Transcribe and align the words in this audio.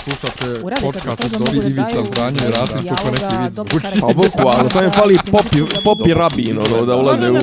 Slušate 0.00 0.60
Uradite 0.62 0.82
podcast 0.82 1.24
od 1.24 1.30
da 1.30 1.68
Ivica 1.68 2.04
Zdranje 2.04 2.38
i 2.38 2.50
Rasim 2.50 2.76
neki 2.76 3.36
vic 3.36 3.54
dobro 3.54 3.70
zvuči. 3.70 3.84
karakter. 3.84 4.00
Pa 4.00 4.06
bukvalno, 4.08 4.70
samo 4.70 4.84
je 4.84 4.90
fali 4.90 5.18
popi, 5.26 5.58
popi 5.84 6.14
rabin, 6.14 6.58
ono, 6.58 6.86
da 6.86 6.96
ulaze 6.96 7.30
u, 7.30 7.34
u. 7.34 7.38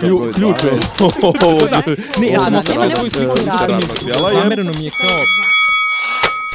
Klju- 0.00 0.32
Ključ 0.34 0.56
je. 0.64 0.70
Ne, 2.20 2.28
ja 2.28 2.40
sam 2.40 2.62
svoju 2.90 3.10
sliku 3.10 3.36
Zamereno 4.32 4.72
mi 4.78 4.84
je 4.84 4.90
kao 4.90 5.16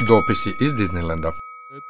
Dopisi 0.08 0.50
iz 0.60 0.72
Disneylanda. 0.72 1.30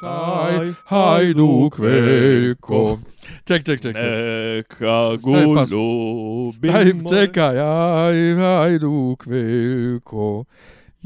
Taj 0.01 0.73
hajduk 0.85 1.79
veljko. 1.79 2.99
Ček, 3.45 3.63
ček, 3.65 3.81
ček, 3.81 3.95
ček. 3.95 4.03
Neka 4.05 5.09
pas. 5.09 5.21
guljubi 5.23 6.69
Staj, 6.69 6.91
čekaj, 7.09 7.59
aj, 7.59 8.35
hajduk 8.35 9.25
veljko, 9.25 10.43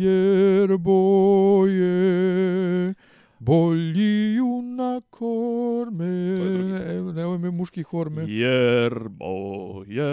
jer 0.01 0.77
boje 0.77 2.93
bolji 3.39 4.33
junak 4.35 5.03
korme. 5.09 6.37
To 6.37 6.43
je 6.43 6.57
drugi. 6.57 7.13
Ne, 7.13 7.25
ovo 7.25 7.45
je 7.45 7.51
muški 7.51 7.83
horme. 7.83 8.23
Jer 8.27 8.93
boje 9.09 10.11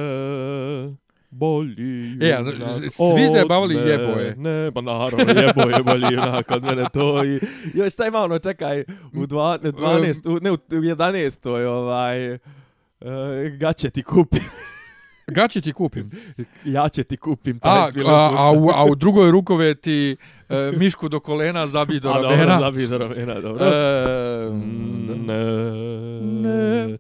bolji 1.31 2.19
E, 2.21 2.33
a, 2.33 2.39
junak 2.39 2.55
svi 2.81 3.29
se 3.39 3.45
bavili 3.49 3.75
jeboje. 3.75 4.35
Ne, 4.37 4.71
pa 4.75 4.81
naravno, 4.81 5.19
jeboje 5.19 5.83
bolji 5.85 6.15
junak 6.15 6.51
od 6.51 6.65
mene 6.65 6.85
to 6.93 7.25
i... 7.25 7.41
Još 7.75 7.93
šta 7.93 8.07
ima 8.07 8.19
ono, 8.19 8.39
čekaj, 8.39 8.85
u 9.15 9.27
dva, 9.27 9.59
ne, 9.63 9.73
12, 9.73 10.29
u, 10.29 10.41
ne, 10.41 10.53
u 10.53 10.57
11. 10.57 11.67
ovaj... 11.67 12.35
Uh, 12.35 12.39
gaće 13.59 13.91
ti 13.91 14.03
kupim. 14.03 14.43
Gaće 15.29 15.61
ti 15.61 15.73
kupim. 15.73 16.11
ja 16.65 16.89
će 16.89 17.05
ti 17.05 17.17
kupim. 17.17 17.59
to 17.59 17.69
A, 17.69 17.89
a, 18.07 18.31
a, 18.39 18.53
u, 18.53 18.71
a 18.71 18.85
u 18.85 18.95
drugoj 18.95 19.31
rukove 19.31 19.75
ti 19.75 20.17
e, 20.49 20.73
mišku 20.73 21.09
do 21.09 21.21
kolena 21.21 21.67
zabi 21.67 22.01
do 22.01 22.09
A, 22.09 22.15
dobro, 22.15 22.29
ramena. 22.31 22.59
zabi 22.61 22.87
do 22.87 22.99
ramena, 22.99 23.41
dobro. 23.41 23.65
E, 23.65 24.51
Ne, 25.19 25.45
Ne. 26.91 26.99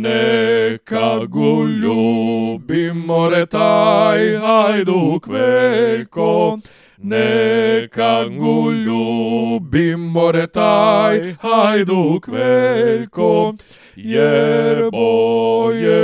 neka 0.00 1.18
guljubi 1.26 2.92
more 2.94 3.46
taj 3.46 4.36
hajduk 4.36 5.26
veljko, 5.26 6.58
neka 6.98 8.24
guljubi 8.30 9.96
more 9.96 10.46
taj 10.46 11.34
hajduk 11.34 12.28
veljko, 12.28 13.54
jer 13.96 14.90
boje 14.90 15.98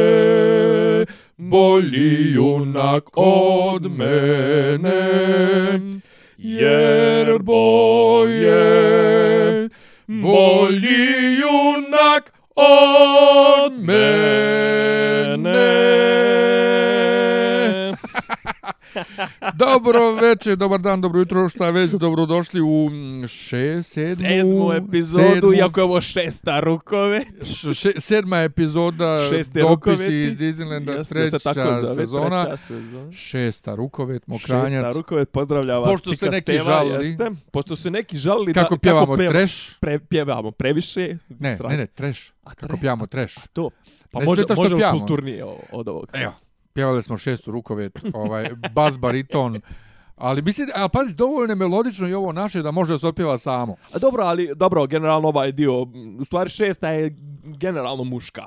bolji 1.36 2.32
junak 2.34 3.04
od 3.18 3.98
mene, 3.98 5.00
jer 6.38 7.38
boje 7.38 8.94
junak 11.40 12.32
od 12.56 13.72
mene. 13.84 14.44
Dobro 19.54 20.12
večer, 20.12 20.56
dobar 20.56 20.80
dan, 20.80 21.00
dobro 21.00 21.20
jutro, 21.20 21.48
šta 21.48 21.70
već, 21.70 21.90
dobrodošli 21.92 22.60
u 22.60 22.88
mm, 22.90 23.26
še, 23.28 23.82
sedmu, 23.82 24.16
Sedmu 24.18 24.72
epizodu, 24.74 25.24
sedmu, 25.30 25.52
iako 25.52 25.80
je 25.80 25.84
ovo 25.84 26.00
šesta 26.00 26.60
rukove. 26.60 27.20
š- 27.44 27.74
še, 27.74 27.92
sedma 27.98 28.38
epizoda, 28.38 29.28
Šeste 29.30 29.60
dopisi 29.60 29.70
rukoveti. 29.92 30.14
iz 30.16 30.32
Disneylanda, 30.34 31.04
se 31.04 31.14
treća 31.14 31.38
tako 31.40 31.60
zove, 31.76 31.94
sezona, 31.96 32.42
Treća 32.42 32.56
sezona. 32.58 33.12
šesta 33.12 33.74
rukovet, 33.74 34.26
mokranjac, 34.26 34.84
Šesta 34.84 34.98
rukovet 34.98 35.30
pozdravlja 35.30 35.78
vas. 35.78 35.88
Pošto 35.88 36.10
se 36.10 36.16
Čika 36.16 36.26
neki 36.28 36.42
Steva, 36.52 36.64
žalili. 36.64 37.06
Jeste, 37.06 37.30
pošto 37.50 37.76
su 37.76 37.90
neki 37.90 38.18
žalili 38.18 38.54
kako 38.54 38.74
da... 38.74 38.78
pjevamo 38.78 39.14
peva- 39.14 39.30
trash, 39.30 39.78
Pre, 39.80 39.98
pjevamo 40.00 40.50
previše. 40.50 41.16
ne, 41.30 41.56
ne, 41.62 41.76
ne, 41.76 41.86
trash, 41.86 42.20
A 42.44 42.50
kako 42.50 42.66
tre- 42.66 42.80
pjevamo 42.80 43.06
trash. 43.06 43.34
To. 43.52 43.70
Pa 44.10 44.18
Ne 44.20 44.26
može, 44.26 44.42
što 44.44 44.54
može 44.54 44.76
pjevamo. 44.76 44.98
kulturnije 44.98 45.44
od 45.72 45.88
ovoga. 45.88 46.08
Evo, 46.14 46.32
pjevali 46.74 47.02
smo 47.02 47.18
šestu 47.18 47.50
rukovet, 47.50 47.98
ovaj, 48.14 48.50
bas 48.74 48.98
bariton, 48.98 49.60
ali 50.16 50.42
mislim, 50.42 50.68
a 50.74 50.88
pazi, 50.88 51.14
dovoljno 51.14 51.52
je 51.52 51.56
melodično 51.56 52.08
i 52.08 52.14
ovo 52.14 52.32
naše 52.32 52.62
da 52.62 52.70
može 52.70 52.94
da 52.94 52.98
se 52.98 53.08
opjeva 53.08 53.38
samo. 53.38 53.76
A 53.92 53.98
dobro, 53.98 54.24
ali 54.24 54.50
dobro, 54.56 54.86
generalno 54.86 55.28
ovaj 55.28 55.52
dio, 55.52 55.82
u 56.18 56.24
stvari 56.24 56.50
šesta 56.50 56.88
je 56.88 57.16
generalno 57.44 58.04
muška. 58.04 58.44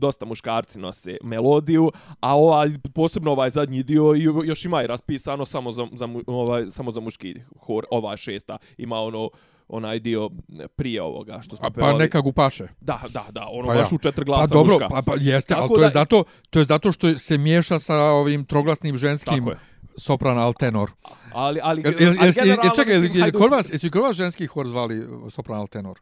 Dosta 0.00 0.24
muškarci 0.26 0.80
nose 0.80 1.16
melodiju, 1.22 1.90
a 2.20 2.36
ovaj 2.36 2.70
posebno 2.94 3.30
ovaj 3.30 3.50
zadnji 3.50 3.82
dio 3.82 4.14
i 4.14 4.22
još 4.22 4.64
ima 4.64 4.82
i 4.82 4.86
raspisano 4.86 5.44
samo 5.44 5.72
za, 5.72 5.86
za 5.92 6.08
ovaj 6.26 6.70
samo 6.70 6.90
za 6.90 7.00
muški 7.00 7.34
hor, 7.60 7.84
ova 7.90 8.16
šesta 8.16 8.58
ima 8.76 8.96
ono 8.96 9.30
onaj 9.68 9.98
dio 9.98 10.30
prije 10.76 11.02
ovoga 11.02 11.40
što 11.40 11.56
smo 11.56 11.66
A, 11.66 11.70
pa 11.70 11.74
pevali. 11.74 11.98
neka 11.98 12.20
gupaše. 12.20 12.68
Da, 12.80 13.00
da, 13.08 13.26
da, 13.30 13.48
ono 13.50 13.68
Pa 13.68 13.74
baš 13.74 13.92
ja. 13.92 13.94
u 13.94 13.98
četiri 13.98 14.24
glasa 14.24 14.40
Pa 14.42 14.46
dobro, 14.48 14.72
muška. 14.74 14.88
pa, 14.88 15.02
pa 15.02 15.12
jeste, 15.14 15.54
ali 15.54 15.62
Tako 15.62 15.74
to 15.74 15.80
je 15.80 15.84
da- 15.84 15.90
zato 15.90 16.24
to 16.50 16.58
je 16.58 16.64
zato 16.64 16.92
što 16.92 17.18
se 17.18 17.38
miješa 17.38 17.78
sa 17.78 17.96
ovim 17.96 18.44
troglasnim 18.44 18.96
ženskim 18.96 19.46
je. 19.46 19.56
sopran 19.96 20.38
al 20.38 20.54
tenor. 20.54 20.90
Ali 21.32 21.60
ali 21.62 21.82
ali 21.84 22.32
generalno, 22.34 22.72
čekaj, 22.76 22.94
jel, 22.94 23.02
hajdu- 23.02 23.38
kod 23.38 23.50
vas, 23.50 23.70
jesu 23.70 23.90
kod 23.90 24.02
vas 24.02 24.16
ženski 24.16 24.46
hor 24.46 24.66
zvali 24.66 25.02
sopran 25.30 25.58
al 25.58 25.68
tenor? 25.68 25.98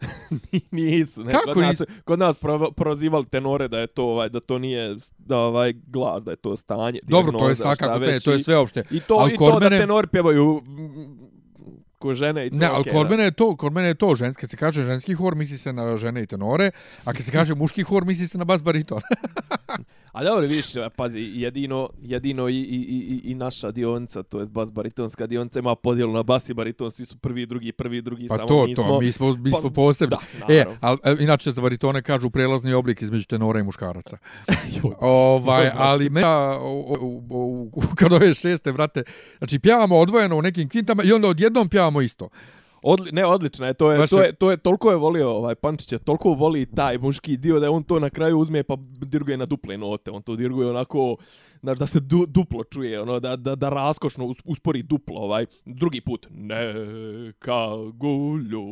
nisu, 0.70 1.24
ne, 1.24 1.32
Kako 1.32 1.52
kod 1.52 1.62
nas, 1.62 1.82
kod 2.04 2.18
nas 2.18 2.36
pro, 2.36 2.70
prozivali 2.70 3.26
tenore 3.26 3.68
da 3.68 3.78
je 3.78 3.86
to 3.86 4.04
ovaj 4.04 4.28
da 4.28 4.40
to 4.40 4.58
nije 4.58 4.96
da 5.18 5.38
ovaj 5.38 5.72
glas 5.86 6.24
da 6.24 6.30
je 6.30 6.36
to 6.36 6.56
stanje. 6.56 7.00
Dobro, 7.02 7.32
to 7.32 7.48
je 7.48 7.56
svakako, 7.56 7.98
te, 8.00 8.20
to 8.20 8.32
je 8.32 8.38
sve 8.38 8.56
opšte. 8.56 8.84
I 8.90 9.00
to, 9.00 9.14
Ali 9.14 9.34
i 9.34 9.36
to 9.38 9.46
mene- 9.50 9.70
da 9.70 9.78
tenori 9.78 10.06
pjevaju 10.06 10.62
ko 12.04 12.14
žene 12.14 12.46
i 12.46 12.50
to. 12.52 12.60
Ne, 12.60 12.68
ali 12.68 12.90
kod 12.90 13.10
mene 13.10 13.30
je 13.30 13.34
to, 13.38 13.48
kod 13.56 13.72
mene 13.72 13.94
je 13.94 13.98
to 14.04 14.12
ženski, 14.20 14.40
kad 14.40 14.50
se 14.50 14.60
kaže 14.60 14.84
ženski 14.84 15.16
hor, 15.16 15.36
misli 15.40 15.58
se 15.58 15.72
na 15.72 15.96
žene 15.96 16.22
i 16.22 16.28
tenore, 16.28 16.70
a 17.04 17.12
kad 17.12 17.24
se 17.24 17.32
kaže 17.32 17.56
muški 17.56 17.82
hor, 17.88 18.04
misli 18.04 18.28
se 18.28 18.38
na 18.38 18.44
bas 18.44 18.62
bariton. 18.62 19.00
A 20.14 20.24
dobro, 20.24 20.46
vidiš, 20.46 20.66
pazi, 20.96 21.20
jedino, 21.34 21.88
jedino 22.02 22.48
i, 22.48 22.56
i, 22.56 22.76
i, 22.78 23.30
i 23.30 23.34
naša 23.34 23.70
dionica, 23.70 24.22
to 24.22 24.40
je 24.40 24.46
bas 24.50 24.72
baritonska 24.72 25.26
dionica, 25.26 25.58
ima 25.58 25.74
podjelu 25.74 26.12
na 26.12 26.22
bas 26.22 26.48
i 26.48 26.54
bariton, 26.54 26.90
svi 26.90 27.04
su 27.04 27.18
prvi, 27.18 27.46
drugi, 27.46 27.72
prvi, 27.72 28.02
drugi, 28.02 28.28
Pa 28.28 28.36
samo 28.36 28.48
to, 28.48 28.66
mi 28.66 28.74
to, 28.74 28.82
smo... 28.82 29.00
mi 29.00 29.12
smo, 29.12 29.32
mi 29.36 29.50
pa- 29.50 29.56
smo 29.56 29.70
posebni. 29.70 30.16
Da, 30.48 30.54
E, 30.54 30.64
ali 30.80 30.98
e, 31.04 31.16
inače 31.20 31.50
za 31.50 31.62
baritone 31.62 32.02
kažu 32.02 32.30
prelazni 32.30 32.72
oblik 32.72 33.02
između 33.02 33.26
tenora 33.26 33.60
i 33.60 33.62
muškaraca. 33.62 34.18
Ovaj, 35.00 35.70
ali 35.74 36.10
me, 36.10 36.22
u, 36.60 37.70
u, 37.72 37.82
kad 37.98 38.12
ove 38.12 38.34
šeste, 38.34 38.72
vrate, 38.72 39.02
znači 39.38 39.58
pjevamo 39.58 39.98
odvojeno 39.98 40.36
u 40.36 40.42
nekim 40.42 40.68
kvintama 40.68 41.02
i 41.02 41.12
onda 41.12 41.28
odjednom 41.28 41.68
pjevamo 41.68 42.00
isto. 42.00 42.28
Odli, 42.86 43.12
ne, 43.12 43.26
odlična 43.26 43.66
je, 43.66 43.74
to 43.74 43.90
je, 43.90 43.98
Baš 43.98 44.10
to 44.10 44.22
je- 44.22 44.32
to 44.32 44.50
je, 44.50 44.56
toliko 44.56 44.90
je 44.90 44.96
volio 44.98 45.30
ovaj 45.30 45.54
Pančić, 45.54 45.92
je 45.92 45.98
toliko 45.98 46.30
voli 46.30 46.66
taj 46.66 46.98
muški 46.98 47.36
dio 47.36 47.60
da 47.60 47.70
on 47.70 47.82
to 47.82 47.98
na 47.98 48.10
kraju 48.10 48.38
uzme 48.38 48.62
pa 48.62 48.76
dirguje 49.02 49.36
na 49.36 49.46
duple 49.46 49.76
note, 49.78 50.10
on 50.10 50.22
to 50.22 50.36
dirguje 50.36 50.68
onako, 50.70 51.16
znaš, 51.64 51.78
da 51.78 51.86
se 51.86 52.00
du, 52.00 52.26
duplo 52.26 52.64
čuje, 52.64 53.00
ono, 53.00 53.20
da, 53.20 53.36
da, 53.36 53.54
da 53.54 53.68
raskošno 53.68 54.24
us- 54.26 54.40
uspori 54.44 54.82
duplo, 54.82 55.20
ovaj, 55.20 55.46
drugi 55.66 56.00
put, 56.00 56.26
neka 56.30 57.58
gulju. 57.94 58.64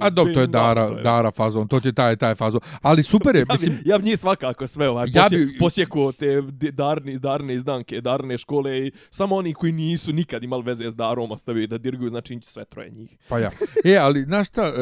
A 0.00 0.10
dobro, 0.10 0.34
to 0.34 0.40
je 0.40 0.46
Dara, 0.46 0.90
Dara 0.92 1.30
fazon, 1.30 1.68
to 1.68 1.80
je 1.84 1.92
taj, 1.92 2.16
taj 2.16 2.34
fazon. 2.34 2.60
Ali 2.82 3.02
super 3.02 3.36
je, 3.36 3.40
Ja 3.40 3.44
bi, 3.44 3.52
mislim, 3.52 3.78
ja 3.84 3.98
bi 3.98 4.04
njih 4.04 4.18
svakako 4.18 4.66
sve 4.66 4.88
ovaj, 4.88 5.06
Ja 5.12 5.22
posje, 5.22 5.38
bi- 5.38 5.58
posjekao 5.58 6.12
te 6.12 6.42
darne, 6.72 7.18
darne 7.18 7.54
izdanke, 7.54 8.00
darne 8.00 8.38
škole 8.38 8.78
i 8.78 8.92
samo 9.10 9.36
oni 9.36 9.54
koji 9.54 9.72
nisu 9.72 10.12
nikad 10.12 10.42
imali 10.42 10.62
veze 10.62 10.90
s 10.90 10.94
Darom 10.94 11.30
ostavio 11.30 11.66
da 11.66 11.78
dirguju, 11.78 12.08
znači 12.08 12.38
sve 12.42 12.64
troje 12.64 12.90
njih. 12.90 13.16
Pa 13.28 13.38
ja. 13.38 13.50
E, 13.84 13.96
ali 13.96 14.22
znaš 14.22 14.48
šta, 14.48 14.62
e, 14.62 14.72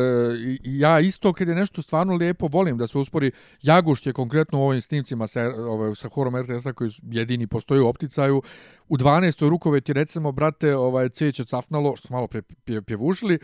ja 0.64 1.00
isto 1.00 1.32
kad 1.32 1.48
je 1.48 1.54
nešto 1.54 1.82
stvarno 1.82 2.14
lijepo, 2.14 2.46
volim 2.46 2.78
da 2.78 2.86
se 2.86 2.98
uspori. 2.98 3.30
Jagušt 3.62 4.06
je 4.06 4.12
konkretno 4.12 4.58
u 4.58 4.62
ovim 4.62 4.80
snimcima 4.80 5.26
sa, 5.26 5.40
ovaj, 5.58 5.94
sa 5.94 6.08
horom 6.08 6.36
RTS-a 6.36 6.72
koji 6.72 6.90
su 6.90 7.02
jedini 7.04 7.46
postoji 7.50 7.80
u 7.80 7.88
opticaju. 7.88 8.42
U 8.88 8.96
12. 8.96 9.48
rukove 9.48 9.80
ti 9.80 9.92
recimo, 9.92 10.32
brate, 10.32 10.76
ovaj, 10.76 11.08
Ceće 11.08 11.44
cafnalo, 11.44 11.96
što 11.96 12.06
smo 12.06 12.16
malo 12.16 12.26
pre 12.26 12.42
pje, 12.42 12.82
pjevušili, 12.82 13.38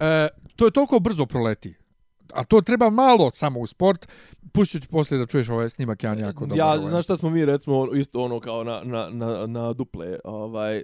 e, 0.00 0.28
to 0.56 0.64
je 0.64 0.70
toliko 0.70 0.98
brzo 1.00 1.26
proleti. 1.26 1.74
A 2.32 2.44
to 2.44 2.60
treba 2.60 2.90
malo 2.90 3.30
samo 3.30 3.60
u 3.60 3.66
sport. 3.66 4.08
Pustit 4.52 4.82
ću 4.82 4.88
poslije 4.88 5.18
da 5.18 5.26
čuješ 5.26 5.48
ovaj 5.48 5.70
snimak, 5.70 6.02
ja 6.02 6.14
jako 6.14 6.46
dobro. 6.46 6.56
Ja, 6.56 6.66
ovaj. 6.66 6.90
znaš 6.90 7.04
šta 7.04 7.16
smo 7.16 7.30
mi 7.30 7.44
recimo 7.44 7.94
isto 7.94 8.22
ono 8.24 8.40
kao 8.40 8.64
na, 8.64 8.80
na, 8.84 9.08
na, 9.10 9.46
na 9.46 9.72
duple, 9.72 10.18
ovaj, 10.24 10.76
e, 10.76 10.82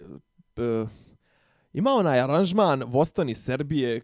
ima 1.73 1.91
onaj 1.91 2.21
aranžman 2.21 2.83
Vostan 2.87 3.29
iz 3.29 3.51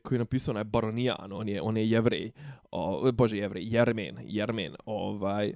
koji 0.02 0.16
je 0.16 0.18
napisao 0.18 0.52
onaj 0.52 0.64
Baronijan, 0.64 1.32
on 1.32 1.48
je, 1.48 1.62
on 1.62 1.76
je 1.76 1.90
jevrej, 1.90 2.30
o, 2.70 3.12
bože 3.12 3.36
jevrej, 3.36 3.64
jermen, 3.66 4.18
jermen, 4.22 4.74
ovaj, 4.84 5.52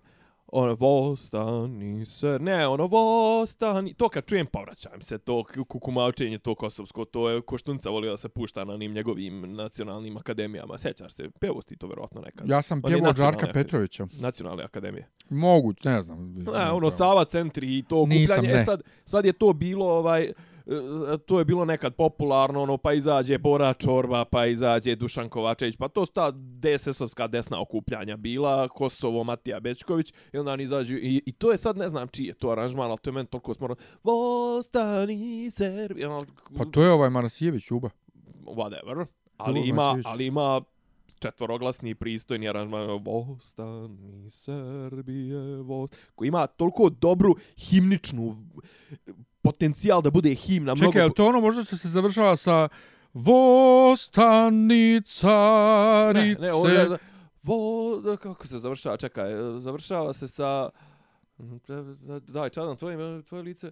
ono, 0.57 0.75
Vostani 0.75 2.07
se, 2.07 2.39
ne, 2.41 2.69
ono, 2.69 2.87
Vostani, 2.87 3.95
to 3.95 4.09
kad 4.09 4.27
čujem 4.27 4.47
povraćam 4.47 5.01
se, 5.01 5.19
to 5.19 5.45
kukumavčenje, 5.69 6.39
to 6.39 6.55
kosovsko, 6.55 7.05
to 7.05 7.31
je 7.31 7.41
Koštunca 7.41 7.91
volio 7.91 8.11
da 8.11 8.17
se 8.17 8.29
pušta 8.29 8.65
na 8.65 8.75
onim 8.75 8.93
njegovim 8.93 9.55
nacionalnim 9.57 10.17
akademijama, 10.17 10.79
sjećaš 10.79 11.13
se, 11.13 11.31
pevosti 11.41 11.77
to 11.77 11.87
vjerojatno 11.87 12.21
nekad. 12.21 12.49
Ja 12.49 12.63
sam 12.63 12.83
pjevao 12.83 13.07
nacionalni 13.07 13.33
Đarka 13.33 13.47
akademik. 13.47 13.67
Petrovića. 13.67 14.07
Nacionalne 14.21 14.65
akademije. 14.65 15.09
Mogu, 15.29 15.75
ne 15.85 16.03
znam. 16.03 16.35
Ne, 16.35 16.71
ono 16.71 16.91
Sava 16.91 17.25
centri 17.25 17.79
i 17.79 17.83
to 17.89 18.07
Nisam, 18.07 18.45
ne. 18.45 18.53
E 18.53 18.65
sad, 18.65 18.83
sad 19.05 19.25
je 19.25 19.33
to 19.33 19.53
bilo 19.53 19.87
ovaj 19.87 20.33
to 21.27 21.39
je 21.39 21.45
bilo 21.45 21.65
nekad 21.65 21.95
popularno, 21.95 22.63
ono, 22.63 22.77
pa 22.77 22.93
izađe 22.93 23.39
Bora 23.39 23.75
Čorba, 23.75 24.25
pa 24.25 24.47
izađe 24.47 24.97
Dušan 24.97 25.29
Kovačević, 25.29 25.77
pa 25.77 25.89
to 25.89 26.07
su 26.07 26.13
ta 26.13 26.33
DSS-ovska 26.33 27.27
desna 27.29 27.61
okupljanja 27.61 28.17
bila, 28.17 28.69
Kosovo, 28.69 29.25
Matija 29.25 29.61
Bečković, 29.61 30.13
i 30.33 30.39
onda 30.39 30.53
oni 30.53 30.63
izađu, 30.63 30.95
i, 30.95 31.23
i 31.27 31.33
to 31.33 31.53
je 31.53 31.59
sad, 31.59 31.77
ne 31.77 31.89
znam 31.89 32.09
čiji 32.09 32.27
je 32.27 32.35
to 32.35 32.51
aranžman, 32.51 32.91
ali 32.91 32.99
to 32.99 33.11
je 33.11 33.15
meni 33.15 33.27
toliko 33.27 33.55
smorno, 33.55 33.77
Vostani 34.03 35.51
Serbi, 35.51 36.05
ono, 36.05 36.25
Pa 36.59 36.65
to 36.65 36.83
je 36.83 36.91
ovaj 36.91 37.11
Manasijević, 37.11 37.71
Uba. 37.71 37.91
whatever, 38.45 39.07
ali 39.37 39.55
Dobro, 39.55 39.69
ima, 39.69 39.83
Manasijević. 39.83 40.07
ali 40.07 40.27
ima 40.27 40.61
četvoroglasni 41.19 41.95
pristojni 41.95 42.49
aranžman, 42.49 43.03
Vostani 43.05 44.31
Serbije, 44.31 45.63
Vost... 45.63 45.97
koji 46.15 46.29
ima 46.29 46.47
toliko 46.47 46.89
dobru 46.91 47.35
himničnu 47.57 48.37
potencijal 49.45 50.03
da 50.03 50.11
bude 50.11 50.35
himna. 50.35 50.75
Čekaj, 50.75 50.87
mnogo... 50.87 50.99
je 50.99 51.05
li 51.05 51.15
to 51.15 51.27
ono 51.27 51.41
možda 51.41 51.65
što 51.65 51.77
se 51.77 51.89
završava 51.89 52.37
sa 52.37 52.69
Vostani 53.15 55.01
carice? 55.05 56.41
Ne, 56.41 56.47
ne, 56.47 56.53
ovo 56.53 56.69
je... 56.69 56.89
Vo, 57.43 58.17
kako 58.23 58.47
se 58.47 58.59
završava? 58.59 58.97
Čekaj, 58.97 59.31
završava 59.59 60.13
se 60.13 60.29
sa... 60.29 60.71
Daj, 62.27 62.51
čadam, 62.51 62.77
tvoje, 62.77 63.23
tvoje 63.23 63.43
lice... 63.43 63.71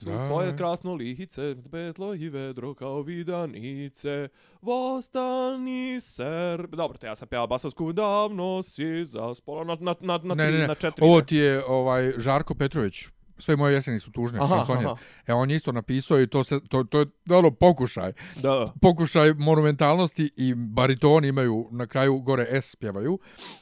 Da. 0.00 0.26
Tvoje 0.26 0.56
krasno 0.56 0.94
lihice, 0.94 1.54
betlo 1.54 2.14
i 2.14 2.28
vedro 2.28 2.74
kao 2.74 3.02
vidanice, 3.02 4.28
vostani 4.60 6.00
serb... 6.00 6.74
Dobro, 6.74 6.98
te 6.98 7.06
ja 7.06 7.16
sam 7.16 7.28
pjeva 7.28 7.46
basovsku, 7.46 7.92
davno 7.92 8.62
si 8.62 9.04
zaspala 9.04 9.64
na, 9.64 9.76
na, 9.80 9.94
na, 10.00 10.18
na, 10.22 10.34
Ne, 10.34 10.46
tri, 10.46 10.52
ne, 10.52 10.60
ne, 10.60 10.66
na 10.66 10.74
četiri. 10.74 11.04
Ovo 11.04 11.20
ti 11.20 11.36
je 11.36 11.64
ovaj 11.66 12.12
Žarko 12.16 12.54
Petrović. 12.54 13.08
Sve 13.38 13.56
moje 13.56 13.74
jeseni 13.74 14.00
su 14.00 14.10
tužne, 14.10 14.38
Aha, 14.38 14.48
šansonje. 14.48 14.84
aha. 14.84 14.96
E, 15.26 15.32
on 15.32 15.50
je 15.50 15.56
isto 15.56 15.72
napisao 15.72 16.20
i 16.20 16.26
to, 16.26 16.44
se, 16.44 16.60
to, 16.60 16.84
to 16.84 16.98
je 16.98 17.06
ono 17.30 17.50
pokušaj. 17.50 18.12
Da, 18.36 18.72
Pokušaj 18.80 19.34
monumentalnosti 19.34 20.30
i 20.36 20.54
baritoni 20.54 21.28
imaju 21.28 21.68
na 21.70 21.86
kraju 21.86 22.18
gore 22.18 22.46
S 22.52 22.76
pjevaju. 22.76 23.18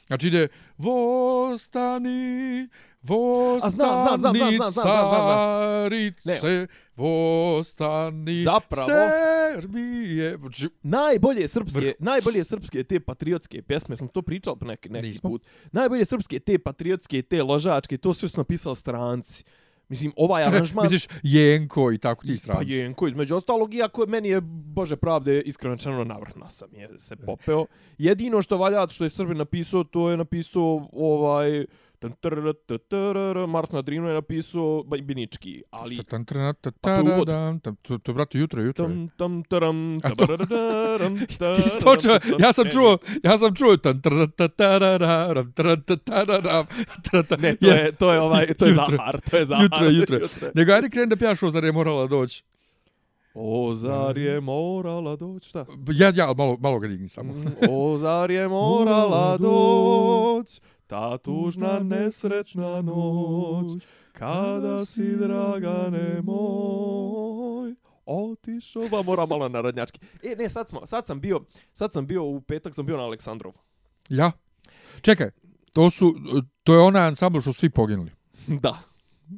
Znači 0.07 0.27
ide 0.27 0.47
Vostani, 0.77 2.67
Vostani 3.03 4.39
carice, 4.73 6.67
Vostani 6.95 8.43
Zapravo- 8.43 8.85
Serbije. 8.85 10.37
Znači, 10.37 10.69
najbolje 10.83 11.47
srpske, 11.47 11.93
najbolje 11.99 12.43
srpske 12.43 12.83
te 12.83 12.99
patriotske 12.99 13.61
pjesme, 13.61 13.95
smo 13.95 14.07
to 14.07 14.21
pričali 14.21 14.57
neki, 14.61 14.89
neki 14.89 15.07
Nismo. 15.07 15.29
put. 15.29 15.47
Najbolje 15.71 16.05
srpske 16.05 16.39
te 16.39 16.59
patriotske, 16.59 17.21
te 17.21 17.43
ložačke, 17.43 17.97
to 17.97 18.13
sve 18.13 18.29
su 18.29 18.39
napisali 18.39 18.75
stranci. 18.75 19.43
Mislim, 19.89 20.13
ovaj 20.15 20.43
aranžman... 20.47 20.83
Misliš 20.83 21.07
Jenko 21.23 21.91
i 21.91 21.97
tako 21.97 22.25
ti 22.25 22.33
Pa 22.33 22.37
stranci. 22.37 22.71
Jenko, 22.71 23.07
između 23.07 23.35
ostalog, 23.35 23.73
iako 23.73 24.05
meni 24.05 24.29
je, 24.29 24.41
bože 24.41 24.95
pravde, 24.95 25.41
iskreno 25.41 25.75
rečeno 25.75 26.03
navrhna 26.03 26.49
sam 26.49 26.69
je 26.75 26.89
se 26.99 27.15
popeo. 27.15 27.65
Jedino 27.97 28.41
što 28.41 28.57
valja, 28.57 28.87
što 28.89 29.03
je 29.03 29.09
Srbin 29.09 29.37
napisao, 29.37 29.83
to 29.83 30.09
je 30.09 30.17
napisao 30.17 30.87
ovaj... 30.93 31.65
Martin 33.47 33.77
Adrino 33.77 34.07
je 34.07 34.13
napisao 34.13 34.83
Binički, 34.83 35.63
ali... 35.69 35.97
To 36.81 36.89
je 36.89 37.01
uvod. 37.01 37.27
To, 37.81 37.97
to, 37.97 38.13
brate, 38.13 38.37
jutro, 38.37 38.61
jutro. 38.63 38.85
je. 38.85 38.89
Tam, 38.89 39.09
tam, 39.17 39.43
taram, 39.43 39.97
A 40.03 40.09
to- 40.09 40.15
tabarararam, 40.15 41.17
Ti 41.27 41.37
tam, 41.37 41.53
ja 42.39 42.53
sam 42.53 42.65
čuo, 42.69 42.97
ja 43.23 43.37
sam 43.37 43.55
čuo 43.55 43.77
tan 43.77 44.01
tra 44.01 44.27
ta 44.27 44.47
tararam, 44.47 45.53
tra 45.53 45.75
ta 45.75 45.95
tararam, 45.95 46.65
tra 47.03 47.23
ta. 47.23 47.37
Ne, 47.37 47.55
to 47.55 47.67
je, 47.67 47.91
to 47.91 48.13
je 48.13 48.19
ovaj, 48.19 48.53
to 48.53 48.65
je. 48.65 48.73
Zahar, 48.73 49.21
to 49.31 49.37
je 49.37 49.45
Zahar. 49.45 49.63
Jutro, 49.63 49.89
jutro. 49.89 50.17
Nego 50.55 50.71
ajde 50.71 50.89
kreni 50.89 51.07
da 51.07 51.15
pjaš 51.15 51.39
zar 51.39 51.63
je 51.63 51.71
morala 51.71 52.07
doći. 52.07 52.43
O, 53.33 53.73
zar 53.75 54.17
je 54.17 54.41
morala 54.41 55.15
doći, 55.15 55.49
šta? 55.49 55.65
Ja, 55.93 56.11
ja, 56.15 56.33
malo, 56.33 56.57
malo 56.59 56.79
ga 56.79 56.87
digni 56.87 57.09
samo. 57.09 57.33
Mm, 57.33 57.45
O, 57.69 57.97
zar 57.97 58.31
je 58.31 58.47
morala 58.57 59.37
doći, 59.37 60.61
ta 60.93 61.17
tužna 61.17 61.79
nesrećna 61.79 62.81
noć, 62.81 63.83
kada 64.11 64.85
si, 64.85 65.15
dragane 65.15 66.21
moj, 66.21 67.75
otišao, 68.05 68.89
ba 68.91 69.01
mora 69.01 69.25
malo 69.25 69.49
na 69.49 69.61
radnjački. 69.61 69.99
E, 70.23 70.35
ne, 70.35 70.49
sad, 70.49 70.69
smo, 70.69 70.85
sad 70.85 71.05
sam 71.05 71.21
bio, 71.21 71.41
sad 71.73 71.93
sam 71.93 72.07
bio, 72.07 72.23
u 72.23 72.41
petak 72.41 72.75
sam 72.75 72.85
bio 72.85 72.97
na 72.97 73.03
Aleksandrovu. 73.03 73.55
Ja? 74.09 74.31
Čekaj, 75.01 75.29
to 75.71 75.89
su, 75.89 76.13
to 76.63 76.73
je 76.73 76.79
onaj 76.79 77.07
ansambl 77.07 77.39
što 77.39 77.53
svi 77.53 77.69
poginuli. 77.69 78.11
da. 78.47 78.79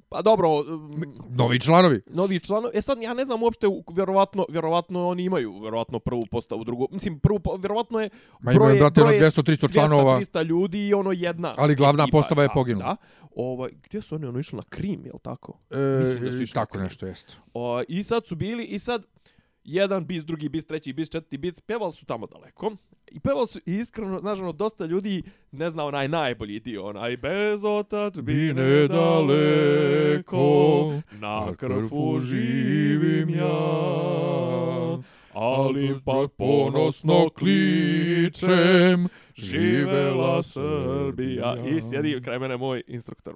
Pa 0.09 0.21
dobro, 0.21 0.49
mm, 0.61 1.35
Novi 1.35 1.59
članovi. 1.59 2.01
novi 2.07 2.39
članovi. 2.39 2.77
E 2.77 2.81
sad 2.81 3.01
ja 3.01 3.13
ne 3.13 3.25
znam 3.25 3.43
uopšte 3.43 3.67
vjerovatno 3.95 4.45
vjerovatno 4.49 5.07
oni 5.07 5.23
imaju 5.23 5.59
vjerovatno 5.61 5.99
prvu 5.99 6.21
postavu, 6.31 6.63
drugu. 6.63 6.87
Mislim 6.91 7.19
prvu 7.19 7.39
vjerovatno 7.59 7.99
je 7.99 8.09
Ma 8.39 8.51
imaju, 8.51 8.79
brate, 8.79 9.01
ono 9.01 9.11
200-300 9.11 9.73
članova. 9.73 10.19
200 10.19 10.43
ljudi 10.43 10.87
i 10.87 10.93
ono 10.93 11.11
jedna. 11.11 11.53
Ali 11.57 11.75
glavna 11.75 12.03
ekipa, 12.03 12.17
postava 12.17 12.43
je 12.43 12.49
poginula. 12.53 12.85
Da. 12.85 12.95
Ovaj 13.35 13.71
gdje 13.83 14.01
su 14.01 14.15
oni 14.15 14.25
ono 14.25 14.39
išli 14.39 14.55
na 14.57 14.63
Krim, 14.69 15.05
je 15.05 15.11
l' 15.13 15.19
tako? 15.21 15.59
E, 15.69 15.99
Mislim 16.01 16.25
da 16.25 16.31
su 16.31 16.41
išli 16.43 16.53
tako 16.53 16.77
nešto 16.77 17.05
jest. 17.05 17.37
O, 17.53 17.81
I 17.87 18.03
sad 18.03 18.25
su 18.25 18.35
bili 18.35 18.63
i 18.63 18.79
sad 18.79 19.03
jedan 19.65 20.05
bis, 20.05 20.23
drugi 20.23 20.49
bis, 20.49 20.65
treći 20.65 20.93
bis, 20.93 21.09
četvrti 21.09 21.37
bis, 21.37 21.61
pjevali 21.61 21.91
su 21.91 22.05
tamo 22.05 22.27
daleko. 22.27 22.71
I 23.11 23.19
pjevali 23.19 23.47
su 23.47 23.59
i 23.65 23.73
iskreno, 23.73 24.19
znaš, 24.19 24.39
ono, 24.39 24.51
dosta 24.51 24.85
ljudi 24.85 25.23
ne 25.51 25.69
zna 25.69 25.85
onaj 25.85 26.07
najbolji 26.07 26.59
dio, 26.59 26.85
onaj 26.85 27.17
bez 27.17 27.65
otačbine 27.65 28.87
daleko, 28.87 30.93
na 31.11 31.55
krfu 31.55 32.19
živim 32.19 33.29
ja, 33.29 34.97
ali 35.33 35.95
pa 36.05 36.27
ponosno 36.37 37.29
kličem, 37.29 39.07
živela 39.35 40.43
Srbija. 40.43 41.55
I 41.67 41.81
sjedi 41.81 42.21
kraj 42.23 42.39
mene 42.39 42.57
moj 42.57 42.83
instruktor. 42.87 43.35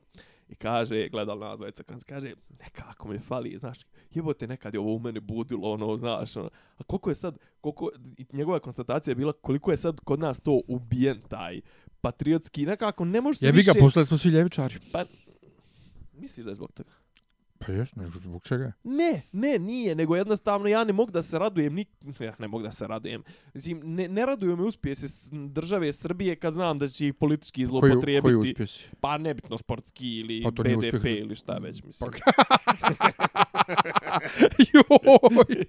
I 0.50 0.56
kaže, 0.56 1.10
gledal 1.10 1.40
nas 1.40 1.58
dvojica, 1.58 1.84
kaže, 2.08 2.34
nekako 2.60 3.08
mi 3.08 3.20
fali, 3.20 3.58
znaš, 3.58 3.80
jebote, 4.12 4.48
nekad 4.48 4.74
je 4.74 4.80
ovo 4.80 4.96
u 4.96 5.00
mene 5.00 5.20
budilo, 5.20 5.72
ono, 5.72 5.98
znaš, 5.98 6.36
ono, 6.36 6.50
a 6.78 6.84
koliko 6.84 7.10
je 7.10 7.16
sad, 7.16 7.38
koliko, 7.62 7.90
njegova 8.34 8.60
konstatacija 8.60 9.12
je 9.12 9.16
bila 9.16 9.34
koliko 9.34 9.72
je 9.72 9.78
sad 9.78 10.00
kod 10.00 10.20
nas 10.20 10.40
to 10.40 10.62
ubijen 10.68 11.22
taj 11.28 11.62
patriotski, 12.02 12.66
nekako 12.66 13.06
ne 13.06 13.22
može 13.22 13.40
se 13.40 13.46
Jebi 13.46 13.58
više... 13.58 13.74
ga, 13.74 13.80
postali 13.80 14.06
smo 14.06 14.18
svi 14.18 14.30
ljevičari. 14.30 14.76
Pa, 14.92 15.06
misliš 16.14 16.44
da 16.44 16.52
je 16.52 16.56
zbog 16.56 16.72
toga? 16.72 16.90
Pa 17.66 17.72
jes, 17.72 17.96
ne, 17.96 18.06
zbog 18.08 18.44
čega? 18.44 18.72
Ne, 18.84 19.22
ne, 19.32 19.60
nije, 19.60 19.96
nego 19.96 20.16
jednostavno 20.16 20.68
ja 20.68 20.84
ne 20.84 20.94
mogu 20.94 21.12
da 21.12 21.22
se 21.22 21.40
radujem, 21.40 21.74
nik... 21.74 21.88
ja 22.20 22.36
ne 22.40 22.48
mogu 22.48 22.64
da 22.64 22.72
se 22.72 22.88
radujem. 22.88 23.24
Mislim, 23.54 23.82
ne, 23.84 24.08
ne 24.08 24.26
raduju 24.26 24.58
me 24.58 24.64
uspjesi 24.64 25.30
države 25.32 25.92
Srbije 25.92 26.36
kad 26.36 26.54
znam 26.54 26.80
da 26.80 26.88
će 26.88 27.08
ih 27.08 27.14
politički 27.14 27.62
Koji, 27.62 27.66
zlopotrijebiti. 27.66 28.24
koji 28.24 28.36
uspjesi? 28.36 28.88
Pa 29.00 29.18
nebitno 29.18 29.58
sportski 29.58 30.08
ili 30.08 30.44
Pa 30.44 30.52
BDP 30.52 30.96
uspjeh. 30.96 31.18
ili 31.20 31.36
šta 31.36 31.58
već, 31.58 31.84
mislim. 31.84 32.12
joj, 34.74 35.66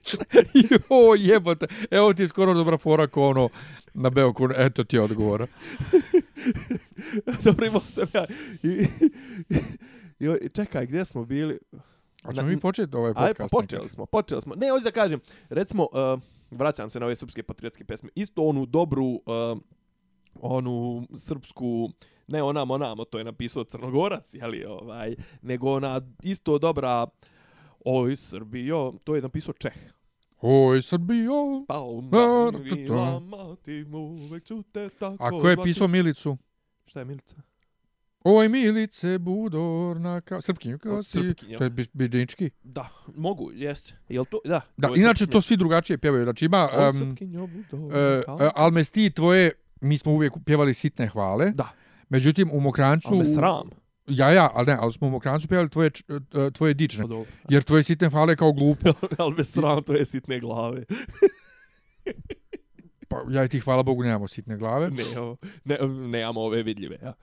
joj, 0.90 1.18
jebote. 1.32 1.66
Evo 1.90 2.12
ti 2.12 2.22
je 2.22 2.28
skoro 2.28 2.54
dobra 2.54 2.78
fora 2.78 3.06
ko 3.06 3.28
ono 3.28 3.48
na 3.94 4.10
Beoku, 4.10 4.48
eto 4.56 4.84
ti 4.84 4.96
je 4.96 5.00
odgovora. 5.02 5.46
Dobro, 7.44 7.66
imao 7.66 7.80
sam 7.80 8.06
ja. 8.14 8.26
I, 8.62 8.68
i, 10.20 10.28
i, 10.42 10.48
čekaj, 10.48 10.86
gdje 10.86 11.04
smo 11.04 11.24
bili? 11.24 11.58
A 12.22 12.32
ćemo 12.32 12.46
Na- 12.48 12.54
mi 12.54 12.60
početi 12.60 12.96
ovaj 12.96 13.10
Aj, 13.10 13.14
pa 13.14 13.24
podcast? 13.24 13.50
počeli 13.50 13.88
smo, 13.88 14.06
počeli 14.06 14.40
smo. 14.42 14.54
Ne, 14.54 14.70
hoću 14.70 14.84
da 14.84 14.90
kažem, 14.90 15.20
recimo, 15.48 15.82
uh, 15.82 16.20
vraćam 16.50 16.90
se 16.90 17.00
na 17.00 17.06
ove 17.06 17.16
srpske 17.16 17.42
patriotske 17.42 17.84
pesme, 17.84 18.10
isto 18.14 18.42
onu 18.42 18.66
dobru, 18.66 19.06
uh, 19.06 19.58
onu 20.40 21.06
srpsku, 21.14 21.90
ne 22.26 22.42
onamo, 22.42 22.74
onamo, 22.74 23.04
to 23.04 23.18
je 23.18 23.24
napisao 23.24 23.64
Crnogorac, 23.64 24.34
jeli, 24.34 24.64
ovaj, 24.64 25.14
nego 25.42 25.72
ona 25.72 26.00
isto 26.22 26.58
dobra, 26.58 27.06
oj 27.84 28.16
Srbijo, 28.16 28.92
to 29.04 29.16
je 29.16 29.22
napisao 29.22 29.54
Čeh. 29.54 29.76
Oj, 30.40 30.82
Srbijo. 30.82 31.64
Pa 31.68 31.80
onda, 31.80 32.50
mila 32.62 33.20
mati, 33.20 33.84
uvek 33.92 34.44
ću 34.44 34.62
te 34.62 34.88
tako 34.88 35.24
A 35.24 35.30
ko 35.30 35.48
je 35.48 35.56
pisao 35.62 35.88
Milicu? 35.88 36.36
Šta 36.86 36.98
je 36.98 37.04
Milica? 37.04 37.36
Oj, 38.24 38.48
Milice, 38.48 39.18
budorna 39.18 40.20
ka... 40.20 40.40
Srpkinju 40.40 40.78
kao 40.78 41.02
si. 41.02 41.34
To 41.58 41.64
je 41.64 41.70
bi- 41.70 41.86
bidnički. 41.92 42.50
Da, 42.62 42.88
mogu, 43.16 43.50
jeste. 43.54 43.92
Jel 44.08 44.24
to? 44.24 44.40
Da. 44.44 44.60
Da, 44.76 44.88
to 44.88 44.96
inače 44.96 45.18
Srpkinja. 45.18 45.32
to 45.32 45.40
svi 45.40 45.56
drugačije 45.56 45.98
pjevaju. 45.98 46.24
Znači 46.24 46.44
ima... 46.44 46.68
Um, 46.88 46.98
Srpkinjo, 46.98 47.46
budorna 47.46 47.98
e, 47.98 48.22
kao- 48.22 48.38
e, 48.40 48.50
Almesti 48.54 49.10
tvoje, 49.10 49.50
mi 49.80 49.98
smo 49.98 50.12
uvijek 50.12 50.32
pjevali 50.46 50.74
sitne 50.74 51.06
hvale. 51.06 51.50
Da. 51.50 51.68
Međutim, 52.08 52.50
u 52.52 52.60
Mokrancu... 52.60 53.08
Ali 53.12 53.24
sram. 53.24 53.70
Ja, 54.06 54.30
ja, 54.30 54.50
ali 54.54 54.66
ne, 54.66 54.76
ali 54.80 54.92
smo 54.92 55.06
u 55.06 55.10
Mokrancu 55.10 55.48
pjevali 55.48 55.68
tvoje, 55.70 55.90
e, 56.08 56.50
tvoje 56.50 56.74
dične. 56.74 57.02
Pa 57.02 57.08
dobro. 57.08 57.30
Jer 57.48 57.62
tvoje 57.62 57.82
sitne 57.82 58.08
hvale 58.10 58.36
kao 58.36 58.52
glupo. 58.52 58.92
Ali 59.18 59.34
me 59.34 59.44
sram, 59.44 59.82
to 59.82 59.92
je 59.92 60.04
sitne 60.04 60.40
glave. 60.40 60.84
Pa, 63.08 63.16
ja 63.30 63.44
i 63.44 63.48
ti, 63.48 63.60
hvala 63.60 63.82
Bogu, 63.82 64.02
nemamo 64.02 64.28
sitne 64.28 64.56
glave. 64.56 64.90
Ne, 64.90 65.04
ne, 65.64 65.78
nemamo 65.88 66.40
ove 66.40 66.62
vidljive, 66.62 66.98
ja. 67.02 67.14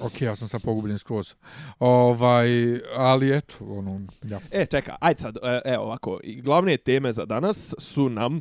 Ok, 0.00 0.20
ja 0.20 0.36
sam 0.36 0.48
sad 0.48 0.62
pogubljen 0.62 0.98
skroz. 0.98 1.34
Ovaj, 1.78 2.48
ali 2.96 3.36
eto, 3.36 3.54
ono, 3.60 4.00
ja. 4.22 4.40
E, 4.50 4.66
čeka, 4.66 4.96
ajde 5.00 5.20
sad, 5.20 5.36
e, 5.36 5.60
evo 5.64 5.84
ovako, 5.84 6.18
glavne 6.42 6.76
teme 6.76 7.12
za 7.12 7.24
danas 7.24 7.74
su 7.78 8.08
nam 8.08 8.36
e, 8.36 8.40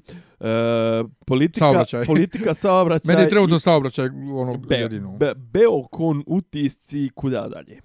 politika, 1.26 1.60
Saobraćaj. 1.66 2.06
politika 2.06 2.54
saobraćaj 2.64 3.14
Meni 3.16 3.26
je 3.26 3.30
trenutno 3.30 3.56
i 3.56 3.60
saobraćaj 3.60 4.06
ono 4.34 4.58
Be, 4.58 4.76
jedino. 4.76 5.12
be, 5.12 5.34
Beokon 5.36 6.24
utisci 6.28 7.10
kuda 7.16 7.48
dalje. 7.48 7.82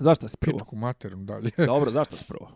Zašto 0.00 0.28
si 0.28 0.36
prvo? 0.36 0.58
Pičku 0.58 0.76
materom 0.76 1.26
dalje. 1.26 1.50
Dobro, 1.66 1.90
zašto 1.90 2.16
si 2.16 2.24
prvo? 2.24 2.50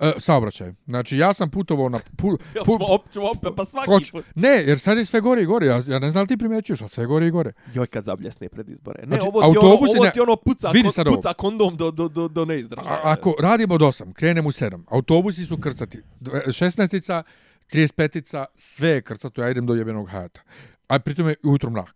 E, 0.00 0.12
saobraćaj. 0.18 0.72
Znači, 0.86 1.18
ja 1.18 1.32
sam 1.32 1.50
putovao 1.50 1.88
na... 1.88 1.98
Pu, 1.98 2.38
pu, 2.64 2.72
Ćemo 2.72 2.86
opet, 2.86 3.12
ćemo 3.12 3.26
opet, 3.28 3.52
pa 3.56 3.64
svaki 3.64 3.86
hoću, 3.86 4.12
put. 4.12 4.24
ne, 4.34 4.48
jer 4.48 4.78
sad 4.78 4.98
je 4.98 5.04
sve 5.04 5.20
gore 5.20 5.42
i 5.42 5.46
gore. 5.46 5.66
Ja, 5.66 5.82
ja 5.86 5.98
ne 5.98 6.10
znam 6.10 6.22
li 6.22 6.28
ti 6.28 6.36
primećuješ, 6.36 6.80
ali 6.80 6.88
sve 6.88 7.06
gore 7.06 7.26
i 7.26 7.30
gore. 7.30 7.52
Joj, 7.74 7.86
kad 7.86 8.04
zabljesne 8.04 8.48
pred 8.48 8.68
izbore. 8.68 9.00
Ne, 9.00 9.06
Znači, 9.06 9.28
ovo 9.28 9.40
ti 9.42 9.58
ono, 9.58 9.68
ovo 9.68 10.04
ne- 10.04 10.10
ti 10.10 10.20
ono 10.20 10.36
puca, 10.36 10.70
Vidi 10.70 10.88
sad 10.88 11.06
ovo. 11.08 11.16
puca 11.16 11.32
kondom 11.32 11.76
do, 11.76 11.90
do, 11.90 12.08
do, 12.08 12.28
do 12.28 12.44
neizdržaja. 12.44 12.90
A, 12.94 13.00
ako 13.04 13.34
radimo 13.40 13.74
od 13.74 13.80
8, 13.80 14.12
krenemo 14.12 14.48
u 14.48 14.52
7, 14.52 14.82
autobusi 14.88 15.46
su 15.46 15.58
krcati. 15.58 16.02
Dve- 16.20 16.42
16-ica, 16.46 17.22
35-ica, 17.66 18.44
sve 18.56 18.88
je 18.88 19.02
krcato, 19.02 19.42
ja 19.42 19.50
idem 19.50 19.66
do 19.66 19.74
jebenog 19.74 20.08
hajata. 20.08 20.40
A 20.88 20.98
pritom 20.98 21.28
je 21.28 21.34
ujutro 21.44 21.70
mrak. 21.70 21.94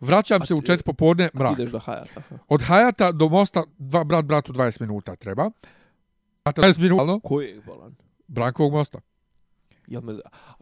Vraćam 0.00 0.42
se 0.42 0.54
u 0.54 0.60
4 0.60 0.82
popodne, 0.82 1.28
mrak. 1.34 1.52
ideš 1.52 1.70
do 1.70 1.78
Hajata. 1.78 2.10
aha. 2.16 2.38
Od 2.48 2.62
hajata 2.62 3.12
do 3.12 3.28
mosta, 3.28 3.62
dva, 3.78 4.04
brat 4.04 4.24
bratu 4.24 4.52
20 4.52 4.80
minuta 4.80 5.16
treba. 5.16 5.50
A 6.44 6.52
20 6.52 6.78
minuta, 6.78 7.18
Koji 7.22 7.46
je 7.46 7.60
bolan? 7.60 7.94
Brankovog 8.28 8.72
mosta. 8.72 8.98
Jel 9.86 10.02
me... 10.02 10.14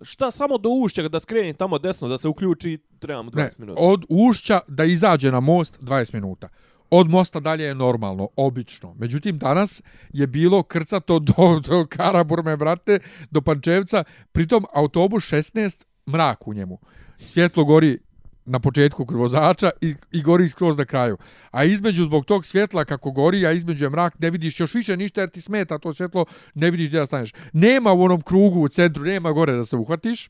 Šta, 0.03 0.31
samo 0.31 0.59
do 0.59 0.69
ušća 0.71 1.09
da 1.09 1.21
skreni 1.21 1.55
tamo 1.55 1.79
desno, 1.79 2.09
da 2.09 2.19
se 2.19 2.29
uključi, 2.29 2.79
trebamo 2.99 3.31
20 3.31 3.37
Ne, 3.37 3.49
minuta. 3.59 3.81
od 3.81 4.05
ušća 4.09 4.61
da 4.69 4.85
izađe 4.85 5.31
na 5.31 5.41
most 5.41 5.81
20 5.81 6.15
minuta. 6.15 6.49
Od 6.91 7.11
mosta 7.11 7.41
dalje 7.41 7.65
je 7.65 7.75
normalno, 7.75 8.29
obično. 8.37 8.95
Međutim, 8.95 9.39
danas 9.39 9.83
je 10.11 10.27
bilo 10.27 10.63
krcato 10.63 11.19
do, 11.19 11.33
do 11.61 11.87
Karaburme, 11.89 12.57
brate, 12.57 12.99
do 13.31 13.41
Pančevca. 13.41 14.05
Pritom, 14.33 14.65
autobus 14.73 15.25
16, 15.25 15.85
mrak 16.07 16.49
u 16.49 16.55
njemu. 16.55 16.79
Svjetlo 17.19 17.65
gori 17.65 17.99
na 18.45 18.59
početku 18.59 19.07
kod 19.07 19.17
vozača 19.17 19.71
i, 19.81 19.95
i 20.13 20.23
gori 20.23 20.49
skroz 20.49 20.79
na 20.79 20.85
kraju. 20.85 21.17
A 21.51 21.65
između 21.65 22.05
zbog 22.05 22.25
tog 22.25 22.47
svjetla 22.47 22.85
kako 22.85 23.11
gori, 23.11 23.47
a 23.47 23.53
između 23.53 23.85
je 23.85 23.91
mrak, 23.91 24.19
ne 24.19 24.31
vidiš 24.31 24.61
još 24.61 24.75
više 24.75 24.97
ništa 24.97 25.21
jer 25.21 25.31
ti 25.31 25.41
smeta 25.41 25.79
to 25.79 25.95
svjetlo, 25.95 26.25
ne 26.55 26.71
vidiš 26.71 26.89
gdje 26.89 27.01
da 27.01 27.07
staneš. 27.07 27.33
Nema 27.53 27.93
u 27.93 28.03
onom 28.03 28.23
krugu 28.23 28.61
u 28.61 28.69
centru, 28.69 29.05
nema 29.05 29.33
gore 29.33 29.53
da 29.53 29.65
se 29.65 29.77
uhvatiš. 29.77 30.29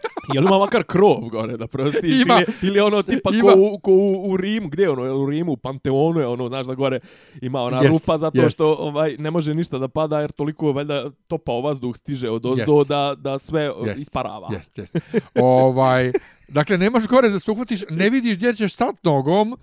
Jel 0.34 0.44
ima 0.44 0.58
makar 0.58 0.84
krov 0.84 1.28
gore 1.30 1.56
da 1.56 1.66
prostiš? 1.66 2.22
Ima. 2.22 2.34
Ili, 2.34 2.46
ili 2.62 2.80
ono 2.80 3.02
tipa 3.02 3.30
Ima. 3.34 3.52
ko, 3.52 3.58
u, 3.58 3.78
ko 3.78 3.92
u, 3.92 4.30
u 4.30 4.36
Rimu, 4.36 4.68
gdje 4.68 4.82
je 4.82 4.90
ono, 4.90 5.04
jel 5.04 5.22
u 5.22 5.30
Rimu, 5.30 5.52
u 5.52 5.56
Panteonu 5.56 6.20
je 6.20 6.26
ono, 6.26 6.48
znaš 6.48 6.66
da 6.66 6.74
gore 6.74 7.00
ima 7.42 7.62
ona 7.62 7.76
Jest, 7.76 7.92
rupa 7.92 8.18
zato 8.18 8.42
jest. 8.42 8.54
što 8.54 8.74
ovaj 8.74 9.16
ne 9.18 9.30
može 9.30 9.54
ništa 9.54 9.78
da 9.78 9.88
pada 9.88 10.20
jer 10.20 10.32
toliko 10.32 10.72
valjda 10.72 11.10
topao 11.28 11.60
vazduh 11.60 11.96
stiže 11.96 12.30
od 12.30 12.46
ozdo 12.46 12.78
Jest. 12.78 12.88
da, 12.88 13.14
da 13.18 13.38
sve 13.38 13.72
Jest. 13.84 14.00
isparava. 14.00 14.48
Jest, 14.52 14.78
jest. 14.78 14.96
ovaj, 15.34 16.12
dakle, 16.50 16.78
nemaš 16.78 17.06
gore 17.06 17.28
da 17.28 17.38
se 17.38 17.50
uhvatiš, 17.50 17.80
ne 17.90 18.10
vidiš 18.10 18.36
gdje 18.36 18.54
ćeš 18.54 18.74
stat 18.74 19.04
nogom, 19.04 19.56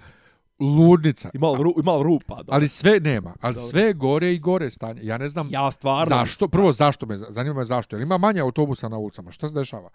ludnica. 0.60 1.30
I 1.34 1.38
malo, 1.38 1.64
ru, 1.64 1.74
i 1.80 1.84
malo 1.84 2.04
rupa. 2.04 2.44
Da. 2.44 2.54
Ali 2.54 2.68
sve 2.68 3.00
nema, 3.00 3.36
ali 3.42 3.56
Dobro. 3.56 3.70
sve 3.70 3.94
gore 3.94 4.34
i 4.34 4.40
gore 4.40 4.70
stanje. 4.70 5.02
Ja 5.04 5.18
ne 5.18 5.30
znam 5.30 5.48
ja 5.52 5.72
stvarno... 5.72 6.16
zašto, 6.16 6.48
prvo 6.48 6.74
zašto 6.74 7.06
me, 7.06 7.18
zanima 7.18 7.56
me 7.56 7.66
zašto, 7.66 7.96
jer 7.96 8.04
ima 8.04 8.18
manje 8.18 8.42
autobusa 8.42 8.90
na 8.90 8.98
ulicama, 8.98 9.32
šta 9.32 9.48
se 9.48 9.54
dešava? 9.54 9.90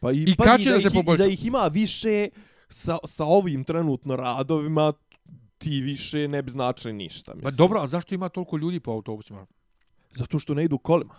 Pa 0.00 0.12
i, 0.12 0.22
I 0.22 0.36
pazi, 0.36 0.48
kad 0.50 0.60
će 0.60 0.70
da 0.70 0.76
ih- 0.76 0.82
se 0.82 0.88
i 0.88 0.92
poboljša? 0.94 1.22
Da 1.22 1.28
ih 1.28 1.46
ima 1.46 1.66
više 1.66 2.28
sa, 2.68 2.98
sa 3.04 3.24
ovim 3.24 3.64
trenutno 3.64 4.16
radovima, 4.16 4.92
ti 5.58 5.80
više 5.80 6.28
ne 6.28 6.42
bi 6.42 6.50
značili 6.50 6.92
ništa. 6.92 7.34
Mislim. 7.34 7.56
dobro, 7.56 7.80
a 7.80 7.86
zašto 7.86 8.14
ima 8.14 8.28
toliko 8.28 8.56
ljudi 8.56 8.80
po 8.80 8.90
autobusima? 8.90 9.46
Zato 10.14 10.38
što 10.38 10.54
ne 10.54 10.64
idu 10.64 10.78
kolima. 10.78 11.14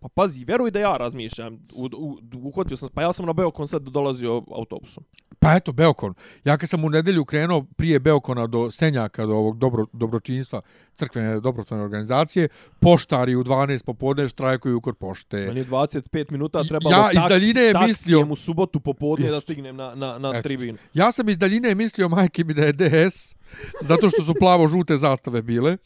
Pa 0.00 0.08
pazi, 0.10 0.44
veruj 0.44 0.70
da 0.70 0.80
ja 0.80 0.96
razmišljam. 0.96 1.54
U, 1.72 1.88
u, 1.94 2.16
uhvatio 2.38 2.76
sam, 2.76 2.88
pa 2.88 3.02
ja 3.02 3.12
sam 3.12 3.26
na 3.26 3.32
Beokon 3.32 3.68
sad 3.68 3.82
dolazio 3.82 4.42
autobusom. 4.50 5.04
Pa 5.38 5.54
eto, 5.54 5.72
Beokon. 5.72 6.14
Ja 6.44 6.56
kad 6.56 6.68
sam 6.68 6.84
u 6.84 6.90
nedelju 6.90 7.24
krenuo 7.24 7.62
prije 7.66 8.00
Beokona 8.00 8.46
do 8.46 8.70
Senjaka, 8.70 9.26
do 9.26 9.32
ovog 9.32 9.58
dobro, 9.58 9.86
dobročinstva, 9.92 10.60
crkvene 10.94 11.40
dobrotvene 11.40 11.82
organizacije, 11.82 12.48
poštari 12.80 13.34
u 13.34 13.44
12 13.44 13.84
popodne 13.84 14.28
štrajkuju 14.28 14.80
kod 14.80 14.96
pošte. 14.96 15.36
Meni 15.38 15.60
je 15.60 15.66
25 15.66 16.30
minuta 16.30 16.62
trebalo 16.62 16.90
Ja 16.92 17.10
iz 17.12 17.16
taks- 17.16 17.28
daljine 17.28 17.60
je 17.60 17.74
mislio- 17.76 18.22
u 18.22 18.36
subotu 18.36 18.80
popodne 18.80 19.30
da 19.30 19.40
stignem 19.40 19.76
na, 19.76 19.94
na, 19.94 20.18
na 20.18 20.30
Eto. 20.30 20.42
tribinu. 20.42 20.78
Ja 20.94 21.12
sam 21.12 21.28
iz 21.28 21.38
daljine 21.38 21.74
mislio 21.74 22.08
majke 22.08 22.44
mi 22.44 22.54
da 22.54 22.62
je 22.62 22.72
DS, 22.72 23.36
zato 23.80 24.10
što 24.10 24.22
su 24.22 24.34
plavo-žute 24.40 24.96
zastave 24.96 25.42
bile. 25.42 25.76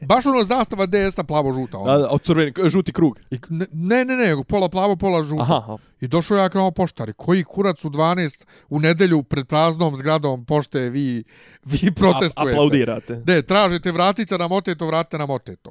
Baš 0.00 0.26
ono 0.26 0.44
zastava 0.44 0.86
DS-a 0.86 1.24
plavo-žuta. 1.24 1.78
Ono. 1.78 1.92
Da, 1.92 1.98
da, 1.98 2.08
od 2.08 2.22
crveni, 2.22 2.52
žuti 2.68 2.92
krug. 2.92 3.18
I, 3.30 3.38
ne, 3.72 4.04
ne, 4.04 4.16
ne, 4.16 4.44
pola 4.48 4.68
plavo, 4.68 4.96
pola 4.96 5.22
žuto. 5.22 5.42
Aha, 5.42 5.56
aha. 5.56 5.76
I 6.00 6.08
došao 6.08 6.36
ja 6.36 6.48
kao 6.48 6.70
poštari. 6.70 7.12
Koji 7.16 7.44
kurac 7.44 7.84
u 7.84 7.90
12 7.90 8.44
u 8.68 8.80
nedelju 8.80 9.22
pred 9.22 9.46
praznom 9.46 9.96
zgradom 9.96 10.44
pošte 10.44 10.80
vi, 10.80 11.24
vi 11.64 11.92
protestujete? 11.94 12.52
Aplaudirate. 12.52 13.22
Ne, 13.26 13.42
tražite, 13.42 13.92
vratite 13.92 14.38
nam 14.38 14.52
oteto, 14.52 14.86
vratite 14.86 15.18
nam 15.18 15.30
oteto. 15.30 15.70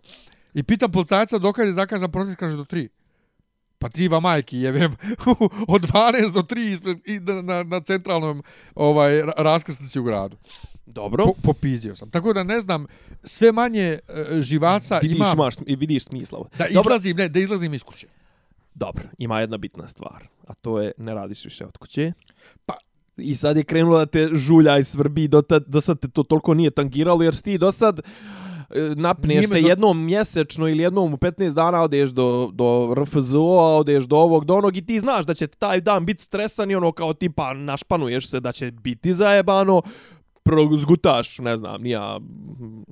I 0.53 0.63
pitam 0.63 0.91
policajca 0.91 1.37
dok 1.37 1.57
je 1.57 1.73
zakazan 1.73 2.11
protest, 2.11 2.37
kaže 2.37 2.57
do 2.57 2.63
3. 2.63 2.87
Pa 3.79 3.89
ti 3.89 4.07
va 4.07 4.19
majki 4.19 4.57
jebem 4.57 4.95
od 5.75 5.81
12 5.81 6.33
do 6.33 6.41
3 6.41 6.73
ispred, 6.73 6.97
na, 7.27 7.41
na, 7.41 7.63
na 7.63 7.81
centralnom 7.81 8.43
ovaj, 8.75 9.21
ra- 9.21 9.33
raskrsnici 9.37 9.99
u 9.99 10.03
gradu. 10.03 10.37
Dobro. 10.89 11.25
Po, 11.25 11.33
popizdio 11.43 11.95
sam. 11.95 12.09
Tako 12.09 12.33
da 12.33 12.43
ne 12.43 12.61
znam, 12.61 12.85
sve 13.23 13.51
manje 13.51 13.99
e, 14.07 14.41
živaca 14.41 14.97
vidiš, 14.97 15.17
ima... 15.17 15.31
imaš, 15.33 15.55
i 15.65 15.75
vidiš 15.75 16.03
smisla. 16.03 16.39
Da 16.57 16.65
Dobro, 16.73 16.89
izlazim, 16.95 17.17
ne, 17.17 17.29
da 17.29 17.39
izlazim 17.39 17.73
iz 17.73 17.83
kuće. 17.83 18.07
Dobro, 18.75 19.03
ima 19.17 19.39
jedna 19.39 19.57
bitna 19.57 19.87
stvar, 19.87 20.27
a 20.47 20.53
to 20.53 20.81
je 20.81 20.91
ne 20.97 21.13
radiš 21.13 21.45
više 21.45 21.65
od 21.65 21.77
kuće. 21.77 22.13
Pa- 22.65 22.77
I 23.17 23.35
sad 23.35 23.57
je 23.57 23.63
krenulo 23.63 23.97
da 23.97 24.05
te 24.05 24.29
žulja 24.33 24.77
i 24.77 24.83
svrbi, 24.83 25.27
do, 25.27 25.41
ta, 25.41 25.59
do 25.59 25.81
sad 25.81 25.99
te 25.99 26.07
to 26.07 26.23
toliko 26.23 26.53
nije 26.53 26.71
tangiralo, 26.71 27.23
jer 27.23 27.35
si 27.35 27.43
ti 27.43 27.57
do 27.57 27.71
sad 27.71 27.99
e, 27.99 28.03
napneš 28.95 29.47
se 29.47 29.61
do- 29.61 29.67
jednom 29.67 30.05
mjesečno 30.05 30.67
ili 30.67 30.83
jednom 30.83 31.13
u 31.13 31.17
15 31.17 31.53
dana 31.53 31.81
odeš 31.81 32.09
do, 32.09 32.49
do 32.53 32.95
RFZO-a, 32.97 33.75
odeš 33.75 34.03
do 34.03 34.17
ovog, 34.17 34.45
do 34.45 34.55
onog 34.55 34.77
i 34.77 34.85
ti 34.85 34.99
znaš 34.99 35.25
da 35.25 35.33
će 35.33 35.47
taj 35.47 35.81
dan 35.81 36.05
biti 36.05 36.23
stresan 36.23 36.71
i 36.71 36.75
ono 36.75 36.91
kao 36.91 37.13
tipa 37.13 37.53
našpanuješ 37.53 38.29
se 38.29 38.39
da 38.39 38.51
će 38.51 38.71
biti 38.71 39.13
zajebano, 39.13 39.81
prozgutaš, 40.49 41.39
ne 41.39 41.57
znam, 41.57 41.81
nija 41.81 42.19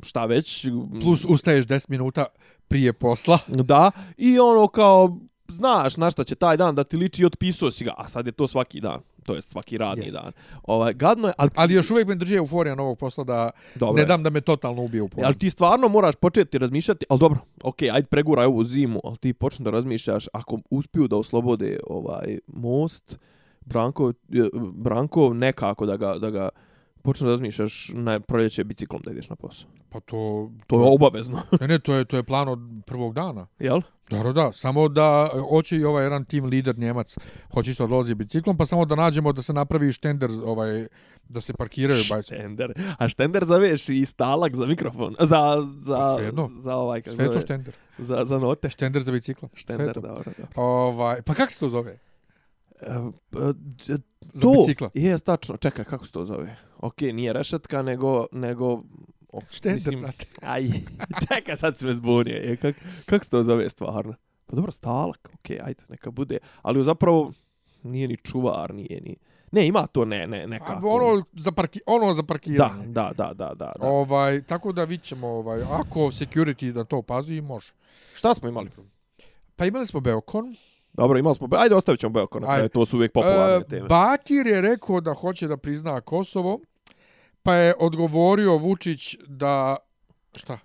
šta 0.04 0.26
već. 0.26 0.68
Plus 1.02 1.26
ustaješ 1.30 1.66
10 1.66 1.90
minuta 1.90 2.26
prije 2.68 2.94
posla. 2.94 3.40
Da, 3.48 3.92
i 4.18 4.40
ono 4.40 4.68
kao, 4.68 5.18
znaš 5.48 5.98
na 5.98 6.12
šta 6.12 6.24
će 6.24 6.36
taj 6.36 6.58
dan 6.58 6.76
da 6.76 6.84
ti 6.84 6.98
liči 6.98 7.22
i 7.22 7.26
otpisao 7.26 7.72
si 7.72 7.84
ga, 7.84 7.94
a 7.98 8.08
sad 8.08 8.26
je 8.26 8.32
to 8.32 8.48
svaki 8.48 8.80
dan, 8.80 9.00
to 9.24 9.36
je 9.36 9.42
svaki 9.42 9.78
radni 9.78 10.06
Jest. 10.06 10.18
dan. 10.18 10.32
Ovaj, 10.64 10.94
gadno 10.94 11.28
je, 11.28 11.34
ali, 11.38 11.50
Ali 11.56 11.74
još 11.74 11.92
uvijek 11.92 12.08
me 12.08 12.16
drži 12.16 12.36
euforija 12.36 12.76
novog 12.76 12.98
posla 12.98 13.24
da 13.24 13.50
dobro, 13.76 14.02
ne 14.02 14.06
dam 14.06 14.24
da 14.24 14.30
me 14.30 14.42
totalno 14.42 14.84
ubije 14.84 15.02
u. 15.02 15.10
Ali 15.24 15.38
ti 15.38 15.50
stvarno 15.50 15.88
moraš 15.88 16.16
početi 16.16 16.58
razmišljati, 16.58 17.06
ali 17.10 17.20
dobro, 17.20 17.40
ok, 17.64 17.82
ajde 17.82 18.08
preguraj 18.08 18.46
ovu 18.46 18.64
zimu, 18.64 19.02
ali 19.04 19.18
ti 19.18 19.34
počni 19.34 19.66
da 19.66 19.72
razmišljaš, 19.72 20.28
ako 20.34 20.60
uspiju 20.70 21.08
da 21.08 21.18
oslobode 21.18 21.80
ovaj 21.88 22.40
most, 22.48 23.20
Branko, 23.66 24.14
Branko 24.74 25.34
nekako 25.34 25.86
da 25.86 25.98
ga, 25.98 26.18
da 26.18 26.30
ga 26.30 26.50
počne 27.08 27.26
da 27.26 27.32
razmišljaš 27.32 27.92
na 27.94 28.20
proljeće 28.20 28.64
biciklom 28.64 29.02
da 29.06 29.12
ideš 29.12 29.30
na 29.30 29.36
posao. 29.36 29.70
Pa 29.90 30.00
to... 30.00 30.52
To 30.68 30.76
je 30.78 30.92
obavezno, 30.94 31.42
Ne, 31.62 31.68
ne, 31.68 31.80
to 31.80 31.94
je, 31.94 32.06
to 32.06 32.18
je 32.18 32.24
plan 32.24 32.48
od 32.50 32.60
prvog 32.86 33.14
dana. 33.14 33.48
jel? 33.60 33.82
Da, 34.10 34.24
da, 34.34 34.54
samo 34.54 34.88
da 34.90 35.30
hoće 35.50 35.78
i 35.78 35.84
ovaj 35.84 36.04
jedan 36.04 36.26
tim 36.26 36.46
lider 36.46 36.78
Njemac, 36.80 37.18
hoće 37.54 37.72
isto 37.72 37.84
odlozi 37.84 38.16
biciklom, 38.16 38.58
pa 38.58 38.66
samo 38.66 38.86
da 38.86 38.96
nađemo 38.96 39.34
da 39.34 39.42
se 39.42 39.54
napravi 39.54 39.92
štender, 39.92 40.30
ovaj, 40.46 40.88
da 41.30 41.42
se 41.42 41.54
parkiraju 41.54 42.04
bajci. 42.10 42.36
Štender. 42.36 42.74
A 43.00 43.08
štender 43.08 43.46
zaveš 43.46 43.90
i 43.90 44.06
stalak 44.06 44.56
za 44.56 44.66
mikrofon. 44.66 45.16
Za, 45.20 45.44
za, 45.80 45.98
Pa 45.98 46.16
svejedno. 46.16 46.52
za 46.60 46.76
ovaj, 46.76 47.02
kako 47.02 47.16
Sve 47.16 47.32
to 47.32 47.42
štender. 47.42 47.76
za, 47.98 48.26
za 48.26 48.40
note. 48.40 48.70
Štender 48.70 49.02
za 49.02 49.12
bicikla. 49.12 49.50
Štender, 49.54 49.94
to. 49.94 50.02
dobro, 50.02 50.24
dobro. 50.28 50.48
Ovaj, 50.56 51.22
pa 51.22 51.34
kako 51.34 51.52
se 51.52 51.60
to 51.60 51.70
zove? 51.70 51.92
E, 51.92 52.86
e, 52.86 53.54
d- 53.88 53.98
Za 54.34 54.42
to, 54.42 54.52
bicikla. 54.52 54.90
je 54.94 55.20
tačno. 55.20 55.58
Čekaj, 55.58 55.86
kako 55.86 56.06
se 56.06 56.12
to 56.12 56.26
zove? 56.26 56.56
Ok, 56.80 57.02
nije 57.02 57.34
rešetka, 57.34 57.82
nego... 57.82 58.26
nego 58.32 58.84
o, 59.30 59.42
Štender, 59.50 59.76
mislim, 59.76 60.02
brate. 60.02 60.26
Aj, 60.54 60.64
čekaj, 61.28 61.56
sad 61.56 61.78
se 61.78 61.86
me 61.86 61.94
zbunio. 61.94 62.36
Je, 62.36 62.58
kak, 62.58 62.76
kako 63.06 63.26
se 63.26 63.32
to 63.32 63.44
zove 63.44 63.70
stvarno? 63.70 64.14
Pa 64.46 64.56
dobro, 64.56 64.72
stalak, 64.72 65.30
ok, 65.34 65.50
ajde, 65.50 65.84
neka 65.90 66.12
bude. 66.12 66.38
Ali 66.62 66.84
zapravo 66.84 67.32
nije 67.84 68.08
ni 68.08 68.18
čuvar, 68.18 68.74
nije 68.74 69.02
ni... 69.02 69.18
Ne, 69.52 69.68
ima 69.68 69.88
to 69.88 70.06
ne, 70.06 70.28
ne, 70.28 70.44
A, 70.44 70.48
nekako. 70.48 70.90
ono 70.90 71.24
za, 71.34 71.52
parki, 71.52 71.80
ono 71.86 72.14
za 72.14 72.22
da, 72.22 72.28
parkiranje. 72.28 72.88
da, 72.88 73.12
da, 73.18 73.34
da, 73.34 73.54
da. 73.54 73.72
da. 73.80 73.88
Ovaj, 73.88 74.42
tako 74.42 74.72
da 74.72 74.84
vidit 74.84 75.06
ćemo, 75.06 75.28
ovaj, 75.28 75.62
ako 75.62 76.00
security 76.00 76.72
da 76.72 76.84
to 76.84 77.02
pazi, 77.02 77.42
može. 77.42 77.74
Šta 78.16 78.34
smo 78.34 78.50
imali? 78.50 78.70
Pa 79.56 79.66
imali 79.66 79.86
smo 79.86 80.00
Beokon. 80.00 80.56
Dobro, 80.98 81.20
imali 81.20 81.36
smo... 81.36 81.48
Ajde, 81.52 81.76
ostavit 81.76 82.00
ćemo 82.00 82.14
Beoko 82.14 82.40
na 82.40 82.48
kraju, 82.48 82.70
to 82.70 82.86
su 82.86 82.98
uvijek 82.98 83.12
popularne 83.12 83.56
E, 83.56 83.64
teme. 83.70 83.88
Bakir 83.88 84.48
je 84.48 84.62
rekao 84.62 85.02
da 85.02 85.14
hoće 85.14 85.48
da 85.48 85.58
prizna 85.58 86.02
Kosovo, 86.02 86.60
pa 87.44 87.54
je 87.54 87.74
odgovorio 87.80 88.58
Vučić 88.58 89.18
da... 89.28 89.78
Šta? 90.36 90.60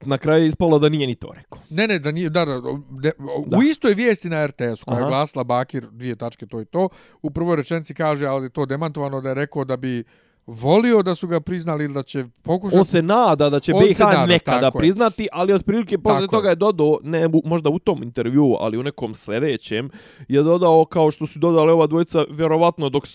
Na 0.00 0.18
kraju 0.18 0.42
je 0.42 0.46
ispalo 0.48 0.78
da 0.78 0.88
nije 0.88 1.06
ni 1.06 1.14
to 1.14 1.32
rekao. 1.34 1.58
Ne, 1.70 1.88
ne, 1.88 1.98
da 1.98 2.12
nije, 2.12 2.30
da, 2.30 2.44
da, 2.44 2.60
de, 2.90 3.12
Da. 3.46 3.58
u 3.58 3.62
istoj 3.62 3.94
vijesti 3.94 4.28
na 4.28 4.46
RTS-u 4.46 4.84
koja 4.84 4.96
je 4.96 5.02
Aha. 5.02 5.08
glasila 5.10 5.44
Bakir, 5.44 5.86
dvije 5.90 6.16
tačke, 6.16 6.46
to 6.46 6.60
i 6.60 6.64
to, 6.64 6.88
u 7.22 7.30
prvoj 7.30 7.56
rečenci 7.56 7.94
kaže, 7.94 8.26
ali 8.26 8.46
je 8.46 8.50
to 8.50 8.66
demantovano 8.66 9.20
da 9.20 9.28
je 9.28 9.34
rekao 9.34 9.64
da 9.64 9.76
bi 9.76 10.04
volio 10.46 11.02
da 11.02 11.14
su 11.14 11.26
ga 11.26 11.40
priznali 11.40 11.84
ili 11.84 11.94
da 11.94 12.02
će 12.02 12.24
pokušati... 12.42 12.78
On 12.78 12.84
se 12.84 13.02
nada 13.02 13.50
da 13.50 13.60
će 13.60 13.72
On 13.74 13.84
BiH 13.84 13.98
nada, 13.98 14.26
nekada 14.26 14.66
je. 14.66 14.70
priznati, 14.78 15.28
ali 15.32 15.52
otprilike 15.52 15.98
posle 15.98 16.26
toga 16.28 16.48
je. 16.48 16.52
je 16.52 16.56
dodao, 16.56 16.98
ne 17.02 17.28
možda 17.44 17.70
u 17.70 17.78
tom 17.78 18.02
intervjuu, 18.02 18.56
ali 18.60 18.78
u 18.78 18.82
nekom 18.82 19.14
sljedećem, 19.14 19.90
je 20.28 20.42
dodao 20.42 20.84
kao 20.84 21.10
što 21.10 21.26
su 21.26 21.38
dodali 21.38 21.72
ova 21.72 21.86
dvojica, 21.86 22.24
vjerovatno 22.30 22.88
dok 22.88 23.06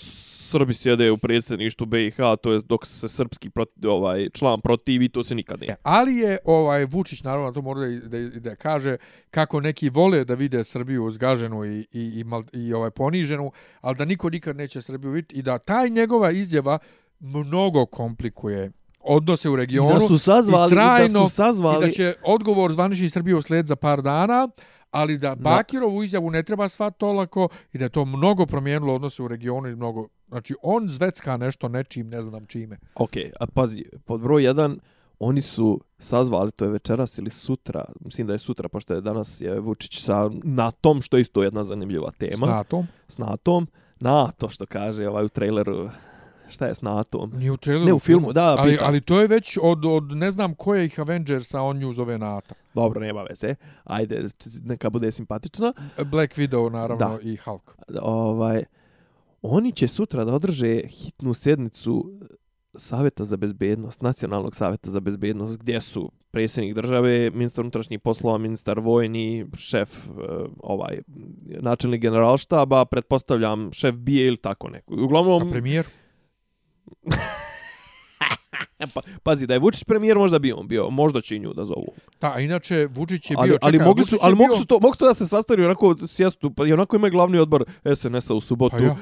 Srbi 0.51 0.73
sjede 0.73 1.11
u 1.11 1.17
predsjedništvu 1.17 1.85
BiH, 1.85 2.15
to 2.41 2.51
jest 2.51 2.65
dok 2.65 2.85
se 2.85 3.09
srpski 3.09 3.49
proti, 3.49 3.87
ovaj, 3.87 4.29
član 4.33 4.61
protivi, 4.61 5.09
to 5.09 5.23
se 5.23 5.35
nikad 5.35 5.59
ne. 5.61 5.75
Ali 5.83 6.15
je 6.15 6.37
ovaj 6.45 6.85
Vučić 6.85 7.23
naravno 7.23 7.51
to 7.51 7.61
mora 7.61 7.87
da, 7.87 8.19
da, 8.19 8.39
da 8.39 8.55
kaže 8.55 8.97
kako 9.29 9.61
neki 9.61 9.89
vole 9.89 10.23
da 10.23 10.33
vide 10.33 10.63
Srbiju 10.63 11.11
zgaženu 11.11 11.65
i, 11.65 11.79
i, 11.79 12.19
i, 12.19 12.23
mal, 12.23 12.43
i 12.53 12.73
ovaj 12.73 12.91
poniženu, 12.91 13.51
ali 13.81 13.95
da 13.95 14.05
niko 14.05 14.29
nikad 14.29 14.57
neće 14.57 14.81
Srbiju 14.81 15.11
vidjeti 15.11 15.35
i 15.35 15.41
da 15.41 15.57
taj 15.57 15.89
njegova 15.89 16.31
izjava 16.31 16.79
mnogo 17.21 17.85
komplikuje 17.85 18.71
odnose 18.99 19.49
u 19.49 19.55
regionu 19.55 19.99
da 19.99 20.07
su 20.07 20.17
sazvali, 20.17 20.71
i 20.71 20.75
trajno 20.75 21.19
da 21.19 21.27
su 21.27 21.35
sazvali. 21.35 21.85
i 21.85 21.87
da 21.87 21.93
će 21.93 22.13
odgovor 22.23 22.73
zvanični 22.73 23.09
Srbije 23.09 23.35
usled 23.35 23.65
za 23.65 23.75
par 23.75 24.01
dana, 24.01 24.47
ali 24.91 25.17
da 25.17 25.35
Bakirovu 25.35 26.03
izjavu 26.03 26.31
ne 26.31 26.43
treba 26.43 26.69
svat 26.69 26.97
to 26.97 27.13
lako 27.13 27.49
i 27.73 27.77
da 27.77 27.85
je 27.85 27.89
to 27.89 28.05
mnogo 28.05 28.45
promijenilo 28.45 28.93
odnose 28.93 29.23
u 29.23 29.27
regionu 29.27 29.67
i 29.67 29.75
mnogo... 29.75 30.07
Znači, 30.27 30.55
on 30.61 30.89
zvecka 30.89 31.37
nešto 31.37 31.67
nečim, 31.67 32.09
ne 32.09 32.21
znam 32.21 32.45
čime. 32.45 32.77
Ok, 32.95 33.11
a 33.39 33.45
pazi, 33.53 33.85
pod 34.05 34.21
broj 34.21 34.43
jedan, 34.43 34.79
oni 35.19 35.41
su 35.41 35.81
sazvali, 35.99 36.51
to 36.51 36.65
je 36.65 36.71
večeras 36.71 37.17
ili 37.17 37.29
sutra, 37.29 37.85
mislim 38.05 38.27
da 38.27 38.33
je 38.33 38.39
sutra, 38.39 38.69
pošto 38.69 38.93
je 38.93 39.01
danas 39.01 39.41
je 39.41 39.59
Vučić 39.59 40.01
sa 40.01 40.29
NATO-om, 40.43 41.01
što 41.01 41.17
je 41.17 41.21
isto 41.21 41.43
jedna 41.43 41.63
zanimljiva 41.63 42.11
tema. 42.11 42.47
S 42.47 42.49
NATO-om. 42.49 42.87
S 43.07 43.17
NATO-om. 43.17 43.67
NATO, 43.99 44.49
što 44.49 44.65
kaže 44.65 45.07
ovaj 45.07 45.25
u 45.25 45.29
traileru, 45.29 45.89
šta 46.51 46.67
je 46.67 46.75
s 46.75 46.81
NATO-om? 46.81 47.31
Nije 47.35 47.51
u 47.51 47.57
traileru. 47.57 47.85
Ne, 47.85 47.93
u 47.93 47.99
filmu, 47.99 48.33
da, 48.33 48.55
ali, 48.59 48.71
pitam. 48.71 48.87
ali 48.87 49.01
to 49.01 49.21
je 49.21 49.27
već 49.27 49.57
od, 49.61 49.85
od 49.85 50.11
ne 50.11 50.31
znam 50.31 50.55
kojih 50.55 50.99
Avengersa 50.99 51.61
on 51.61 51.77
nju 51.77 51.93
zove 51.93 52.17
NATO. 52.17 52.55
Dobro, 52.75 52.99
nema 52.99 53.23
veze. 53.29 53.55
Ajde, 53.83 54.23
neka 54.63 54.89
bude 54.89 55.11
simpatična. 55.11 55.73
Black 56.05 56.37
Widow, 56.37 56.71
naravno, 56.71 57.07
Da. 57.07 57.17
i 57.21 57.37
Hulk. 57.37 57.75
Ovaj, 58.01 58.63
oni 59.41 59.71
će 59.71 59.87
sutra 59.87 60.25
da 60.25 60.33
održe 60.33 60.81
hitnu 60.87 61.33
sjednicu 61.33 62.11
Savjeta 62.75 63.23
za 63.23 63.37
bezbednost, 63.37 64.01
Nacionalnog 64.01 64.55
savjeta 64.55 64.89
za 64.89 64.99
bezbednost, 64.99 65.57
gdje 65.59 65.81
su 65.81 66.11
predsjednik 66.31 66.75
države, 66.75 67.29
ministar 67.29 67.61
unutrašnjih 67.61 67.99
poslova, 67.99 68.37
ministar 68.37 68.79
vojni, 68.79 69.45
šef, 69.57 70.07
eh, 70.07 70.11
ovaj, 70.59 71.01
načelnik 71.45 72.01
generalštaba, 72.01 72.85
pretpostavljam 72.85 73.69
šef 73.73 73.95
bije 73.95 74.27
ili 74.27 74.37
tako 74.37 74.69
neko. 74.69 74.93
A 74.93 75.03
Uglavnom, 75.03 75.51
premijer? 75.51 75.85
pa, 78.93 79.01
pazi, 79.23 79.47
da 79.47 79.53
je 79.53 79.59
Vučić 79.59 79.83
premijer, 79.83 80.17
možda 80.17 80.39
bi 80.39 80.51
on 80.51 80.67
bio, 80.67 80.89
možda 80.89 81.21
će 81.21 81.35
i 81.35 81.39
nju 81.39 81.53
da 81.53 81.65
zovu. 81.65 81.93
Da, 82.21 82.35
inače, 82.39 82.87
Vučić 82.91 83.31
je 83.31 83.35
bio... 83.35 83.39
ali, 83.41 83.51
čekaj, 83.51 83.67
ali 83.67 83.79
mogli 83.79 84.05
su, 84.05 84.17
ali 84.21 84.35
bio- 84.35 84.47
mogu 84.47 84.59
su 84.59 84.65
to, 84.65 84.79
mogu 84.79 84.95
to 84.95 85.07
da 85.07 85.13
se 85.13 85.27
sastari 85.27 85.65
onako 85.65 85.95
sjestu, 86.07 86.51
pa 86.53 86.67
i 86.67 86.73
onako 86.73 86.95
ima 86.95 87.09
glavni 87.09 87.37
odbor 87.37 87.65
SNS-a 87.95 88.33
u 88.33 88.41
subotu. 88.41 88.75
Pa 88.77 88.83
ja. 88.83 88.95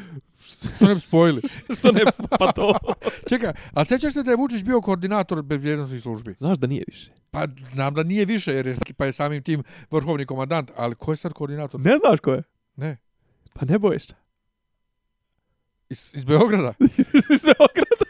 Što 0.76 0.86
ne 0.86 0.96
bi 0.96 1.02
spojili? 1.02 1.42
Što 1.80 1.92
ne 1.92 2.02
pa 2.40 2.52
to. 2.52 2.74
Čekaj, 3.30 3.54
a 3.74 3.86
sećaš 3.86 4.14
se 4.14 4.24
da 4.24 4.32
je 4.32 4.38
Vučić 4.38 4.64
bio 4.64 4.82
koordinator 4.82 5.42
bezbjednostnih 5.42 6.02
službi? 6.02 6.34
Znaš 6.38 6.58
da 6.58 6.68
nije 6.68 6.84
više. 6.88 7.12
Pa 7.32 7.46
znam 7.74 7.94
da 7.94 8.04
nije 8.04 8.26
više, 8.26 8.54
jer 8.54 8.68
je, 8.68 8.76
pa 8.98 9.06
je 9.06 9.14
samim 9.14 9.44
tim 9.44 9.64
vrhovni 9.92 10.26
komandant, 10.26 10.72
ali 10.76 10.96
ko 10.96 11.12
je 11.12 11.16
sad 11.16 11.34
koordinator? 11.34 11.80
Ne 11.80 11.98
znaš 11.98 12.20
ko 12.20 12.32
je? 12.32 12.44
Ne. 12.76 12.98
Pa 13.54 13.66
ne 13.66 13.80
bojiš. 13.80 14.04
Iz, 15.90 16.12
iz 16.14 16.26
Beograda? 16.26 16.74
Iz 17.34 17.44
Beograda. 17.44 18.06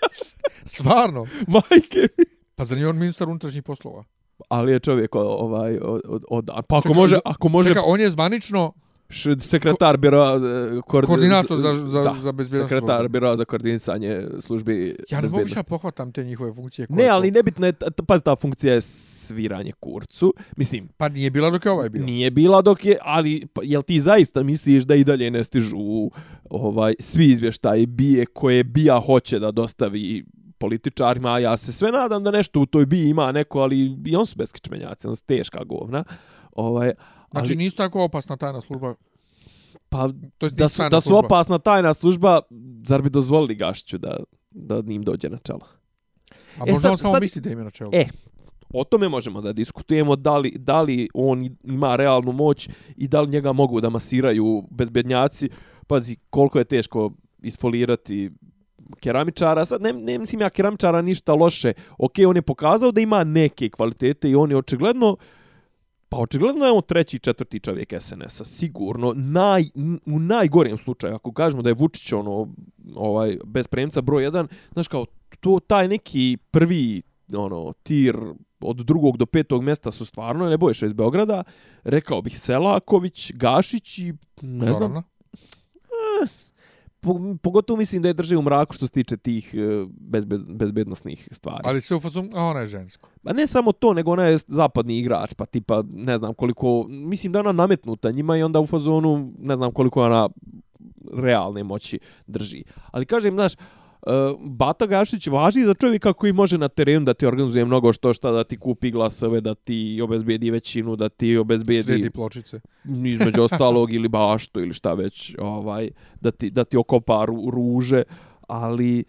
Stvarno? 0.66 1.26
Majke. 1.48 2.08
mi. 2.18 2.26
Pa 2.56 2.66
zar 2.66 2.78
nije 2.78 2.88
on 2.88 2.98
ministar 2.98 3.30
unutrašnjih 3.30 3.64
poslova? 3.64 4.04
Ali 4.50 4.72
je 4.72 4.80
čovjek 4.80 5.16
ovaj 5.16 5.78
od, 5.82 6.02
od, 6.08 6.24
od 6.30 6.46
pa 6.68 6.78
ako 6.78 6.82
Čekaj, 6.82 6.96
može, 6.96 7.20
ako 7.26 7.50
može 7.50 7.68
Čekaj, 7.70 7.84
on 7.86 8.00
je 8.00 8.10
zvanično 8.10 8.74
š, 9.10 9.36
sekretar 9.40 9.98
biroa 9.98 10.30
e, 10.30 10.40
koord- 10.80 11.06
koordinator 11.06 11.58
za, 11.58 11.74
za, 11.76 12.02
da, 12.02 12.14
za 12.14 12.32
bezbjednost. 12.32 12.70
sekretar 12.70 13.08
biroa 13.08 13.36
za 13.36 13.46
koordinisanje 13.46 14.28
službi 14.40 14.96
Ja 15.10 15.22
ne 15.22 15.30
mogu 15.30 15.48
šta 15.48 15.64
pohvatam 15.64 16.12
te 16.12 16.24
njihove 16.24 16.54
funkcije. 16.54 16.88
koje 16.88 16.98
Ne, 16.98 17.08
ali 17.08 17.32
nebitno 17.32 17.66
je, 17.66 17.74
pazi, 18.08 18.24
ta 18.24 18.36
funkcija 18.36 18.74
je 18.74 18.82
sviranje 18.82 19.72
kurcu. 19.72 20.34
Mislim, 20.56 20.88
Pa 20.98 21.10
nije 21.10 21.30
bila 21.30 21.50
dok 21.50 21.66
je 21.66 21.72
ovaj 21.72 21.90
bio. 21.90 22.04
Nije 22.04 22.32
bila 22.32 22.62
dok 22.62 22.86
je, 22.86 22.98
ali 23.02 23.48
pa, 23.54 23.62
jel 23.64 23.82
ti 23.82 24.02
zaista 24.02 24.44
misliš 24.44 24.84
da 24.84 24.96
i 24.96 25.04
dalje 25.04 25.32
ne 25.32 25.44
stižu 25.44 25.78
ovaj 26.50 26.94
svi 27.00 27.26
izvještaji 27.26 27.86
bije 27.86 28.26
koje 28.26 28.64
bija 28.64 29.00
hoće 29.00 29.40
da 29.40 29.52
dostavi 29.52 30.26
političarima, 30.58 31.30
a 31.30 31.40
ja 31.40 31.58
se 31.58 31.72
sve 31.72 31.92
nadam 31.92 32.24
da 32.24 32.32
nešto 32.32 32.60
u 32.60 32.66
toj 32.66 32.86
biji 32.86 33.10
ima 33.10 33.32
neko, 33.32 33.60
ali 33.60 33.78
i 34.06 34.16
on 34.16 34.26
su 34.26 34.36
beskičmenjaci, 34.38 35.08
on 35.08 35.16
su 35.16 35.26
teška 35.26 35.64
govna. 35.64 36.04
Ovaj, 36.52 36.92
Znači 37.32 37.48
ali, 37.48 37.56
nisu 37.56 37.78
tako 37.78 38.04
opasna 38.04 38.38
tajna 38.38 38.62
služba. 38.62 38.96
pa, 39.90 40.10
To 40.38 40.46
je 40.46 40.50
da 40.50 40.70
su, 40.70 40.82
da 40.92 41.02
su 41.02 41.18
opasna 41.18 41.60
tajna 41.60 41.94
služba, 41.94 42.42
zar 42.86 43.02
bi 43.02 43.10
dozvolili 43.10 43.56
Gašiću 43.56 43.98
da, 43.98 44.18
da 44.52 44.82
njim 44.82 45.04
dođe 45.04 45.30
na 45.30 45.38
čelo? 45.38 45.62
A 46.32 46.34
E, 46.58 46.72
možda 46.72 46.76
sad- 46.76 46.92
on 46.92 46.98
samo 46.98 47.14
sad- 47.14 47.22
misli 47.22 47.42
da 47.42 47.50
im 47.50 47.58
je 47.58 47.64
na 47.64 47.70
čelu. 47.72 47.90
E, 47.94 48.06
o 48.74 48.84
tome 48.84 49.10
možemo 49.10 49.42
da 49.42 49.54
diskutujemo, 49.54 50.16
da 50.16 50.38
li, 50.38 50.52
da 50.52 50.82
li 50.82 51.08
on 51.14 51.50
ima 51.64 51.96
realnu 51.96 52.32
moć 52.32 52.70
i 52.98 53.08
da 53.08 53.22
li 53.22 53.30
njega 53.30 53.54
mogu 53.54 53.82
da 53.82 53.90
masiraju 53.90 54.64
bezbednjaci. 54.72 55.50
Pazi, 55.88 56.18
koliko 56.30 56.58
je 56.60 56.66
teško 56.66 57.12
isfolirati 57.40 58.32
keramičara. 58.96 59.66
Sad, 59.66 59.82
ne, 59.82 59.94
ne 59.94 60.18
mislim 60.18 60.42
ja 60.42 60.50
keramičara 60.50 61.02
ništa 61.02 61.34
loše. 61.34 61.74
Ok, 61.98 62.14
on 62.28 62.36
je 62.36 62.42
pokazao 62.42 62.92
da 62.92 63.02
ima 63.02 63.24
neke 63.24 63.70
kvalitete 63.70 64.30
i 64.30 64.36
on 64.36 64.52
je 64.52 64.58
očigledno 64.58 65.18
Pa 66.10 66.18
očigledno 66.18 66.66
je 66.66 66.72
on 66.72 66.82
treći, 66.88 67.20
četvrti 67.20 67.60
čovjek 67.60 67.94
SNS-a, 68.00 68.46
sigurno. 68.46 69.14
Naj, 69.16 69.64
u 70.06 70.20
najgorijem 70.20 70.78
slučaju, 70.78 71.16
ako 71.16 71.32
kažemo 71.32 71.62
da 71.62 71.70
je 71.70 71.76
Vučić 71.80 72.14
ono, 72.14 72.48
ovaj, 72.96 73.38
bez 73.46 73.68
premca 73.68 74.02
broj 74.02 74.24
jedan, 74.24 74.48
znaš 74.74 74.88
kao, 74.88 75.06
to, 75.40 75.60
taj 75.68 75.88
neki 75.88 76.38
prvi 76.52 77.02
ono, 77.34 77.74
tir 77.84 78.18
od 78.60 78.78
drugog 78.78 79.18
do 79.18 79.26
petog 79.26 79.64
mjesta 79.64 79.92
su 79.92 80.06
stvarno 80.06 80.50
Nebojša 80.50 80.86
iz 80.86 80.94
Beograda, 80.94 81.44
rekao 81.84 82.22
bih 82.22 82.40
Selaković, 82.40 83.32
Gašić 83.34 83.98
i 83.98 84.14
ne 84.42 84.74
znam, 84.74 84.74
Zorana. 84.74 85.04
po, 86.22 86.52
pogotovo 87.42 87.78
mislim 87.78 88.02
da 88.02 88.08
je 88.08 88.14
drži 88.14 88.36
u 88.36 88.42
mraku 88.42 88.74
što 88.74 88.88
se 88.88 88.92
tiče 88.92 89.18
tih 89.18 89.54
e, 89.54 89.86
bezbed, 89.90 90.42
bezbednostnih 90.48 91.30
stvari. 91.32 91.62
Ali 91.64 91.82
sve 91.82 91.98
u 91.98 92.00
fazonu, 92.00 92.30
a 92.34 92.44
ona 92.44 92.60
je 92.60 92.66
žensko. 92.66 93.10
Pa 93.24 93.34
ne 93.34 93.48
samo 93.48 93.72
to, 93.72 93.94
nego 93.94 94.12
ona 94.12 94.24
je 94.24 94.38
zapadni 94.48 95.00
igrač, 95.00 95.34
pa 95.34 95.46
tipa, 95.46 95.84
ne 95.94 96.18
znam 96.18 96.34
koliko, 96.34 96.86
mislim 96.88 97.34
da 97.34 97.40
ona 97.40 97.52
nametnuta 97.52 98.12
njima 98.12 98.38
i 98.38 98.44
onda 98.44 98.60
u 98.60 98.68
fazonu, 98.68 99.32
ne 99.40 99.56
znam 99.56 99.72
koliko 99.72 100.04
ona 100.04 100.30
realne 101.14 101.64
moći 101.64 102.00
drži. 102.28 102.64
Ali 102.92 103.06
kažem, 103.06 103.34
znaš, 103.34 103.54
Uh, 103.54 103.79
Bata 104.40 104.86
Gašić 104.86 105.28
važi 105.28 105.64
za 105.64 105.74
čovjeka 105.74 106.14
koji 106.14 106.34
može 106.34 106.58
na 106.58 106.68
terenu 106.68 107.06
da 107.06 107.14
ti 107.14 107.26
organizuje 107.26 107.66
mnogo 107.66 107.94
što 107.94 108.14
šta, 108.14 108.32
da 108.32 108.44
ti 108.44 108.58
kupi 108.58 108.92
glasove, 108.92 109.42
da 109.42 109.54
ti 109.54 110.00
obezbedi 110.04 110.52
većinu, 110.52 110.96
da 110.96 111.10
ti 111.10 111.38
obezbedi 111.38 111.84
Sredi 111.84 112.10
pločice. 112.10 112.60
između 113.06 113.42
ostalog 113.42 113.94
ili 113.94 114.08
bašto 114.08 114.60
ili 114.60 114.74
šta 114.74 114.94
već, 114.94 115.36
ovaj, 115.40 115.90
da 116.22 116.32
ti, 116.32 116.50
da 116.50 116.64
ti 116.64 116.78
okopa 116.78 117.26
ru, 117.26 117.50
ruže, 117.50 118.04
ali 118.48 119.04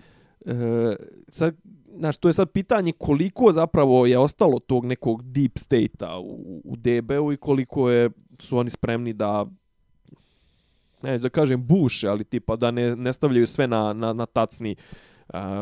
e, 0.47 0.97
sad, 1.29 1.57
znaš, 1.97 2.17
to 2.17 2.29
je 2.29 2.33
sad 2.33 2.51
pitanje 2.51 2.93
koliko 2.93 3.53
zapravo 3.53 4.07
je 4.07 4.19
ostalo 4.19 4.59
tog 4.59 4.85
nekog 4.85 5.23
deep 5.23 5.59
state-a 5.59 6.19
u, 6.19 6.63
u 6.65 6.77
DB-u 6.77 7.33
i 7.33 7.37
koliko 7.37 7.91
je, 7.91 8.11
su 8.39 8.59
oni 8.59 8.71
spremni 8.71 9.13
da 9.13 9.47
ne 11.03 11.19
da 11.19 11.29
kažem 11.29 11.67
buše, 11.67 12.09
ali 12.09 12.25
tipa 12.25 12.57
da 12.57 12.71
ne, 12.71 12.97
ne 12.97 13.13
stavljaju 13.13 13.47
sve 13.47 13.67
na, 13.67 13.93
na, 13.93 14.13
na 14.13 14.27
tacni 14.27 14.77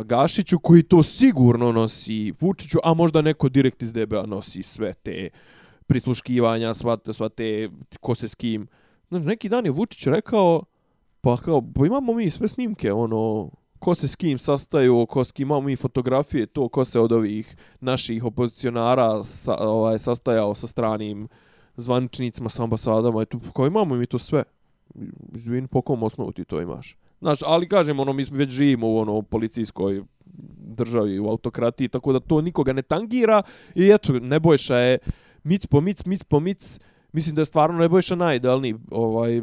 Gašiću 0.05 0.59
koji 0.59 0.83
to 0.83 1.03
sigurno 1.03 1.72
nosi 1.72 2.33
Vučiću, 2.40 2.79
a 2.85 2.94
možda 2.94 3.22
neko 3.22 3.48
direkt 3.48 3.83
iz 3.83 3.92
DB-a 3.92 4.27
nosi 4.27 4.62
sve 4.62 4.94
te 4.94 5.29
prisluškivanja, 5.87 6.74
sva, 6.74 6.98
sva 7.12 7.29
te 7.29 7.68
ko 8.01 8.14
se 8.14 8.29
s 8.29 8.35
kim. 8.35 8.66
Znači, 9.09 9.27
neki 9.27 9.48
dan 9.48 9.64
je 9.64 9.70
Vučić 9.70 10.07
rekao, 10.07 10.62
pa 11.20 11.37
kao, 11.37 11.62
pa 11.74 11.87
imamo 11.87 12.12
mi 12.12 12.31
sve 12.31 12.48
snimke, 12.48 12.92
ono, 12.92 13.51
ko 13.79 13.94
se 13.94 14.09
s 14.09 14.16
kim 14.16 14.38
sastaju, 14.38 15.07
ko 15.07 15.24
s 15.24 15.33
kim 15.33 15.48
imamo 15.48 15.61
mi 15.61 15.77
fotografije, 15.77 16.46
to 16.46 16.68
ko 16.68 16.85
se 16.85 17.01
od 17.01 17.12
ovih 17.12 17.57
naših 17.81 18.24
opozicionara 18.24 19.22
sa, 19.22 19.57
ovaj, 19.59 19.98
sastajao 19.98 20.55
sa 20.55 20.66
stranim 20.66 21.29
zvaničnicima, 21.77 22.48
sa 22.48 22.62
ambasadama, 22.62 23.22
eto, 23.22 23.40
kao 23.57 23.66
imamo 23.66 23.94
mi 23.94 24.07
to 24.07 24.18
sve 24.18 24.44
izvin, 25.35 25.68
po 25.68 25.83
kom 25.83 26.03
osnovu 26.03 26.33
ti 26.33 26.44
to 26.44 26.61
imaš? 26.61 26.96
Znaš, 27.20 27.38
ali 27.46 27.68
kažem, 27.68 28.01
ono, 28.01 28.12
mi 28.12 28.24
smo 28.24 28.37
već 28.37 28.51
živimo 28.51 28.88
u 28.88 28.98
ono 28.98 29.22
policijskoj 29.22 30.03
državi, 30.77 31.18
u 31.18 31.29
autokratiji, 31.29 31.88
tako 31.88 32.12
da 32.12 32.20
to 32.20 32.40
nikoga 32.40 32.72
ne 32.72 32.83
tangira 32.83 33.42
i 33.74 33.90
eto, 33.90 34.12
Nebojša 34.12 34.77
je 34.77 34.98
mic 35.44 35.66
po 35.66 35.81
mic, 35.81 36.05
mic 36.05 36.24
po 36.24 36.40
mic, 36.40 36.81
mislim 37.12 37.35
da 37.35 37.40
je 37.40 37.46
stvarno 37.46 37.79
Nebojša 37.79 38.14
najidealniji 38.14 38.74
ovaj, 38.90 39.42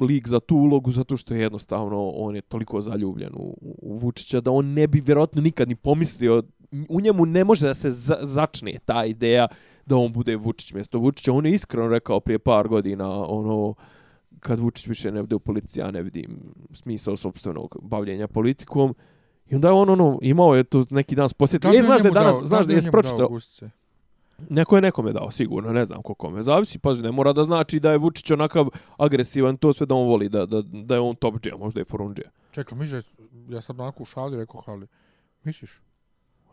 lik 0.00 0.28
za 0.28 0.40
tu 0.40 0.56
ulogu 0.56 0.92
zato 0.92 1.16
što 1.16 1.34
je 1.34 1.40
jednostavno 1.40 2.08
on 2.08 2.36
je 2.36 2.42
toliko 2.42 2.80
zaljubljen 2.80 3.32
u, 3.34 3.56
u 3.60 3.96
Vučića 3.96 4.40
da 4.40 4.50
on 4.50 4.66
ne 4.66 4.86
bi 4.86 5.00
vjerojatno 5.00 5.42
nikad 5.42 5.68
ni 5.68 5.74
pomislio 5.74 6.42
u 6.88 7.00
njemu 7.00 7.26
ne 7.26 7.44
može 7.44 7.66
da 7.66 7.74
se 7.74 7.90
za, 7.90 8.18
začne 8.22 8.72
ta 8.84 9.04
ideja 9.04 9.48
da 9.86 9.96
on 9.96 10.12
bude 10.12 10.36
Vučić 10.36 10.72
mjesto 10.72 10.98
Vučića. 10.98 11.32
On 11.32 11.46
je 11.46 11.52
iskreno 11.52 11.88
rekao 11.88 12.20
prije 12.20 12.38
par 12.38 12.68
godina 12.68 13.24
ono 13.24 13.74
kad 14.46 14.60
Vučić 14.60 14.86
više 14.86 15.12
ne 15.12 15.22
bude 15.22 15.34
u 15.34 15.38
policiji, 15.38 15.80
ja 15.80 15.90
ne 15.90 16.02
vidim 16.02 16.38
smisao 16.72 17.16
sobstvenog 17.16 17.76
bavljenja 17.82 18.26
politikom. 18.26 18.94
I 19.50 19.54
onda 19.54 19.68
je 19.68 19.72
on 19.72 19.90
ono, 19.90 20.18
imao 20.22 20.54
je 20.54 20.64
to 20.64 20.84
neki 20.90 21.14
dan 21.14 21.28
posjetio. 21.38 21.70
E, 21.70 21.82
znaš 21.82 22.02
da 22.02 22.08
je 22.08 22.14
danas, 22.14 22.36
dao, 22.36 22.46
znaš 22.46 22.66
da 22.66 22.74
je 22.74 22.82
spročito. 22.82 23.38
Neko 24.50 24.76
je 24.76 24.82
nekome 24.82 25.12
dao, 25.12 25.30
sigurno, 25.30 25.72
ne 25.72 25.84
znam 25.84 26.02
ko 26.02 26.14
kome. 26.14 26.42
Zavisi, 26.42 26.78
pazi, 26.78 27.02
ne 27.02 27.12
mora 27.12 27.32
da 27.32 27.44
znači 27.44 27.80
da 27.80 27.92
je 27.92 27.98
Vučić 27.98 28.30
onakav 28.30 28.68
agresivan, 28.96 29.56
to 29.56 29.72
sve 29.72 29.86
da 29.86 29.94
on 29.94 30.08
voli, 30.08 30.28
da, 30.28 30.46
da, 30.46 30.62
da 30.62 30.94
je 30.94 31.00
on 31.00 31.16
top 31.16 31.40
džija, 31.40 31.56
možda 31.56 31.80
je 31.80 31.84
forundžija. 31.84 32.30
Čekaj, 32.52 32.78
misliš, 32.78 33.04
ja 33.48 33.60
sam 33.60 33.80
onako 33.80 34.02
u 34.02 34.06
šali 34.06 34.36
rekao, 34.36 34.60
hali, 34.60 34.86
misliš? 35.44 35.80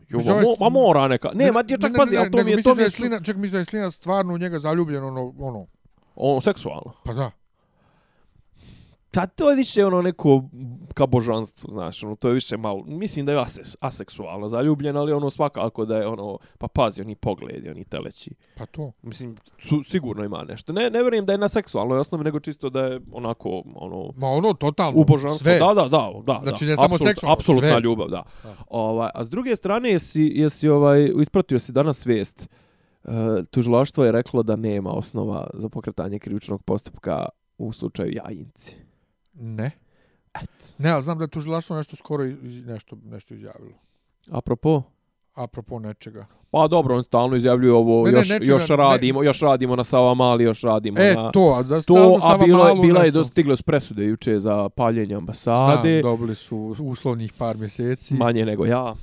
Jo, 0.08 0.18
ma, 0.18 0.34
mo, 0.34 0.56
ma 0.60 0.68
mora 0.68 1.08
neka. 1.08 1.30
Ne, 1.34 1.44
ne 1.44 1.52
ma 1.52 1.62
čak 1.62 1.92
pazi, 1.96 2.16
al 2.16 2.30
to 2.32 2.44
mi 2.44 2.50
je 2.50 2.62
to 2.62 2.74
mi 2.74 2.82
je 2.82 2.90
slina, 2.90 3.20
ček 3.20 3.36
misliš 3.36 3.52
da 3.52 3.58
je 3.58 3.64
slina 3.64 3.90
stvarno 3.90 4.34
u 4.34 4.38
njega 4.38 4.58
zaljubljen 4.58 5.04
ono 5.04 5.34
ono. 5.38 5.66
Ono 6.14 6.40
seksualno. 6.40 6.92
Pa 7.04 7.12
da. 7.12 7.30
Pa 9.14 9.26
to 9.26 9.50
je 9.50 9.56
više 9.56 9.86
ono 9.86 10.02
neko 10.02 10.42
ka 10.94 11.06
božanstvu, 11.06 11.70
znaš, 11.70 12.02
ono, 12.02 12.16
to 12.16 12.28
je 12.28 12.34
više 12.34 12.56
malo, 12.56 12.84
mislim 12.86 13.26
da 13.26 13.32
je 13.32 13.40
ase, 13.40 13.62
aseksualno 13.80 14.48
zaljubljen, 14.48 14.96
ali 14.96 15.12
ono 15.12 15.30
svakako 15.30 15.84
da 15.84 15.96
je 15.96 16.06
ono, 16.06 16.38
pa 16.58 16.68
pazi, 16.68 17.02
oni 17.02 17.14
pogledi, 17.14 17.70
oni 17.70 17.84
teleći. 17.84 18.30
Pa 18.56 18.66
to. 18.66 18.92
Mislim, 19.02 19.36
su, 19.58 19.82
sigurno 19.82 20.24
ima 20.24 20.44
nešto. 20.48 20.72
Ne, 20.72 20.90
ne 20.90 21.02
vjerujem 21.02 21.26
da 21.26 21.32
je 21.32 21.38
na 21.38 21.48
seksualnoj 21.48 21.98
osnovi, 21.98 22.24
nego 22.24 22.40
čisto 22.40 22.70
da 22.70 22.84
je 22.84 23.00
onako, 23.12 23.62
ono... 23.74 24.10
Ma 24.16 24.26
ono, 24.26 24.52
totalno, 24.52 25.00
u 25.00 25.04
božanstvu. 25.04 25.44
sve. 25.44 25.58
Da, 25.58 25.74
da, 25.74 25.88
da, 25.88 26.12
da. 26.26 26.40
Znači, 26.42 26.64
da. 26.64 26.70
ne 26.70 26.76
samo 26.76 26.98
seksualno, 26.98 27.34
Apsolutna 27.34 27.70
sve. 27.70 27.80
ljubav, 27.80 28.08
da. 28.08 28.22
da. 28.42 28.56
Ovaj, 28.68 29.10
a 29.14 29.24
s 29.24 29.30
druge 29.30 29.56
strane, 29.56 29.90
jesi, 29.90 30.32
jesi 30.34 30.68
ovaj, 30.68 31.10
ispratio 31.20 31.58
si 31.58 31.72
danas 31.72 32.06
vijest, 32.06 32.48
uh, 33.04 33.12
tužilaštvo 33.50 34.04
je 34.04 34.12
reklo 34.12 34.42
da 34.42 34.56
nema 34.56 34.90
osnova 34.90 35.46
za 35.54 35.68
pokretanje 35.68 36.18
krivičnog 36.18 36.62
postupka 36.62 37.28
u 37.58 37.72
slučaju 37.72 38.12
Jajinci. 38.12 38.76
Ne. 39.34 39.70
Et. 40.42 40.74
Ne, 40.78 40.90
ali 40.90 41.02
znam 41.02 41.18
da 41.18 41.24
je 41.24 41.28
tužilaštvo 41.28 41.76
nešto 41.76 41.96
skoro 41.96 42.24
nešto, 42.66 42.96
nešto 43.04 43.34
izjavilo. 43.34 43.74
Apropo? 44.30 44.82
Apropo 45.34 45.78
nečega. 45.78 46.26
Pa 46.50 46.68
dobro, 46.68 46.96
on 46.96 47.04
stalno 47.04 47.36
izjavljuje 47.36 47.72
ovo, 47.72 48.04
ne, 48.04 48.12
još, 48.12 48.28
nečega, 48.28 48.52
još 48.52 48.68
radimo, 48.68 49.20
ne. 49.20 49.26
još 49.26 49.40
radimo 49.40 49.76
na 49.76 49.84
Sava 49.84 50.14
Mali, 50.14 50.44
još 50.44 50.62
radimo 50.62 51.00
e, 51.00 51.14
na... 51.14 51.30
to, 51.30 51.54
a 51.58 51.62
za 51.62 51.80
to, 51.80 52.20
Sava 52.20 52.34
a 52.34 52.38
bilo, 52.38 52.64
Malu 52.64 52.82
bila 52.82 52.94
nešto. 52.94 53.04
je 53.04 53.10
dostigle 53.10 53.56
s 53.56 53.62
presude 53.62 54.04
juče 54.04 54.38
za 54.38 54.68
paljenje 54.68 55.14
ambasade. 55.14 56.00
Znam, 56.00 56.12
dobili 56.12 56.34
su 56.34 56.76
uslovnih 56.80 57.32
par 57.38 57.56
mjeseci. 57.56 58.14
Manje 58.14 58.46
nego 58.46 58.66
ja. 58.66 58.94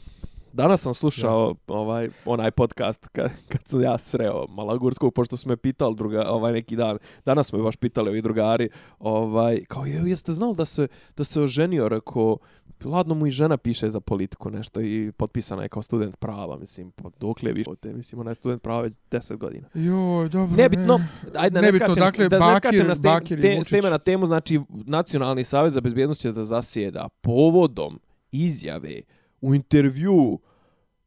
Danas 0.54 0.82
sam 0.82 0.94
slušao 0.94 1.56
ja. 1.68 1.74
ovaj 1.76 2.10
onaj 2.26 2.52
podcast 2.52 3.08
kad, 3.08 3.32
kad 3.48 3.62
sam 3.66 3.82
ja 3.82 3.98
sreo 3.98 4.46
Malagurskog, 4.50 5.14
pošto 5.14 5.38
su 5.38 5.50
me 5.50 5.58
pitali 5.58 5.96
druga, 5.96 6.30
ovaj 6.30 6.54
neki 6.54 6.76
dan. 6.76 6.98
Danas 7.26 7.48
smo 7.48 7.58
me 7.58 7.64
baš 7.64 7.76
pitali 7.76 8.10
ovi 8.10 8.22
drugari, 8.22 8.70
ovaj, 9.00 9.66
kao 9.68 9.86
je, 9.86 10.02
jeste 10.06 10.32
znali 10.32 10.56
da 10.56 10.66
se, 10.66 10.88
da 11.18 11.24
se 11.24 11.42
oženio, 11.42 11.90
rekao, 11.90 12.38
ladno 12.86 13.16
mu 13.16 13.28
i 13.28 13.32
žena 13.32 13.58
piše 13.58 13.90
za 13.90 14.00
politiku 14.00 14.50
nešto 14.50 14.82
i 14.82 15.12
potpisana 15.18 15.64
je 15.64 15.70
kao 15.70 15.82
student 15.82 16.16
prava, 16.20 16.58
mislim, 16.58 16.92
pa 16.92 17.10
dokle 17.20 17.52
vi 17.52 17.66
te, 17.82 17.94
mislim, 17.94 18.22
ona 18.22 18.32
je 18.32 18.36
student 18.36 18.64
prava 18.64 18.82
već 18.82 18.94
10 19.12 19.38
godina. 19.38 19.68
Joj, 19.74 20.30
dobro, 20.30 20.56
Nebitno, 20.58 21.00
ajde, 21.36 21.54
da 21.54 21.62
ne 21.62 21.68
Nebitno, 21.68 21.88
skačem, 21.88 22.04
dakle, 22.04 22.30
da 22.30 22.40
bakir, 22.40 22.54
ne 22.54 22.60
skačem 22.60 22.88
na, 22.88 22.96
stem, 22.96 23.14
bakir 23.14 23.40
ste, 23.40 23.64
stema 23.64 23.90
na 23.90 23.98
temu, 23.98 24.26
znači, 24.26 24.60
Nacionalni 24.70 25.44
savjet 25.44 25.74
za 25.74 25.82
bezbjednost 25.82 26.22
će 26.22 26.32
da 26.32 26.44
zasjeda 26.44 27.10
povodom 27.22 28.00
izjave 28.32 29.02
u 29.42 29.56
intervju 29.56 30.40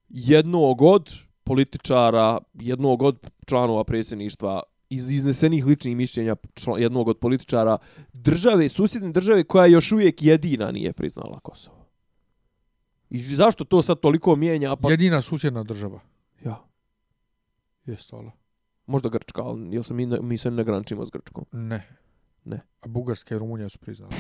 jednog 0.09 0.83
od 0.83 1.13
političara, 1.45 2.39
jednog 2.55 3.03
od 3.03 3.31
članova 3.47 3.85
predsjedništva 3.85 4.63
iz 4.91 5.11
iznesenih 5.11 5.67
ličnih 5.67 5.97
mišljenja 5.97 6.37
jednog 6.79 7.09
od 7.09 7.19
političara 7.19 7.79
države, 8.13 8.69
susjedne 8.69 9.13
države 9.13 9.45
koja 9.45 9.67
još 9.67 9.93
uvijek 9.93 10.23
jedina 10.23 10.71
nije 10.71 10.93
priznala 10.93 11.41
Kosovo. 11.41 11.87
I 13.11 13.23
zašto 13.23 13.65
to 13.65 13.83
sad 13.83 14.01
toliko 14.01 14.37
mijenja? 14.37 14.77
Pa... 14.77 14.91
Jedina 14.91 15.21
susjedna 15.23 15.63
država. 15.63 16.01
Ja. 16.45 16.65
Jeste, 17.87 18.17
ali. 18.17 18.31
Možda 18.87 19.09
Grčka, 19.09 19.43
ali 19.43 19.77
ja 19.77 19.83
sam 19.83 19.97
mi, 19.97 20.07
mi 20.07 20.39
se 20.39 20.51
ne 20.51 20.65
grančimo 20.65 21.07
s 21.07 21.11
Grčkom. 21.11 21.45
Ne. 21.53 21.97
Ne. 22.45 22.61
A 22.81 22.89
Bugarska 22.89 23.35
i 23.35 23.39
Rumunija 23.39 23.69
su 23.69 23.79
priznala. 23.79 24.13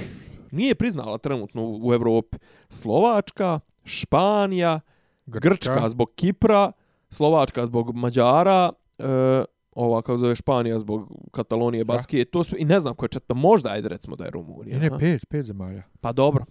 Nije 0.50 0.74
priznala 0.74 1.18
trenutno 1.18 1.78
u 1.82 1.94
Evropi. 1.94 2.38
Slovačka, 2.68 3.60
Španija, 3.84 4.80
Grčka. 5.26 5.48
Grčka 5.48 5.88
zbog 5.88 6.10
Kipra, 6.14 6.72
Slovačka 7.10 7.66
zbog 7.66 7.94
Mađara, 7.94 8.72
e, 8.98 9.44
ova 9.72 10.02
kao 10.02 10.18
zove 10.18 10.34
Španija 10.34 10.78
zbog 10.78 11.12
Katalonije, 11.30 11.84
Baskije, 11.84 12.20
ja. 12.20 12.24
to 12.24 12.44
su, 12.44 12.56
i 12.58 12.64
ne 12.64 12.80
znam 12.80 12.94
ko 12.94 13.04
je 13.04 13.08
četvrta, 13.08 13.34
možda 13.34 13.70
ajde 13.70 13.88
recimo 13.88 14.16
da 14.16 14.24
je 14.24 14.30
Rumunija. 14.30 14.78
Ne, 14.78 14.90
ne, 14.90 14.98
pet, 14.98 15.26
pet 15.28 15.46
zemalja. 15.46 15.82
Pa 16.00 16.12
dobro. 16.12 16.44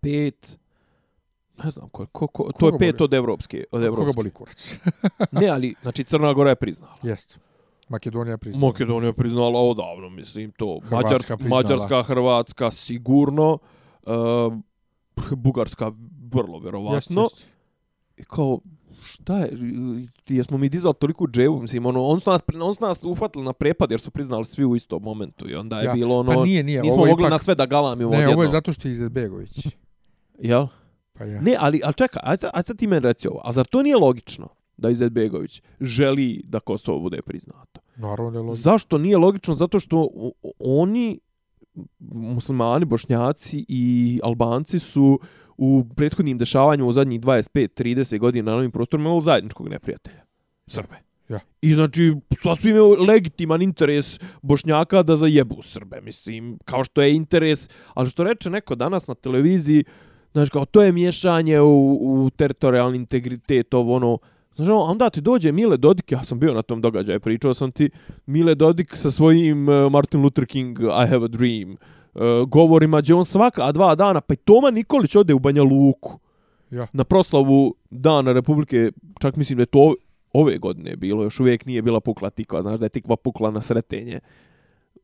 Pet, 0.00 0.58
ne 1.64 1.70
znam 1.70 1.88
ko, 1.88 2.06
ko, 2.06 2.26
ko 2.26 2.52
to 2.58 2.66
je 2.66 2.78
pet 2.78 2.96
boli? 2.98 3.04
od 3.04 3.14
evropske. 3.14 3.64
Od 3.70 3.82
evropske. 3.82 4.04
Koga 4.04 4.16
boli 4.16 4.30
kurac? 4.30 4.78
ne, 5.40 5.48
ali, 5.48 5.74
znači 5.82 6.04
Crna 6.04 6.32
Gora 6.32 6.50
je 6.50 6.56
priznala. 6.56 6.94
Jeste. 7.02 7.38
Makedonija 7.88 8.38
priznala. 8.38 8.66
Makedonija 8.66 9.08
je 9.08 9.12
priznala 9.12 9.60
odavno, 9.60 10.08
mislim, 10.08 10.50
to. 10.50 10.80
Hrvatska 10.82 10.96
Mađarska, 10.96 11.36
Mađarska, 11.48 12.02
Hrvatska, 12.02 12.70
sigurno. 12.70 13.58
Uh, 14.02 14.12
Bugarska, 15.36 15.92
vrlo 16.32 16.58
verovatno. 16.58 17.22
Jest. 17.22 17.46
I 18.16 18.24
kao, 18.24 18.60
šta 19.02 19.38
je, 19.38 19.50
jesmo 20.28 20.58
mi 20.58 20.68
dizali 20.68 20.94
toliko 20.94 21.26
dževu, 21.26 21.60
mislim, 21.60 21.86
ono, 21.86 22.04
on 22.04 22.20
su 22.20 22.30
nas, 22.30 22.40
on 22.62 22.74
su 22.74 22.84
nas 22.84 23.04
ufatili 23.04 23.44
na 23.44 23.52
prepad 23.52 23.90
jer 23.90 24.00
su 24.00 24.10
priznali 24.10 24.44
svi 24.44 24.64
u 24.64 24.76
istom 24.76 25.02
momentu 25.02 25.50
i 25.50 25.54
onda 25.54 25.80
je 25.80 25.84
ja, 25.84 25.92
bilo 25.92 26.18
ono, 26.18 26.32
pa 26.34 26.42
nije, 26.42 26.62
nije, 26.62 26.82
nismo 26.82 26.96
mogli 26.96 27.22
ipak, 27.22 27.30
na 27.30 27.38
sve 27.38 27.54
da 27.54 27.66
galamimo 27.66 28.10
Ne, 28.10 28.16
odjedno. 28.16 28.34
ovo 28.34 28.42
je 28.42 28.48
zato 28.48 28.72
što 28.72 28.88
je 28.88 28.92
Izetbegović. 28.92 29.66
Jel? 30.38 30.66
Pa 31.12 31.24
ja. 31.24 31.40
Ne, 31.40 31.56
ali, 31.58 31.80
ali 31.84 31.94
čekaj, 31.94 32.22
aj 32.24 32.36
sad, 32.36 32.50
aj 32.54 32.62
sad 32.62 32.78
ti 32.78 32.86
meni 32.86 33.00
reci 33.00 33.28
ovo, 33.28 33.40
a 33.44 33.52
zar 33.52 33.66
to 33.66 33.82
nije 33.82 33.96
logično 33.96 34.48
da 34.76 34.90
Izetbegović 34.90 35.62
želi 35.80 36.42
da 36.46 36.60
Kosovo 36.60 37.00
bude 37.00 37.22
priznato? 37.22 37.80
Naravno 37.96 38.38
je 38.38 38.42
logično. 38.42 38.72
Zašto 38.72 38.98
nije 38.98 39.18
logično? 39.18 39.54
Zato 39.54 39.80
što 39.80 40.08
oni, 40.58 41.20
muslimani, 41.98 42.84
bošnjaci 42.84 43.64
i 43.68 44.20
albanci 44.22 44.78
su 44.78 45.20
u 45.62 45.84
prethodnim 45.96 46.38
dešavanjima 46.38 46.88
u 46.88 46.92
zadnjih 46.92 47.20
25-30 47.20 48.18
godina 48.18 48.50
na 48.50 48.56
ovim 48.56 48.70
prostorima 48.70 49.08
imali 49.08 49.22
zajedničkog 49.22 49.68
neprijatelja. 49.68 50.22
Srbe. 50.66 50.96
Ja. 51.28 51.40
I 51.62 51.74
znači, 51.74 52.14
sasvim 52.42 52.76
je 52.76 52.82
legitiman 52.82 53.62
interes 53.62 54.20
Bošnjaka 54.42 55.02
da 55.02 55.16
zajebu 55.16 55.62
Srbe, 55.62 56.00
mislim, 56.00 56.58
kao 56.64 56.84
što 56.84 57.02
je 57.02 57.14
interes, 57.14 57.68
ali 57.94 58.10
što 58.10 58.24
reče 58.24 58.50
neko 58.50 58.74
danas 58.74 59.06
na 59.06 59.14
televiziji, 59.14 59.84
znači, 60.32 60.50
kao 60.50 60.64
to 60.64 60.82
je 60.82 60.92
miješanje 60.92 61.60
u, 61.60 61.98
u 62.00 62.30
teritorijalni 62.30 62.96
integritet, 62.96 63.74
ovo 63.74 63.96
ono, 63.96 64.18
znači, 64.56 64.70
onda 64.72 65.10
ti 65.10 65.20
dođe 65.20 65.52
Mile 65.52 65.76
Dodik, 65.76 66.12
ja 66.12 66.24
sam 66.24 66.38
bio 66.38 66.54
na 66.54 66.62
tom 66.62 66.80
događaju, 66.80 67.20
pričao 67.20 67.54
sam 67.54 67.72
ti, 67.72 67.90
Mile 68.26 68.54
Dodik 68.54 68.96
sa 68.96 69.10
svojim 69.10 69.68
uh, 69.68 69.92
Martin 69.92 70.22
Luther 70.22 70.46
King, 70.46 70.78
I 70.80 71.06
have 71.06 71.24
a 71.24 71.28
dream, 71.28 71.76
govorima, 72.46 73.00
gdje 73.00 73.14
on 73.14 73.24
svaka 73.24 73.72
dva 73.72 73.94
dana, 73.94 74.20
pa 74.20 74.34
i 74.34 74.36
Toma 74.36 74.70
Nikolić 74.70 75.16
ode 75.16 75.34
u 75.34 75.38
Banja 75.38 75.62
Luku. 75.62 76.18
Ja. 76.70 76.86
Na 76.92 77.04
proslavu 77.04 77.74
Dana 77.90 78.32
Republike, 78.32 78.90
čak 79.20 79.36
mislim 79.36 79.56
da 79.56 79.62
je 79.62 79.66
to 79.66 79.94
ove 80.32 80.58
godine 80.58 80.96
bilo, 80.96 81.22
još 81.22 81.40
uvijek 81.40 81.66
nije 81.66 81.82
bila 81.82 82.00
pukla 82.00 82.30
tikva, 82.30 82.62
znaš 82.62 82.78
da 82.80 82.86
je 82.86 82.90
tikva 82.90 83.16
pukla 83.16 83.50
na 83.50 83.62
sretenje. 83.62 84.20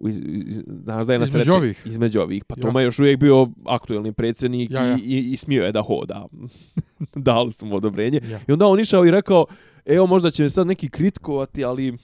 Iz, 0.01 0.21
iz, 0.25 0.63
znaš 0.83 1.07
da 1.07 1.13
je 1.13 1.19
na 1.19 1.25
između 1.25 1.45
sretenje. 1.45 1.57
ovih. 1.57 1.83
Između 1.87 2.21
ovih. 2.21 2.45
Pa 2.45 2.55
Ja. 2.59 2.63
Toma 2.63 2.81
je 2.81 2.85
još 2.85 2.99
uvijek 2.99 3.21
bio 3.21 3.49
aktuelni 3.65 4.13
predsjednik 4.13 4.71
Ja, 4.71 4.85
ja. 4.85 4.97
I, 4.97 5.01
i, 5.01 5.33
i 5.33 5.37
smio 5.37 5.65
je 5.65 5.73
da 5.73 5.83
hoda. 5.83 6.27
Dali 7.15 7.53
su 7.53 7.67
mu 7.67 7.77
odobrenje. 7.77 8.21
Ja. 8.31 8.41
I 8.49 8.53
onda 8.53 8.67
on 8.67 8.81
išao 8.81 9.07
i 9.07 9.11
rekao, 9.11 9.47
evo 9.85 10.07
možda 10.07 10.31
će 10.31 10.43
me 10.43 10.51
sad 10.51 10.67
neki 10.67 10.91
kritikovati, 10.91 11.65
ali 11.65 11.99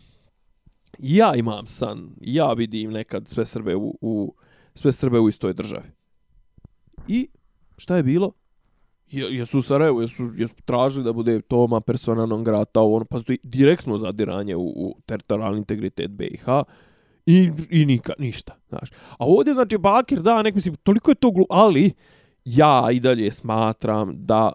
ja 0.99 1.35
imam 1.35 1.67
san, 1.67 2.11
ja 2.21 2.53
vidim 2.53 2.91
nekad 2.91 3.29
sve 3.29 3.45
Srbe 3.45 3.77
u, 3.77 3.99
u 4.01 4.35
sve 4.75 4.93
Srbe 4.93 5.21
u 5.21 5.29
istoj 5.29 5.53
državi. 5.53 5.91
I 7.09 7.29
šta 7.77 7.97
je 7.97 8.03
bilo? 8.03 8.33
Je, 9.07 9.37
jesu 9.37 9.59
u 9.59 9.63
Sarajevu, 9.63 10.01
jesu, 10.01 10.31
jesu 10.37 10.55
tražili 10.65 11.05
da 11.05 11.13
bude 11.13 11.41
Toma 11.41 11.81
persona 11.81 12.27
non 12.27 12.45
grata, 12.45 12.81
ono, 12.81 13.05
pa 13.05 13.21
stoji 13.21 13.39
direktno 13.43 13.99
zadiranje 13.99 14.57
u, 14.57 14.63
u 14.63 14.97
teritorijalni 15.07 15.59
integritet 15.59 16.11
BiH. 16.11 16.47
I, 17.27 17.51
i 17.71 17.87
nika, 17.87 18.13
ništa, 18.19 18.57
znaš. 18.69 18.91
A 19.11 19.27
ovdje, 19.27 19.55
znači, 19.55 19.79
Bakir, 19.79 20.23
da, 20.23 20.43
nek 20.43 20.55
mislim, 20.55 20.77
toliko 20.77 21.11
je 21.11 21.15
to 21.15 21.31
glu... 21.31 21.45
Ali, 21.51 21.93
ja 22.45 22.89
i 22.93 23.01
dalje 23.01 23.31
smatram 23.31 24.13
da 24.15 24.53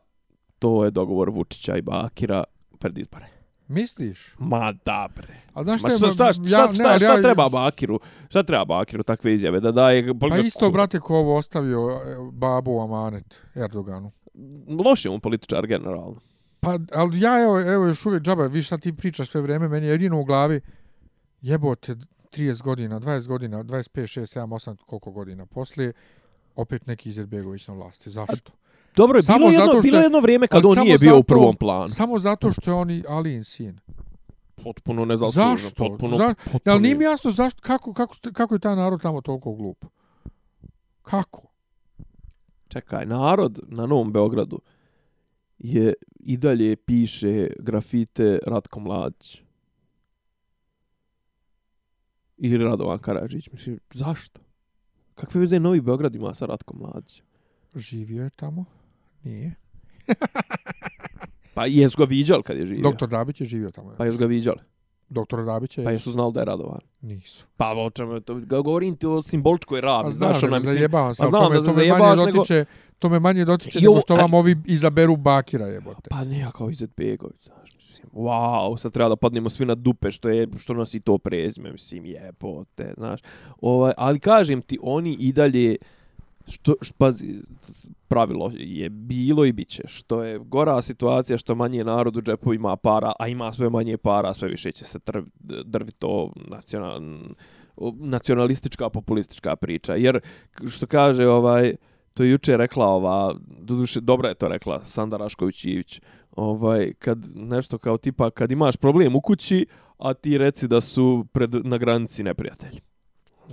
to 0.60 0.86
je 0.86 0.92
dogovor 0.92 1.30
Vučića 1.30 1.78
i 1.78 1.82
Bakira 1.82 2.44
pred 2.80 2.98
izbore. 2.98 3.37
Misliš? 3.68 4.36
Ma 4.40 4.74
da, 4.86 5.10
bre. 5.16 5.36
A 5.54 5.64
znaš 5.64 5.82
Ma 5.84 5.90
šta, 5.90 5.98
šta, 5.98 6.10
šta, 6.10 6.34
šta, 6.34 6.42
ja- 6.46 6.48
šta, 6.48 6.68
ne, 6.68 6.74
šta, 6.74 7.00
šta 7.00 7.14
ja- 7.14 7.22
treba 7.22 7.50
Bakiru? 7.50 8.00
Šta 8.30 8.44
treba 8.44 8.66
Bakiru 8.66 9.04
takve 9.04 9.34
izjave? 9.34 9.60
Da 9.60 9.72
daje... 9.72 10.20
Pa 10.20 10.38
isto, 10.38 10.72
brate, 10.72 11.00
ko 11.00 11.16
ovo 11.16 11.36
ostavio 11.36 11.90
e, 11.90 12.18
babu 12.32 12.82
amanet 12.82 13.42
Erdoganu. 13.56 14.12
Loš 14.86 15.06
je 15.06 15.12
on 15.12 15.20
političar, 15.20 15.68
generalno. 15.68 16.16
Pa, 16.60 16.78
ali 16.94 17.22
ja, 17.22 17.44
evo, 17.44 17.62
evo 17.62 17.86
još 17.86 18.06
uvijek 18.06 18.24
džaba, 18.24 18.46
vi 18.46 18.62
šta 18.62 18.78
ti 18.78 18.94
pričaš 18.94 19.30
sve 19.30 19.42
vrijeme, 19.42 19.68
meni 19.68 19.86
je 19.86 19.92
jedino 19.92 20.20
u 20.20 20.24
glavi, 20.24 20.62
jebote, 21.42 21.96
30 22.32 22.62
godina, 22.64 23.00
20 23.00 23.28
godina, 23.28 23.64
25, 23.64 24.20
6, 24.20 24.40
7, 24.40 24.48
8, 24.48 24.76
koliko 24.86 25.12
godina 25.12 25.46
poslije, 25.46 25.94
opet 26.56 26.88
neki 26.88 27.10
Izetbegović 27.10 27.68
na 27.68 27.74
vlasti. 27.74 28.10
Zašto? 28.10 28.52
Dobro, 28.98 29.18
je 29.18 29.24
Samo 29.24 29.38
bilo 29.40 29.50
jedno, 29.50 29.66
zato 29.66 29.72
što 29.74 29.82
bilo 29.82 29.98
je- 29.98 30.04
jedno 30.04 30.20
vrijeme 30.20 30.48
kad 30.48 30.66
on 30.66 30.78
nije 30.80 30.98
bio 30.98 31.14
u 31.14 31.18
zato- 31.18 31.24
prvom 31.26 31.56
planu. 31.56 31.90
Samo 31.90 32.20
zato 32.20 32.52
što 32.52 32.72
je 32.72 32.76
on 32.76 32.92
i 32.92 33.04
Alijin 33.08 33.44
sin. 33.44 33.80
Potpuno 34.56 35.06
nezasluženo. 35.06 35.56
Zašto? 35.58 35.76
Potpuno, 35.80 36.18
Za- 36.18 36.36
potpuno 36.44 36.62
Jel 36.66 36.82
nije 36.82 36.96
mi 36.96 37.04
jasno 37.04 37.32
zašto, 37.32 37.62
kako, 37.62 37.94
kako, 37.94 38.16
kako 38.34 38.56
je 38.56 38.60
taj 38.60 38.76
narod 38.76 39.02
tamo 39.02 39.22
toliko 39.22 39.54
glup? 39.54 39.86
Kako? 41.02 41.48
Čekaj, 42.68 43.06
narod 43.06 43.60
na 43.68 43.86
Novom 43.86 44.12
Beogradu 44.12 44.60
je 45.60 45.94
i 46.16 46.38
dalje 46.38 46.76
piše 46.76 47.50
grafite 47.60 48.40
Ratko 48.46 48.80
Mladić. 48.80 49.42
Ili 52.38 52.58
Radovan 52.58 53.00
Karadžić. 53.00 53.50
Mislim, 53.52 53.80
zašto? 53.92 54.42
Kakve 55.16 55.40
veze 55.40 55.60
Novi 55.60 55.82
Beograd 55.82 56.16
ima 56.16 56.34
sa 56.34 56.46
Ratkom 56.46 56.80
Mladićem? 56.80 57.26
Živio 57.76 58.24
je 58.24 58.30
tamo? 58.30 58.66
Nije. 59.24 59.56
Pa 61.54 61.66
jesu 61.66 61.98
ga 61.98 62.04
viđali 62.06 62.44
kad 62.44 62.58
je 62.58 62.66
živio. 62.66 62.84
Doktor 62.84 63.10
Dabić 63.10 63.42
je 63.42 63.48
živio 63.48 63.72
tamo. 63.72 63.94
Pa 63.98 64.06
jesu 64.06 64.18
ga 64.18 64.26
viđali. 64.26 64.58
Doktor 65.10 65.46
Dabić 65.46 65.78
je... 65.78 65.84
Pa 65.84 65.92
jesu 65.92 66.12
znali 66.12 66.34
da 66.34 66.40
je 66.40 66.46
Radovan. 66.46 66.80
Nisu. 67.02 67.48
Pa 67.58 67.72
o 67.72 67.90
čemu 67.90 68.14
je 68.14 68.22
to? 68.22 68.40
Govorim 68.42 68.96
ti 68.96 69.06
o 69.08 69.22
simboličkoj 69.22 69.78
A 69.78 69.82
rabi. 69.82 70.12
znam, 70.12 70.32
Znaš, 70.32 70.44
ona, 70.44 70.56
mislim, 70.56 70.74
zajebavam 70.74 71.16
se, 71.16 71.24
pa 71.24 71.28
znam 71.28 71.52
da 71.54 71.62
se 71.62 71.74
zajebavaš, 71.74 72.20
nego- 72.20 72.32
dotiče, 72.32 72.66
to 73.00 73.10
me 73.10 73.20
manje 73.20 73.46
dotiče 73.46 73.80
Jo, 73.82 73.92
nego 73.92 74.02
što 74.02 74.14
a- 74.14 74.18
vam 74.18 74.34
ovi 74.34 74.56
izaberu 74.66 75.16
Bakira 75.16 75.66
jebote. 75.66 76.10
Pa 76.10 76.24
ne, 76.24 76.40
ja 76.40 76.52
kao 76.52 76.70
Izet 76.70 76.90
Begović, 76.98 77.44
znaš, 77.44 77.76
mislim, 77.76 78.08
wow, 78.14 78.78
sad 78.78 78.92
treba 78.92 79.10
da 79.10 79.16
padnemo 79.16 79.50
svi 79.50 79.66
na 79.66 79.76
dupe 79.76 80.12
što 80.12 80.30
je, 80.30 80.48
što 80.58 80.74
nosi 80.74 81.00
to 81.00 81.18
prezime, 81.18 81.72
mislim, 81.72 82.06
jebote, 82.06 82.94
znaš. 82.98 83.20
Ovaj, 83.62 83.94
ali 83.98 84.20
kažem 84.20 84.62
ti, 84.62 84.80
oni 84.82 85.14
i 85.14 85.34
dalje, 85.34 85.76
što, 86.48 86.76
što, 86.82 86.94
pazi, 86.98 87.42
pravilo 88.08 88.52
je 88.56 88.90
bilo 88.90 89.46
i 89.46 89.52
biće. 89.52 89.84
što 89.88 90.24
je 90.24 90.40
gora 90.40 90.82
situacija, 90.82 91.38
što 91.38 91.56
manje 91.56 91.84
narod 91.84 92.18
u 92.18 92.22
džepu 92.22 92.54
ima 92.54 92.76
para, 92.76 93.12
a 93.20 93.28
ima 93.28 93.54
sve 93.54 93.70
manje 93.70 93.98
para, 93.98 94.34
sve 94.34 94.50
više 94.50 94.72
će 94.72 94.86
se 94.86 95.00
trv, 95.00 95.24
drvi 95.66 95.92
to 95.92 96.32
nacional, 96.48 97.02
nacionalistička, 98.00 98.90
populistička 98.90 99.56
priča. 99.56 99.96
Jer, 99.96 100.20
što 100.70 100.88
kaže, 100.88 101.28
ovaj, 101.28 101.76
to 102.14 102.24
je 102.24 102.32
juče 102.32 102.58
rekla 102.58 102.86
ova, 102.86 103.36
doduše, 103.60 104.02
dobra 104.02 104.30
je 104.30 104.36
to 104.36 104.48
rekla, 104.48 104.86
Sanda 104.86 105.18
Rašković-Ivić, 105.18 106.02
ovaj, 106.32 106.94
kad 107.00 107.20
nešto 107.36 107.78
kao 107.78 107.98
tipa, 107.98 108.30
kad 108.30 108.52
imaš 108.52 108.78
problem 108.78 109.16
u 109.16 109.22
kući, 109.22 109.66
a 109.98 110.14
ti 110.14 110.38
reci 110.38 110.68
da 110.68 110.82
su 110.82 111.26
pred, 111.32 111.66
na 111.66 111.78
granici 111.78 112.24
neprijatelji. 112.24 112.87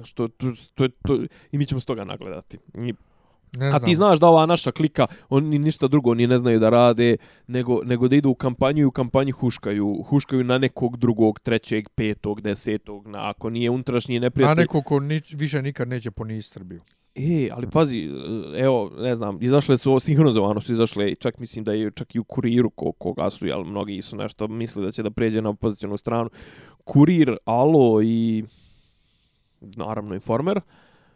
Što, 0.05 0.29
to, 0.29 0.53
to, 0.75 0.89
to, 0.89 1.25
I 1.53 1.59
mi 1.59 1.67
ćemo 1.67 1.81
s 1.81 1.85
toga 1.85 2.05
nagledati. 2.05 2.59
I, 2.75 2.93
Ne 3.57 3.67
a 3.67 3.71
znam. 3.71 3.83
ti 3.85 3.95
znaš 3.95 4.19
da 4.21 4.27
ova 4.27 4.47
naša 4.47 4.73
klika, 4.73 5.07
oni 5.29 5.59
ništa 5.59 5.89
drugo 5.89 6.15
ni 6.15 6.27
ne 6.27 6.39
znaju 6.39 6.59
da 6.61 6.71
rade, 6.71 7.17
nego, 7.47 7.81
nego 7.85 8.09
da 8.09 8.17
idu 8.17 8.31
u 8.31 8.35
kampanju 8.35 8.83
i 8.83 8.85
u 8.85 8.91
kampanji 8.91 9.31
huškaju. 9.31 10.03
Huškaju 10.09 10.45
na 10.45 10.59
nekog 10.59 10.97
drugog, 10.97 11.41
trećeg, 11.41 11.89
petog, 11.89 12.41
desetog, 12.41 13.07
na, 13.07 13.31
ako 13.31 13.51
nije 13.51 13.71
unutrašnji 13.71 14.17
A 14.17 14.21
neprijatelj. 14.21 14.63
neko 14.63 14.83
ko 14.83 15.01
nič, 15.01 15.35
više 15.35 15.63
nikad 15.63 15.89
neće 15.89 16.11
poniziti 16.11 16.53
Srbiju. 16.53 16.81
E, 17.15 17.49
ali 17.53 17.71
pazi, 17.71 18.11
evo, 18.57 18.91
ne 18.99 19.15
znam, 19.15 19.39
izašle 19.43 19.79
su, 19.79 20.01
sinhronizovano 20.01 20.61
su 20.61 20.73
izašle, 20.73 21.15
čak 21.15 21.39
mislim 21.39 21.65
da 21.65 21.73
je 21.73 21.91
čak 21.91 22.15
i 22.15 22.19
u 22.19 22.25
kuriru 22.25 22.71
ko, 22.71 22.93
koga 22.93 23.31
su, 23.31 23.47
jel, 23.47 23.65
mnogi 23.65 24.03
su 24.03 24.17
nešto 24.17 24.49
misli 24.49 24.85
da 24.85 24.91
će 24.91 25.03
da 25.03 25.11
pređe 25.11 25.43
na 25.43 25.49
opozicijonu 25.51 25.97
stranu. 25.97 26.31
Kurir, 26.85 27.37
Alo 27.45 28.03
i 28.03 28.45
naravno 29.77 30.15
informer. 30.15 30.61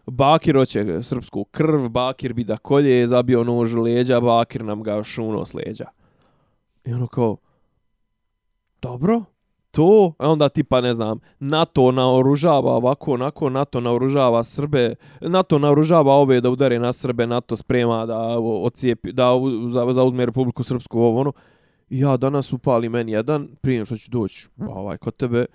Bakir 0.06 0.56
hoće 0.56 1.02
srpsku 1.02 1.44
krv, 1.44 1.88
Bakir 1.88 2.32
bi 2.32 2.44
da 2.44 2.56
kolje, 2.56 3.06
zabio 3.06 3.44
nož 3.44 3.74
u 3.74 3.82
leđa, 3.82 4.20
Bakir 4.20 4.64
nam 4.64 4.82
ga 4.82 5.02
šuno 5.02 5.44
s 5.44 5.54
leđa. 5.54 5.86
I 6.84 6.92
ono 6.92 7.06
kao, 7.06 7.36
dobro, 8.82 9.24
to, 9.70 10.12
a 10.18 10.30
onda 10.30 10.48
tipa, 10.48 10.80
ne 10.80 10.94
znam, 10.94 11.18
NATO 11.38 11.92
naoružava 11.92 12.72
ovako, 12.72 13.12
onako, 13.12 13.50
NATO 13.50 13.80
naoružava 13.80 14.44
Srbe, 14.44 14.94
NATO 15.20 15.58
naoružava 15.58 16.14
ove 16.14 16.40
da 16.40 16.50
udare 16.50 16.78
na 16.78 16.92
Srbe, 16.92 17.26
NATO 17.26 17.56
sprema 17.56 18.06
da 18.06 18.38
ocijepi, 18.38 19.12
da 19.12 19.30
zauzme 19.92 20.26
Republiku 20.26 20.62
Srpsku, 20.62 20.98
ovo 20.98 21.20
ono. 21.20 21.32
I 21.90 22.00
ja 22.00 22.16
danas 22.16 22.52
upali 22.52 22.88
meni 22.88 23.12
jedan, 23.12 23.48
prije 23.60 23.84
što 23.84 23.96
ću 23.96 24.10
doći 24.10 24.48
ovaj, 24.68 24.98
kod 24.98 25.16
tebe, 25.16 25.46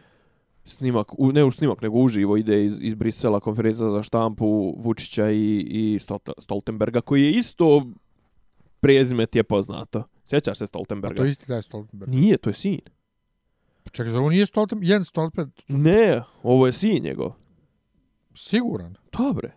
snimak, 0.65 1.19
u, 1.19 1.32
ne 1.32 1.43
u 1.43 1.52
snimak, 1.52 1.82
nego 1.82 1.99
uživo 1.99 2.38
ide 2.38 2.65
iz, 2.65 2.82
iz 2.82 2.95
Brisela 2.95 3.39
konferencija 3.39 3.89
za 3.89 4.04
štampu 4.04 4.76
Vučića 4.78 5.30
i, 5.32 5.60
i 5.60 5.99
Stoltenberga, 6.39 7.02
koji 7.02 7.23
je 7.23 7.32
isto 7.32 7.86
prezime 8.80 9.26
ti 9.26 9.39
je 9.39 9.43
poznato. 9.43 10.04
Sjećaš 10.26 10.58
se 10.58 10.63
A 10.63 10.67
Stoltenberga? 10.67 11.17
to 11.17 11.23
je 11.23 11.30
isti 11.30 11.47
taj 11.47 11.62
Stoltenberg. 11.62 12.12
Nije, 12.12 12.38
to 12.38 12.49
je 12.49 12.54
sin. 12.54 12.80
Čekaj, 13.91 14.12
zar 14.12 14.19
ovo 14.19 14.30
nije 14.30 14.45
Stoltenberg? 14.45 14.89
Jens 14.89 15.08
Stoltenberg? 15.08 15.52
Ne, 15.67 16.21
ovo 16.43 16.65
je 16.65 16.71
sin 16.71 17.04
njegov. 17.04 17.32
Siguran? 18.36 18.95
Dobre. 19.17 19.52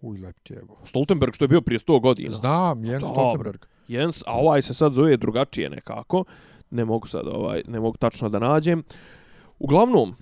Uj, 0.00 0.18
lep 0.18 0.36
ti 0.42 0.52
jebo. 0.52 0.76
Stoltenberg 0.84 1.34
što 1.34 1.44
je 1.44 1.48
bio 1.48 1.60
prije 1.60 1.78
100 1.78 2.00
godina. 2.00 2.30
Znam, 2.30 2.84
Jens 2.84 3.02
Dobro. 3.02 3.14
Stoltenberg. 3.14 3.64
Jens, 3.88 4.22
a 4.26 4.38
ovaj 4.38 4.62
se 4.62 4.74
sad 4.74 4.92
zove 4.92 5.16
drugačije 5.16 5.70
nekako. 5.70 6.24
Ne 6.70 6.84
mogu 6.84 7.06
sad 7.06 7.26
ovaj, 7.26 7.62
ne 7.68 7.80
mogu 7.80 7.96
tačno 7.96 8.28
da 8.28 8.38
nađem. 8.38 8.82
Uglavnom, 9.58 10.16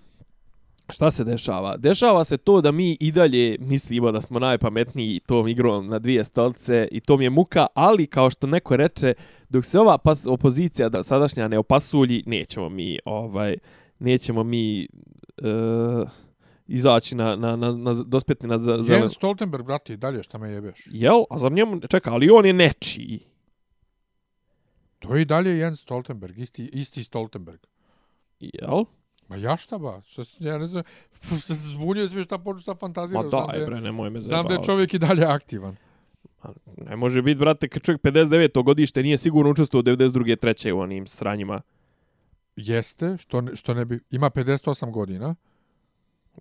šta 0.92 1.10
se 1.10 1.24
dešava? 1.24 1.76
Dešava 1.76 2.24
se 2.24 2.36
to 2.36 2.60
da 2.60 2.72
mi 2.72 2.96
i 3.00 3.12
dalje 3.12 3.56
mislimo 3.60 4.12
da 4.12 4.20
smo 4.20 4.38
najpametniji 4.38 5.20
tom 5.26 5.48
igrom 5.48 5.86
na 5.86 5.98
dvije 5.98 6.24
stolce 6.24 6.88
i 6.92 7.00
to 7.00 7.16
mi 7.16 7.24
je 7.24 7.30
muka, 7.30 7.66
ali 7.74 8.06
kao 8.06 8.30
što 8.30 8.46
neko 8.46 8.76
reče, 8.76 9.14
dok 9.48 9.64
se 9.64 9.78
ova 9.78 9.98
pas, 9.98 10.26
opozicija 10.26 10.88
da 10.88 11.02
sadašnja 11.02 11.48
ne 11.48 11.58
opasulji, 11.58 12.22
nećemo 12.26 12.68
mi 12.68 12.98
ovaj 13.04 13.56
nećemo 14.02 14.44
mi 14.44 14.88
uh, 15.42 16.08
izaći 16.66 17.14
na, 17.14 17.36
na, 17.36 17.56
na, 17.56 17.72
na 17.72 17.94
dospjetni 18.06 18.48
na 18.48 18.58
za, 18.58 18.78
Jens 18.88 19.12
Stoltenberg, 19.12 19.66
brati, 19.66 19.96
dalje 19.96 20.22
šta 20.22 20.38
me 20.38 20.50
jebeš. 20.50 20.88
Jel? 20.90 21.24
A 21.30 21.38
zar 21.38 21.52
njemu, 21.52 21.80
čeka, 21.80 22.12
ali 22.12 22.30
on 22.30 22.46
je 22.46 22.52
nečiji. 22.52 23.20
To 24.98 25.16
je 25.16 25.22
i 25.22 25.24
dalje 25.24 25.58
Jens 25.58 25.80
Stoltenberg, 25.80 26.38
isti, 26.38 26.70
isti 26.72 27.04
Stoltenberg. 27.04 27.60
Jel? 28.40 28.84
Ma 29.32 29.38
ja 29.38 29.56
šta 29.56 29.78
ba? 29.78 30.00
Šta, 30.02 30.24
se- 30.24 30.36
ja 30.40 30.58
ne 30.58 30.66
znam, 30.66 30.82
šta 31.34 31.54
se 31.54 31.68
zbunio 31.68 32.08
sve 32.08 32.22
šta 32.22 32.38
počnu 32.38 32.58
šta 32.58 32.72
Ma 32.72 32.76
fantaziraš. 32.76 33.28
znam, 33.28 33.46
da 33.46 33.46
daj, 33.46 33.60
je, 33.60 33.66
bre, 33.66 33.80
nemoj 33.80 34.10
me 34.10 34.20
znam 34.20 34.46
da 34.46 34.54
je 34.54 34.60
čovjek 34.62 34.94
i 34.94 34.98
dalje 34.98 35.24
aktivan. 35.24 35.76
Ne 36.78 36.96
može 36.96 37.22
biti, 37.22 37.38
brate, 37.38 37.68
kad 37.68 37.82
čovjek 37.82 38.02
59. 38.02 38.64
godište 38.64 39.02
nije 39.02 39.18
sigurno 39.18 39.50
učestvovao 39.50 39.80
u 39.82 39.96
92. 39.96 40.36
treće 40.36 40.72
u 40.72 40.80
onim 40.80 41.06
sranjima. 41.06 41.60
Jeste, 42.56 43.16
što 43.18 43.40
ne, 43.40 43.56
što 43.56 43.74
ne 43.74 43.84
bi, 43.84 44.00
ima 44.10 44.30
58 44.30 44.90
godina, 44.90 45.34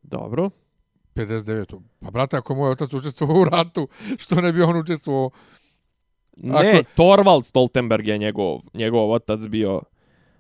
Dobro. 0.04 0.50
59. 1.16 1.80
Pa 2.00 2.12
brate, 2.12 2.38
ako 2.38 2.56
moj 2.56 2.72
otac 2.72 2.94
učestvovao 2.94 3.42
u 3.42 3.46
ratu, 3.46 3.88
što 4.24 4.42
ne 4.42 4.52
bi 4.52 4.62
on 4.62 4.78
učestvovao? 4.78 5.30
Ne, 6.38 6.70
Ako- 6.72 6.90
Torvald 6.96 7.46
Stoltenberg 7.46 8.08
je 8.08 8.18
njegov, 8.18 8.60
njegov 8.74 9.12
otac 9.12 9.42
bio. 9.42 9.82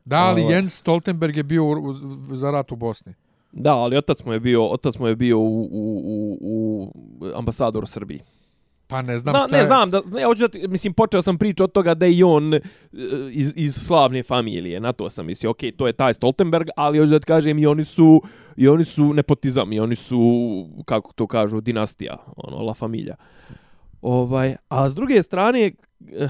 Da, 0.05 0.17
ali 0.17 0.41
Ovo. 0.41 0.51
Jens 0.51 0.73
Stoltenberg 0.73 1.37
je 1.37 1.43
bio 1.43 1.63
u, 1.63 1.71
u, 1.71 1.93
za 2.35 2.51
rat 2.51 2.71
u 2.71 2.75
Bosni. 2.75 3.13
Da, 3.51 3.75
ali 3.75 3.97
otac 3.97 4.23
mu 4.25 4.33
je 4.33 4.39
bio, 4.39 4.67
otac 4.67 4.97
mu 4.99 5.07
je 5.07 5.15
bio 5.15 5.39
u, 5.39 5.61
u, 5.63 5.67
u, 5.71 6.37
u 6.41 6.91
ambasador 7.35 7.87
Srbiji. 7.87 8.19
Pa 8.87 9.01
ne 9.01 9.19
znam 9.19 9.33
Da, 9.33 9.39
šta 9.39 9.47
ne 9.47 9.57
je. 9.57 9.65
znam, 9.65 9.89
da, 9.89 10.01
ne, 10.11 10.23
hoću 10.25 10.41
da 10.41 10.47
ti, 10.47 10.67
mislim, 10.67 10.93
počeo 10.93 11.21
sam 11.21 11.37
priču 11.37 11.63
od 11.63 11.71
toga 11.71 11.93
da 11.93 12.05
je 12.05 12.17
i 12.17 12.23
on 12.23 12.53
e, 12.53 12.59
iz, 13.31 13.53
iz 13.55 13.75
slavne 13.75 14.23
familije, 14.23 14.79
na 14.79 14.91
to 14.91 15.09
sam 15.09 15.25
mislio, 15.25 15.49
okej, 15.51 15.71
to 15.71 15.87
je 15.87 15.93
taj 15.93 16.13
Stoltenberg, 16.13 16.67
ali 16.75 16.99
hoću 16.99 17.09
da 17.09 17.19
ti 17.19 17.25
kažem, 17.25 17.59
i 17.59 17.65
oni 17.65 17.85
su, 17.85 18.21
i 18.55 18.67
oni 18.67 18.83
su 18.83 19.13
nepotizam, 19.13 19.73
i 19.73 19.79
oni 19.79 19.95
su, 19.95 20.19
kako 20.85 21.13
to 21.13 21.27
kažu, 21.27 21.61
dinastija, 21.61 22.17
ono, 22.35 22.57
la 22.57 22.73
familija. 22.73 23.15
Ovaj, 24.01 24.55
a 24.69 24.89
s 24.89 24.95
druge 24.95 25.23
strane, 25.23 25.71
eh, 26.11 26.29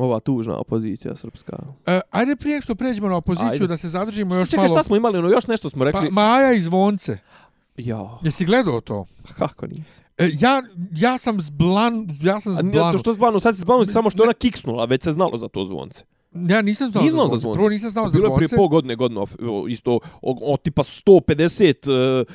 ova 0.00 0.20
tužna 0.20 0.56
opozicija 0.56 1.16
srpska. 1.16 1.58
E, 1.86 2.00
ajde 2.10 2.36
prije 2.36 2.60
što 2.60 2.74
pređemo 2.74 3.08
na 3.08 3.16
opoziciju 3.16 3.50
Ajde. 3.52 3.66
da 3.66 3.76
se 3.76 3.88
zadržimo 3.88 4.34
još 4.34 4.50
Čekaj, 4.50 4.66
malo. 4.66 4.76
šta 4.76 4.84
smo 4.84 4.96
imali, 4.96 5.18
ono, 5.18 5.28
još 5.28 5.46
nešto 5.46 5.70
smo 5.70 5.84
rekli. 5.84 6.00
Pa, 6.06 6.10
Maja 6.10 6.52
iz 6.52 6.66
Vonce. 6.66 7.18
Ja, 7.76 8.18
Jesi 8.22 8.44
gledao 8.44 8.80
to? 8.80 9.06
kako 9.38 9.66
nisi? 9.66 10.00
E, 10.18 10.30
ja, 10.40 10.62
ja 10.92 11.18
sam 11.18 11.40
zblan, 11.40 12.08
ja 12.22 12.40
sam 12.40 12.54
zblan. 12.54 12.92
to 12.92 12.98
što 12.98 13.12
zbanu, 13.12 13.40
sad 13.40 13.54
se 13.54 13.60
zbanu 13.60 13.84
samo 13.84 14.10
što 14.10 14.22
je 14.22 14.24
ona 14.24 14.32
kiksnula, 14.34 14.84
već 14.84 15.02
se 15.02 15.12
znalo 15.12 15.38
za 15.38 15.48
to 15.48 15.64
zvonce. 15.64 16.04
Ja 16.32 16.62
nisam 16.62 16.90
znao 16.90 17.02
Nisam 17.04 17.16
znao 17.16 17.24
za 17.24 17.28
zvonce. 17.28 17.40
zvonce. 17.40 17.56
Prvo 17.56 17.68
nisam 17.68 17.90
znao 17.90 18.08
za 18.08 18.18
Bilo 18.18 18.28
je 18.28 18.36
prije 18.36 18.46
zvonce. 18.46 18.56
pol 18.56 18.68
godine, 18.68 18.96
godinu, 18.96 19.20
of- 19.20 19.36
isto, 19.68 19.92
o, 20.22 20.52
o, 20.52 20.56
tipa 20.56 20.82
150 20.82 21.90
uh, 22.20 22.26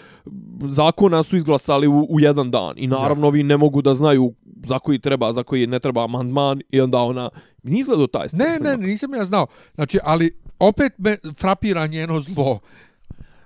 zakona 0.63 1.23
su 1.23 1.37
izglasali 1.37 1.87
u, 1.87 2.07
u 2.09 2.19
jedan 2.19 2.51
dan. 2.51 2.73
I 2.77 2.87
naravno, 2.87 3.27
ovi 3.27 3.43
ne 3.43 3.57
mogu 3.57 3.81
da 3.81 3.93
znaju 3.93 4.33
za 4.65 4.79
koji 4.79 4.99
treba, 4.99 5.33
za 5.33 5.43
koji 5.43 5.67
ne 5.67 5.79
treba 5.79 6.03
amandman 6.03 6.61
i 6.69 6.81
onda 6.81 6.99
ona... 6.99 7.29
Nije 7.63 7.79
izgledao 7.79 8.07
taj 8.07 8.27
Ne, 8.33 8.45
ne, 8.45 8.55
snimak. 8.57 8.79
nisam 8.79 9.13
ja 9.13 9.25
znao. 9.25 9.47
Znači, 9.75 9.99
ali 10.03 10.31
opet 10.59 10.93
me 10.97 11.17
frapira 11.39 11.87
njeno 11.87 12.19
zlo. 12.19 12.59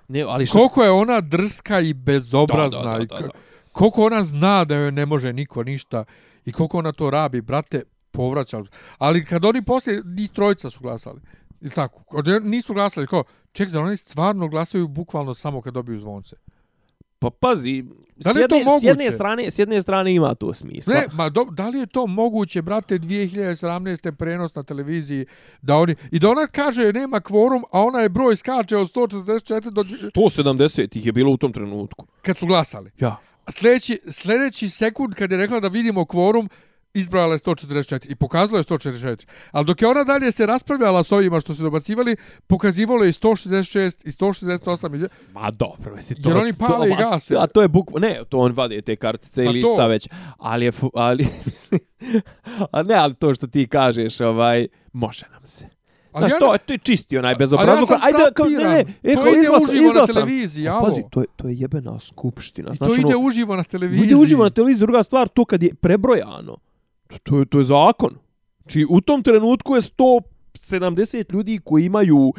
ne 0.08 0.22
ali 0.22 0.46
što... 0.46 0.58
Koliko 0.58 0.82
je 0.82 0.90
ona 0.90 1.20
drska 1.20 1.80
i 1.80 1.94
bezobrazna. 1.94 2.82
Da, 2.82 2.90
da, 2.90 3.04
da, 3.06 3.14
da, 3.16 3.20
da. 3.20 3.28
Koliko 3.72 4.04
ona 4.04 4.24
zna 4.24 4.64
da 4.64 4.74
joj 4.74 4.92
ne 4.92 5.06
može 5.06 5.32
niko 5.32 5.62
ništa. 5.62 6.04
I 6.44 6.52
koliko 6.52 6.78
ona 6.78 6.92
to 6.92 7.10
rabi, 7.10 7.40
brate, 7.40 7.82
povraća. 8.10 8.62
Ali 8.98 9.24
kad 9.24 9.44
oni 9.44 9.62
poslije, 9.62 10.02
njih 10.18 10.30
trojica 10.30 10.70
su 10.70 10.80
glasali. 10.80 11.20
I 11.60 11.70
tako. 11.70 12.04
Od, 12.10 12.26
nisu 12.44 12.74
glasali. 12.74 13.06
Kao, 13.06 13.24
ček, 13.52 13.68
za 13.68 13.80
oni 13.80 13.96
stvarno 13.96 14.48
glasaju 14.48 14.88
bukvalno 14.88 15.34
samo 15.34 15.62
kad 15.62 15.74
dobiju 15.74 15.98
zvonce. 15.98 16.36
Pa 17.18 17.30
pazi, 17.30 17.84
Da 18.16 18.30
s, 18.30 18.34
li 18.34 18.40
je 18.40 18.48
to 18.48 18.56
jedne, 18.56 18.78
s, 18.80 18.82
jedne 18.82 19.10
strane, 19.10 19.50
s 19.50 19.58
jedne 19.58 19.82
strane 19.82 20.14
ima 20.14 20.34
to 20.34 20.54
smisla. 20.54 20.94
Ne, 20.94 21.04
ma 21.12 21.28
do, 21.28 21.44
da 21.50 21.68
li 21.68 21.78
je 21.78 21.86
to 21.86 22.06
moguće, 22.06 22.62
brate, 22.62 22.98
2017. 22.98 24.12
prenos 24.12 24.54
na 24.54 24.62
televiziji, 24.62 25.26
da 25.62 25.76
oni, 25.76 25.94
i 26.10 26.18
da 26.18 26.30
ona 26.30 26.46
kaže 26.46 26.92
nema 26.92 27.20
kvorum, 27.20 27.64
a 27.72 27.82
ona 27.82 28.00
je 28.00 28.08
broj 28.08 28.36
skače 28.36 28.76
od 28.76 28.92
144 28.94 29.70
do, 29.70 29.82
170 29.82 30.96
ih 30.96 31.06
je 31.06 31.12
bilo 31.12 31.32
u 31.32 31.36
tom 31.36 31.52
trenutku. 31.52 32.06
kad 32.22 32.38
su 32.38 32.46
glasali. 32.46 32.90
Ja. 32.98 33.16
A 33.44 33.52
sljedeći, 33.52 34.00
sljedeći 34.10 34.68
sekund 34.68 35.14
kad 35.14 35.30
je 35.30 35.38
rekla 35.38 35.60
da 35.60 35.68
vidimo 35.68 36.04
kvorum, 36.04 36.48
izbrala 36.94 37.32
je 37.32 37.38
144 37.38 38.06
i 38.08 38.14
pokazala 38.14 38.58
je 38.58 38.64
144. 38.64 39.26
Ali 39.50 39.66
dok 39.66 39.82
je 39.82 39.88
ona 39.88 40.04
dalje 40.04 40.32
se 40.32 40.46
raspravljala 40.46 41.02
s 41.02 41.12
ovima 41.12 41.40
što 41.40 41.54
se 41.54 41.62
dobacivali, 41.62 42.16
pokazivalo 42.46 43.04
je 43.04 43.10
i 43.10 43.12
166 43.12 43.74
i 44.04 44.10
168. 44.10 44.94
i- 44.96 45.08
Ma 45.32 45.50
dobro, 45.50 45.96
mislim, 45.96 46.22
to... 46.22 46.28
Jer 46.28 46.38
oni 46.38 46.52
pale 46.54 46.88
to, 46.88 46.94
i 46.94 46.96
gase. 47.00 47.36
A 47.38 47.46
to 47.46 47.62
je 47.62 47.68
bukva... 47.68 48.00
Ne, 48.00 48.20
to 48.28 48.38
on 48.38 48.52
vade 48.52 48.82
te 48.82 48.96
kartice 48.96 49.44
Pa 49.44 49.50
ili 49.50 49.62
to. 49.62 49.72
šta 49.74 49.86
već. 49.86 50.08
Ali 50.38 50.64
je... 50.64 50.72
Ali, 50.94 51.26
a 52.72 52.82
ne, 52.82 52.94
ali 52.94 53.14
to 53.14 53.34
što 53.34 53.46
ti 53.46 53.66
kažeš, 53.66 54.20
ovaj... 54.20 54.66
Može 54.92 55.26
nam 55.32 55.46
se. 55.46 55.68
Ali 56.12 56.22
Znaš, 56.22 56.32
ja 56.32 56.38
to, 56.38 56.52
ne- 56.52 56.58
to 56.58 56.72
je 56.72 56.78
čisti 56.78 57.18
onaj 57.18 57.30
Ali 57.30 57.38
bezobrazluk. 57.38 57.90
ja 57.90 57.98
Ajde, 58.02 58.18
kao, 58.34 58.46
ne, 58.46 58.64
ne, 58.64 58.80
e, 59.04 59.14
To 59.14 59.22
kao 59.22 59.28
ide 59.28 59.40
izglasa, 59.40 59.64
uživo 59.64 59.84
na 59.84 59.90
izglasa. 59.90 60.12
televiziji, 60.12 60.68
A 60.68 60.72
alo. 60.72 60.84
Pazi, 60.84 61.02
to 61.10 61.20
je, 61.20 61.26
to 61.36 61.48
je 61.48 61.54
jebena 61.56 61.98
skupština. 62.00 62.70
I 62.70 62.74
Znaš, 62.74 62.88
to 62.88 62.94
ide 62.96 63.06
ono, 63.06 63.26
uživo 63.26 63.56
na 63.56 63.64
televiziji. 63.64 64.06
Ide 64.06 64.16
uživo 64.16 64.44
na 64.44 64.50
televiziji, 64.50 64.80
druga 64.80 65.02
stvar, 65.02 65.28
to 65.28 65.44
kad 65.44 65.62
je 65.62 65.74
prebrojano, 65.74 66.56
to, 67.10 67.18
to, 67.22 67.38
je, 67.38 67.46
to 67.46 67.58
je 67.58 67.64
zakon. 67.64 68.18
Či 68.66 68.86
u 68.88 69.00
tom 69.00 69.22
trenutku 69.22 69.74
je 69.74 69.80
170 69.82 71.32
ljudi 71.32 71.60
koji 71.64 71.84
imaju 71.84 72.32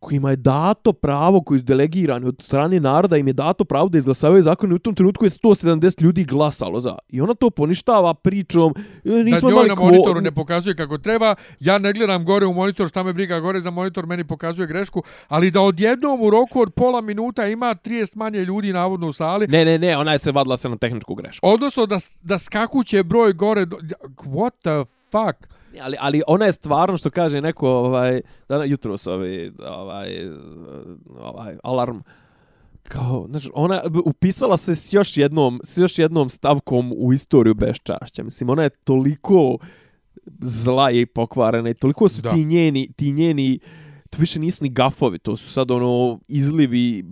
kojima 0.00 0.30
je 0.30 0.36
dato 0.36 0.92
pravo, 0.92 1.40
koji 1.40 1.60
su 1.60 1.64
delegirani 1.64 2.26
od 2.26 2.36
strane 2.40 2.80
naroda, 2.80 3.16
im 3.16 3.26
je 3.26 3.32
dato 3.32 3.64
pravo 3.64 3.88
da 3.88 3.98
izglasavaju 3.98 4.42
zakon 4.42 4.72
i 4.72 4.74
u 4.74 4.78
tom 4.78 4.94
trenutku 4.94 5.24
je 5.24 5.30
170 5.30 6.02
ljudi 6.02 6.24
glasalo 6.24 6.80
za. 6.80 6.96
I 7.08 7.20
ona 7.20 7.34
to 7.34 7.50
poništava 7.50 8.14
pričom, 8.14 8.74
e, 9.04 9.10
da 9.10 9.22
nismo 9.22 9.40
njoj 9.42 9.52
imali 9.52 9.68
na 9.68 9.74
kvo- 9.74 9.84
monitoru 9.84 10.20
ne 10.20 10.32
pokazuje 10.32 10.76
kako 10.76 10.98
treba, 10.98 11.34
ja 11.60 11.78
ne 11.78 11.92
gledam 11.92 12.24
gore 12.24 12.46
u 12.46 12.54
monitor, 12.54 12.88
šta 12.88 13.02
me 13.02 13.12
briga 13.12 13.40
gore 13.40 13.60
za 13.60 13.70
monitor, 13.70 14.06
meni 14.06 14.24
pokazuje 14.24 14.66
grešku, 14.66 15.02
ali 15.28 15.50
da 15.50 15.60
odjednom 15.60 16.22
u 16.22 16.30
roku 16.30 16.60
od 16.60 16.70
pola 16.70 17.00
minuta 17.00 17.46
ima 17.46 17.74
30 17.76 18.16
manje 18.16 18.38
ljudi 18.40 18.72
navodno 18.72 19.08
u 19.08 19.12
sali, 19.12 19.46
Ne, 19.48 19.64
ne, 19.64 19.78
ne, 19.78 19.96
ona 19.96 20.12
je 20.12 20.18
se 20.18 20.32
vadila 20.32 20.56
se 20.56 20.68
na 20.68 20.76
tehničku 20.76 21.14
grešku. 21.14 21.48
odnosno 21.48 21.86
da, 21.86 21.98
da 22.22 22.38
skakuće 22.38 23.02
broj 23.02 23.32
gore, 23.32 23.64
do, 23.64 23.76
what 24.16 24.50
the 24.60 24.90
fuck? 25.10 25.49
Ali, 25.82 25.96
ali 26.00 26.22
ona 26.26 26.44
je 26.44 26.52
stvarno 26.52 26.96
što 26.96 27.10
kaže 27.10 27.40
neko 27.40 27.68
ovaj 27.68 28.20
dana 28.48 28.64
jutro 28.64 28.96
ovaj 29.06 29.50
ovaj 29.68 30.28
ovaj 31.18 31.56
alarm 31.62 31.98
kao 32.82 33.26
znači 33.30 33.50
ona 33.54 33.82
upisala 34.04 34.56
se 34.56 34.74
s 34.74 34.92
još 34.92 35.16
jednom 35.16 35.60
s 35.64 35.78
još 35.78 35.98
jednom 35.98 36.28
stavkom 36.28 36.92
u 36.96 37.12
istoriju 37.12 37.54
beščašća 37.54 38.22
mislim 38.22 38.50
ona 38.50 38.62
je 38.62 38.70
toliko 38.70 39.58
zla 40.40 40.90
i 40.90 41.06
pokvarena 41.06 41.70
i 41.70 41.74
toliko 41.74 42.08
su 42.08 42.22
Da. 42.22 42.30
ti 42.30 42.44
njeni 42.44 42.92
ti 42.96 43.12
njeni 43.12 43.58
to 44.10 44.18
više 44.20 44.40
nisu 44.40 44.64
ni 44.64 44.68
gafovi 44.70 45.18
to 45.18 45.36
su 45.36 45.50
sad 45.50 45.70
ono 45.70 46.20
izlivi 46.28 47.04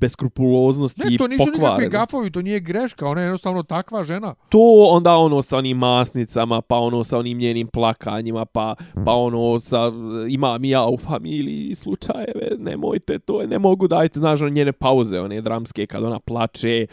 beskrupuloznosti 0.00 1.02
Ne, 1.10 1.16
to 1.16 1.26
nisu 1.26 1.42
i 1.42 1.58
nikakvi 1.58 1.88
gafovi, 1.88 2.30
to 2.30 2.42
nije 2.42 2.60
greška, 2.60 3.08
ona 3.08 3.20
je 3.20 3.24
jednostavno 3.24 3.62
takva 3.62 4.02
žena. 4.02 4.34
to 4.48 4.86
onda 4.90 5.14
ono 5.14 5.42
sa 5.42 5.58
onim 5.58 5.76
masnicama, 5.76 6.60
pa 6.60 6.76
ono 6.76 7.04
sa 7.04 7.18
onim 7.18 7.38
njenim 7.38 7.66
plakanjima, 7.66 8.44
pa, 8.44 8.74
pa 9.04 9.12
ono 9.12 9.58
sa 9.58 9.92
imam 10.28 10.64
i 10.64 10.70
ja 10.70 10.86
u 10.86 10.96
familiji 10.98 11.74
slučajeve, 11.74 12.50
nemojte 12.58 13.18
to, 13.18 13.42
ne 13.46 13.58
mogu 13.58 13.88
dajte, 13.88 14.18
znaš, 14.18 14.40
ono 14.40 14.50
njene 14.50 14.72
pauze, 14.72 15.20
one 15.20 15.40
dramske, 15.40 15.86
kad 15.86 16.04
ona 16.04 16.20
plače, 16.20 16.86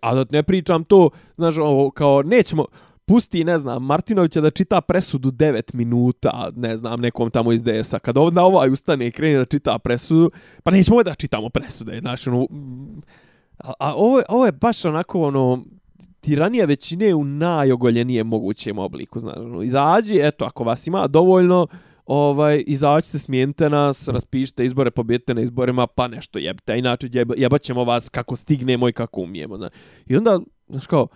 a 0.00 0.14
da 0.14 0.24
ne 0.30 0.42
pričam 0.42 0.84
to, 0.84 1.10
znaš, 1.36 1.58
ovo, 1.58 1.90
kao, 1.90 2.22
nećemo, 2.22 2.64
pusti, 3.06 3.44
ne 3.44 3.58
znam, 3.58 3.84
Martinovića 3.84 4.40
da 4.40 4.50
čita 4.50 4.80
presudu 4.80 5.30
9 5.30 5.74
minuta, 5.74 6.50
ne 6.56 6.76
znam, 6.76 7.00
nekom 7.00 7.30
tamo 7.30 7.52
iz 7.52 7.62
DS-a. 7.62 7.98
Kad 7.98 8.18
onda 8.18 8.42
ovaj 8.42 8.70
ustane 8.70 9.06
i 9.06 9.10
krene 9.10 9.38
da 9.38 9.44
čita 9.44 9.78
presudu, 9.78 10.30
pa 10.62 10.70
nećemo 10.70 11.02
da 11.02 11.14
čitamo 11.14 11.48
presude, 11.48 11.98
znaš, 12.00 12.26
ono, 12.26 12.46
a, 13.58 13.72
a 13.78 13.94
ovo, 13.94 14.22
ovo 14.28 14.46
je 14.46 14.52
baš 14.52 14.84
onako, 14.84 15.22
ono, 15.22 15.64
tiranija 16.20 16.66
većine 16.66 17.14
u 17.14 17.24
najogoljenijem 17.24 18.26
mogućem 18.26 18.78
obliku, 18.78 19.20
znaš, 19.20 19.36
ono, 19.36 19.62
izađi, 19.62 20.18
eto, 20.22 20.44
ako 20.44 20.64
vas 20.64 20.86
ima 20.86 21.06
dovoljno, 21.06 21.66
ovaj, 22.06 22.64
izađite, 22.66 23.18
smijenite 23.18 23.70
nas, 23.70 24.08
raspišite 24.08 24.64
izbore, 24.64 24.90
pobjedite 24.90 25.34
na 25.34 25.40
izborima, 25.40 25.86
pa 25.86 26.08
nešto 26.08 26.38
jebite, 26.38 26.72
a 26.72 26.76
inače 26.76 27.08
jeba, 27.12 27.34
jebat 27.38 27.62
ćemo 27.62 27.84
vas 27.84 28.08
kako 28.08 28.36
stignemo 28.36 28.88
i 28.88 28.92
kako 28.92 29.20
umijemo, 29.20 29.56
znaš. 29.56 29.72
I 30.06 30.16
onda, 30.16 30.40
znaš 30.68 30.86
kao, 30.86 31.08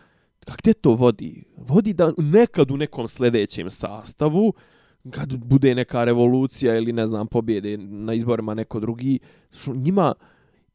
a 0.47 0.53
gdje 0.59 0.75
to 0.75 0.91
vodi? 0.91 1.45
Vodi 1.57 1.93
da 1.93 2.13
nekad 2.17 2.71
u 2.71 2.77
nekom 2.77 3.09
sljedećem 3.09 3.71
sastavu, 3.71 4.53
kad 5.11 5.37
bude 5.37 5.75
neka 5.75 6.05
revolucija 6.05 6.77
ili 6.77 6.93
ne 6.93 7.07
znam 7.07 7.27
pobjede 7.27 7.77
na 7.79 8.15
izborima 8.15 8.55
neko 8.55 8.81
drugi, 8.81 9.19
što 9.51 9.75
njima 9.75 10.15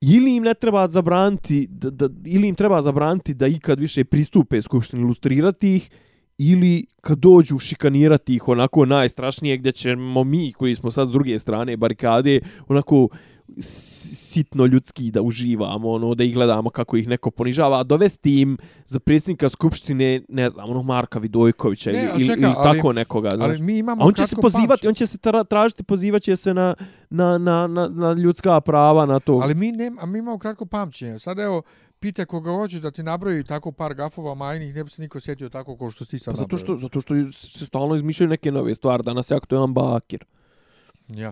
ili 0.01 0.35
im 0.35 0.43
ne 0.43 0.53
treba 0.53 0.87
zabraniti 0.87 1.67
da, 1.69 1.89
da, 1.89 2.09
ili 2.25 2.47
im 2.47 2.55
treba 2.55 2.81
zabraniti 2.81 3.33
da 3.33 3.47
ikad 3.47 3.79
više 3.79 4.03
pristupe 4.03 4.61
skupštini 4.61 5.01
ilustrirati 5.01 5.75
ih 5.75 5.89
ili 6.37 6.85
kad 7.01 7.17
dođu 7.17 7.59
šikanirati 7.59 8.35
ih 8.35 8.47
onako 8.47 8.85
najstrašnije 8.85 9.57
gdje 9.57 9.71
ćemo 9.71 10.23
mi 10.23 10.51
koji 10.51 10.75
smo 10.75 10.91
sad 10.91 11.07
s 11.07 11.11
druge 11.11 11.39
strane 11.39 11.77
barikade 11.77 12.39
onako 12.67 13.07
sitno 13.59 14.65
ljudski 14.65 15.11
da 15.11 15.21
uživamo, 15.21 15.89
ono, 15.91 16.15
da 16.15 16.23
ih 16.23 16.33
gledamo 16.33 16.69
kako 16.69 16.97
ih 16.97 17.07
neko 17.07 17.31
ponižava, 17.31 17.79
a 17.79 17.83
dovesti 17.83 18.41
im 18.41 18.57
za 18.85 18.99
predsjednika 18.99 19.49
skupštine, 19.49 20.21
ne 20.29 20.49
znam, 20.49 20.69
ono, 20.69 20.81
Marka 20.83 21.19
Vidojkovića 21.19 21.91
Ne, 21.91 22.09
ili, 22.15 22.25
čeka, 22.25 22.41
ili 22.41 22.53
ali- 22.57 22.73
tako 22.73 22.93
nekoga. 22.93 23.29
Znaš. 23.29 23.49
Ali 23.49 23.61
mi 23.61 23.77
imamo 23.77 24.03
A 24.03 24.07
on 24.07 24.13
će 24.13 24.27
se 24.27 24.35
pozivati, 24.35 24.67
pamćenje. 24.67 24.89
on 24.89 24.95
će 24.95 25.05
se 25.05 25.17
tra, 25.17 25.43
tražiti, 25.43 25.83
pozivat 25.83 26.21
će 26.21 26.35
se 26.35 26.53
na, 26.53 26.75
na, 27.09 27.37
na, 27.37 27.67
na, 27.67 27.87
na 27.87 28.13
ljudska 28.13 28.61
prava, 28.61 29.05
na 29.05 29.19
to. 29.19 29.33
Ali 29.33 29.55
mi, 29.55 29.71
ne, 29.71 29.91
a 29.99 30.05
mi 30.05 30.19
imamo 30.19 30.37
kratko 30.37 30.65
pamćenje. 30.65 31.19
Sad 31.19 31.39
evo, 31.39 31.61
pite 31.99 32.25
koga 32.25 32.51
hoćeš 32.51 32.79
da 32.79 32.91
ti 32.91 33.03
nabroji 33.03 33.43
tako 33.43 33.71
par 33.71 33.93
gafova 33.93 34.35
majnih, 34.35 34.75
ne 34.75 34.83
bi 34.83 34.89
se 34.89 35.01
niko 35.01 35.19
sjetio 35.19 35.49
tako 35.49 35.77
kao 35.77 35.91
što 35.91 36.05
ti 36.05 36.19
sad 36.19 36.33
Pa 36.33 36.37
zato 36.37 36.57
što, 36.57 36.63
nabrojao. 36.63 36.77
zato 36.79 37.01
što 37.01 37.13
se 37.49 37.65
stalno 37.65 37.95
izmišljaju 37.95 38.29
neke 38.29 38.51
nove 38.51 38.75
stvari. 38.75 39.03
Danas 39.03 39.31
je 39.31 39.37
aktualan 39.37 39.73
Bakir. 39.73 40.25
Ja. 41.07 41.31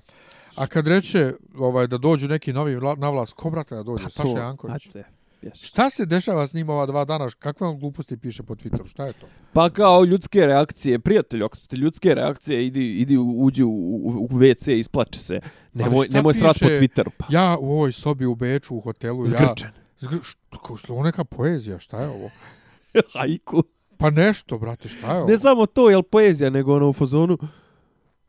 A 0.56 0.68
kad 0.68 0.88
reče 0.88 1.34
ovaj, 1.58 1.88
da 1.88 1.98
dođu 1.98 2.28
neki 2.28 2.54
novi 2.54 2.78
na 2.98 3.10
vlast, 3.10 3.34
ko 3.34 3.50
brate 3.50 3.76
da 3.76 3.84
dođe? 3.84 4.10
Saša 4.10 4.38
Janković. 4.38 4.88
Ajde, 4.88 5.04
jes. 5.42 5.62
Šta 5.62 5.90
se 5.90 6.06
dešava 6.06 6.48
s 6.48 6.54
njim 6.54 6.70
ova 6.70 6.86
dva 6.86 7.06
dana? 7.06 7.28
Kakve 7.40 7.68
on 7.68 7.80
gluposti 7.80 8.18
piše 8.18 8.44
po 8.44 8.56
Twitteru? 8.56 8.90
Šta 8.90 9.06
je 9.06 9.14
to? 9.14 9.28
Pa 9.54 9.70
kao 9.70 10.04
ljudske 10.04 10.46
reakcije, 10.46 11.00
prijatelj, 11.00 11.44
ako 11.44 11.58
ste 11.58 11.76
ljudske 11.76 12.14
reakcije, 12.14 12.68
idi, 12.68 13.00
idi 13.00 13.18
uđi 13.18 13.64
u, 13.64 13.70
u, 13.70 14.28
u 14.32 14.38
WC, 14.38 14.72
isplači 14.80 15.20
se. 15.20 15.40
Nemoj, 15.74 16.08
nemoj 16.12 16.34
srat 16.34 16.60
po? 16.60 16.66
Twitteru. 16.66 17.10
Pa. 17.18 17.26
Ja 17.30 17.58
u 17.60 17.72
ovoj 17.72 17.92
sobi 17.92 18.26
u 18.26 18.36
Beču, 18.36 18.76
u 18.76 18.80
hotelu, 18.80 19.24
ja... 19.24 19.26
Zgrčen. 19.26 19.70
Zgr... 20.00 20.18
Što, 20.24 20.58
kao 20.58 20.78
što, 20.78 21.04
neka 21.04 21.24
poezija, 21.24 21.80
šta 21.80 22.02
je 22.02 22.08
ovo? 22.08 22.30
Hajku. 23.14 23.64
Pa 23.98 24.10
nešto, 24.10 24.58
brate, 24.58 24.90
šta 24.90 25.12
je 25.14 25.18
ovo? 25.18 25.28
Ne 25.28 25.38
samo 25.38 25.66
to, 25.66 25.90
jel 25.90 26.04
poezija, 26.04 26.50
nego 26.50 26.76
ono 26.76 26.90
u 26.90 26.94
fazonu. 26.94 27.38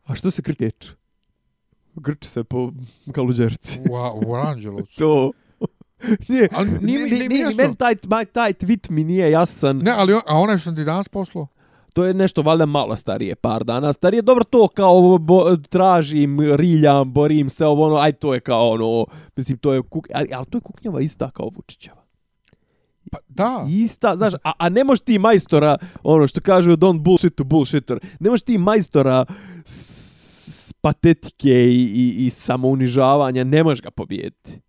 A 0.05 0.15
što 0.15 0.31
se 0.31 0.41
krkeč? 0.41 0.91
Grči 1.95 2.29
se 2.29 2.43
po 2.43 2.71
kaluđerci. 3.11 3.79
U, 3.81 3.93
u 4.25 4.35
Aranđelovcu. 4.35 4.99
To. 4.99 5.31
nije, 6.29 6.49
Ali 6.51 6.69
nije 6.71 6.99
mi- 6.99 7.03
ni- 7.03 7.09
nije 7.09 7.23
mi 7.23 7.35
ni- 7.35 7.41
jasno. 7.41 7.57
meni 7.57 7.75
taj, 7.75 7.95
taj, 7.95 8.25
taj 8.25 8.53
tweet 8.53 8.89
mi 8.89 9.03
nije 9.03 9.31
jasan. 9.31 9.77
Ne, 9.77 9.91
ali 9.91 10.13
on, 10.13 10.21
a 10.27 10.37
onaj 10.37 10.57
što 10.57 10.63
sam 10.63 10.75
ti 10.75 10.83
danas 10.83 11.09
poslao? 11.09 11.47
To 11.93 12.05
je 12.05 12.13
nešto 12.13 12.41
valjda 12.41 12.65
malo 12.65 12.95
starije, 12.95 13.35
par 13.35 13.63
dana 13.63 13.93
starije. 13.93 14.21
Dobro 14.21 14.43
to 14.43 14.67
kao 14.67 15.17
bo, 15.17 15.57
tražim, 15.59 16.39
riljam, 16.55 17.13
borim 17.13 17.49
se, 17.49 17.65
ovo 17.65 17.85
ono, 17.85 17.95
aj 17.95 18.11
to 18.11 18.33
je 18.33 18.39
kao 18.39 18.69
ono, 18.69 19.05
mislim 19.35 19.57
to 19.57 19.73
je 19.73 19.81
kuk, 19.81 20.07
ali, 20.13 20.29
ali 20.33 20.45
to 20.45 20.57
je 20.57 20.61
kuknjava 20.61 21.01
ista 21.01 21.31
kao 21.31 21.49
Vučićeva. 21.49 22.01
Pa 23.11 23.17
da. 23.27 23.65
ista, 23.69 24.15
znaš, 24.15 24.33
a, 24.35 24.51
a 24.57 24.69
ne 24.69 24.83
možeš 24.83 24.99
ti 24.99 25.19
majstora, 25.19 25.77
ono 26.03 26.27
što 26.27 26.41
kažu 26.41 26.71
don't 26.71 26.99
bullshit 26.99 27.35
to 27.35 27.43
bullshitter, 27.43 27.99
ne 28.19 28.29
možeš 28.29 28.43
ti 28.43 28.57
majstora 28.57 29.25
s 29.65 30.10
patetike 30.81 31.65
i, 31.69 31.83
i, 31.83 32.25
i 32.25 32.29
samounižavanja, 32.29 33.43
ne 33.43 33.63
možeš 33.63 33.81
ga 33.81 33.91
pobijediti. 33.91 34.59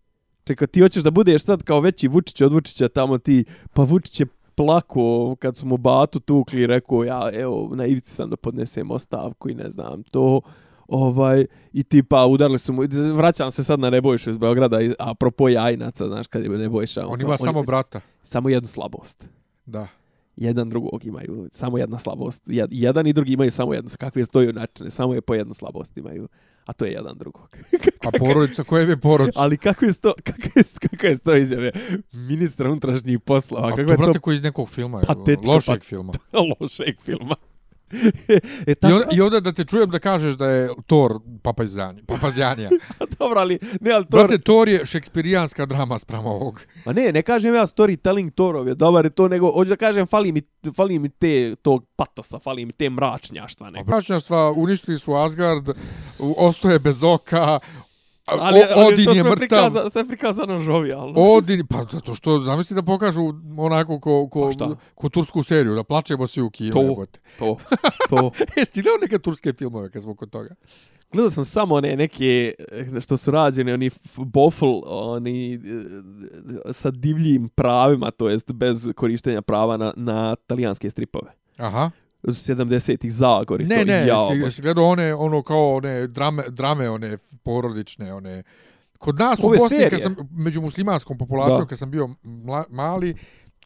Čekaj, 0.44 0.66
ti 0.66 0.80
hoćeš 0.80 1.02
da 1.02 1.10
budeš 1.10 1.42
sad 1.44 1.62
kao 1.62 1.80
veći 1.80 2.08
Vučić 2.08 2.40
od 2.40 2.52
Vučića 2.52 2.88
tamo 2.88 3.18
ti, 3.18 3.44
pa 3.74 3.82
Vučić 3.82 4.20
je 4.20 4.26
plako 4.54 5.36
kad 5.38 5.56
su 5.56 5.66
mu 5.66 5.76
Batu 5.76 6.20
tukli 6.20 6.60
i 6.62 6.66
rekao 6.66 7.04
ja 7.04 7.30
evo 7.34 7.70
na 7.74 7.86
ivici 7.86 8.14
sam 8.14 8.30
da 8.30 8.36
podnesem 8.36 8.90
ostavku 8.90 9.50
i 9.50 9.54
ne 9.54 9.70
znam 9.70 10.02
to 10.02 10.40
ovaj 10.88 11.46
i 11.72 11.82
tipa 11.82 12.26
udarili 12.26 12.58
su 12.58 12.72
mu 12.72 12.82
vraćam 13.14 13.50
se 13.50 13.64
sad 13.64 13.80
na 13.80 13.90
Nebojšu 13.90 14.30
iz 14.30 14.38
Beograda 14.38 14.80
i 14.82 14.94
apropo 14.98 15.48
Jajnaca 15.48 16.06
znaš 16.08 16.26
kad 16.26 16.42
je 16.42 16.48
Nebojša 16.48 17.06
On 17.06 17.20
ima 17.20 17.38
samo 17.38 17.62
brata. 17.62 18.00
samo 18.22 18.48
jednu 18.48 18.66
slabost 18.68 19.28
Da. 19.66 19.86
Jedan 20.36 20.70
drugog 20.70 21.04
imaju 21.04 21.48
samo 21.52 21.78
jedna 21.78 21.98
slabost 21.98 22.42
Jed- 22.46 22.68
jedan 22.70 23.06
i 23.06 23.12
drugi 23.12 23.32
imaju 23.32 23.50
samo 23.50 23.74
jednu 23.74 23.90
kakve 23.98 24.24
stoju 24.24 24.52
načine 24.52 24.90
samo 24.90 25.14
je 25.14 25.20
po 25.20 25.34
jednu 25.34 25.54
slabost 25.54 25.96
imaju 25.96 26.28
a 26.66 26.72
to 26.72 26.84
je 26.84 26.92
jedan 26.92 27.18
drugog 27.18 27.56
A 28.06 28.10
porodica, 28.18 28.64
koje 28.64 28.88
je 28.88 28.96
porodica? 28.96 29.40
ali 29.40 29.56
kako 29.56 29.84
je 29.84 29.92
to 29.92 30.14
kako 30.22 30.48
je 30.56 30.64
kako 30.80 31.06
je 31.06 31.18
to 31.18 31.36
izjave 31.36 31.70
ministra 32.12 32.70
unutrašnjih 32.70 33.20
poslova 33.20 33.66
A 33.66 33.70
kako 33.70 33.76
to, 33.76 33.92
je 33.92 33.96
brate, 33.96 34.12
to 34.12 34.20
koji 34.20 34.34
iz 34.34 34.42
nekog 34.42 34.68
filma, 34.68 35.00
patetika, 35.06 35.48
lošeg 35.48 35.78
pa- 35.78 35.84
filma. 35.84 36.12
lošeg 36.60 37.00
filma 37.00 37.34
e 38.66 38.72
I, 38.72 38.74
tako 38.74 38.94
onda, 38.94 39.06
I 39.12 39.20
onda 39.20 39.40
da 39.40 39.52
te 39.52 39.64
čujem 39.64 39.90
da 39.90 39.98
kažeš 39.98 40.34
da 40.34 40.46
je 40.46 40.70
Thor 40.86 41.12
papazjanija. 41.42 42.04
papazjanija. 42.14 42.70
dobro 43.18 43.40
ali 43.40 43.58
ne 43.80 43.90
ali 43.90 44.04
to 44.04 44.16
Brate, 44.16 44.38
Thor 44.38 44.68
je 44.68 44.86
šekspirijanska 44.86 45.66
drama 45.66 45.98
sprem 45.98 46.26
ovog. 46.26 46.60
Ma 46.84 46.92
ne, 46.92 47.12
ne 47.12 47.22
kažem 47.22 47.54
ja 47.54 47.66
storytelling 47.66 48.30
Torov 48.30 48.68
je 48.68 48.74
dobar 48.74 49.06
i 49.06 49.10
to, 49.10 49.28
nego 49.28 49.50
hoću 49.52 49.68
da 49.68 49.76
kažem 49.76 50.06
fali 50.06 50.32
mi, 50.32 50.42
fali 50.76 50.98
mi 50.98 51.08
te, 51.08 51.56
tog 51.62 51.84
patosa, 51.96 52.38
fali 52.38 52.66
mi 52.66 52.72
te 52.72 52.90
mračnjaštva 52.90 53.70
neka. 53.70 53.84
Braćnjaštva 53.84 54.52
uništili 54.52 54.98
su 54.98 55.14
Asgard, 55.14 55.68
ostoje 56.18 56.78
bez 56.78 57.04
oka, 57.04 57.42
a- 57.42 57.58
Ali, 58.26 58.60
o- 58.60 58.66
ali 58.70 58.84
Odin 58.86 59.04
to 59.04 59.10
je 59.10 59.14
sve 59.14 59.22
mrtav. 59.22 59.36
prikaza, 59.38 59.90
sve 59.90 60.06
prikazano 60.06 60.58
žovijalno. 60.58 61.14
Odin, 61.16 61.66
pa 61.66 61.84
zato 61.84 62.14
što, 62.14 62.40
zamisli 62.40 62.74
da 62.74 62.82
pokažu 62.82 63.22
onako 63.58 64.00
ko, 64.00 64.28
ko, 64.28 64.50
Pa 64.58 64.68
ko 64.94 65.08
tursku 65.08 65.42
seriju, 65.42 65.74
da 65.74 65.84
plačemo 65.84 66.26
svi 66.26 66.42
u 66.42 66.50
kino. 66.50 66.72
To. 66.72 66.80
jebote. 66.82 67.20
To, 67.38 67.56
to. 68.10 68.30
Jesi 68.56 68.72
ti 68.72 68.82
gledao 68.82 68.98
neke 69.00 69.18
turske 69.18 69.52
filmove 69.52 69.90
kad 69.90 70.02
smo 70.02 70.14
kod 70.14 70.30
toga? 70.30 70.54
Gledao 71.12 71.30
sam 71.30 71.44
samo 71.44 71.74
one 71.74 71.96
neke 71.96 72.54
eh, 72.70 73.00
što 73.00 73.16
su 73.16 73.30
rađene, 73.30 73.74
oni 73.74 73.90
bofl, 74.16 74.66
oni 74.84 75.54
eh, 75.54 75.58
sa 76.72 76.90
divljim 76.90 77.48
pravima, 77.48 78.10
to 78.10 78.28
jest 78.28 78.52
bez 78.52 78.88
korištenja 78.96 79.42
prava 79.42 79.76
na, 79.76 79.92
na 79.96 80.36
talijanske 80.36 80.90
stripove. 80.90 81.32
Aha. 81.58 81.90
70-ih 82.22 83.12
Zagori. 83.12 83.64
Ne, 83.64 83.78
to, 83.78 83.84
ne, 83.84 84.06
jao, 84.06 84.28
baš. 84.28 84.38
jesi 84.38 84.62
gledao 84.62 84.84
one, 84.84 85.14
ono 85.14 85.42
kao 85.42 85.74
one 85.74 86.06
drame, 86.06 86.42
drame 86.48 86.90
one 86.90 87.18
porodične, 87.42 88.14
one... 88.14 88.42
Kod 88.98 89.18
nas 89.18 89.44
Ove 89.44 89.56
u 89.56 89.60
Bosni, 89.60 89.68
serije. 89.78 89.90
kad 89.90 90.00
sam, 90.02 90.16
među 90.30 90.60
muslimanskom 90.60 91.18
populacijom, 91.18 91.60
Da. 91.60 91.66
kad 91.66 91.78
sam 91.78 91.90
bio 91.90 92.08
mla, 92.22 92.64
mali, 92.70 93.14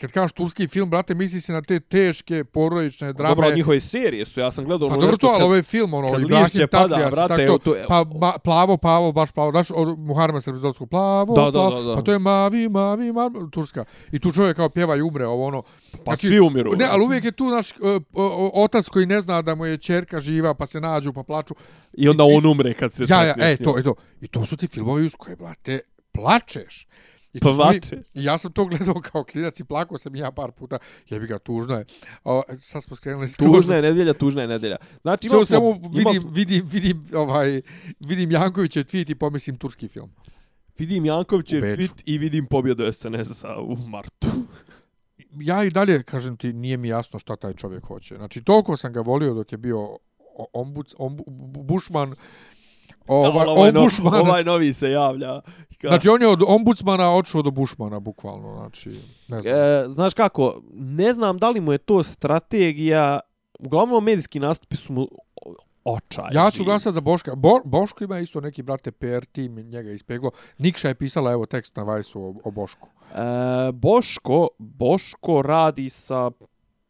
kad 0.01 0.12
kažeš 0.12 0.32
turski 0.32 0.68
film, 0.68 0.90
brate, 0.90 1.14
misli 1.14 1.40
se 1.40 1.53
na 1.53 1.62
te 1.62 1.80
teške 1.80 2.44
porodične 2.44 3.12
drame. 3.12 3.34
Dobro, 3.34 3.55
njihove 3.55 3.80
serije 3.80 4.24
su, 4.24 4.40
ja 4.40 4.51
sam 4.51 4.64
gledao 4.64 4.88
Pa 4.88 4.94
ono 4.94 5.01
dobro 5.01 5.16
to, 5.16 5.26
ali 5.26 5.44
ovaj 5.44 5.62
film, 5.62 5.94
ono, 5.94 6.12
kad 6.12 6.22
Ibrahim 6.22 6.68
Tatlijas, 6.70 7.14
brate, 7.14 7.47
tako 7.47 7.59
to, 7.59 7.74
pa 7.88 8.05
ma, 8.20 8.32
plavo, 8.44 8.76
plavo, 8.76 9.12
baš 9.12 9.32
plavo, 9.32 9.51
znaš, 9.51 9.66
od 9.74 9.99
Muharema 9.99 10.40
Srebizovskog, 10.40 10.90
plavo, 10.90 11.34
Da, 11.34 11.44
da, 11.44 11.51
plavo, 11.51 11.82
da, 11.82 11.88
da. 11.88 11.94
pa 11.94 12.03
to 12.03 12.12
je 12.12 12.18
mavi, 12.18 12.68
mavi, 12.68 13.12
mavi, 13.12 13.34
turska. 13.53 13.84
I 14.12 14.18
tu 14.18 14.32
čovjek 14.32 14.57
kao 14.57 14.68
pjeva 14.68 14.97
i 14.97 15.03
umre, 15.03 15.26
ovo 15.26 15.47
ono. 15.47 15.62
Pa 16.05 16.16
svi 16.16 16.40
umiru. 16.40 16.72
Ne, 16.76 16.86
ali 16.90 17.05
uvijek 17.05 17.24
je 17.24 17.32
tu 17.32 17.44
naš 17.44 17.72
uh, 17.72 18.03
uh, 18.12 18.51
otac 18.55 18.88
koji 18.88 19.07
ne 19.07 19.20
zna 19.20 19.42
da 19.42 19.55
mu 19.55 19.66
je 19.66 19.78
čerka 19.78 20.20
živa, 20.20 20.55
pa 20.55 20.66
se 20.66 20.80
nađu, 20.80 21.12
pa 21.12 21.22
plaču. 21.22 21.55
I 21.92 22.09
onda 22.09 22.24
on 22.24 22.47
umre 22.47 22.74
kad 22.74 22.92
se 22.92 23.05
Ja, 23.09 23.24
ja, 23.24 23.34
e, 23.38 23.57
to, 23.57 23.78
e, 23.78 23.82
to. 23.82 23.94
I 24.20 24.28
to 24.28 24.47
su 24.47 24.57
ti 24.57 24.66
filmovi 24.66 25.07
uz 25.07 25.14
koje, 25.18 25.36
blate, 25.36 25.80
plačeš. 26.12 26.86
I 27.37 27.41
smo 27.41 27.51
mi- 27.53 28.03
ja 28.14 28.39
sam 28.39 28.53
to 28.53 28.64
gledao 28.64 28.95
kao 29.03 29.24
klinac 29.24 29.61
i 29.61 29.64
plakao 29.64 29.99
sam 29.99 30.16
ja 30.16 30.32
par 30.32 30.53
puta. 30.53 30.78
Jebi 31.09 31.26
ga, 31.26 31.39
tužno 31.39 31.74
je. 31.74 31.84
O, 32.24 32.43
sad 32.61 32.82
smo 32.82 32.97
skrenuli 32.97 33.28
skroz. 33.28 33.53
Tužna 33.53 33.76
je 33.76 33.82
nedelja, 33.82 34.12
tužna 34.14 34.43
je 34.43 34.49
nedelja. 34.49 34.76
Znači, 35.03 35.28
smo, 35.28 35.45
svemu 35.45 35.80
imali 35.95 36.18
vidim, 36.18 36.32
vidim, 36.32 36.68
vidim, 36.68 37.05
ovaj, 37.14 37.61
vidim 38.01 38.30
Jankovića 38.30 38.80
tweet 38.80 39.11
i 39.11 39.14
pomislim 39.14 39.57
turski 39.57 39.89
film. 39.89 40.11
vidim 40.78 41.05
Jankovićev 41.05 41.61
Beču. 41.61 41.82
tweet 41.82 42.03
i 42.05 42.18
vidim 42.18 42.47
pobjedu 42.47 42.93
SNS-a 42.93 43.61
u 43.61 43.76
martu. 43.76 44.28
Ja 45.41 45.64
i 45.64 45.70
dalje, 45.70 46.03
kažem 46.03 46.37
ti, 46.37 46.53
nije 46.53 46.76
mi 46.76 46.89
jasno 46.89 47.18
šta 47.18 47.37
taj 47.37 47.55
čovjek 47.55 47.84
hoće. 47.84 48.16
Znači, 48.16 48.45
toliko 48.45 48.76
sam 48.76 48.93
ga 48.93 49.01
volio 49.01 49.34
dok 49.34 49.53
je 49.53 49.59
bio 49.59 49.99
ombuds, 50.53 50.95
ombu, 50.99 51.24
bušman, 51.64 52.14
ovaj, 53.07 53.46
Ali 53.48 53.72
no, 53.72 53.88
ovaj 54.20 54.44
novi 54.44 54.72
se 54.72 54.90
javlja. 54.90 55.40
Ka, 55.80 55.88
Znači, 55.88 56.09
on 56.09 56.22
je 56.22 56.28
od 56.28 56.42
ombudsmana 56.48 57.11
odšao 57.11 57.42
do 57.42 57.50
bušmana, 57.50 58.00
bukvalno. 58.00 58.54
Znači, 58.54 58.90
ne 59.28 59.38
znam. 59.38 59.54
e, 59.54 59.88
znaš 59.88 60.14
kako, 60.14 60.61
ne 60.72 61.12
znam 61.12 61.38
da 61.38 61.50
li 61.50 61.61
mu 61.61 61.72
je 61.72 61.78
to 61.78 62.02
strategija, 62.02 63.20
uglavnom 63.59 64.04
medijski 64.04 64.40
nastupi 64.40 64.76
su 64.76 64.92
mu 64.92 65.09
očaj. 65.84 66.24
Ja 66.32 66.50
ću 66.50 66.64
glasati 66.64 66.94
za 66.94 67.00
Boška. 67.00 67.34
Bo, 67.34 67.61
Boško 67.64 68.04
ima 68.04 68.18
isto 68.18 68.40
neki, 68.40 68.62
brate, 68.62 68.90
PR 68.90 69.24
tim, 69.32 69.54
njega 69.54 69.88
je 69.88 69.94
ispeglo. 69.94 70.30
Nikša 70.59 70.88
je 70.88 70.94
pisala, 70.94 71.32
evo, 71.32 71.46
tekst 71.46 71.76
na 71.76 71.82
Vajsu 71.82 72.22
o, 72.22 72.34
o 72.44 72.50
Bošku. 72.50 72.88
E, 73.14 73.72
Boško, 73.72 74.48
Boško 74.59 75.42
radi 75.42 75.88
sa 75.88 76.30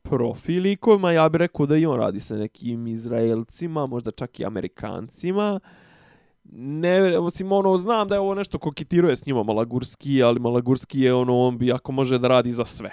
profilikovima, 0.03 1.13
ja 1.13 1.29
bih 1.29 1.39
rekao 1.39 1.67
da 1.67 1.77
i 1.77 1.87
on 1.87 1.99
radi 1.99 2.21
sa 2.21 2.37
nekim 2.37 2.87
Izraelcima, 2.87 3.87
možda 3.87 4.11
čak 4.11 4.41
i 4.41 4.45
Amerikancima. 4.45 5.61
Ne, 6.53 7.19
osim 7.19 7.53
ono, 7.53 7.77
znam 7.77 8.09
da 8.09 8.15
je 8.15 8.21
ovo 8.21 8.35
nešto 8.35 8.59
koketiruje 8.59 9.17
s 9.17 9.27
njima 9.27 9.43
Malagurski, 9.43 10.23
ali 10.23 10.41
Malagurski 10.41 11.01
je 11.01 11.15
ono, 11.15 11.39
on 11.39 11.59
bi 11.59 11.73
ako 11.73 11.93
može 11.93 12.19
da 12.19 12.29
radi 12.29 12.53
za 12.53 12.65
sve. 12.65 12.91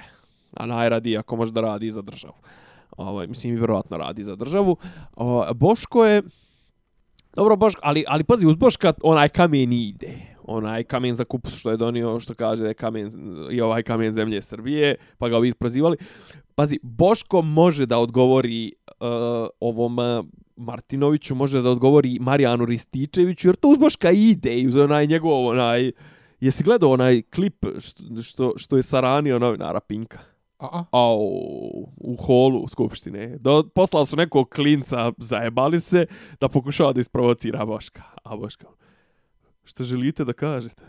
A 0.54 0.66
najradi 0.66 1.18
ako 1.18 1.36
može 1.36 1.52
da 1.52 1.62
radi 1.62 1.92
za 1.92 2.02
državu. 2.02 2.34
Ovaj, 2.98 3.28
mislim, 3.28 3.54
i 3.54 3.56
vjerovatno 3.58 3.98
radi 3.98 4.24
za 4.24 4.36
državu. 4.36 4.78
O, 5.16 5.54
Boško 5.54 6.06
je... 6.06 6.22
Dobro, 7.36 7.56
Boško, 7.56 7.82
ali, 7.84 8.04
ali 8.08 8.24
pazi, 8.24 8.48
uz 8.48 8.56
Boška 8.56 8.94
onaj 9.04 9.30
kamen 9.30 9.74
ide. 9.74 10.18
Onaj 10.44 10.84
kamen 10.84 11.16
za 11.16 11.24
kupus 11.24 11.56
što 11.56 11.72
je 11.72 11.78
donio, 11.78 12.20
što 12.20 12.34
kaže 12.34 12.62
da 12.62 12.68
je 12.68 12.74
kamen, 12.74 13.12
i 13.52 13.62
ovaj 13.62 13.84
kamen 13.84 14.12
zemlje 14.12 14.42
Srbije, 14.42 14.96
pa 15.18 15.30
ga 15.30 15.38
ovi 15.38 15.48
isprozivali. 15.48 15.98
Pazi, 16.56 16.80
Boško 16.84 17.42
može 17.42 17.86
da 17.86 17.98
odgovori 17.98 18.72
uh, 18.88 19.48
ovom 19.60 19.98
uh, 19.98 20.26
Martinoviću, 20.56 21.36
može 21.36 21.62
da 21.62 21.70
odgovori 21.70 22.18
Marijanu 22.22 22.66
Rističeviću, 22.66 23.48
jer 23.48 23.56
to 23.56 23.68
uz 23.68 23.78
Boška 23.78 24.12
ide 24.12 24.60
i 24.60 24.68
uz 24.68 24.76
onaj 24.76 25.08
njegov, 25.08 25.48
onaj... 25.48 25.92
Jesi 26.40 26.64
gledao 26.64 26.92
onaj 26.92 27.22
klip 27.22 27.66
što, 27.80 28.22
što, 28.22 28.54
što 28.58 28.78
je 28.78 28.84
saranio 28.84 29.40
novinara 29.40 29.80
Pinka? 29.80 30.20
A, 30.60 30.68
a? 30.72 30.86
Au, 30.92 31.20
u 31.98 32.16
holu 32.16 32.68
Skupštine. 32.68 33.38
Do, 33.40 33.64
poslali 33.76 34.06
su 34.06 34.16
nekog 34.16 34.50
klinca, 34.50 35.12
zajebali 35.18 35.80
se, 35.80 36.06
da 36.40 36.50
pokušava 36.50 36.94
da 36.94 37.00
isprovocira 37.00 37.66
Boška. 37.66 38.02
A 38.24 38.36
Boška, 38.36 38.68
što 39.64 39.84
želite 39.84 40.26
da 40.26 40.34
kažete? 40.34 40.84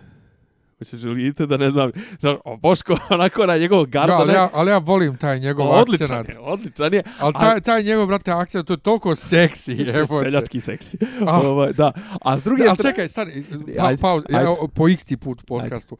Hoće 0.84 0.96
želite 0.96 1.46
da 1.46 1.56
ne 1.56 1.70
znam, 1.70 1.90
znaš, 2.20 2.36
o 2.44 2.56
Boško 2.56 2.96
onako 3.10 3.46
na 3.46 3.56
njegov 3.56 3.80
Ja, 3.80 3.84
gardo, 3.84 4.12
ali, 4.14 4.26
ne, 4.26 4.34
ja, 4.34 4.50
ali 4.52 4.70
ja 4.70 4.78
volim 4.78 5.16
taj 5.16 5.38
njegov 5.40 5.70
odličan 5.70 6.04
akcenat. 6.04 6.28
je, 6.28 6.40
odličan 6.40 6.94
je, 6.94 7.02
Ali 7.18 7.34
taj, 7.34 7.60
taj 7.60 7.82
njegov, 7.82 8.06
brate, 8.06 8.30
akcenat, 8.32 8.66
to 8.66 8.72
je 8.72 8.76
toliko 8.76 9.14
seksi, 9.14 9.82
evo. 10.00 10.20
seljački 10.20 10.60
seksi. 10.60 10.98
Ah. 11.26 11.40
Ovaj, 11.46 11.72
da, 11.72 11.92
a 12.22 12.38
s 12.38 12.42
druge 12.42 12.62
Ali 12.62 12.74
strane, 12.74 12.94
čekaj, 12.94 13.08
stani, 13.08 13.44
pa, 13.76 13.86
Ajde, 13.86 14.00
pauz, 14.00 14.22
ja, 14.30 14.38
ajde. 14.38 14.50
po 14.74 14.88
x 14.88 15.04
put 15.20 15.42
u 15.42 15.46
podcastu. 15.46 15.96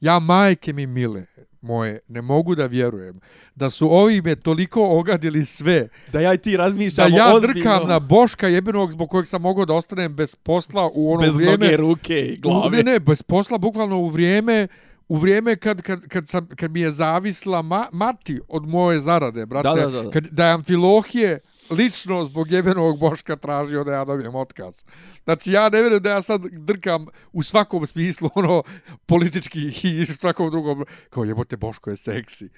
Ja, 0.00 0.18
majke 0.18 0.72
mi 0.72 0.86
mile, 0.86 1.26
moje, 1.60 1.98
ne 2.08 2.22
mogu 2.22 2.54
da 2.54 2.66
vjerujem 2.66 3.20
da 3.54 3.70
su 3.70 3.92
ovi 3.92 4.22
me 4.22 4.34
toliko 4.36 4.98
ogadili 4.98 5.44
sve, 5.44 5.88
da 6.12 6.20
ja 6.20 6.34
i 6.34 6.38
ti 6.38 6.52
da 6.52 6.58
razmišljamo 6.58 7.16
ja 7.16 7.34
ozbiljno, 7.34 7.54
drkam 7.54 7.88
na 7.88 7.98
Boška 7.98 8.48
jebenog 8.48 8.92
zbog 8.92 9.10
kojeg 9.10 9.26
sam 9.26 9.42
mogao 9.42 9.64
da 9.64 9.74
ostanem 9.74 10.14
bez 10.14 10.36
posla 10.36 10.90
u 10.94 11.12
ono 11.12 11.22
bez 11.22 11.34
vrijeme. 11.34 11.66
noge, 11.66 11.76
ruke 11.76 12.20
i 12.20 12.36
glave. 12.40 12.76
ne, 12.76 12.92
ne, 12.92 13.00
bez 13.00 13.22
posla, 13.22 13.58
bukvalno 13.58 13.98
u 13.98 14.08
vrijeme 14.08 14.68
u 15.08 15.16
vrijeme 15.16 15.56
kad, 15.56 15.82
kad, 15.82 16.06
kad, 16.06 16.28
sam, 16.28 16.48
kad 16.56 16.70
mi 16.70 16.80
je 16.80 16.92
zavisla 16.92 17.62
ma, 17.62 17.86
mati 17.92 18.40
od 18.48 18.66
moje 18.66 19.00
zarade, 19.00 19.46
brate, 19.46 19.68
Da, 19.68 19.74
da, 19.74 19.90
da, 19.90 20.02
da. 20.02 20.10
kad 20.10 20.26
da 20.26 20.46
je 20.46 20.52
Amfilohije 20.52 21.40
lično 21.70 22.24
zbog 22.24 22.50
jebenog 22.50 22.98
Boška 22.98 23.36
tražio 23.36 23.84
da 23.84 23.92
ja 23.92 24.04
dobijem 24.04 24.34
otkaz. 24.34 24.84
Znači, 25.24 25.52
ja 25.52 25.68
ne 25.68 25.80
vjerujem 25.80 26.02
da 26.02 26.10
ja 26.10 26.22
sad 26.22 26.46
drkam 26.52 27.06
u 27.32 27.42
svakom 27.42 27.86
smislu, 27.86 28.30
ono, 28.34 28.62
politički 29.06 29.60
i 29.82 30.04
svakom 30.04 30.50
drugom, 30.50 30.84
kao 31.10 31.24
jebote, 31.24 31.56
Boško 31.56 31.90
je 31.90 31.96
seksi. 31.96 32.48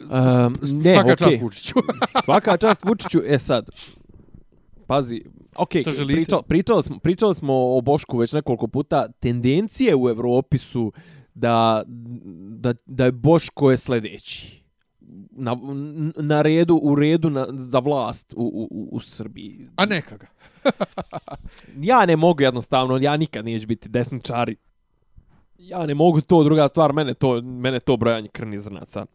Um, 0.00 0.56
ne, 0.62 0.94
Svaka 0.94 1.12
okej. 1.12 1.16
čast 1.16 1.42
Vučiću. 1.42 1.74
Svaka 2.24 2.56
čast 2.56 2.84
Vučiću. 2.84 3.20
E 3.24 3.38
sad, 3.38 3.68
pazi, 4.86 5.22
ok, 5.56 5.70
pričali, 5.70 6.26
pričali, 6.48 6.82
smo, 6.82 6.98
pričali 6.98 7.34
smo 7.34 7.76
o 7.76 7.80
Bošku 7.80 8.18
već 8.18 8.32
nekoliko 8.32 8.66
puta. 8.66 9.08
Tendencije 9.20 9.96
u 9.96 10.08
Evropi 10.08 10.58
su 10.58 10.92
da, 11.34 11.82
da, 12.50 12.74
da 12.86 13.04
je 13.04 13.12
Boško 13.12 13.70
je 13.70 13.76
sljedeći 13.76 14.57
na, 15.30 15.56
na 16.16 16.42
redu, 16.42 16.80
u 16.82 16.94
redu 16.94 17.30
na, 17.30 17.46
za 17.50 17.78
vlast 17.78 18.34
u, 18.36 18.68
u, 18.70 18.88
u 18.92 19.00
Srbiji. 19.00 19.66
A 19.76 19.86
neka 19.86 20.16
ga. 20.16 20.26
ja 21.90 22.06
ne 22.06 22.16
mogu 22.16 22.42
jednostavno, 22.42 22.96
ja 22.96 23.16
nikad 23.16 23.44
neću 23.44 23.66
biti 23.66 23.88
desničari. 23.88 24.56
Ja 25.58 25.86
ne 25.86 25.94
mogu 25.94 26.20
to, 26.20 26.44
druga 26.44 26.68
stvar, 26.68 26.92
mene 26.92 27.14
to, 27.14 27.42
mene 27.42 27.80
to 27.80 27.96
brojanje 27.96 28.28
krni 28.28 28.58
zrnaca 28.58 29.06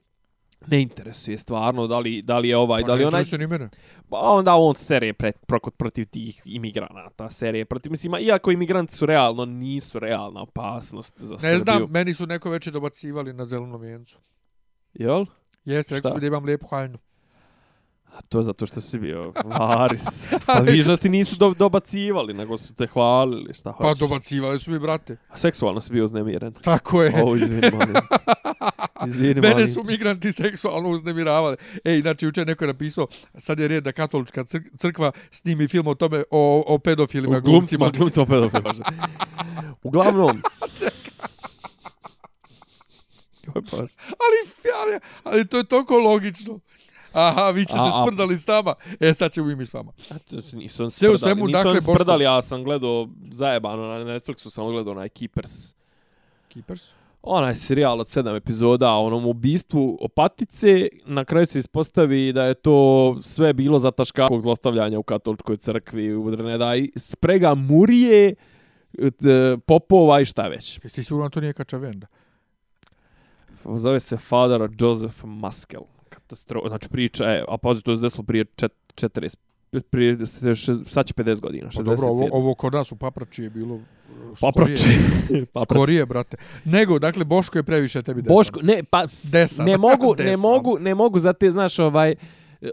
ne 0.67 0.81
interesuje 0.81 1.37
stvarno 1.37 1.87
da 1.87 1.99
li, 1.99 2.21
da 2.21 2.39
li 2.39 2.49
je 2.49 2.57
ovaj, 2.57 2.81
pa 2.81 2.87
da 2.87 2.93
li 2.93 3.05
onaj... 3.05 3.23
ni 3.39 3.47
mene. 3.47 3.69
Pa 4.09 4.17
onda 4.17 4.55
on 4.55 4.75
serije 4.75 5.13
pred, 5.13 5.33
prokot 5.47 5.77
protiv 5.77 6.05
tih 6.05 6.41
imigranata, 6.45 7.29
serije 7.29 7.65
protiv, 7.65 7.91
mislim, 7.91 8.13
iako 8.19 8.51
imigranti 8.51 8.95
su 8.95 9.05
realno, 9.05 9.45
nisu 9.45 9.99
realna 9.99 10.41
opasnost 10.41 11.13
za 11.17 11.33
ne 11.33 11.39
Srbiju. 11.39 11.53
Ne 11.53 11.59
znam, 11.59 11.91
meni 11.91 12.13
su 12.13 12.27
neko 12.27 12.49
veće 12.49 12.71
dobacivali 12.71 13.33
na 13.33 13.45
zelenom 13.45 13.81
vijencu. 13.81 14.17
Jel? 14.93 15.25
Jeste, 15.65 15.95
rekli 15.95 16.19
da 16.19 16.27
imam 16.27 16.45
lijepu 16.45 16.67
haljnu. 16.67 16.97
A 18.13 18.21
to 18.21 18.39
je 18.39 18.43
zato 18.43 18.65
što 18.65 18.81
si 18.81 18.99
bio 18.99 19.33
varis. 19.45 20.33
Pa 20.45 20.53
vižnosti 20.53 21.09
nisu 21.09 21.35
do, 21.35 21.53
dobacivali, 21.53 22.33
nego 22.33 22.57
su 22.57 22.73
te 22.73 22.87
hvalili, 22.87 23.53
šta 23.53 23.71
hoćeš. 23.71 23.99
Pa 23.99 24.05
dobacivali 24.05 24.59
su 24.59 24.71
mi, 24.71 24.79
brate. 24.79 25.17
A 25.29 25.37
seksualno 25.37 25.81
si 25.81 25.93
bio 25.93 26.03
uznemiren. 26.03 26.53
Tako 26.53 27.03
je. 27.03 27.23
O, 27.23 27.35
izvini, 27.35 27.71
molim. 27.71 27.95
Izvini, 29.07 29.41
Mene 29.41 29.53
molim. 29.53 29.67
su 29.67 29.83
migranti 29.83 30.31
seksualno 30.31 30.89
uznemiravali. 30.89 31.57
Ej, 31.85 32.01
znači, 32.01 32.27
učer 32.27 32.47
neko 32.47 32.63
je 32.63 32.67
napisao, 32.67 33.07
sad 33.37 33.59
je 33.59 33.67
red 33.67 33.83
da 33.83 33.91
katolička 33.91 34.43
crkva 34.77 35.11
snimi 35.31 35.67
film 35.67 35.87
o 35.87 35.95
tome, 35.95 36.23
o, 36.31 36.63
o 36.67 36.79
pedofilima, 36.79 37.39
glumcima. 37.39 37.89
Glumcima, 37.89 38.25
pedofilima. 38.25 38.73
Uglavnom, 39.83 40.41
ali, 44.23 44.37
ali, 44.81 44.99
ali 45.23 45.47
to 45.47 45.57
je 45.57 45.63
toliko 45.63 45.97
logično. 45.97 46.59
Aha, 47.13 47.49
vi 47.49 47.63
ste 47.63 47.73
a, 47.77 47.91
se 47.91 47.97
sprdali 48.03 48.37
s 48.37 48.47
nama. 48.47 48.75
E, 48.99 49.13
sad 49.13 49.31
ćemo 49.31 49.49
i 49.49 49.55
mi 49.55 49.65
s 49.65 49.73
vama. 49.73 49.91
A 50.09 50.17
to 50.17 50.41
se 50.41 50.55
nisam 50.55 50.75
sprdali. 50.75 50.91
Sve 50.91 51.09
u 51.09 51.17
svemu, 51.17 51.47
dakle, 51.47 51.81
sprdali, 51.81 52.23
ja 52.23 52.41
sam 52.41 52.63
gledao 52.63 53.07
zajebano 53.31 53.87
na 53.87 54.13
Netflixu, 54.13 54.49
sam 54.49 54.67
gledao 54.67 54.91
onaj 54.91 55.09
Keepers. 55.09 55.75
Keepers? 56.53 56.89
Onaj 57.21 57.55
serijal 57.55 57.99
od 57.99 58.07
sedam 58.07 58.35
epizoda 58.35 58.91
o 58.91 59.05
onom 59.05 59.25
ubistvu 59.25 59.97
opatice. 60.01 60.87
Na 61.05 61.25
kraju 61.25 61.45
se 61.45 61.59
ispostavi 61.59 62.33
da 62.33 62.43
je 62.43 62.53
to 62.53 63.17
sve 63.21 63.53
bilo 63.53 63.79
za 63.79 63.91
taškavog 63.91 64.41
zlostavljanja 64.41 64.99
u 64.99 65.03
katoličkoj 65.03 65.57
crkvi. 65.57 66.15
Udrne 66.15 66.57
da 66.57 66.71
sprega 66.95 67.55
murije, 67.55 68.35
popova 69.65 70.21
i 70.21 70.25
šta 70.25 70.47
već. 70.47 70.79
Jesi 70.83 71.03
sigurno 71.03 71.29
to 71.29 71.41
nije 71.41 71.53
kačavenda? 71.53 72.07
Zove 73.75 73.99
se 73.99 74.17
Father 74.17 74.69
Joseph 74.79 75.25
Muskel 75.25 75.81
katastrofa. 76.09 76.67
Znači 76.67 76.89
priča 76.89 77.23
je, 77.23 77.45
a 77.47 77.57
pazi, 77.57 77.81
to 77.81 77.91
je 77.91 77.97
desilo 77.97 78.23
prije 78.23 78.45
40, 78.45 79.35
prije, 79.89 80.17
sad 80.87 81.05
će 81.05 81.13
50 81.13 81.39
godina. 81.39 81.69
60, 81.69 81.77
pa 81.77 81.83
dobro, 81.83 82.07
ovo, 82.07 82.27
ovo 82.31 82.53
kod 82.53 82.73
nas 82.73 82.91
u 82.91 82.95
Paprači 82.95 83.43
je 83.43 83.49
bilo 83.49 83.75
uh, 83.75 83.81
Paprači. 84.41 84.89
Skorije, 85.63 86.05
brate. 86.05 86.37
Nego, 86.65 86.99
dakle, 86.99 87.25
Boško 87.25 87.57
je 87.57 87.63
previše 87.63 88.01
tebi 88.01 88.21
desan. 88.21 88.35
Boško, 88.35 88.59
ne, 88.63 88.83
pa, 88.89 89.05
desan. 89.23 89.65
ne 89.65 89.77
mogu, 89.87 90.15
ne 90.19 90.37
mogu, 90.37 90.77
ne 90.79 90.95
mogu, 90.95 91.19
za 91.19 91.33
te, 91.33 91.51
znaš, 91.51 91.79
ovaj, 91.79 92.15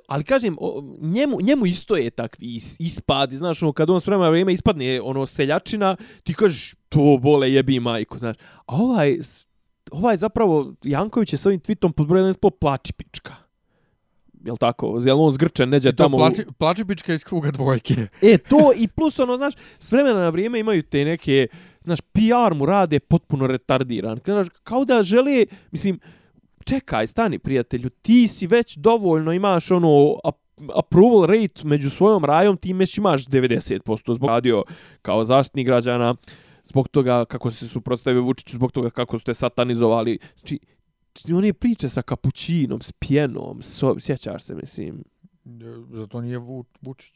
ali 0.07 0.25
kažem, 0.25 0.57
njemu, 1.01 1.39
njemu 1.43 1.67
isto 1.67 1.97
je 1.97 2.11
takvi 2.11 2.61
ispad, 2.79 3.31
znaš, 3.31 3.63
ono, 3.63 3.73
kad 3.73 3.91
on 3.91 4.01
sprema 4.01 4.29
vrijeme 4.29 4.53
ispadne, 4.53 5.01
ono, 5.01 5.27
seljačina, 5.27 5.97
ti 6.23 6.35
kažeš, 6.35 6.75
to 6.89 7.19
bole 7.23 7.53
jebi 7.53 7.81
majku, 7.81 8.19
znaš. 8.19 8.37
A 8.67 8.77
ovaj, 8.77 9.19
ovaj 9.93 10.17
zapravo, 10.17 10.73
Janković 10.83 11.33
je 11.33 11.39
s 11.39 11.47
ovim 11.47 11.61
tweetom 11.61 11.93
pod 11.93 12.07
brojem 12.07 12.27
11 12.27 12.51
plači 12.51 12.93
pička. 12.93 13.35
Jel 14.45 14.57
tako? 14.57 14.99
Jel 15.05 15.21
on 15.23 15.33
zgrčen, 15.33 15.69
neđe 15.69 15.93
tamo... 15.93 16.17
Plači, 16.17 16.45
plači 16.59 16.85
pička 16.85 17.15
iz 17.15 17.25
kruga 17.25 17.51
dvojke. 17.51 17.95
E, 18.23 18.39
to 18.39 18.73
i 18.77 18.89
plus 18.89 19.19
ono, 19.19 19.37
znaš, 19.37 19.55
s 19.79 19.93
vremena 19.93 20.21
na 20.21 20.29
vrijeme 20.29 20.61
imaju 20.61 20.83
te 20.83 21.05
neke, 21.05 21.47
znaš, 21.85 22.01
PR 22.01 22.55
mu 22.55 22.67
rade 22.67 23.01
potpuno 23.01 23.47
retardiran. 23.47 24.19
Znaš, 24.25 24.47
kao 24.63 24.85
da 24.85 25.03
žele, 25.03 25.47
mislim, 25.71 26.01
čekaj, 26.65 27.07
stani 27.07 27.39
prijatelju, 27.39 27.91
ti 27.91 28.29
si 28.29 28.47
već 28.47 28.77
dovoljno 28.77 29.33
imaš 29.33 29.71
ono 29.71 30.17
approval 30.75 31.27
rate 31.27 31.61
među 31.65 31.91
svojom 31.91 32.25
rajom, 32.25 32.57
ti 32.57 32.73
već 32.73 32.99
imaš 32.99 33.27
90% 33.27 34.15
zbog 34.15 34.29
radio 34.29 34.65
kao 35.03 35.25
zaštitnik 35.25 35.67
građana 35.67 36.15
zbog 36.71 36.89
toga 36.89 37.25
kako 37.25 37.51
se 37.51 37.69
suprotstavio 37.69 38.23
Vučiću, 38.23 38.55
zbog 38.55 38.73
toga 38.73 38.91
kako 38.91 39.19
su 39.19 39.25
te 39.25 39.35
satanizovali. 39.35 40.19
Znači, 40.35 40.59
one 41.35 41.53
priče 41.53 41.89
sa 41.89 42.03
kapućinom, 42.03 42.81
s 42.81 42.93
pjenom, 42.93 43.63
so, 43.63 43.99
sjećaš 43.99 44.43
se, 44.43 44.55
mislim. 44.55 45.05
Zato 45.91 46.21
nije 46.21 46.39
Vu, 46.39 46.65
Vučić. 46.81 47.15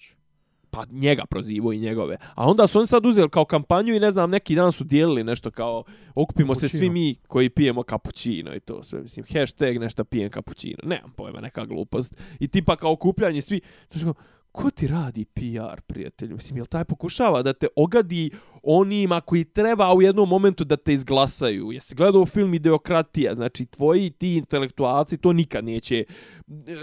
Pa 0.71 0.85
njega 0.91 1.23
prozivo 1.31 1.73
i 1.73 1.79
njegove. 1.79 2.17
A 2.35 2.51
onda 2.51 2.67
su 2.67 2.79
oni 2.79 2.87
sad 2.87 3.07
uzeli 3.07 3.31
kao 3.31 3.45
kampanju 3.45 3.95
i 3.95 4.01
ne 4.01 4.11
znam, 4.11 4.31
neki 4.31 4.55
dan 4.55 4.73
su 4.73 4.85
dijelili 4.85 5.25
nešto 5.25 5.51
kao 5.51 5.85
okupimo 6.15 6.55
kapućino. 6.55 6.69
se 6.69 6.79
svi 6.79 6.91
mi 6.91 7.15
koji 7.27 7.51
pijemo 7.51 7.83
kapućino 7.83 8.55
i 8.55 8.61
to 8.61 8.83
sve. 8.83 9.03
Mislim, 9.03 9.27
hashtag 9.33 9.79
nešto 9.79 10.05
pijem 10.05 10.31
kapućino. 10.31 10.79
Nemam 10.83 11.11
pojma, 11.17 11.41
neka 11.41 11.65
glupost. 11.65 12.15
I 12.41 12.49
tipa 12.49 12.77
kao 12.77 12.93
okupljanje 12.93 13.41
svi. 13.41 13.61
Znači, 13.93 14.07
ko 14.55 14.71
ti 14.71 14.87
radi 14.87 15.25
PR, 15.25 15.81
prijatelju? 15.87 16.37
Mislim, 16.37 16.57
jel 16.57 16.67
taj 16.67 16.85
pokušava 16.85 17.43
da 17.43 17.53
te 17.53 17.67
ogadi 17.77 18.31
onima 18.63 19.21
koji 19.21 19.45
treba 19.45 19.95
u 19.95 20.03
jednom 20.03 20.29
momentu 20.29 20.65
da 20.65 20.77
te 20.77 20.95
izglasaju? 20.95 21.73
Jesi 21.73 21.95
gledao 21.95 22.27
film 22.27 22.55
Ideokratija? 22.55 23.35
Znači, 23.35 23.67
tvoji 23.67 24.11
ti 24.11 24.35
intelektualci 24.35 25.19
to 25.19 25.33
nikad 25.33 25.65
neće, 25.65 26.05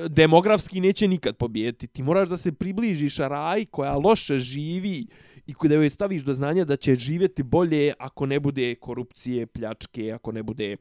demografski 0.09 0.81
neće 0.81 1.07
nikad 1.07 1.37
pobijeti. 1.37 1.87
Ti 1.87 2.03
moraš 2.03 2.29
da 2.29 2.37
se 2.37 2.51
približiš 2.51 3.17
raj 3.17 3.65
koja 3.65 3.95
loše 3.95 4.37
živi 4.37 5.07
i 5.47 5.53
da 5.67 5.75
joj 5.75 5.89
staviš 5.89 6.23
do 6.23 6.33
znanja 6.33 6.65
da 6.65 6.75
će 6.75 6.95
živjeti 6.95 7.43
bolje 7.43 7.93
ako 7.99 8.25
ne 8.25 8.39
bude 8.39 8.75
korupcije, 8.75 9.45
pljačke, 9.45 10.11
ako 10.11 10.31
ne 10.31 10.43
bude 10.43 10.77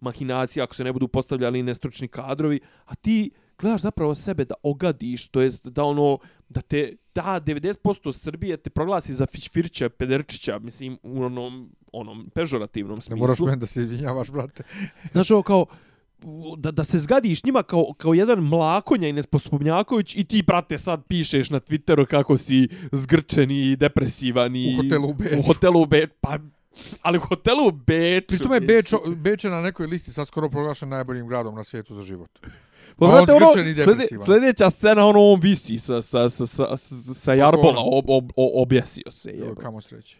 mahinacija, 0.00 0.64
ako 0.64 0.74
se 0.74 0.84
ne 0.84 0.92
budu 0.92 1.08
postavljali 1.08 1.62
nestručni 1.62 2.08
kadrovi, 2.08 2.60
a 2.84 2.94
ti 2.94 3.30
gledaš 3.58 3.80
zapravo 3.80 4.14
sebe 4.14 4.44
da 4.44 4.54
ogadiš, 4.62 5.28
to 5.28 5.40
jest 5.40 5.66
da 5.66 5.84
ono, 5.84 6.18
da 6.48 6.60
te, 6.60 6.96
da 7.14 7.40
90% 7.46 8.12
Srbije 8.12 8.56
te 8.56 8.70
proglasi 8.70 9.14
za 9.14 9.26
Fićfirća, 9.26 9.88
Pederčića, 9.88 10.58
mislim, 10.58 10.98
u 11.02 11.22
onom, 11.22 11.70
onom 11.92 12.30
pežorativnom 12.34 13.00
smislu. 13.00 13.16
Ne 13.16 13.20
moraš 13.20 13.40
meni 13.40 13.56
da 13.56 13.66
se 13.66 13.82
izvinjavaš, 13.82 14.30
brate. 14.30 14.62
Znaš 15.12 15.30
ovo 15.30 15.42
kao, 15.42 15.66
da, 16.56 16.70
da 16.70 16.84
se 16.84 16.98
zgadiš 16.98 17.44
njima 17.44 17.62
kao, 17.62 17.92
kao 17.96 18.14
jedan 18.14 18.38
mlakonja 18.38 19.08
i 19.08 19.12
nesposobnjaković 19.12 20.16
i 20.16 20.24
ti, 20.24 20.42
brate, 20.42 20.78
sad 20.78 21.04
pišeš 21.08 21.50
na 21.50 21.60
Twitteru 21.60 22.06
kako 22.06 22.36
si 22.36 22.68
zgrčen 22.92 23.50
i 23.50 23.76
depresivan 23.76 24.56
i... 24.56 24.78
U 24.78 24.82
hotelu 24.82 25.08
u 25.08 25.14
Beču. 25.14 25.38
U 25.38 25.42
hotelu 25.42 25.82
u 25.82 25.86
Beču, 25.86 26.12
pa 26.20 26.38
ali 27.02 27.18
u 27.18 27.20
hotelu 27.20 27.68
u 27.68 27.70
Beču. 27.70 28.26
Pri 28.26 28.38
tome 28.38 28.56
je 28.56 28.60
Beč, 28.60 28.92
Beč 29.16 29.44
na 29.44 29.60
nekoj 29.60 29.86
listi 29.86 30.10
sad 30.10 30.26
skoro 30.26 30.48
proglašen 30.48 30.88
najboljim 30.88 31.28
gradom 31.28 31.54
na 31.54 31.64
svijetu 31.64 31.94
za 31.94 32.02
život. 32.02 32.30
Pa 32.98 33.06
ono, 33.06 33.26
slede, 33.84 34.06
sljedeća 34.26 34.70
scena, 34.70 35.06
ono, 35.06 35.20
on 35.20 35.40
visi 35.40 35.78
sa, 35.78 36.02
sa, 36.02 36.28
sa, 36.28 36.46
sa, 36.46 36.76
sa 37.14 37.32
jarbola, 37.32 37.80
ob, 37.92 38.04
ob, 38.08 38.24
ob, 38.36 38.50
objesio 38.54 39.10
se. 39.10 39.30
Jo, 39.30 39.54
kamo 39.54 39.80
sreće. 39.80 40.18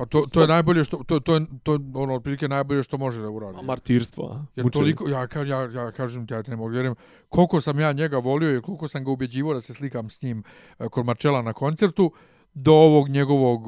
Pa 0.00 0.06
to, 0.06 0.26
to 0.32 0.40
je 0.40 0.48
najbolje 0.48 0.84
što 0.84 0.96
to 0.96 1.20
to 1.20 1.34
je 1.34 1.46
to 1.62 1.78
ono 1.94 2.14
otprilike 2.14 2.48
najbolje 2.48 2.82
što 2.82 2.98
može 2.98 3.22
da 3.22 3.30
uradi. 3.30 3.58
A 3.58 3.62
martirstvo, 3.62 4.24
a. 4.24 4.44
Je 4.56 4.70
toliko 4.70 5.08
ja 5.08 5.26
ka, 5.26 5.42
ja 5.42 5.60
ja 5.62 5.92
kažem 5.92 6.26
ti 6.26 6.34
ja 6.34 6.42
ne 6.46 6.56
mogu 6.56 6.70
vjerujem 6.70 6.94
koliko 7.28 7.60
sam 7.60 7.78
ja 7.80 7.92
njega 7.92 8.18
volio 8.18 8.56
i 8.56 8.62
koliko 8.62 8.88
sam 8.88 9.04
ga 9.04 9.10
ubeđivao 9.10 9.54
da 9.54 9.60
se 9.60 9.74
slikam 9.74 10.10
s 10.10 10.22
njim 10.22 10.42
e, 10.78 10.88
kod 10.88 11.06
Marčela 11.06 11.42
na 11.42 11.52
koncertu 11.52 12.12
do 12.54 12.72
ovog 12.72 13.08
njegovog 13.08 13.66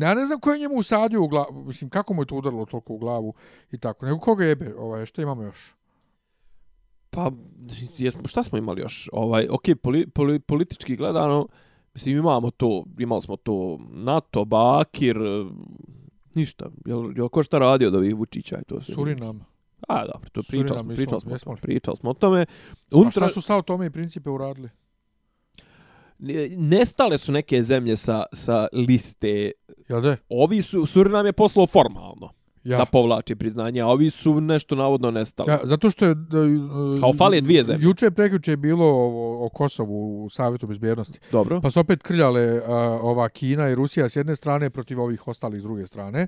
ja 0.00 0.14
ne 0.14 0.26
znam 0.26 0.40
ko 0.40 0.52
je 0.52 0.58
njemu 0.58 0.74
usadio 0.74 1.22
u 1.22 1.28
glavu 1.28 1.64
mislim 1.64 1.90
kako 1.90 2.14
mu 2.14 2.22
je 2.22 2.26
to 2.26 2.34
udarilo 2.34 2.64
toliko 2.64 2.92
u 2.92 2.98
glavu 2.98 3.34
i 3.70 3.78
tako 3.78 4.06
nego 4.06 4.18
koga 4.18 4.44
jebe 4.44 4.74
ovaj 4.78 5.06
što 5.06 5.22
imamo 5.22 5.42
još 5.42 5.77
Pa, 7.10 7.30
jesmo, 7.98 8.22
šta 8.26 8.42
smo 8.42 8.58
imali 8.58 8.80
još? 8.80 9.08
Ovaj, 9.12 9.46
ok, 9.50 9.64
poli, 9.82 10.06
poli, 10.06 10.40
politički 10.40 10.96
gledano, 10.96 11.46
mislim, 11.94 12.16
imamo 12.16 12.50
to, 12.50 12.84
imali 12.98 13.22
smo 13.22 13.36
to 13.36 13.78
NATO, 13.90 14.44
Bakir, 14.44 15.16
ništa. 16.34 16.70
Jel, 16.86 17.12
jel 17.16 17.28
ko 17.28 17.42
šta 17.42 17.58
radio 17.58 17.90
da 17.90 17.98
ovih 17.98 18.14
Vučića 18.14 18.58
i 18.58 18.64
to 18.64 18.80
sve? 18.80 18.94
Surinam. 18.94 19.46
A, 19.88 20.06
dobro, 20.06 20.30
to 20.30 20.40
pričali 20.48 20.78
smo, 20.78 20.88
pričali 20.88 21.20
smo, 21.20 21.38
smo, 21.38 21.56
pričali 21.62 21.96
smo 21.96 22.10
o 22.10 22.14
tome. 22.14 22.46
Untra... 22.92 23.24
A 23.24 23.28
šta 23.28 23.34
su 23.34 23.40
sa 23.40 23.56
o 23.56 23.62
tome 23.62 23.86
i 23.86 23.90
principe 23.90 24.30
uradili? 24.30 24.68
Nestale 26.56 27.18
su 27.18 27.32
neke 27.32 27.62
zemlje 27.62 27.96
sa, 27.96 28.24
sa 28.32 28.68
liste. 28.72 29.52
Ja 29.88 30.00
de? 30.00 30.16
Ovi 30.28 30.62
su, 30.62 30.86
Surinam 30.86 31.26
je 31.26 31.32
poslao 31.32 31.66
formalno 31.66 32.30
ja. 32.64 32.78
da 32.78 32.84
povlači 32.84 33.34
priznanje, 33.34 33.80
a 33.80 33.86
ovi 33.86 34.10
su 34.10 34.40
nešto 34.40 34.74
navodno 34.74 35.10
nestali. 35.10 35.50
Ja, 35.50 35.60
zato 35.64 35.90
što 35.90 36.04
je... 36.04 36.14
Da, 36.14 36.38
Kao 37.00 37.12
fali 37.12 37.40
dvije 37.40 37.62
zemlje. 37.62 37.84
Juče 37.84 38.06
je 38.06 38.10
preključe 38.10 38.56
bilo 38.56 38.86
o, 38.86 39.46
o 39.46 39.48
Kosovu 39.48 40.24
u 40.24 40.28
Savjetu 40.30 40.66
bezbjednosti. 40.66 41.18
Dobro. 41.32 41.60
Pa 41.60 41.70
su 41.70 41.80
opet 41.80 42.02
krljale 42.02 42.60
a, 42.66 42.98
ova 43.02 43.28
Kina 43.28 43.68
i 43.68 43.74
Rusija 43.74 44.08
s 44.08 44.16
jedne 44.16 44.36
strane 44.36 44.70
protiv 44.70 45.00
ovih 45.00 45.28
ostalih 45.28 45.60
s 45.60 45.64
druge 45.64 45.86
strane. 45.86 46.26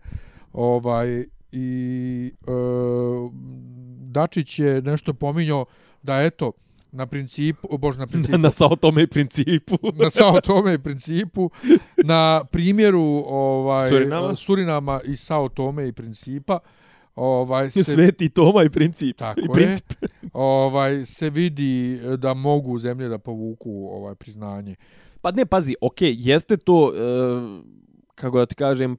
Ovaj, 0.53 1.25
i 1.53 2.33
e, 2.47 2.51
Dačić 4.01 4.59
je 4.59 4.83
nešto 4.83 5.15
pominjao 5.15 5.65
da 6.03 6.23
eto, 6.23 6.53
na 6.93 7.07
principu, 7.07 7.69
o 7.71 7.79
bož, 7.79 7.97
na 8.03 8.07
principu, 8.07 8.39
na 8.39 8.51
sao 8.51 8.77
tome 8.77 9.07
principu. 9.07 9.77
na 9.95 10.11
sao 10.11 10.41
tome 10.41 10.79
principu, 10.79 11.51
na 12.05 12.45
primjeru 12.51 13.25
ovaj, 13.27 13.89
Surinama. 13.89 14.37
Surinama 14.37 15.01
i 15.05 15.17
sao 15.17 15.49
tome 15.49 15.89
i 15.89 15.93
principa, 15.93 16.59
ovaj, 17.15 17.71
se, 17.71 17.83
Sveti 17.95 18.29
Toma 18.29 18.63
i 18.63 18.71
princip. 18.71 19.17
Tako 19.17 19.41
I 19.41 19.45
je. 19.45 19.53
princip. 19.53 19.93
ovaj, 20.33 21.07
se 21.07 21.31
vidi 21.31 22.01
da 22.17 22.35
mogu 22.35 22.79
zemlje 22.79 23.09
da 23.09 23.19
povuku 23.19 23.89
ovaj 23.93 24.15
priznanje. 24.15 24.77
Pa 25.21 25.31
ne, 25.31 25.47
pazi, 25.47 25.75
okej, 25.81 26.15
jeste 26.19 26.57
to, 26.57 26.93
e, 26.95 27.01
kako 28.15 28.39
da 28.39 28.47
ti 28.47 28.55
kažem, 28.55 28.97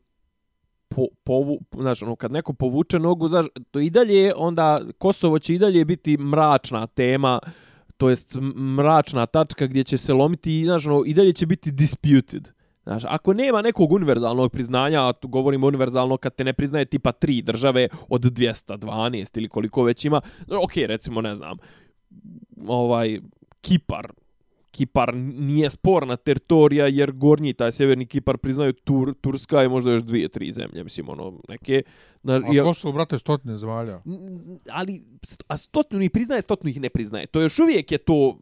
po, 0.95 1.07
povu, 1.23 1.59
znaš, 1.79 2.03
ono, 2.03 2.15
kad 2.15 2.31
neko 2.31 2.53
povuče 2.53 2.99
nogu, 2.99 3.27
znaš, 3.27 3.45
to 3.71 3.79
i 3.79 3.89
dalje, 3.89 4.15
je 4.15 4.33
onda 4.37 4.81
Kosovo 4.97 5.39
će 5.39 5.55
i 5.55 5.57
dalje 5.57 5.85
biti 5.85 6.17
mračna 6.17 6.87
tema, 6.87 7.39
to 8.01 8.09
jest 8.09 8.35
mračna 8.77 9.25
tačka 9.25 9.67
gdje 9.67 9.83
će 9.83 9.97
se 9.97 10.13
lomiti, 10.13 10.59
i, 10.59 10.63
znaš, 10.63 10.85
ono, 10.85 11.03
i 11.05 11.13
dalje 11.13 11.33
će 11.33 11.45
biti 11.45 11.71
disputed. 11.71 12.49
Znaš, 12.83 13.03
ako 13.05 13.33
nema 13.33 13.61
nekog 13.61 13.91
univerzalnog 13.91 14.51
priznanja, 14.51 15.07
a 15.07 15.13
tu 15.13 15.27
govorimo 15.27 15.67
univerzalno 15.67 16.17
kad 16.17 16.35
te 16.35 16.43
ne 16.43 16.53
priznaje 16.53 16.85
tipa 16.85 17.11
tri 17.11 17.41
države 17.41 17.87
od 18.09 18.21
212 18.21 19.37
ili 19.37 19.49
koliko 19.49 19.83
već 19.83 20.05
ima, 20.05 20.21
ok, 20.63 20.75
recimo, 20.75 21.21
ne 21.21 21.35
znam, 21.35 21.57
ovaj, 22.67 23.19
Kipar, 23.61 24.11
Kipar 24.71 25.15
nije 25.15 25.69
sporna 25.69 26.15
teritorija 26.15 26.87
jer 26.87 27.11
gornji 27.11 27.53
taj 27.53 27.71
sjeverni 27.71 28.05
Kipar 28.05 28.37
priznaju 28.37 28.73
Tur, 28.73 29.13
Turska 29.21 29.63
i 29.63 29.69
možda 29.69 29.91
još 29.91 30.03
dvije, 30.03 30.27
tri 30.27 30.51
zemlje, 30.51 30.83
mislim, 30.83 31.09
ono, 31.09 31.39
neke... 31.49 31.83
Na, 32.23 32.33
A 32.33 32.63
Kosovo, 32.63 32.93
brate, 32.93 33.19
stotine 33.19 33.57
zemalja. 33.57 34.01
N- 34.05 34.59
ali 34.69 35.01
a 35.47 35.57
stotinu 35.57 36.03
ih 36.03 36.11
priznaje, 36.11 36.41
stotinu 36.41 36.69
ih 36.69 36.81
ne 36.81 36.89
priznaje. 36.89 37.25
To 37.25 37.41
još 37.41 37.59
uvijek 37.59 37.91
je 37.91 37.97
to 37.97 38.39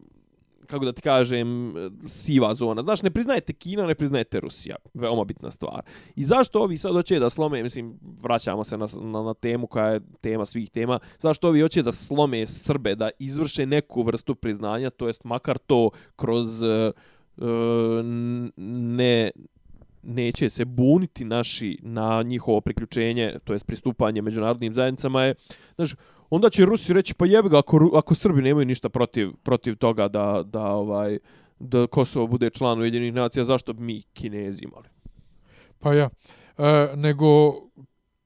kako 0.69 0.85
da 0.85 0.91
ti 0.91 1.01
kažem, 1.01 1.73
siva 2.05 2.53
zona. 2.53 2.81
Znaš, 2.81 3.01
ne 3.01 3.11
priznajete 3.11 3.53
Kina, 3.53 3.87
ne 3.87 3.95
priznajete 3.95 4.39
Rusija. 4.39 4.75
Veoma 4.93 5.23
bitna 5.23 5.51
stvar. 5.51 5.81
I 6.15 6.23
zašto 6.23 6.59
ovi 6.59 6.77
sad 6.77 6.93
hoće 6.93 7.19
da 7.19 7.29
slome, 7.29 7.63
mislim, 7.63 7.99
vraćamo 8.21 8.63
se 8.63 8.77
na, 8.77 8.87
na, 9.01 9.23
na 9.23 9.33
temu 9.33 9.67
koja 9.67 9.85
je 9.85 10.01
tema 10.21 10.45
svih 10.45 10.69
tema, 10.69 10.99
zašto 11.19 11.47
ovi 11.47 11.61
hoće 11.61 11.83
da 11.83 11.91
slome 11.91 12.47
Srbe, 12.47 12.95
da 12.95 13.09
izvrše 13.19 13.65
neku 13.65 14.01
vrstu 14.01 14.35
priznanja, 14.35 14.89
to 14.89 15.07
jest 15.07 15.23
makar 15.23 15.57
to 15.57 15.89
kroz 16.15 16.61
uh, 16.61 16.91
ne 18.57 19.31
neće 20.03 20.49
se 20.49 20.65
buniti 20.65 21.25
naši 21.25 21.77
na 21.81 22.23
njihovo 22.23 22.61
priključenje, 22.61 23.33
to 23.43 23.53
jest 23.53 23.65
pristupanje 23.65 24.21
međunarodnim 24.21 24.73
zajednicama 24.73 25.23
je, 25.23 25.35
znaš, 25.75 25.95
onda 26.29 26.49
će 26.49 26.65
Rusi 26.65 26.93
reći 26.93 27.13
pa 27.13 27.25
jebi 27.25 27.49
ga 27.49 27.59
ako, 27.59 27.91
ako 27.95 28.15
Srbi 28.15 28.41
nemaju 28.41 28.65
ništa 28.65 28.89
protiv, 28.89 29.31
protiv 29.43 29.75
toga 29.75 30.07
da, 30.07 30.43
da 30.45 30.65
ovaj 30.65 31.19
da 31.59 31.87
Kosovo 31.87 32.27
bude 32.27 32.49
član 32.49 32.79
Ujedinjenih 32.79 33.13
nacija, 33.13 33.43
zašto 33.43 33.73
bi 33.73 33.83
mi 33.83 34.01
Kinezi 34.01 34.63
imali? 34.63 34.87
Pa 35.79 35.93
ja. 35.93 36.09
E, 36.57 36.89
nego 36.95 37.27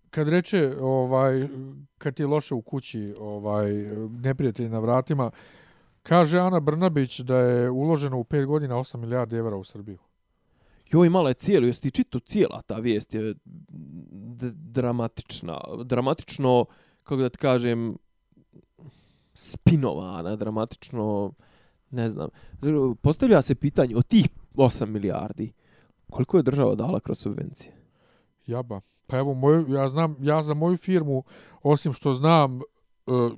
kad 0.09 0.29
reče 0.29 0.73
ovaj 0.81 1.47
kad 1.97 2.19
je 2.19 2.27
loše 2.27 2.53
u 2.53 2.61
kući, 2.61 3.13
ovaj 3.19 3.71
neprijatelj 4.09 4.69
na 4.69 4.79
vratima, 4.79 5.31
kaže 6.03 6.39
Ana 6.39 6.59
Brnabić 6.59 7.19
da 7.19 7.37
je 7.37 7.69
uloženo 7.69 8.19
u 8.19 8.23
5 8.23 8.45
godina 8.45 8.75
8 8.75 8.97
milijardi 8.97 9.35
evra 9.35 9.55
u 9.55 9.63
Srbiju. 9.63 9.97
Joj, 10.91 11.07
imala 11.07 11.29
je 11.29 11.33
cijelu, 11.33 11.67
jesi 11.67 11.81
ti 11.81 11.91
čito 11.91 12.19
cijela 12.19 12.61
ta 12.61 12.75
vijest 12.75 13.13
je 13.13 13.35
dramatična, 14.51 15.61
dramatično, 15.83 16.65
kako 17.03 17.15
da 17.15 17.29
ti 17.29 17.37
kažem, 17.37 17.97
spinovana, 19.33 20.35
dramatično, 20.35 21.31
ne 21.91 22.09
znam. 22.09 22.29
Postavlja 23.01 23.41
se 23.41 23.55
pitanje 23.55 23.95
od 23.95 24.07
tih 24.07 24.25
8 24.55 24.85
milijardi, 24.85 25.53
koliko 26.09 26.37
je 26.37 26.43
država 26.43 26.75
dala 26.75 26.99
kroz 26.99 27.19
subvencije? 27.19 27.71
Jaba. 28.47 28.81
Pa 29.07 29.17
evo, 29.17 29.33
moju, 29.33 29.65
ja 29.69 29.87
znam, 29.87 30.15
ja 30.19 30.41
za 30.41 30.53
moju 30.53 30.77
firmu, 30.77 31.23
osim 31.63 31.93
što 31.93 32.13
znam, 32.13 32.57
e, 32.57 32.61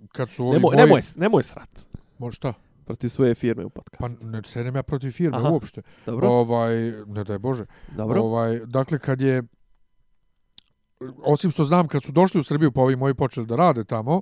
kad 0.07 0.29
su 0.29 0.43
ovi 0.43 0.53
Nemoj, 0.53 0.69
moji... 0.69 0.77
nemoj, 0.77 1.01
nemoj 1.15 1.43
srat 1.43 1.87
Može 2.17 2.35
šta? 2.35 2.53
protiv 2.85 3.09
svoje 3.09 3.35
firme 3.35 3.65
u 3.65 3.69
Pa 3.69 3.81
podcastu. 3.81 4.25
ne 4.25 4.41
sedem 4.43 4.75
ja 4.75 4.83
protiv 4.83 5.11
firme 5.11 5.37
Aha. 5.37 5.49
uopšte. 5.49 5.81
Dobro, 6.05 6.29
Ovaj, 6.29 6.75
ne 7.05 7.23
daj 7.23 7.37
Bože. 7.37 7.65
dobro. 7.97 8.21
Ovaj, 8.21 8.59
dakle, 8.59 8.99
kad 8.99 9.21
je, 9.21 9.43
osim 11.23 11.51
što 11.51 11.63
znam, 11.63 11.87
kad 11.87 12.03
su 12.03 12.11
došli 12.11 12.39
u 12.39 12.43
Srbiju, 12.43 12.71
pa 12.71 12.81
ovi 12.81 12.95
moji 12.95 13.13
počeli 13.13 13.45
da 13.45 13.55
rade 13.55 13.83
tamo, 13.83 14.21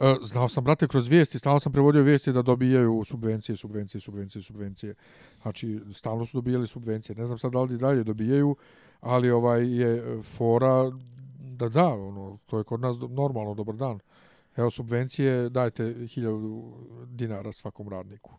e, 0.00 0.14
znao 0.22 0.48
sam, 0.48 0.64
brate, 0.64 0.88
kroz 0.88 1.08
vijesti, 1.08 1.38
stalno 1.38 1.60
sam 1.60 1.72
prevodio 1.72 2.02
vijesti 2.02 2.32
da 2.32 2.42
dobijaju 2.42 3.02
subvencije, 3.04 3.56
subvencije, 3.56 4.00
subvencije, 4.00 4.42
subvencije. 4.42 4.94
Znači, 5.42 5.80
stalno 5.92 6.26
su 6.26 6.38
dobijali 6.38 6.66
subvencije. 6.66 7.16
Ne 7.16 7.26
znam 7.26 7.38
sad 7.38 7.52
da 7.52 7.62
li 7.62 7.78
dalje 7.78 8.04
dobijaju, 8.04 8.56
ali 9.00 9.30
ovaj 9.30 9.80
je 9.80 10.22
fora 10.22 10.90
da 11.38 11.68
da, 11.68 11.86
ono, 11.86 12.38
to 12.46 12.58
je 12.58 12.64
kod 12.64 12.80
nas 12.80 12.96
normalno, 13.10 13.54
dobar 13.54 13.76
dan. 13.76 13.98
Evo, 14.56 14.70
subvencije 14.70 15.48
dajte 15.48 15.84
1000 15.84 17.06
dinara 17.06 17.52
svakom 17.52 17.88
radniku. 17.88 18.30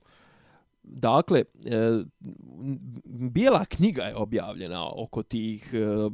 Dakle, 0.84 1.43
e, 1.65 2.03
bijela 3.05 3.65
knjiga 3.65 4.01
je 4.03 4.15
objavljena 4.15 4.89
oko 4.95 5.23
tih 5.23 5.73
e, 5.73 6.09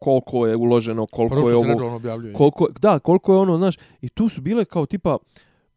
koliko 0.00 0.46
je 0.46 0.56
uloženo, 0.56 1.06
koliko 1.06 1.34
Prvo 1.34 1.50
je 1.50 1.56
ovo, 1.56 2.00
koliko, 2.36 2.68
da, 2.80 2.98
koliko 2.98 3.32
je 3.32 3.38
ono, 3.38 3.58
znaš, 3.58 3.76
i 4.00 4.08
tu 4.08 4.28
su 4.28 4.40
bile 4.40 4.64
kao 4.64 4.86
tipa, 4.86 5.18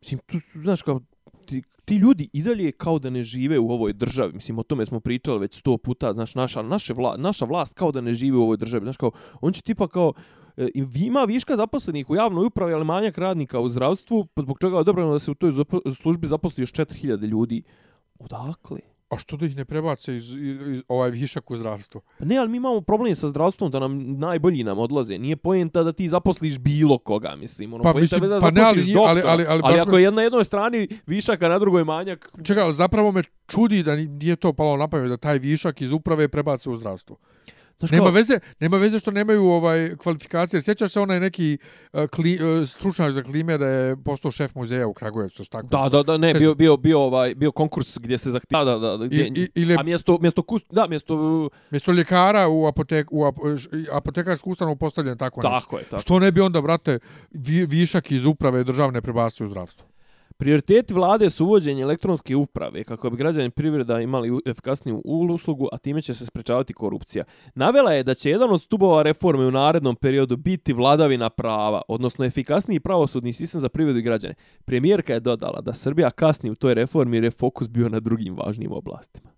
mislim, 0.02 0.20
tu, 0.26 0.38
znaš, 0.56 0.82
kao, 0.82 1.02
ti, 1.46 1.64
ti 1.86 1.96
ljudi 1.96 2.30
i 2.34 2.44
dalje 2.44 2.72
kao 2.72 3.00
da 3.00 3.10
ne 3.10 3.24
žive 3.24 3.60
u 3.60 3.72
ovoj 3.72 3.94
državi, 3.94 4.34
mislim, 4.34 4.60
o 4.60 4.64
tome 4.64 4.86
smo 4.86 5.00
pričali 5.00 5.40
već 5.40 5.60
sto 5.60 5.78
puta, 5.78 6.14
znaš, 6.14 6.36
naša, 6.36 6.62
naše 6.62 6.94
vla, 6.94 7.18
naša 7.18 7.46
vlast 7.46 7.74
kao 7.74 7.92
da 7.92 8.02
ne 8.02 8.14
živi 8.14 8.38
u 8.38 8.44
ovoj 8.44 8.58
državi, 8.58 8.86
znaš, 8.86 8.98
kao, 8.98 9.12
on 9.42 9.54
će 9.54 9.62
tipa 9.62 9.88
kao, 9.88 10.14
e, 10.58 10.68
ima 10.96 11.24
viška 11.24 11.56
zaposlenih 11.56 12.10
u 12.10 12.16
javnoj 12.16 12.46
upravi, 12.46 12.74
ali 12.74 12.86
manjak 12.86 13.18
radnika 13.18 13.60
u 13.60 13.70
zdravstvu, 13.70 14.26
pa 14.26 14.42
zbog 14.42 14.58
čega 14.62 14.76
je 14.76 14.80
odobreno 14.80 15.12
da 15.12 15.20
se 15.20 15.32
u 15.32 15.36
toj 15.36 15.52
službi 15.96 16.28
zaposli 16.28 16.62
još 16.62 16.72
4000 16.72 17.28
ljudi. 17.28 17.64
Odakle? 18.20 18.93
A 19.14 19.18
što 19.18 19.38
da 19.38 19.46
ih 19.46 19.56
ne 19.56 19.66
prebace 19.66 20.18
iz, 20.18 20.30
iz, 20.32 20.38
iz 20.68 20.84
ovaj 20.88 21.10
višak 21.12 21.52
u 21.52 21.58
zdravstvo? 21.58 22.02
Pa 22.20 22.26
ne, 22.26 22.38
ali 22.38 22.50
mi 22.50 22.58
imamo 22.58 22.82
problem 22.82 23.16
sa 23.16 23.28
zdravstvom 23.28 23.72
da 23.72 23.80
nam 23.80 23.98
najbolji 24.14 24.64
nam 24.64 24.80
odlaze. 24.80 25.18
Nije 25.18 25.36
poenta 25.38 25.84
da 25.84 25.92
ti 25.94 26.10
zaposliš 26.10 26.58
bilo 26.60 26.98
koga, 27.00 27.36
mislim. 27.36 27.74
Ono, 27.74 27.84
Pa 27.84 27.94
mislim, 27.94 28.22
da 28.22 28.40
pa 28.40 28.52
ne, 28.52 28.62
ali 28.62 28.70
ali- 28.72 28.94
doktora. 28.94 29.10
ali- 29.12 29.22
ali 29.24 29.46
ali 29.46 29.62
baš 29.64 29.82
ako 29.82 29.92
me- 29.92 30.02
je 30.02 30.12
na 30.12 30.22
jednoj 30.22 30.44
strani 30.44 30.88
višak, 31.08 31.44
a 31.44 31.50
na 31.50 31.60
drugoj 31.60 31.84
manjak, 31.84 32.30
Čekaj, 32.44 32.64
ali 32.64 32.74
zapravo 32.74 33.12
me 33.12 33.24
čudi 33.48 33.84
da 33.84 33.96
ni- 33.96 34.08
nije 34.08 34.36
to 34.36 34.54
palo 34.54 34.78
na 34.78 34.88
pamet 34.88 35.10
da 35.10 35.18
taj 35.18 35.38
višak 35.40 35.82
iz 35.82 35.92
uprave 35.92 36.28
prebace 36.28 36.70
u 36.70 36.76
zdravstvo. 36.76 37.18
Znaš 37.88 37.92
Nema 37.92 38.06
kao, 38.06 38.14
veze, 38.14 38.40
nema 38.60 38.78
veze 38.78 39.00
što 39.00 39.12
nemaju 39.12 39.46
ovaj 39.46 39.96
kvalifikacije. 39.96 40.62
Sjećaš 40.62 40.92
se 40.92 41.00
onaj 41.00 41.20
neki 41.20 41.58
uh, 41.94 42.08
kli, 42.08 42.40
uh, 42.44 42.68
stručnjak 42.68 43.12
za 43.12 43.24
klime 43.24 43.58
da 43.58 43.68
je 43.68 43.98
postao 44.04 44.32
šef 44.32 44.56
muzeja 44.56 44.88
u 44.88 44.94
Kragujevcu, 44.94 45.44
šta 45.44 45.62
tako? 45.62 45.68
Da, 45.68 45.90
da, 45.90 46.04
da, 46.04 46.18
ne, 46.18 46.34
bio, 46.34 46.56
bio, 46.56 46.78
bio, 46.78 47.00
ovaj, 47.00 47.36
bio 47.36 47.52
konkurs 47.52 47.98
gdje 47.98 48.18
se 48.18 48.32
zahtjeva, 48.32 48.64
da, 48.64 48.80
da, 48.80 48.98
da, 48.98 49.06
gdje, 49.06 49.28
I, 49.28 49.42
i, 49.42 49.50
ili 49.56 49.76
a 49.80 49.84
mjesto, 49.84 50.18
mjesto 50.22 50.42
kust, 50.42 50.66
da, 50.72 50.88
mjesto, 50.88 51.50
mjesto 51.72 51.92
ljekara 51.92 52.48
u, 52.48 52.66
apotek, 52.66 53.08
u 53.12 53.26
ap, 53.26 53.36
apotekarsku 53.92 54.52
ustanovu 54.52 54.76
postavljen 54.76 55.18
tako 55.18 55.40
nešto. 55.40 55.60
tako 55.60 55.78
je, 55.78 55.84
tako. 55.84 56.02
Što 56.02 56.20
ne 56.20 56.32
bi 56.32 56.42
onda, 56.42 56.62
brate, 56.62 57.00
vi, 57.32 57.66
višak 57.66 58.12
iz 58.12 58.26
uprave 58.26 58.64
državne 58.64 59.02
prebacio 59.02 59.46
u 59.46 59.50
zdravstvo? 59.50 59.93
Prioriteti 60.44 60.94
vlade 60.94 61.30
su 61.30 61.46
uvođenje 61.46 61.82
elektronske 61.82 62.36
uprave 62.36 62.84
kako 62.84 63.10
bi 63.10 63.18
građani 63.18 63.50
privreda 63.50 64.02
imali 64.02 64.42
efikasniju 64.46 65.02
uslugu, 65.06 65.68
a 65.72 65.78
time 65.78 66.02
će 66.02 66.14
se 66.14 66.26
sprečavati 66.26 66.74
korupcija. 66.74 67.24
Navela 67.56 67.92
je 67.92 68.04
da 68.04 68.14
će 68.14 68.30
jedan 68.30 68.52
od 68.52 68.62
stubova 68.62 69.04
reforme 69.04 69.46
u 69.46 69.52
narednom 69.52 69.96
periodu 69.96 70.38
biti 70.38 70.74
vladavina 70.74 71.30
prava, 71.30 71.82
odnosno 71.88 72.26
efikasniji 72.26 72.80
pravosudni 72.80 73.34
sistem 73.34 73.62
za 73.62 73.70
privredu 73.70 74.00
i 74.00 74.02
građane. 74.02 74.34
Premijerka 74.66 75.14
je 75.14 75.20
dodala 75.20 75.62
da 75.62 75.74
Srbija 75.74 76.12
kasni 76.12 76.50
u 76.50 76.56
toj 76.56 76.74
reformi 76.74 77.18
jer 77.18 77.24
je 77.24 77.32
fokus 77.32 77.70
bio 77.70 77.90
na 77.90 78.00
drugim 78.00 78.36
važnim 78.38 78.72
oblastima. 78.72 79.30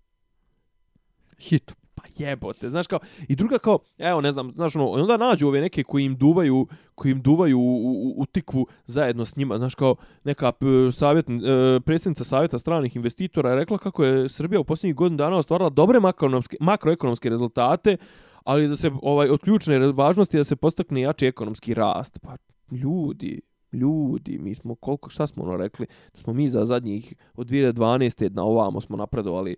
Hit. 1.38 1.85
Jebote, 2.18 2.68
znaš 2.68 2.86
kao, 2.86 2.98
i 3.28 3.36
druga 3.36 3.58
kao, 3.58 3.78
evo 3.98 4.20
ne 4.20 4.32
znam, 4.32 4.52
znaš 4.54 4.76
ono, 4.76 4.86
onda 4.86 5.16
nađu 5.16 5.48
ove 5.48 5.60
neke 5.60 5.82
koji 5.82 6.04
im 6.04 6.16
duvaju, 6.16 6.66
koji 6.94 7.12
im 7.12 7.22
duvaju 7.22 7.58
u, 7.58 7.62
u, 7.62 8.14
u 8.16 8.26
tikvu 8.26 8.66
zajedno 8.86 9.24
s 9.24 9.36
njima, 9.36 9.58
znaš 9.58 9.74
kao, 9.74 9.96
neka 10.24 10.52
p, 10.52 10.66
savjet, 10.92 11.26
e, 11.28 11.80
predsjednica 11.80 12.24
savjeta 12.24 12.58
stranih 12.58 12.96
investitora 12.96 13.50
je 13.50 13.56
rekla 13.56 13.78
kako 13.78 14.04
je 14.04 14.28
Srbija 14.28 14.60
u 14.60 14.64
posljednjih 14.64 14.94
godinu 14.94 15.16
dana 15.16 15.36
ostvarila 15.36 15.70
dobre 15.70 16.00
makroekonomske, 16.00 16.56
makroekonomske 16.60 17.30
rezultate, 17.30 17.96
ali 18.44 18.68
da 18.68 18.76
se 18.76 18.90
ovaj 19.02 19.28
od 19.28 19.40
ključne 19.40 19.78
važnosti 19.78 20.36
da 20.36 20.44
se 20.44 20.56
postakne 20.56 21.00
jači 21.00 21.26
ekonomski 21.26 21.74
rast. 21.74 22.18
Pa 22.22 22.36
ljudi, 22.70 23.40
ljudi, 23.72 24.38
mi 24.38 24.54
smo 24.54 24.74
koliko 24.74 25.10
šta 25.10 25.26
smo 25.26 25.44
ono 25.44 25.56
rekli 25.56 25.86
da 26.12 26.18
smo 26.18 26.32
mi 26.32 26.48
za 26.48 26.64
zadnjih 26.64 27.14
od 27.34 27.46
2012. 27.50 28.30
na 28.34 28.42
ovamo 28.42 28.80
smo 28.80 28.96
napredovali 28.96 29.56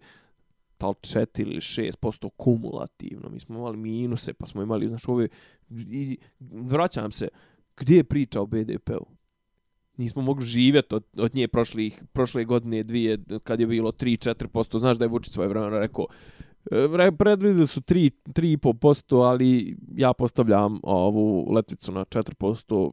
tal 0.79 0.93
4 0.93 1.43
ili 1.43 1.61
6% 1.61 2.31
kumulativno. 2.37 3.29
Mi 3.29 3.41
smo 3.41 3.59
imali 3.59 3.77
minuse, 3.77 4.33
pa 4.33 4.47
smo 4.47 4.63
imali, 4.63 4.89
znaš, 4.89 5.09
ove... 5.09 5.29
I 5.71 6.19
vraćam 6.41 7.11
se, 7.11 7.29
gdje 7.77 7.97
je 7.97 8.05
priča 8.05 8.41
o 8.41 8.47
BDP-u? 8.47 9.07
Nismo 9.97 10.23
mogli 10.23 10.47
živjeti 10.47 10.95
od, 10.95 11.05
od 11.17 11.35
nje 11.35 11.49
prošlih, 11.49 12.05
prošle 12.13 12.45
godine 12.45 12.83
dvije, 12.83 13.19
kad 13.45 13.61
je 13.61 13.67
bilo 13.67 13.93
3-4%. 13.93 14.79
Znaš 14.79 14.99
da 14.99 15.05
je 15.05 15.09
Vučić 15.09 15.33
svoje 15.33 15.49
vremena 15.49 15.79
rekao, 15.79 16.07
e, 16.71 17.13
predvidili 17.19 17.67
su 17.67 17.81
3, 17.81 18.11
3,5%, 18.27 19.25
ali 19.25 19.77
ja 19.97 20.13
postavljam 20.13 20.81
ovu 20.83 21.53
letvicu 21.53 21.93
na 21.93 22.05
4%. 22.05 22.93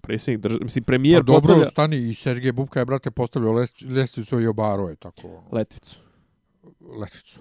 Predsjednik 0.00 0.42
države, 0.42 0.64
mislim, 0.64 0.84
premijer 0.84 1.20
pa 1.20 1.24
dobro, 1.24 1.40
postavlja... 1.40 1.66
stani 1.66 1.96
i 1.96 2.14
Sergej 2.14 2.52
Bubka 2.52 2.78
je, 2.78 2.84
brate, 2.84 3.10
postavljao 3.10 3.52
lestvicu 3.88 4.40
i 4.40 4.46
obaro 4.46 4.88
je 4.88 4.96
tako. 4.96 5.28
ono. 5.28 5.48
Letvicu. 5.52 6.05
Letvicu. 7.00 7.40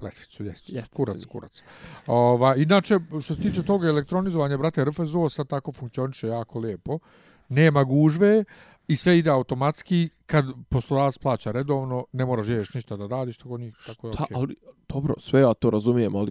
Letvicu, 0.00 0.42
ljestvicu. 0.42 0.74
Ljestvicu. 0.74 0.96
Kurac, 0.96 1.24
kurac. 1.24 1.62
Ova, 2.06 2.56
inače, 2.56 2.98
što 3.22 3.34
se 3.34 3.40
tiče 3.40 3.62
toga 3.62 3.88
elektronizovanja, 3.88 4.58
brate, 4.58 4.84
RFZO 4.84 5.28
sad 5.28 5.48
tako 5.48 5.72
funkcioniše 5.72 6.26
jako 6.26 6.58
lijepo. 6.58 6.98
Nema 7.48 7.84
gužve 7.84 8.44
i 8.88 8.96
sve 8.96 9.18
ide 9.18 9.30
automatski. 9.30 10.08
Kad 10.26 10.44
poslodavac 10.68 11.18
plaća 11.18 11.52
redovno, 11.52 12.04
ne 12.12 12.24
moraš 12.24 12.48
ješ 12.48 12.74
ništa 12.74 12.96
da 12.96 13.06
radiš, 13.06 13.36
tako, 13.36 13.58
ni, 13.58 13.72
tako 13.86 14.08
je 14.08 14.14
Ta, 14.14 14.24
okej. 14.24 14.34
ali, 14.36 14.56
dobro, 14.88 15.14
sve 15.18 15.40
ja 15.40 15.54
to 15.54 15.70
razumijem, 15.70 16.16
ali 16.16 16.30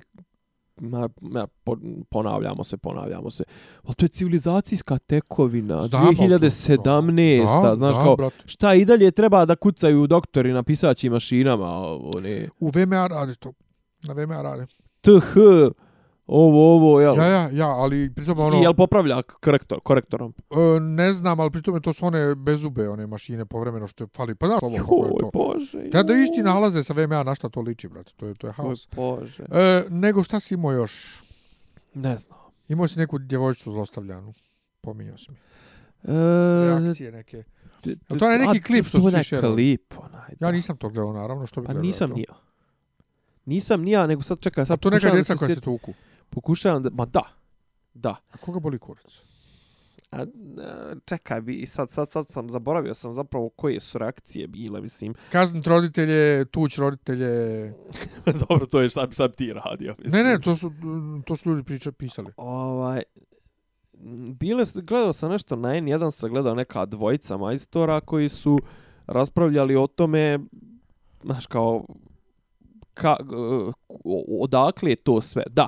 ma, 0.77 1.09
ma, 1.21 1.47
po- 1.63 1.77
ponavljamo 2.09 2.63
se, 2.63 2.77
ponavljamo 2.77 3.31
se. 3.31 3.43
Ali 3.83 3.95
to 3.95 4.05
je 4.05 4.09
civilizacijska 4.09 4.97
tekovina. 4.97 5.79
Znam, 5.79 6.01
ali 6.01 6.15
to- 6.17 6.23
2017. 6.23 7.47
Znam, 7.47 7.75
znaš 7.75 7.93
znam, 7.93 8.05
kao, 8.05 8.15
brate. 8.15 8.35
šta 8.45 8.73
i 8.73 8.85
dalje 8.85 9.11
treba 9.11 9.45
da 9.45 9.55
kucaju 9.55 10.07
doktori 10.07 10.53
na 10.53 10.63
pisaćim 10.63 11.11
mašinama, 11.11 11.67
one, 12.15 12.49
U 12.59 12.69
VMA 12.69 13.07
radi 13.07 13.35
to. 13.35 13.53
Na 14.03 14.13
VMA 14.13 14.41
radi. 14.41 14.65
TH, 15.01 15.35
ovo, 16.27 16.75
ovo, 16.75 17.01
jel? 17.01 17.15
Ja, 17.17 17.25
ja, 17.27 17.49
ja, 17.53 17.67
ali 17.67 18.13
pritom 18.15 18.39
ono... 18.39 18.57
I 18.57 18.61
jel 18.61 18.73
popravlja 18.73 19.21
korektor, 19.21 19.79
korektorom? 19.83 20.33
E, 20.51 20.79
ne 20.79 21.13
znam, 21.13 21.39
ali 21.39 21.51
pritom 21.51 21.81
to 21.81 21.93
su 21.93 22.05
one 22.05 22.35
bezube, 22.35 22.89
one 22.89 23.07
mašine 23.07 23.45
povremeno 23.45 23.87
što 23.87 24.07
fali. 24.07 24.35
Pa 24.35 24.47
znaš 24.47 24.59
ovo 24.61 24.77
kako 24.77 24.95
je 24.95 25.09
Joj, 25.09 25.17
to. 25.19 25.29
bože. 25.33 26.03
Da 26.03 26.13
joj. 26.13 26.23
isti 26.23 26.41
nalaze 26.43 26.83
sa 26.83 26.93
VMA, 26.93 27.23
na 27.23 27.35
šta 27.35 27.49
to 27.49 27.61
liči, 27.61 27.87
brate. 27.87 28.13
To 28.15 28.25
je, 28.27 28.35
to 28.35 28.47
je 28.47 28.53
Joj, 28.57 28.65
haos. 28.65 28.87
bože. 28.95 29.43
E, 29.51 29.83
nego 29.89 30.23
šta 30.23 30.39
si 30.39 30.53
imao 30.53 30.71
još? 30.71 31.23
Ne 31.93 32.17
znam. 32.17 32.39
Imao 32.67 32.87
si 32.87 32.99
neku 32.99 33.17
djevojčicu 33.17 33.71
zlostavljanu. 33.71 34.33
Pominjao 34.81 35.17
si 35.17 35.31
mi. 35.31 35.37
E, 36.03 36.81
Reakcije 36.81 37.11
neke. 37.11 37.43
Jel 37.85 38.19
to 38.19 38.25
onaj 38.25 38.39
neki 38.39 38.59
a, 38.59 38.61
klip 38.65 38.85
što 38.85 38.91
to 38.91 38.97
je 38.97 39.01
su 39.01 39.07
onaj 39.07 39.23
šerali? 39.23 39.53
klip, 39.55 39.93
onaj. 39.97 40.29
Ja 40.29 40.35
da. 40.39 40.51
nisam 40.51 40.77
to 40.77 40.89
gledao, 40.89 41.13
naravno, 41.13 41.45
što 41.45 41.61
bi 41.61 41.67
Pa 41.67 41.73
gledao 41.73 41.85
nisam 41.85 42.09
to. 42.09 42.15
ni 42.15 42.21
ja. 42.29 42.35
Nisam 43.45 43.81
ni 43.81 43.91
ja, 43.91 44.07
nego 44.07 44.21
sad 44.21 44.39
čekaj, 44.39 44.61
A 44.61 44.65
sad 44.65 44.79
to 44.79 44.89
neka 44.89 45.07
da 45.07 45.13
djeca 45.13 45.35
koja 45.35 45.55
se 45.55 45.61
tuku. 45.61 45.93
Pokušavam 46.29 46.83
da, 46.83 46.89
ma 46.89 47.05
da, 47.05 47.23
da. 47.93 48.15
A 48.31 48.37
koga 48.37 48.59
boli 48.59 48.79
kurac? 48.79 49.23
A, 50.11 50.25
čekaj, 51.05 51.41
bi, 51.41 51.65
sad, 51.65 51.89
sad, 51.89 52.09
sad 52.09 52.27
sam 52.27 52.49
zaboravio 52.49 52.93
sam 52.93 53.13
zapravo 53.13 53.49
koje 53.49 53.79
su 53.79 53.97
reakcije 53.97 54.47
bile, 54.47 54.81
mislim. 54.81 55.13
Kaznit 55.31 55.67
roditelje, 55.67 56.45
tuć 56.45 56.77
roditelje. 56.77 57.73
Dobro, 58.49 58.65
to 58.65 58.81
je 58.81 58.89
šta, 58.89 59.07
šta 59.11 59.27
bi 59.27 59.33
ti 59.33 59.53
radio. 59.53 59.95
Ne, 60.05 60.23
ne, 60.23 60.39
to 60.41 60.55
su, 60.55 60.71
to 61.25 61.35
su 61.35 61.49
ljudi 61.49 61.63
priča, 61.63 61.91
pisali. 61.91 62.31
Ovaj, 62.37 63.03
bile, 64.39 64.63
gledao 64.75 65.13
sam 65.13 65.31
nešto 65.31 65.55
na 65.55 65.69
N1, 65.69 66.11
sam 66.11 66.29
gledao 66.29 66.55
neka 66.55 66.85
dvojica 66.85 67.37
majstora 67.37 68.01
koji 68.01 68.29
su 68.29 68.59
raspravljali 69.07 69.75
o 69.75 69.87
tome, 69.87 70.39
znaš, 71.23 71.47
kao, 71.47 71.85
ka, 72.93 73.17
odakle 74.39 74.89
je 74.89 74.95
to 74.95 75.21
sve. 75.21 75.43
Da, 75.49 75.67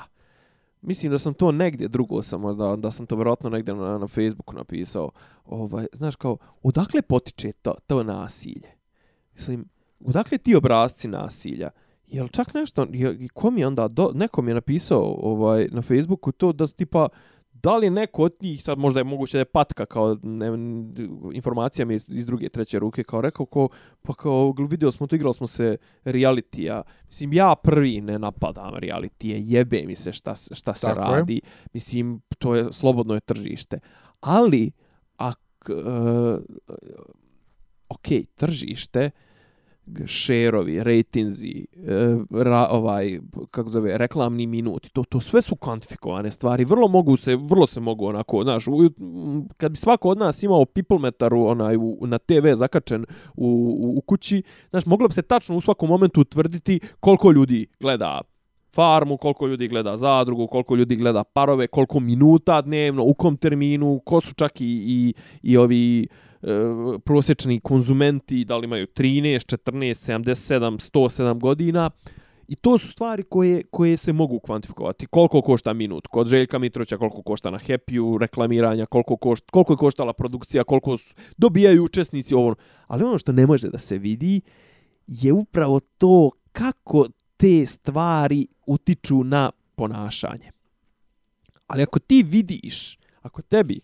mislim 0.85 1.11
da 1.11 1.19
sam 1.19 1.33
to 1.33 1.51
negdje 1.51 1.87
drugo 1.87 2.21
sam 2.21 2.41
možda, 2.41 2.75
da 2.75 2.91
sam 2.91 3.05
to 3.05 3.15
vjerojatno 3.15 3.49
negdje 3.49 3.73
na, 3.75 3.97
na 3.97 4.07
Facebooku 4.07 4.53
napisao. 4.55 5.11
Ovaj, 5.45 5.85
znaš, 5.93 6.15
kao, 6.15 6.37
odakle 6.63 7.01
potiče 7.01 7.51
to, 7.51 7.75
to 7.87 8.03
nasilje? 8.03 8.71
Mislim, 9.33 9.65
odakle 9.99 10.37
ti 10.37 10.55
obrazci 10.55 11.07
nasilja? 11.07 11.69
Jel 12.07 12.27
čak 12.27 12.53
nešto, 12.53 12.87
je, 12.91 13.15
i 13.19 13.27
je 13.57 13.67
onda, 13.67 13.87
do, 13.87 14.11
neko 14.13 14.41
mi 14.41 14.51
je 14.51 14.55
napisao 14.55 15.15
ovaj, 15.19 15.67
na 15.71 15.81
Facebooku 15.81 16.31
to 16.31 16.53
da 16.53 16.67
s- 16.67 16.73
tipa, 16.73 17.07
da 17.65 17.77
li 17.77 17.85
je 17.85 17.91
neko 17.91 18.23
od 18.23 18.35
njih, 18.41 18.63
sad 18.63 18.77
možda 18.77 18.99
je 18.99 19.03
moguće 19.03 19.37
da 19.37 19.41
je 19.41 19.45
patka 19.45 19.85
kao 19.85 20.17
ne, 20.23 20.47
informacijama 21.33 21.93
iz, 21.93 22.05
iz 22.09 22.25
druge, 22.25 22.49
treće 22.49 22.79
ruke, 22.79 23.03
kao 23.03 23.21
rekao 23.21 23.45
ko, 23.45 23.69
pa 24.01 24.13
kao 24.13 24.53
vidio 24.69 24.91
smo 24.91 25.07
to, 25.07 25.15
igrali 25.15 25.33
smo 25.33 25.47
se 25.47 25.77
realitija. 26.03 26.81
Mislim, 27.07 27.33
ja 27.33 27.55
prvi 27.63 28.01
ne 28.01 28.19
napadam 28.19 28.75
realitije, 28.75 29.41
jebe 29.41 29.83
mi 29.87 29.95
se 29.95 30.13
šta, 30.13 30.35
šta 30.35 30.73
se 30.73 30.87
Tako 30.87 31.11
je. 31.11 31.17
radi. 31.17 31.41
Mislim, 31.73 32.21
to 32.37 32.55
je 32.55 32.73
slobodno 32.73 33.13
je 33.13 33.19
tržište. 33.19 33.79
Ali, 34.19 34.71
ak, 35.17 35.69
uh, 35.69 36.39
ok, 37.89 38.07
tržište, 38.35 39.09
g- 39.09 39.11
šerovi, 40.05 40.83
rejtinzi, 40.83 41.67
e, 41.87 42.17
ra, 42.43 42.67
ovaj, 42.71 43.19
kako 43.51 43.69
zove, 43.69 43.97
reklamni 43.97 44.47
minuti, 44.47 44.89
to, 44.89 45.03
to 45.03 45.19
sve 45.19 45.41
su 45.41 45.55
kvantifikovane 45.55 46.31
stvari, 46.31 46.65
vrlo 46.65 46.87
mogu 46.87 47.17
se, 47.17 47.35
vrlo 47.35 47.65
se 47.65 47.79
mogu 47.79 48.05
onako, 48.05 48.43
znaš, 48.43 48.67
u, 48.67 48.73
kad 49.57 49.71
bi 49.71 49.77
svako 49.77 50.09
od 50.09 50.17
nas 50.17 50.43
imao 50.43 50.65
people 50.65 50.99
metaru 50.99 51.45
onaj, 51.45 51.75
u, 51.77 51.97
na 52.01 52.17
TV 52.17 52.53
zakačen 52.53 53.05
u, 53.35 53.47
u, 53.79 53.97
u 53.97 54.01
kući, 54.01 54.43
znaš, 54.69 54.85
moglo 54.85 55.07
bi 55.07 55.13
se 55.13 55.21
tačno 55.21 55.57
u 55.57 55.61
svakom 55.61 55.89
momentu 55.89 56.21
utvrditi 56.21 56.79
koliko 56.99 57.31
ljudi 57.31 57.67
gleda 57.79 58.21
farmu, 58.73 59.17
koliko 59.17 59.47
ljudi 59.47 59.67
gleda 59.67 59.97
zadrugu, 59.97 60.47
koliko 60.47 60.75
ljudi 60.75 60.95
gleda 60.95 61.23
parove, 61.23 61.67
koliko 61.67 61.99
minuta 61.99 62.61
dnevno, 62.61 63.03
u 63.03 63.13
kom 63.13 63.37
terminu, 63.37 64.01
ko 64.05 64.21
su 64.21 64.33
čak 64.33 64.61
i, 64.61 64.65
i, 64.65 65.13
i 65.43 65.57
ovi 65.57 66.07
uh, 66.09 66.34
E, 66.45 66.99
prosječni 66.99 67.59
konzumenti, 67.59 68.45
da 68.45 68.57
li 68.57 68.65
imaju 68.65 68.87
13, 68.87 69.55
14, 69.55 70.11
77, 70.19 70.91
107 70.91 71.39
godina. 71.39 71.89
I 72.47 72.55
to 72.55 72.77
su 72.77 72.87
stvari 72.87 73.23
koje, 73.23 73.63
koje 73.63 73.97
se 73.97 74.13
mogu 74.13 74.39
kvantifikovati. 74.39 75.05
Koliko 75.05 75.41
košta 75.41 75.73
minut 75.73 76.07
kod 76.07 76.27
Željka 76.27 76.59
Mitrovića, 76.59 76.97
koliko 76.97 77.21
košta 77.21 77.49
na 77.49 77.57
Happy-u, 77.57 78.17
reklamiranja, 78.17 78.85
koliko, 78.85 79.17
košta, 79.17 79.47
koliko 79.51 79.73
je 79.73 79.77
koštala 79.77 80.13
produkcija, 80.13 80.63
koliko 80.63 80.97
su, 80.97 81.15
dobijaju 81.37 81.83
učesnici 81.83 82.35
ovo. 82.35 82.55
Ali 82.87 83.03
ono 83.03 83.17
što 83.17 83.31
ne 83.31 83.47
može 83.47 83.69
da 83.69 83.77
se 83.77 83.97
vidi 83.97 84.41
je 85.07 85.33
upravo 85.33 85.79
to 85.79 86.31
kako 86.51 87.07
te 87.37 87.65
stvari 87.65 88.47
utiču 88.65 89.23
na 89.23 89.51
ponašanje. 89.75 90.51
Ali 91.67 91.83
ako 91.83 91.99
ti 91.99 92.23
vidiš, 92.23 92.97
ako 93.21 93.41
tebi, 93.41 93.79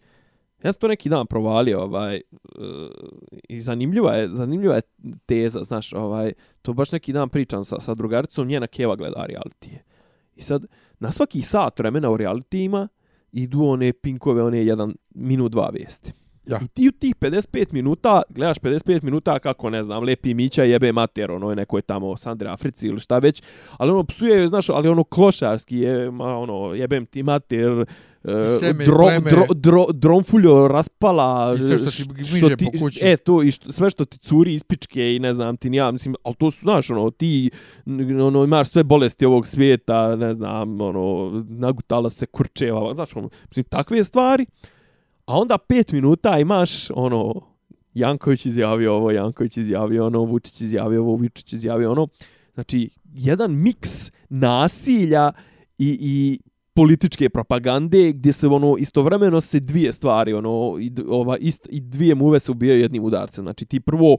ja 0.64 0.74
sam 0.74 0.80
to 0.80 0.88
neki 0.88 1.10
dan 1.10 1.28
provalio, 1.28 1.82
ovaj, 1.82 2.16
e, 2.16 2.22
i 3.50 3.62
zanimljiva 3.62 4.14
je, 4.14 4.30
zanimljiva 4.34 4.76
je 4.76 4.82
teza, 5.26 5.64
znaš, 5.64 5.94
ovaj, 5.94 6.34
to 6.62 6.74
baš 6.74 6.92
neki 6.92 7.14
dan 7.14 7.30
pričam 7.30 7.64
sa, 7.64 7.80
sa 7.80 7.96
drugaricom, 7.96 8.48
njena 8.48 8.68
keva 8.68 8.96
gleda 8.96 9.26
realitije. 9.26 9.84
I 10.36 10.42
sad, 10.42 10.66
na 11.00 11.12
svaki 11.12 11.42
sat 11.42 11.80
vremena 11.80 12.10
u 12.10 12.18
realitijima 12.18 12.88
idu 13.32 13.64
one 13.64 13.94
pinkove, 13.94 14.44
one 14.44 14.66
jedan 14.66 14.96
minut, 15.10 15.52
dva 15.52 15.70
vijesti. 15.74 16.14
Ja. 16.48 16.60
I 16.64 16.68
ti 16.68 16.88
u 16.88 16.92
tih 16.92 17.16
55 17.16 17.74
minuta, 17.74 18.22
gledaš 18.30 18.58
55 18.58 19.04
minuta 19.04 19.40
kako, 19.40 19.70
ne 19.70 19.84
znam, 19.84 20.04
Lepi 20.04 20.34
Mića 20.34 20.64
jebe 20.64 20.92
mater, 20.92 21.32
ono 21.32 21.50
je 21.50 21.56
neko 21.56 21.78
je 21.78 21.82
tamo 21.82 22.18
Sandre 22.18 22.50
Africi 22.50 22.88
ili 22.88 23.00
šta 23.00 23.18
već, 23.18 23.42
ali 23.78 23.92
ono 23.92 24.04
psuje, 24.04 24.48
znaš, 24.48 24.70
ali 24.70 24.90
ono 24.90 25.04
klošarski 25.04 25.78
je, 25.78 26.12
ma, 26.12 26.38
ono, 26.38 26.74
jebem 26.74 27.06
ti 27.06 27.24
mater, 27.24 27.86
e, 28.24 28.58
seme 28.60 28.86
dro, 28.86 29.06
dro, 29.30 29.46
dro, 29.56 29.86
dronfuljo 29.94 30.68
raspala, 30.68 31.56
I 31.58 31.62
sve 31.62 31.78
što 31.78 31.86
ti 31.86 31.92
š- 31.92 32.06
gmiže 32.06 32.58
po 32.58 32.72
kući. 32.80 33.00
E, 33.04 33.18
to, 33.18 33.44
i 33.44 33.52
što, 33.52 33.72
sve 33.72 33.90
što 33.90 34.06
ti 34.06 34.18
curi 34.18 34.54
iz 34.54 34.64
pičke 34.64 35.16
i 35.16 35.20
ne 35.20 35.34
znam 35.34 35.58
ti 35.58 35.70
ja, 35.72 35.92
mislim, 35.92 36.16
ali 36.24 36.36
to 36.36 36.52
su, 36.52 36.60
znaš, 36.62 36.90
ono, 36.90 37.12
ti, 37.12 37.50
ono, 38.22 38.44
imaš 38.44 38.70
sve 38.70 38.84
bolesti 38.84 39.26
ovog 39.26 39.48
svijeta, 39.48 40.16
ne 40.16 40.34
znam, 40.34 40.82
ono, 40.82 41.32
nagutala 41.50 42.10
se 42.10 42.26
kurčeva, 42.26 42.96
znaš, 42.96 43.16
ono, 43.16 43.30
mislim, 43.48 43.64
takve 43.64 44.04
stvari, 44.04 44.46
a 45.32 45.38
onda 45.38 45.58
pet 45.58 45.92
minuta 45.92 46.40
imaš, 46.40 46.90
ono, 46.90 47.34
Janković 47.94 48.46
izjavio 48.46 48.94
ovo, 48.94 49.12
Janković 49.12 49.58
izjavio 49.58 50.06
ono, 50.06 50.24
Vučić 50.24 50.62
izjavio 50.62 51.02
ovo, 51.02 51.16
Vučić 51.16 51.54
izjavio 51.54 51.92
ono. 51.92 52.08
Znači, 52.54 52.90
jedan 53.14 53.56
miks 53.56 54.12
nasilja 54.30 55.32
i, 55.78 55.98
i 56.02 56.40
političke 56.74 57.30
propagande 57.30 58.12
gdje 58.12 58.34
se 58.34 58.48
ono 58.48 58.76
istovremeno 58.78 59.42
se 59.42 59.60
dvije 59.60 59.92
stvari 59.92 60.34
ono 60.34 60.78
i, 60.80 60.92
ova 61.10 61.38
ist, 61.38 61.68
i 61.70 61.80
dvije 61.82 62.16
muve 62.16 62.40
se 62.40 62.52
ubijaju 62.52 62.82
jednim 62.82 63.04
udarcem 63.04 63.46
znači 63.46 63.66
ti 63.66 63.80
prvo 63.80 64.18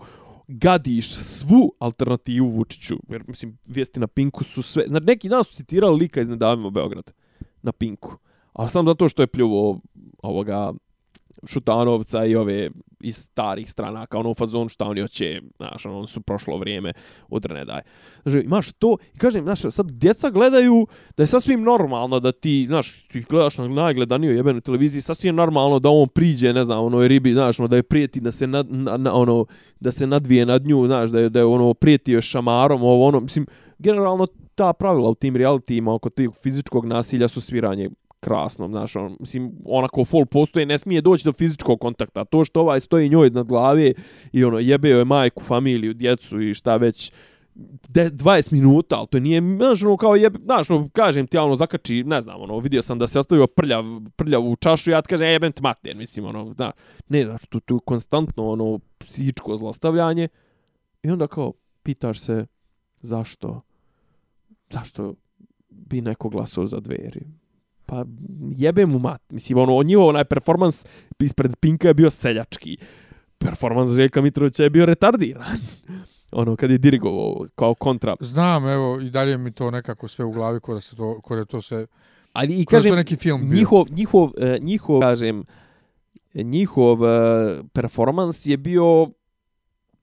gadiš 0.49 1.15
svu 1.15 1.75
alternativu 1.79 2.49
Vučiću 2.49 2.97
jer 3.09 3.25
mislim 3.29 3.59
vijesti 3.67 4.01
na 4.01 4.07
Pinku 4.07 4.45
su 4.45 4.63
sve 4.63 4.85
znači 4.89 5.07
neki 5.07 5.29
dan 5.29 5.45
su 5.45 5.55
citirali 5.55 5.99
lika 5.99 6.21
iz 6.21 6.29
Nedavimo 6.29 6.71
Beograd 6.71 7.13
na 7.63 7.73
Pinku 7.73 8.17
ali 8.53 8.71
samo 8.71 8.91
zato 8.91 9.09
što 9.09 9.23
je 9.23 9.27
pljuvo 9.27 9.81
ovoga 10.23 10.73
Šutanovca 11.47 12.25
i 12.25 12.37
ove 12.37 12.71
iz 13.03 13.17
starih 13.17 13.71
stranaka, 13.71 14.19
ono 14.19 14.35
fazon 14.35 14.69
šta 14.69 14.85
oni 14.85 15.01
hoće, 15.01 15.41
znaš, 15.57 15.87
ono 15.87 16.07
su 16.07 16.21
prošlo 16.21 16.57
vrijeme, 16.57 16.93
udrne 17.29 17.65
daj. 17.65 17.81
Znači, 18.23 18.39
imaš 18.39 18.73
to, 18.73 18.97
i 19.15 19.19
kažem, 19.19 19.45
znaš, 19.45 19.61
sad 19.61 19.91
djeca 19.91 20.31
gledaju 20.31 20.87
da 21.17 21.23
je 21.23 21.27
sasvim 21.27 21.63
normalno 21.63 22.21
da 22.21 22.33
ti, 22.33 22.65
znaš, 22.67 23.09
ti 23.09 23.25
gledaš 23.29 23.59
na 23.59 23.69
najgledaniju 23.69 24.37
jebenu 24.37 24.61
televiziji, 24.61 25.03
sasvim 25.03 25.35
normalno 25.35 25.79
da 25.79 25.89
on 25.89 26.09
priđe, 26.09 26.53
ne 26.53 26.65
znam, 26.65 26.85
onoj 26.85 27.09
ribi, 27.09 27.33
znaš, 27.33 27.61
ono, 27.61 27.69
da 27.69 27.77
je 27.77 27.83
prijeti 27.83 28.21
da 28.21 28.33
se 28.33 28.47
nad, 28.47 28.67
na, 28.71 28.97
na, 28.97 29.15
ono, 29.15 29.47
da 29.81 29.91
se 29.91 30.07
nadvije 30.07 30.47
nad 30.47 30.67
nju, 30.67 30.87
znaš, 30.87 31.11
da 31.11 31.21
je, 31.21 31.29
da 31.29 31.39
je 31.39 31.45
ono 31.45 31.75
prijetio 31.75 32.23
šamarom, 32.23 32.83
ovo, 32.83 33.07
ono, 33.07 33.21
mislim, 33.21 33.47
generalno 33.79 34.27
ta 34.55 34.73
pravila 34.73 35.11
u 35.11 35.15
tim 35.15 35.37
realitijima 35.37 35.95
oko 35.95 36.11
tih 36.11 36.31
fizičkog 36.43 36.87
nasilja 36.87 37.29
su 37.29 37.41
sviranje 37.41 37.91
krasno, 38.23 38.69
znaš, 38.69 38.97
on, 38.97 39.17
mislim, 39.21 39.53
onako 39.65 40.05
full 40.05 40.27
postoje, 40.27 40.67
ne 40.67 40.79
smije 40.79 41.01
doći 41.01 41.25
do 41.25 41.33
fizičkog 41.33 41.81
kontakta. 41.81 42.25
To 42.25 42.45
što 42.45 42.61
ovaj 42.61 42.81
stoji 42.81 43.09
njoj 43.09 43.31
nad 43.31 43.47
glave 43.47 43.93
i 44.33 44.45
ono, 44.45 44.59
jebeo 44.59 44.99
je 44.99 45.05
majku, 45.05 45.43
familiju, 45.43 45.95
djecu 45.95 46.41
i 46.41 46.55
šta 46.55 46.77
već, 46.77 47.13
de, 47.89 48.11
20 48.11 48.53
minuta, 48.53 48.97
ali 48.97 49.07
to 49.07 49.21
nije, 49.21 49.41
znaš, 49.57 49.83
ono, 49.83 49.97
kao 49.97 50.17
jebe, 50.17 50.39
znaš, 50.45 50.71
ono, 50.71 50.89
kažem 50.93 51.27
ti, 51.27 51.39
ono, 51.39 51.55
zakači, 51.55 52.05
ne 52.05 52.21
znam, 52.21 52.41
ono, 52.41 52.59
vidio 52.59 52.83
sam 52.83 52.99
da 52.99 53.07
se 53.07 53.19
ostavio 53.19 53.47
prljav, 53.47 53.85
prljav 54.17 54.49
u 54.49 54.57
čašu, 54.57 54.91
ja 54.91 55.03
ti 55.03 55.09
kažem, 55.09 55.27
e, 55.27 55.33
jebem 55.33 55.53
te 55.53 55.63
mater, 55.63 55.97
mislim, 55.97 56.27
ono, 56.27 56.55
da, 56.55 56.71
ne, 57.09 57.25
znaš, 57.25 57.47
tu, 57.47 57.61
tu 57.61 57.81
konstantno, 57.81 58.49
ono, 58.49 58.79
psihičko 58.99 59.57
zlostavljanje, 59.57 60.29
i 61.03 61.11
onda 61.11 61.27
kao, 61.27 61.53
pitaš 61.83 62.21
se, 62.21 62.47
zašto, 63.03 63.61
zašto 64.71 65.15
bi 65.69 66.01
neko 66.01 66.29
glasao 66.29 66.67
za 66.67 66.81
dveri? 66.81 67.42
Pa 67.87 68.05
jebe 68.57 68.87
mu 68.87 68.99
mat. 68.99 69.23
Mislim, 69.31 69.59
ono, 69.59 69.77
on 69.77 69.87
njihov 69.87 70.07
onaj 70.07 70.25
performans 70.25 70.87
ispred 71.19 71.57
Pinka 71.57 71.89
je 71.89 71.95
bio 71.95 72.11
seljački. 72.11 72.77
Performans 73.39 73.93
Željka 73.93 74.21
Mitrovića 74.21 74.63
je 74.63 74.71
bio 74.71 74.87
retardiran. 74.87 75.45
ono, 76.33 76.57
kad 76.57 76.71
je 76.71 76.79
dirigovao 76.79 77.47
kao 77.55 77.75
kontra. 77.75 78.17
Znam, 78.21 78.69
evo, 78.69 79.01
i 79.01 79.11
dalje 79.11 79.39
mi 79.39 79.53
to 79.53 79.71
nekako 79.71 80.09
sve 80.09 80.25
u 80.25 80.33
glavi 80.33 80.61
kod 80.61 80.77
da 80.77 80.81
se 80.81 80.97
to, 80.97 81.21
kod 81.21 81.49
to 81.49 81.63
se... 81.63 81.87
Ali 82.33 82.61
i 82.61 82.65
kažem, 82.65 82.93
to 82.93 82.97
neki 82.97 83.17
film 83.17 83.41
bio. 83.51 83.59
njihov, 83.59 83.87
njihov, 83.91 84.31
eh, 84.39 84.59
njihov, 84.61 85.01
kažem, 85.01 85.45
njihov 86.35 87.05
eh, 87.05 87.61
performans 87.73 88.47
je 88.47 88.57
bio 88.57 89.11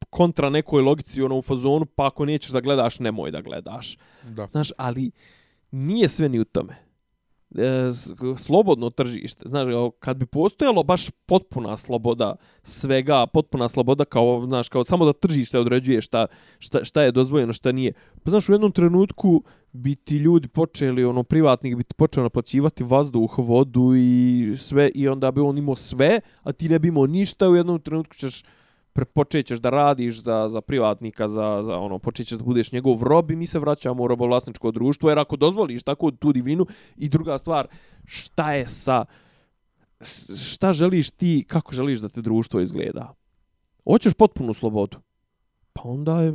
kontra 0.09 0.49
nekoj 0.49 0.81
logici 0.81 1.21
ono 1.21 1.37
u 1.37 1.41
fazonu, 1.41 1.85
pa 1.85 2.07
ako 2.07 2.25
nećeš 2.25 2.51
da 2.51 2.59
gledaš, 2.59 2.99
nemoj 2.99 3.31
da 3.31 3.41
gledaš. 3.41 3.97
Da. 4.23 4.47
Znaš, 4.47 4.71
ali 4.77 5.11
nije 5.71 6.07
sve 6.07 6.29
ni 6.29 6.39
u 6.39 6.45
tome. 6.45 6.88
E, 7.55 7.91
slobodno 8.37 8.89
tržište. 8.89 9.49
Znaš, 9.49 9.67
kad 9.99 10.17
bi 10.17 10.25
postojalo 10.25 10.83
baš 10.83 11.09
potpuna 11.25 11.77
sloboda 11.77 12.35
svega, 12.63 13.27
potpuna 13.27 13.69
sloboda 13.69 14.05
kao, 14.05 14.45
znaš, 14.45 14.69
kao 14.69 14.83
samo 14.83 15.05
da 15.05 15.13
tržište 15.13 15.59
određuje 15.59 16.01
šta, 16.01 16.27
šta, 16.59 16.83
šta 16.83 17.01
je 17.01 17.11
dozvoljeno, 17.11 17.53
šta 17.53 17.71
nije. 17.71 17.93
Pa 18.23 18.29
znaš, 18.29 18.49
u 18.49 18.51
jednom 18.51 18.71
trenutku 18.71 19.43
bi 19.71 19.95
ti 19.95 20.15
ljudi 20.15 20.47
počeli, 20.47 21.05
ono, 21.05 21.23
privatnik 21.23 21.75
bi 21.75 21.83
ti 21.83 21.93
počeo 21.93 22.23
naplaćivati 22.23 22.83
vazduh, 22.83 23.37
vodu 23.37 23.93
i 23.95 24.53
sve, 24.57 24.91
i 24.95 25.07
onda 25.07 25.31
bi 25.31 25.41
on 25.41 25.57
imao 25.57 25.75
sve, 25.75 26.19
a 26.43 26.51
ti 26.51 26.69
ne 26.69 26.79
bi 26.79 26.87
imao 26.87 27.07
ništa, 27.07 27.49
u 27.49 27.55
jednom 27.55 27.79
trenutku 27.79 28.15
ćeš 28.15 28.43
počećeš 29.13 29.59
da 29.59 29.69
radiš 29.69 30.23
za, 30.23 30.47
za 30.47 30.61
privatnika, 30.61 31.27
za, 31.27 31.61
za 31.61 31.77
ono, 31.77 31.99
počećeš 31.99 32.37
da 32.37 32.43
budeš 32.43 32.71
njegov 32.71 33.03
rob 33.03 33.31
i 33.31 33.35
mi 33.35 33.47
se 33.47 33.59
vraćamo 33.59 34.03
u 34.03 34.07
robovlasničko 34.07 34.71
društvo, 34.71 35.09
jer 35.09 35.19
ako 35.19 35.35
dozvoliš 35.35 35.83
tako 35.83 36.11
tu 36.11 36.33
divinu 36.33 36.65
i 36.97 37.09
druga 37.09 37.37
stvar, 37.37 37.67
šta 38.05 38.53
je 38.53 38.67
sa, 38.67 39.05
šta 40.45 40.73
želiš 40.73 41.11
ti, 41.11 41.45
kako 41.47 41.73
želiš 41.73 41.99
da 41.99 42.09
te 42.09 42.21
društvo 42.21 42.59
izgleda? 42.59 43.13
Hoćeš 43.83 44.13
potpunu 44.13 44.53
slobodu? 44.53 44.97
Pa 45.73 45.81
onda 45.85 46.21
je, 46.21 46.33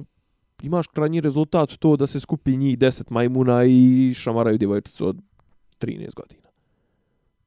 imaš 0.63 0.87
krajnji 0.87 1.21
rezultat 1.21 1.73
to 1.79 1.97
da 1.97 2.07
se 2.07 2.21
skupi 2.21 2.57
njih 2.57 2.79
10 2.79 3.11
majmuna 3.11 3.65
i 3.65 4.13
šamaraju 4.15 4.59
djevojčicu 4.59 5.07
od 5.07 5.21
13 5.81 6.15
godina. 6.15 6.49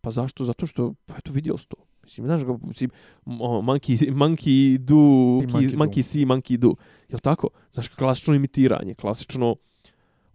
Pa 0.02 0.12
zašto? 0.12 0.44
Zato 0.44 0.66
što, 0.66 0.94
pa 1.06 1.14
eto, 1.18 1.32
vidio 1.32 1.58
si 1.58 1.68
to. 1.68 1.87
Mislim, 2.08 2.26
znaš 2.26 2.44
ga, 2.44 2.58
mislim, 2.64 2.90
monkey, 3.26 4.12
monkey 4.12 4.78
do, 4.78 4.96
monkey, 4.96 5.52
monkey, 5.52 5.78
monkey 5.78 6.02
see, 6.02 6.26
monkey 6.26 6.58
do. 6.58 6.76
Je 7.10 7.20
tako? 7.20 7.50
Znaš, 7.74 7.88
klasično 7.88 8.34
imitiranje, 8.34 8.94
klasično, 8.94 9.56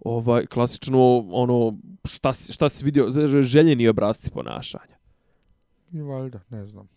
ovaj, 0.05 0.47
klasično, 0.47 1.29
ono, 1.31 1.79
šta, 2.05 2.33
šta 2.33 2.69
si 2.69 2.85
vidio, 2.85 3.05
željeni 3.43 3.89
obrazci 3.89 4.31
ponašanja. 4.31 4.97
I 5.93 6.01
valjda, 6.01 6.41
ne 6.51 6.67
znam. 6.67 6.89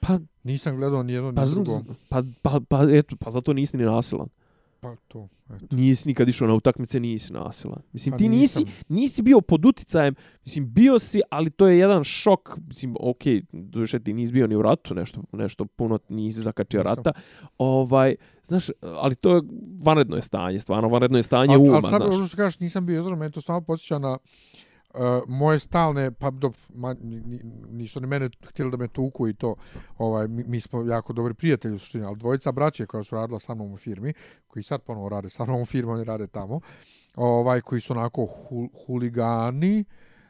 Pa, 0.00 0.18
Nisam 0.42 0.76
gledao 0.76 1.02
ni 1.02 1.12
jedno, 1.12 1.30
ni 1.30 1.36
pa, 1.36 1.44
drugo. 1.44 1.80
Pa, 2.08 2.22
pa, 2.42 2.60
pa, 2.68 2.86
eto, 2.90 3.16
pa 3.16 3.30
zato 3.30 3.52
nisi 3.52 3.76
ni 3.76 3.84
nasilan. 3.84 4.28
Pa 4.84 4.96
to, 5.08 5.28
eto. 5.50 5.76
Nisi 5.76 6.08
nikad 6.08 6.28
išao 6.28 6.48
na 6.48 6.54
utakmice, 6.54 7.00
nisi 7.00 7.32
nasilan. 7.32 7.82
Mislim, 7.92 8.12
Pa 8.12 8.18
ti 8.18 8.28
nisi, 8.28 8.60
nisam. 8.60 8.74
nisi 8.88 9.22
bio 9.22 9.40
pod 9.40 9.64
uticajem, 9.64 10.14
mislim, 10.44 10.72
bio 10.72 10.98
si, 10.98 11.20
ali 11.30 11.50
to 11.50 11.66
je 11.66 11.78
jedan 11.78 12.04
šok, 12.04 12.58
mislim, 12.66 12.96
okej, 13.00 13.34
okay, 13.34 13.44
duše 13.52 14.00
ti 14.00 14.12
nisi 14.12 14.32
bio 14.32 14.46
ni 14.46 14.56
u 14.56 14.62
ratu, 14.62 14.94
nešto, 14.94 15.22
nešto 15.32 15.64
puno 15.64 15.98
nisi 16.08 16.40
zakačio 16.40 16.82
Nisam. 16.82 16.96
rata, 16.96 17.12
ovaj, 17.58 18.14
znaš, 18.44 18.70
ali 18.80 19.14
to 19.14 19.34
je 19.34 19.42
vanredno 19.82 20.16
je 20.16 20.22
stanje, 20.22 20.60
stvarno 20.60 20.88
vanredno 20.88 21.18
je 21.18 21.22
stanje 21.22 21.54
Al- 21.54 21.62
uma, 21.68 21.76
al 21.76 21.82
sad, 21.82 22.02
znaš. 22.02 22.14
ono 22.14 22.26
što 22.26 22.36
kažeš, 22.36 22.60
nisam 22.60 22.86
bio 22.86 23.00
izražen, 23.00 23.18
meni 23.18 23.32
to 23.32 23.40
stvarno 23.40 23.60
podsjeća 23.60 23.98
na 23.98 24.10
uh, 24.10 24.63
Eh, 24.94 25.22
moje 25.26 25.58
stalne, 25.58 26.10
pa 26.12 26.30
do, 26.30 26.52
ma, 26.74 26.94
nisu 27.70 28.00
ni 28.00 28.06
mene 28.06 28.28
htjeli 28.46 28.70
da 28.70 28.76
me 28.76 28.88
tuku 28.88 29.28
i 29.28 29.34
to, 29.34 29.54
ovaj, 29.98 30.28
mi, 30.28 30.44
mi 30.44 30.60
smo 30.60 30.82
jako 30.82 31.12
dobri 31.12 31.34
prijatelji 31.34 31.74
u 31.74 31.78
suštini, 31.78 32.04
ali 32.04 32.16
dvojica 32.16 32.52
braće 32.52 32.86
koja 32.86 33.04
su 33.04 33.14
radila 33.14 33.38
sa 33.38 33.54
mnom 33.54 33.72
u 33.72 33.76
firmi, 33.76 34.12
koji 34.46 34.62
sad 34.62 34.82
ponovo 34.82 35.08
rade 35.08 35.30
sa 35.30 35.44
mnom 35.44 35.62
u 35.62 35.66
firmi, 35.66 35.92
oni 35.92 36.04
rade 36.04 36.26
tamo, 36.26 36.60
ovaj, 37.14 37.60
koji 37.60 37.80
su 37.80 37.92
onako 37.92 38.26
hul, 38.26 38.68
huligani, 38.86 39.84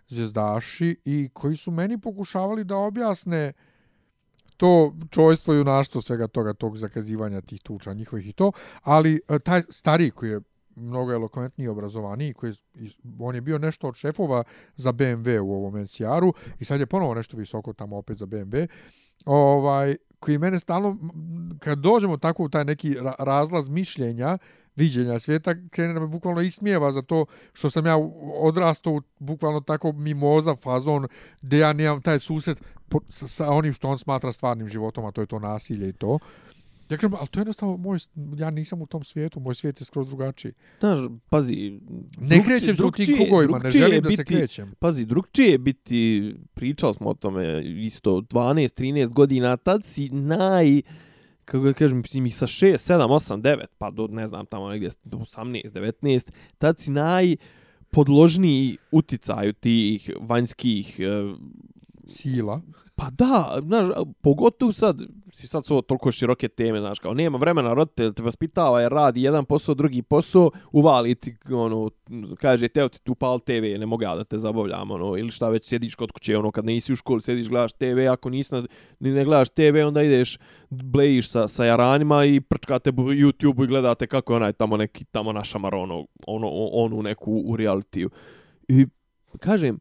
zvezdaši 0.08 0.96
i 1.04 1.28
koji 1.32 1.56
su 1.56 1.70
meni 1.70 2.00
pokušavali 2.00 2.64
da 2.64 2.76
objasne 2.76 3.52
to 4.56 4.94
čojstvo 5.10 5.54
i 5.54 5.56
junaštvo 5.56 6.00
svega 6.00 6.28
toga, 6.28 6.52
tog 6.52 6.76
zakazivanja 6.76 7.40
tih 7.40 7.60
tuča 7.62 7.92
njihovih 7.92 8.28
i 8.28 8.32
to, 8.32 8.52
ali 8.82 9.20
eh, 9.28 9.38
taj 9.38 9.62
stariji 9.68 10.10
koji 10.10 10.30
je 10.30 10.40
mnogo 10.76 11.12
elokventniji 11.12 11.64
i 11.64 11.68
obrazovaniji, 11.68 12.34
koji 12.34 12.54
on 13.18 13.34
je 13.34 13.40
bio 13.40 13.58
nešto 13.58 13.88
od 13.88 13.94
šefova 13.94 14.44
za 14.76 14.92
BMW 14.92 15.38
u 15.38 15.52
ovom 15.52 15.82
NCR-u 15.82 16.32
i 16.60 16.64
sad 16.64 16.80
je 16.80 16.86
ponovo 16.86 17.14
nešto 17.14 17.36
visoko 17.36 17.72
tamo 17.72 17.96
opet 17.96 18.18
za 18.18 18.26
BMW, 18.26 18.66
ovaj, 19.24 19.94
koji 20.20 20.38
mene 20.38 20.58
stalno, 20.58 20.98
kad 21.58 21.78
dođemo 21.78 22.16
tako 22.16 22.44
u 22.44 22.48
taj 22.48 22.64
neki 22.64 22.96
razlaz 23.18 23.68
mišljenja, 23.68 24.38
viđenja 24.76 25.18
svijeta, 25.18 25.54
krene 25.70 25.94
da 25.94 26.00
me 26.00 26.06
bukvalno 26.06 26.40
ismijeva 26.40 26.92
za 26.92 27.02
to 27.02 27.26
što 27.52 27.70
sam 27.70 27.86
ja 27.86 27.96
odrastao 28.40 28.92
u 28.92 29.02
bukvalno 29.18 29.60
tako 29.60 29.92
mimoza 29.92 30.56
fazon 30.56 31.06
gdje 31.42 31.58
ja 31.58 31.72
nemam 31.72 32.02
taj 32.02 32.20
susret 32.20 32.62
po, 32.88 33.00
sa, 33.08 33.26
sa 33.26 33.50
onim 33.50 33.72
što 33.72 33.88
on 33.88 33.98
smatra 33.98 34.32
stvarnim 34.32 34.68
životom, 34.68 35.04
a 35.04 35.12
to 35.12 35.20
je 35.20 35.26
to 35.26 35.38
nasilje 35.38 35.88
i 35.88 35.92
to. 35.92 36.18
Ja 36.94 36.98
kažem, 36.98 37.14
ali 37.14 37.28
to 37.28 37.38
je 37.38 37.42
jednostavno 37.42 37.76
moj, 37.76 37.98
ja 38.36 38.50
nisam 38.50 38.82
u 38.82 38.86
tom 38.86 39.04
svijetu, 39.04 39.40
moj 39.40 39.54
svijet 39.54 39.80
je 39.80 39.84
skroz 39.84 40.06
drugačiji. 40.06 40.52
Znaš, 40.80 40.98
pazi, 41.28 41.80
Ne 42.18 42.42
krećem 42.44 42.76
se 42.76 42.84
u 42.84 42.90
tim 42.90 43.06
drugčije- 43.06 43.16
krugovima, 43.16 43.58
ne 43.58 43.70
želim 43.70 44.02
da 44.02 44.10
se 44.10 44.16
biti- 44.16 44.34
krećem. 44.34 44.70
Pazi, 44.78 45.04
drugčije 45.04 45.48
je 45.48 45.58
biti, 45.58 46.00
pričali 46.54 46.94
smo 46.94 47.08
o 47.08 47.14
tome 47.14 47.44
isto, 47.76 48.20
12-13 48.20 49.08
godina, 49.08 49.56
tad 49.56 49.84
si 49.84 50.08
naj, 50.08 50.82
kako 51.44 51.64
da 51.64 51.72
kažem, 51.72 51.98
mislim, 51.98 52.30
sa 52.30 52.46
6, 52.46 52.76
7, 52.78 53.10
8, 53.10 53.42
9, 53.42 53.66
pa 53.78 53.90
do, 53.90 54.06
ne 54.06 54.26
znam, 54.26 54.46
tamo 54.46 54.68
negdje 54.68 54.90
do 55.04 55.16
18, 55.18 55.72
19, 55.72 56.30
tad 56.58 56.80
si 56.80 56.90
naj 56.90 57.36
podložniji 57.90 58.76
uticaju 58.90 59.52
tih 59.52 60.10
vanjskih 60.20 61.00
e, 61.00 61.04
Sila. 62.06 62.60
Pa 62.96 63.10
da, 63.10 63.58
znaš, 63.62 63.88
pogotovo 64.20 64.72
sad, 64.72 65.00
si 65.30 65.46
sad 65.46 65.64
su 65.64 65.74
ovo 65.74 65.82
toliko 65.82 66.12
široke 66.12 66.48
teme, 66.48 66.80
znaš, 66.80 66.98
kao 66.98 67.14
nema 67.14 67.38
vremena, 67.38 67.74
roditelj 67.74 68.12
te 68.12 68.22
vaspitava 68.22 68.80
jer 68.80 68.92
radi 68.92 69.22
jedan 69.22 69.44
posao, 69.44 69.74
drugi 69.74 70.02
posao, 70.02 70.50
uvali 70.72 71.14
ti, 71.14 71.36
ono, 71.50 71.90
kaže, 72.38 72.68
teo 72.68 72.88
ti 72.88 73.00
tu 73.02 73.14
pal 73.14 73.40
TV, 73.40 73.78
ne 73.78 73.86
mogu 73.86 74.02
ja 74.02 74.14
da 74.16 74.24
te 74.24 74.38
zabavljam, 74.38 74.90
ono, 74.90 75.16
ili 75.18 75.30
šta 75.30 75.48
već, 75.48 75.68
sjediš 75.68 75.94
kod 75.94 76.12
kuće, 76.12 76.38
ono, 76.38 76.50
kad 76.50 76.64
nisi 76.64 76.92
u 76.92 76.96
školi, 76.96 77.20
sjediš, 77.20 77.48
gledaš 77.48 77.72
TV, 77.72 78.08
ako 78.12 78.30
nisi 78.30 78.54
na, 78.54 78.66
ni 79.00 79.10
ne 79.10 79.24
gledaš 79.24 79.50
TV, 79.50 79.86
onda 79.86 80.02
ideš, 80.02 80.38
blejiš 80.70 81.30
sa, 81.30 81.48
sa 81.48 81.64
jaranima 81.64 82.24
i 82.24 82.40
prčkate 82.40 82.92
bu- 82.92 83.32
YouTube 83.32 83.64
i 83.64 83.66
gledate 83.66 84.06
kako 84.06 84.32
je 84.32 84.36
onaj 84.36 84.52
tamo 84.52 84.76
neki, 84.76 85.04
tamo 85.04 85.32
našamar, 85.32 85.74
ono, 85.74 86.06
ono, 86.26 86.48
onu 86.72 87.02
neku 87.02 87.42
u 87.46 87.56
realitiju. 87.56 88.10
I, 88.68 88.86
kažem, 89.40 89.78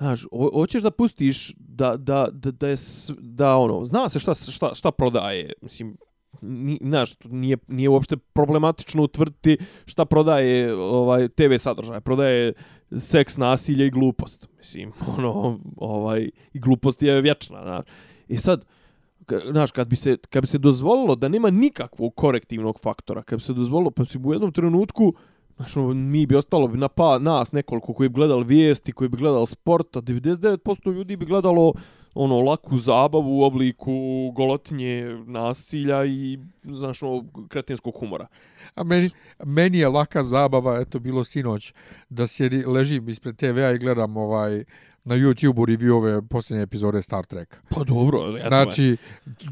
Znaš, 0.00 0.26
hoćeš 0.30 0.82
da 0.82 0.90
pustiš 0.90 1.54
da, 1.58 1.96
da, 1.96 2.28
da, 2.32 2.50
da 2.50 2.68
je, 2.68 2.76
da 3.18 3.56
ono, 3.56 3.84
zna 3.84 4.08
se 4.08 4.20
šta, 4.20 4.34
šta, 4.34 4.74
šta 4.74 4.90
prodaje, 4.90 5.52
mislim, 5.62 5.96
ni, 6.40 6.78
znaš, 6.82 7.10
nije, 7.24 7.56
nije 7.68 7.88
uopšte 7.88 8.16
problematično 8.16 9.02
utvrditi 9.02 9.58
šta 9.86 10.04
prodaje 10.04 10.74
ovaj 10.74 11.28
TV 11.28 11.56
sadržaj, 11.58 12.00
prodaje 12.00 12.52
seks, 12.96 13.36
nasilje 13.36 13.86
i 13.86 13.90
glupost. 13.90 14.48
Mislim, 14.56 14.92
ono, 15.18 15.58
ovaj, 15.76 16.30
i 16.52 16.60
glupost 16.60 17.02
je 17.02 17.20
vječna, 17.20 17.62
znaš. 17.62 17.84
I 18.28 18.38
sad, 18.38 18.64
Znaš, 19.50 19.70
kad 19.70 19.88
bi, 19.88 19.96
se, 19.96 20.16
kad 20.30 20.42
bi 20.42 20.46
se 20.46 20.58
dozvolilo 20.58 21.14
da 21.14 21.28
nema 21.28 21.50
nikakvog 21.50 22.14
korektivnog 22.14 22.80
faktora, 22.80 23.22
kad 23.22 23.38
bi 23.38 23.42
se 23.42 23.52
dozvolilo, 23.52 23.90
pa 23.90 24.04
si 24.04 24.18
u 24.18 24.32
jednom 24.32 24.52
trenutku, 24.52 25.14
znaš, 25.60 25.76
ono, 25.76 25.94
mi 25.94 26.26
bi 26.26 26.36
ostalo 26.36 26.68
bi 26.68 26.78
na 26.78 26.88
pa, 26.88 27.18
nas 27.18 27.52
nekoliko 27.52 27.94
koji 27.94 28.08
bi 28.08 28.14
gledali 28.14 28.44
vijesti, 28.44 28.92
koji 28.92 29.08
bi 29.08 29.16
gledali 29.16 29.46
sport, 29.46 29.96
a 29.96 30.00
99% 30.00 30.92
ljudi 30.92 31.16
bi 31.16 31.26
gledalo 31.26 31.72
ono 32.14 32.40
laku 32.40 32.78
zabavu 32.78 33.38
u 33.38 33.42
obliku 33.42 33.92
golotinje, 34.36 35.04
nasilja 35.26 36.04
i 36.04 36.38
znaš, 36.64 37.02
ono, 37.02 37.24
kretinskog 37.48 37.94
humora. 37.98 38.26
A 38.74 38.84
meni, 38.84 39.10
meni 39.44 39.78
je 39.78 39.88
laka 39.88 40.22
zabava, 40.22 40.80
eto, 40.80 40.98
bilo 40.98 41.24
sinoć, 41.24 41.74
da 42.08 42.26
sjedi, 42.26 42.64
ležim 42.66 43.08
ispred 43.08 43.36
TV-a 43.36 43.70
i 43.70 43.78
gledam 43.78 44.16
ovaj, 44.16 44.64
na 45.04 45.14
YouTube-u 45.14 45.66
reviewove 45.66 46.28
posljednje 46.28 46.62
epizode 46.62 47.02
Star 47.02 47.26
Treka. 47.26 47.56
Pa 47.70 47.84
dobro, 47.84 48.38
eto 48.38 48.48
Znači, 48.48 48.96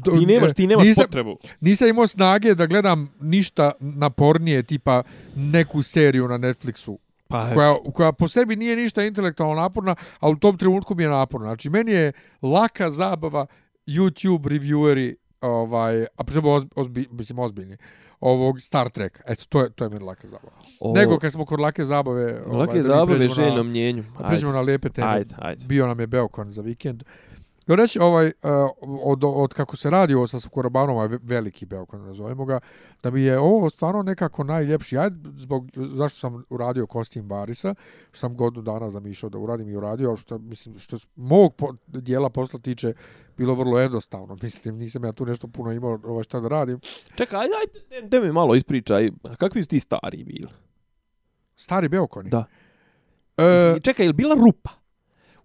do- 0.05 0.11
ti 0.11 0.25
nemaš, 0.25 0.53
ti 0.53 0.67
nemaš 0.67 0.85
nisam, 0.85 1.05
potrebu. 1.05 1.37
Nisam 1.61 1.87
imao 1.87 2.07
snage 2.07 2.55
da 2.55 2.65
gledam 2.65 3.09
ništa 3.21 3.71
napornije, 3.79 4.63
tipa 4.63 5.03
neku 5.35 5.83
seriju 5.83 6.27
na 6.27 6.37
Netflixu, 6.37 6.97
Pa, 7.27 7.53
koja, 7.53 7.75
koja 7.93 8.11
po 8.11 8.27
sebi 8.27 8.55
nije 8.55 8.75
ništa 8.75 9.03
intelektualno 9.03 9.61
naporna, 9.61 9.95
a 10.19 10.29
u 10.29 10.35
tom 10.35 10.57
trenutku 10.57 10.95
mi 10.95 11.03
je 11.03 11.09
naporna. 11.09 11.47
Znači, 11.47 11.69
meni 11.69 11.91
je 11.91 12.11
laka 12.41 12.91
zabava 12.91 13.45
YouTube 13.87 14.41
revieweri, 14.41 15.15
ovaj, 15.41 16.05
a 16.15 16.23
pritom 16.23 16.45
ozbi, 16.45 16.69
ozbi, 16.75 17.07
mislim 17.11 17.39
ozbiljni, 17.39 17.77
ovog 18.19 18.61
Star 18.61 18.89
Treka. 18.89 19.23
Eto, 19.27 19.45
to 19.49 19.61
je, 19.61 19.69
to 19.69 19.83
je 19.83 19.89
meni 19.89 20.05
laka 20.05 20.27
zabava. 20.27 20.51
o, 20.79 20.93
Nego 20.95 21.19
kad 21.19 21.31
smo 21.31 21.45
kod 21.45 21.59
lake 21.59 21.85
zabave... 21.85 22.41
ovaj, 22.45 22.57
lake 22.57 22.77
mi 22.77 22.83
zabave 22.83 23.29
željnom 23.29 23.55
na, 23.55 23.63
mnjenju. 23.63 24.03
pređemo 24.27 24.51
na 24.53 24.61
lijepe 24.61 24.89
teme. 24.89 25.07
ajde, 25.07 25.35
ajde. 25.37 25.65
Bio 25.65 25.87
nam 25.87 25.99
je 25.99 26.07
Beokon 26.07 26.51
za 26.51 26.61
vikend. 26.61 27.03
Jo 27.69 27.75
reći, 27.75 27.99
ovaj, 27.99 28.25
uh, 28.25 28.31
od, 29.03 29.23
od 29.23 29.53
kako 29.53 29.77
se 29.77 29.89
radi 29.89 30.13
ovo 30.13 30.27
sa 30.27 30.39
Skorobanom, 30.39 31.07
ve- 31.07 31.19
veliki 31.23 31.65
Beokon, 31.65 32.05
nazovemo 32.05 32.45
ga, 32.45 32.59
da 33.03 33.11
mi 33.11 33.21
je 33.21 33.39
ovo 33.39 33.69
stvarno 33.69 34.03
nekako 34.03 34.43
najljepši. 34.43 34.95
Ja, 34.95 35.09
zbog, 35.37 35.67
zašto 35.75 36.19
sam 36.19 36.43
uradio 36.49 36.87
kostim 36.87 37.27
Barisa, 37.27 37.75
što 38.11 38.19
sam 38.19 38.35
godinu 38.35 38.61
dana 38.61 38.89
zamišljao 38.89 39.29
da 39.29 39.37
uradim 39.37 39.69
i 39.69 39.75
uradio, 39.75 40.15
što, 40.17 40.37
mislim, 40.37 40.79
što 40.79 40.97
mog 41.15 41.55
po, 41.55 41.73
dijela 41.87 42.29
posla 42.29 42.59
tiče, 42.59 42.93
bilo 43.37 43.53
vrlo 43.55 43.79
jednostavno. 43.79 44.37
Mislim, 44.43 44.77
nisam 44.77 45.03
ja 45.05 45.11
tu 45.11 45.25
nešto 45.25 45.47
puno 45.47 45.71
imao 45.71 45.99
ovaj, 46.03 46.23
šta 46.23 46.39
da 46.39 46.47
radim. 46.47 46.79
Čekaj, 47.15 47.39
ajde, 47.39 47.53
ajde, 47.91 48.07
de 48.07 48.19
mi 48.19 48.31
malo 48.31 48.55
ispričaj, 48.55 49.09
kakvi 49.37 49.63
su 49.63 49.69
ti 49.69 49.79
stari 49.79 50.23
bili? 50.23 50.47
Stari 51.55 51.89
Beokoni. 51.89 52.29
Da. 52.29 52.45
E, 53.37 53.43
E, 53.43 53.79
Čekaj, 53.79 54.05
je 54.05 54.09
li 54.09 54.13
bila 54.13 54.35
rupa? 54.35 54.69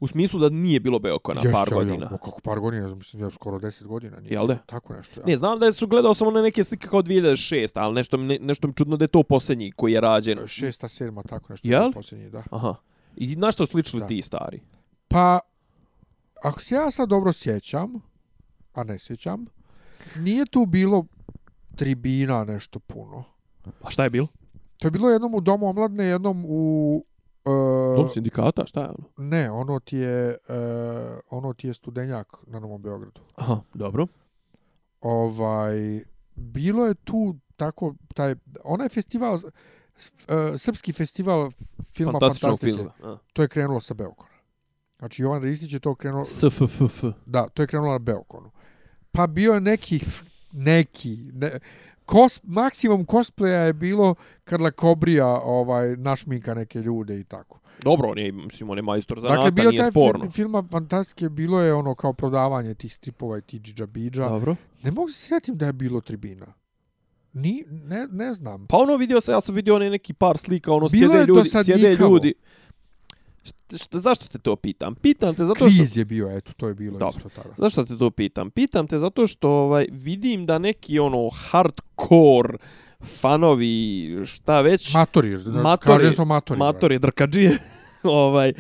U 0.05 0.07
smislu 0.07 0.41
da 0.41 0.49
nije 0.49 0.81
bilo 0.81 0.99
Beokona 0.99 1.41
jeste, 1.41 1.53
par 1.53 1.75
godina. 1.75 2.05
Ja, 2.05 2.09
kako 2.09 2.41
par 2.41 2.61
godina, 2.61 2.95
mislim, 2.95 3.23
ja 3.23 3.31
skoro 3.31 3.59
10 3.59 3.85
godina. 3.85 4.21
Nije, 4.21 4.33
Jel 4.33 4.47
de? 4.47 4.59
Tako 4.67 4.93
nešto, 4.95 5.21
ja. 5.21 5.27
Ne, 5.27 5.37
znam 5.37 5.59
da 5.59 5.73
su 5.73 5.87
gledao 5.87 6.15
samo 6.15 6.31
na 6.31 6.43
neke 6.43 6.65
slike 6.65 6.89
kao 6.89 7.03
2006, 7.03 7.71
ali 7.75 7.95
nešto, 7.95 8.17
ne, 8.17 8.39
nešto 8.41 8.67
mi 8.67 8.75
čudno 8.75 8.97
da 8.97 9.05
je 9.05 9.09
to 9.09 9.23
posljednji 9.23 9.73
koji 9.73 9.93
je 9.93 10.01
rađen. 10.01 10.39
šesta, 10.47 10.89
sedma, 10.89 11.23
tako 11.23 11.53
nešto. 11.53 11.69
Jel? 11.69 11.93
Posljednji, 11.93 12.31
da. 12.31 12.43
Aha. 12.51 12.75
I 13.17 13.37
na 13.37 13.53
što 13.53 13.67
sličili 13.67 14.01
Da. 14.01 14.07
ti 14.07 14.23
stari? 14.23 14.61
Pa, 15.09 15.41
ako 16.43 16.61
se 16.61 16.75
ja 16.75 16.91
sad 16.91 17.09
dobro 17.09 17.33
sjećam, 17.33 17.93
a 18.73 18.85
ne 18.85 18.99
sjećam, 18.99 19.47
nije 20.17 20.47
tu 20.47 20.67
bilo 20.67 21.05
tribina 21.77 22.45
nešto 22.45 22.79
puno. 22.79 23.25
A 23.83 23.91
šta 23.91 24.05
je 24.05 24.11
bilo? 24.11 24.27
To 24.77 24.87
je 24.87 24.91
bilo 24.91 25.11
jednom 25.11 25.35
u 25.35 25.41
Domu 25.41 25.69
omladne, 25.69 26.05
jednom 26.05 26.45
u... 26.49 27.05
Uh, 27.45 27.97
Dom 27.97 28.09
sindikata, 28.09 28.67
šta 28.67 28.81
je 28.81 28.89
ono? 28.89 29.09
ne, 29.17 29.51
ono 29.51 29.81
ti 29.81 29.97
je, 29.97 30.29
uh, 30.49 31.19
ono 31.31 31.53
ti 31.53 31.67
je 31.67 31.75
studenjak 31.75 32.37
na 32.47 32.61
Novom 32.61 32.83
Beogradu. 32.83 33.21
Aha, 33.37 33.61
dobro. 33.75 34.07
Ovaj, 35.01 36.05
bilo 36.35 36.87
je 36.87 36.95
tu 36.95 37.35
tako, 37.57 37.95
taj, 38.15 38.35
onaj 38.65 38.89
festival, 38.89 39.35
uh, 39.35 39.41
srpski 40.59 40.93
festival 40.93 41.51
filma 41.93 42.19
Fantastike, 42.21 42.57
filma. 42.61 42.93
A. 43.03 43.17
to 43.33 43.43
je 43.43 43.49
krenulo 43.49 43.81
sa 43.81 43.95
Beokona. 43.95 44.35
Znači, 44.99 45.23
Jovan 45.23 45.43
Ristić 45.43 45.73
je 45.73 45.81
to 45.81 45.95
krenulo, 45.95 46.25
SFFF. 46.25 47.05
Da, 47.27 47.49
to 47.49 47.63
je 47.63 47.67
krenulo 47.67 47.93
na 47.93 47.99
Beokonu. 47.99 48.51
Pa 49.13 49.27
bio 49.27 49.53
je 49.53 49.61
neki, 49.61 50.01
neki, 50.53 51.31
ne, 51.33 51.51
kos, 52.05 52.41
maksimum 52.43 53.07
cosplaya 53.07 53.67
je 53.67 53.73
bilo 53.73 54.15
Karla 54.45 54.71
Kobrija 54.71 55.27
ovaj, 55.27 55.97
našminka 55.97 56.55
neke 56.55 56.79
ljude 56.79 57.21
i 57.21 57.25
tako. 57.25 57.59
Dobro, 57.83 58.11
on 58.11 58.19
je, 58.19 58.33
mislim, 58.33 58.71
on 58.71 58.79
je 58.79 58.83
majstor 58.83 59.21
za 59.21 59.29
dakle, 59.29 59.45
nata, 59.45 59.51
bio 59.51 59.71
nije 59.71 59.83
taj 59.83 59.91
sporno. 59.91 60.21
film, 60.21 60.33
filma 60.33 60.65
fantastike, 60.71 61.29
bilo 61.29 61.61
je 61.61 61.75
ono 61.75 61.95
kao 61.95 62.13
prodavanje 62.13 62.75
tih 62.75 62.95
stripova 62.95 63.39
i 63.39 63.43
tih 63.43 63.61
džidžabidža. 63.61 64.29
Dobro. 64.29 64.57
Ne 64.83 64.91
mogu 64.91 65.09
se 65.09 65.27
sjetim 65.27 65.57
da 65.57 65.67
je 65.67 65.73
bilo 65.73 66.01
tribina. 66.01 66.47
Ni, 67.33 67.65
ne, 67.71 68.09
ne 68.11 68.35
znam. 68.35 68.67
Pa 68.67 68.77
ono 68.77 68.97
vidio 68.97 69.21
se, 69.21 69.33
ja 69.33 69.41
sam 69.41 69.55
vidio 69.55 69.75
one 69.75 69.91
neki 69.91 70.13
par 70.13 70.39
slika, 70.39 70.73
ono 70.73 70.89
Bilo 70.89 71.13
sjede 71.13 71.23
je 71.23 71.27
ljudi, 71.27 71.49
sjede 71.49 71.97
ljudi. 71.97 72.35
Šta, 72.39 72.64
šta, 73.77 73.99
zašto 73.99 74.27
te 74.27 74.39
to 74.39 74.57
pitam? 74.57 74.95
Pitam 74.95 75.35
te 75.35 75.45
zato 75.45 75.69
što... 75.69 75.79
Kviz 75.79 75.97
je 75.97 76.05
bio, 76.05 76.37
eto, 76.37 76.53
to 76.57 76.69
je 76.69 76.75
bilo 76.75 76.99
Dobro. 76.99 77.17
isto 77.17 77.29
tada. 77.29 77.55
Zašto 77.57 77.85
te 77.85 77.99
to 77.99 78.11
pitam? 78.11 78.51
Pitam 78.51 78.87
te 78.87 78.99
zato 78.99 79.27
što 79.27 79.51
ovaj 79.51 79.87
vidim 79.91 80.47
da 80.47 80.59
neki 80.59 80.99
ono 80.99 81.31
hardcore 81.31 82.59
fanovi, 83.21 84.21
šta 84.27 84.61
već, 84.61 84.95
Matori, 84.95 85.39
Matori, 85.63 85.97
kažem 85.97 86.13
smo 86.13 86.25
matori. 86.25 86.59
matori 86.59 86.99
drkađije, 86.99 87.59
ovaj 88.03 88.53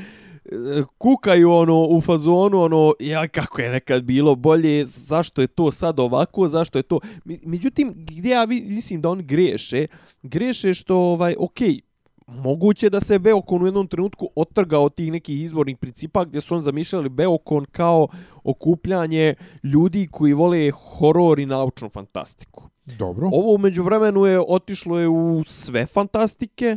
kukaju 0.99 1.53
ono 1.53 1.87
u 1.87 2.01
fazonu 2.01 2.62
ono 2.62 2.95
ja 3.01 3.28
kako 3.28 3.61
je 3.61 3.70
nekad 3.70 4.03
bilo 4.03 4.35
bolje 4.35 4.85
zašto 4.85 5.41
je 5.41 5.47
to 5.47 5.70
sad 5.70 6.01
ovako 6.01 6.49
zašto 6.49 6.78
je 6.78 6.82
to 6.82 7.01
međutim 7.24 7.93
gdje 7.97 8.30
ja 8.30 8.47
mislim 8.47 9.01
da 9.01 9.09
oni 9.09 9.22
greše 9.22 9.87
greše 10.22 10.74
što 10.74 10.97
ovaj 10.97 11.35
okej 11.39 11.80
moguće 12.27 12.91
da 12.91 13.01
se 13.01 13.18
Beokon 13.18 13.62
u 13.62 13.66
jednom 13.66 13.87
trenutku 13.89 14.29
otrgao 14.35 14.85
od 14.85 14.95
tih 14.95 15.12
nekih 15.12 15.43
izvornih 15.43 15.77
principa 15.77 16.25
gdje 16.25 16.41
su 16.41 16.55
on 16.55 16.61
zamišljali 16.61 17.09
Beokon 17.09 17.64
kao 17.64 18.09
okupljanje 18.45 19.35
ljudi 19.62 20.09
koji 20.11 20.33
vole 20.33 20.70
horor 20.70 21.39
i 21.39 21.47
naučnu 21.47 21.89
fantastiku. 21.89 22.68
Dobro. 22.85 23.31
Ovo 23.33 23.55
umeđu 23.55 23.83
vremenu 23.83 24.25
je 24.25 24.41
otišlo 24.49 24.99
je 24.99 25.09
u 25.09 25.43
sve 25.47 25.87
fantastike, 25.87 26.77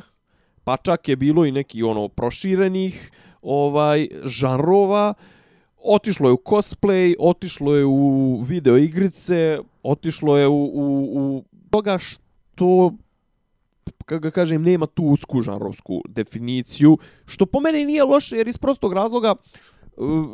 pa 0.63 0.77
čak 0.77 1.09
je 1.09 1.15
bilo 1.15 1.45
i 1.45 1.51
neki 1.51 1.83
ono 1.83 2.07
proširenih 2.07 3.11
ovaj 3.41 4.07
žanrova. 4.23 5.13
Otišlo 5.83 6.29
je 6.29 6.33
u 6.33 6.41
cosplay, 6.45 7.15
otišlo 7.19 7.75
je 7.75 7.85
u 7.85 8.41
video 8.41 8.77
igrice, 8.77 9.59
otišlo 9.83 10.37
je 10.37 10.47
u, 10.47 10.63
u, 10.63 11.09
u 11.13 11.43
toga 11.69 11.97
što 11.97 12.91
kako 14.05 14.19
ga 14.19 14.31
kažem, 14.31 14.61
nema 14.61 14.85
tu 14.85 15.03
usku 15.03 15.41
žanrovsku 15.41 16.01
definiciju, 16.07 16.97
što 17.25 17.45
po 17.45 17.59
meni 17.59 17.85
nije 17.85 18.03
loše, 18.03 18.37
jer 18.37 18.47
iz 18.47 18.57
prostog 18.57 18.93
razloga 18.93 19.35
uh, 19.97 20.25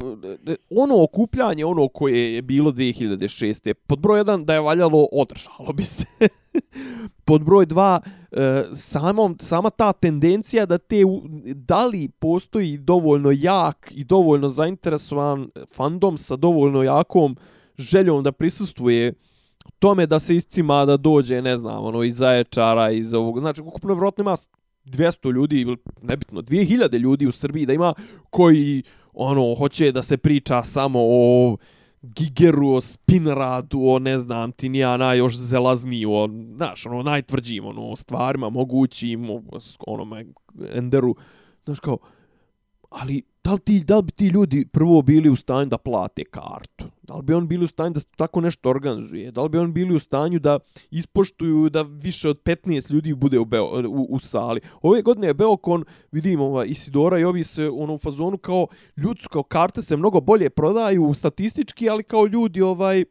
ono 0.69 1.03
okupljanje, 1.03 1.65
ono 1.65 1.87
koje 1.87 2.33
je 2.33 2.41
bilo 2.41 2.71
2006. 2.71 3.73
Pod 3.73 3.99
broj 3.99 4.23
1 4.23 4.45
da 4.45 4.53
je 4.53 4.59
valjalo, 4.59 5.07
održalo 5.11 5.73
bi 5.73 5.83
se. 5.83 6.05
Pod 7.25 7.43
broj 7.43 7.65
2, 7.65 7.99
uh, 7.99 8.77
samom, 8.77 9.37
sama 9.39 9.69
ta 9.69 9.93
tendencija 9.93 10.65
da 10.65 10.77
te, 10.77 11.03
da 11.45 11.85
li 11.85 12.09
postoji 12.09 12.77
dovoljno 12.77 13.31
jak 13.31 13.91
i 13.95 14.03
dovoljno 14.03 14.49
zainteresovan 14.49 15.49
fandom 15.75 16.17
sa 16.17 16.35
dovoljno 16.35 16.83
jakom 16.83 17.35
željom 17.77 18.23
da 18.23 18.31
prisustvuje 18.31 19.13
tome 19.83 20.05
da 20.05 20.19
se 20.19 20.35
iscima 20.35 20.85
da 20.85 20.97
dođe, 20.97 21.41
ne 21.41 21.57
znam, 21.57 21.85
ono, 21.85 22.03
iz 22.03 22.15
Zaječara, 22.15 22.91
iz 22.91 23.13
ovog, 23.13 23.39
znači, 23.39 23.61
ukupno 23.61 23.93
vjerojatno 23.93 24.21
ima 24.21 24.35
200 24.85 25.33
ljudi, 25.33 25.61
ili 25.61 25.77
nebitno, 26.01 26.41
2000 26.41 26.99
ljudi 26.99 27.27
u 27.27 27.31
Srbiji 27.31 27.65
da 27.65 27.73
ima 27.73 27.93
koji, 28.29 28.83
ono, 29.13 29.55
hoće 29.55 29.91
da 29.91 30.01
se 30.01 30.17
priča 30.17 30.63
samo 30.63 30.99
o 31.01 31.57
Gigeru, 32.01 32.69
o 32.69 32.81
Spinradu, 32.81 33.81
o 33.87 33.99
ne 33.99 34.17
znam 34.17 34.51
ti 34.51 34.69
nija 34.69 34.97
najjoš 34.97 35.37
zelazniji, 35.37 36.05
o, 36.05 36.29
znaš, 36.55 36.85
ono, 36.85 37.03
najtvrđim, 37.03 37.65
ono, 37.65 37.95
stvarima 37.95 38.49
mogućim, 38.49 39.29
o, 39.29 39.41
ono, 39.87 40.23
Enderu, 40.73 41.15
znaš, 41.65 41.79
kao, 41.79 41.97
ali 42.89 43.23
da 43.43 43.53
li, 43.53 43.59
ti, 43.59 43.79
da 43.79 43.95
li 43.97 44.03
bi 44.03 44.11
ti 44.11 44.27
ljudi 44.27 44.65
prvo 44.71 45.01
bili 45.01 45.29
u 45.29 45.35
stanju 45.35 45.69
da 45.69 45.77
plate 45.77 46.23
kartu? 46.23 46.85
Da 47.01 47.15
li 47.15 47.23
bi 47.23 47.33
on 47.33 47.47
bili 47.47 47.65
u 47.65 47.67
stanju 47.67 47.93
da 47.93 47.99
tako 47.99 48.41
nešto 48.41 48.69
organizuje? 48.69 49.31
Da 49.31 49.43
li 49.43 49.49
bi 49.49 49.57
on 49.57 49.73
bili 49.73 49.95
u 49.95 49.99
stanju 49.99 50.39
da 50.39 50.59
ispoštuju 50.91 51.69
da 51.69 51.81
više 51.81 52.29
od 52.29 52.41
15 52.43 52.91
ljudi 52.91 53.13
bude 53.13 53.39
u, 53.39 53.45
Beo, 53.45 53.65
u, 53.87 54.07
u 54.09 54.19
sali? 54.19 54.61
Ove 54.81 55.01
godine 55.01 55.27
je 55.27 55.33
Beokon, 55.33 55.83
vidimo 56.11 56.45
ova 56.45 56.65
Isidora 56.65 57.19
i 57.19 57.23
ovi 57.23 57.43
se 57.43 57.69
ono, 57.69 57.93
u 57.93 57.97
fazonu 57.97 58.37
kao 58.37 58.67
ljudsko 58.97 59.43
karte 59.43 59.81
se 59.81 59.97
mnogo 59.97 60.21
bolje 60.21 60.49
prodaju 60.49 61.13
statistički, 61.13 61.89
ali 61.89 62.03
kao 62.03 62.25
ljudi 62.25 62.61
ovaj 62.61 63.05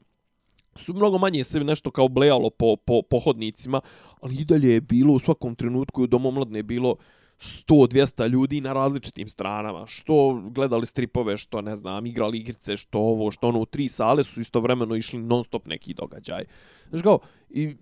su 0.74 0.94
mnogo 0.94 1.18
manje 1.18 1.44
se 1.44 1.60
nešto 1.60 1.90
kao 1.90 2.08
blejalo 2.08 2.50
po, 2.50 2.76
po, 2.76 3.02
po 3.02 3.18
hodnicima, 3.18 3.80
ali 4.20 4.34
i 4.34 4.44
dalje 4.44 4.72
je 4.72 4.80
bilo 4.80 5.14
u 5.14 5.18
svakom 5.18 5.54
trenutku 5.54 6.02
u 6.02 6.06
Domu 6.06 6.30
mladne 6.30 6.58
je 6.58 6.62
bilo 6.62 6.96
100-200 7.42 8.28
ljudi 8.28 8.60
na 8.60 8.72
različitim 8.72 9.28
stranama. 9.28 9.86
Što 9.86 10.42
gledali 10.50 10.86
stripove, 10.86 11.36
što 11.36 11.60
ne 11.60 11.76
znam, 11.76 12.06
igrali 12.06 12.38
igrice, 12.38 12.76
što 12.76 12.98
ovo, 12.98 13.30
što 13.30 13.48
ono, 13.48 13.60
u 13.60 13.66
tri 13.66 13.88
sale 13.88 14.24
su 14.24 14.40
istovremeno 14.40 14.96
išli 14.96 15.18
non 15.18 15.44
stop 15.44 15.66
neki 15.66 15.94
događaj. 15.94 16.44
Znaš 16.88 17.02
kao, 17.02 17.18
i 17.50 17.76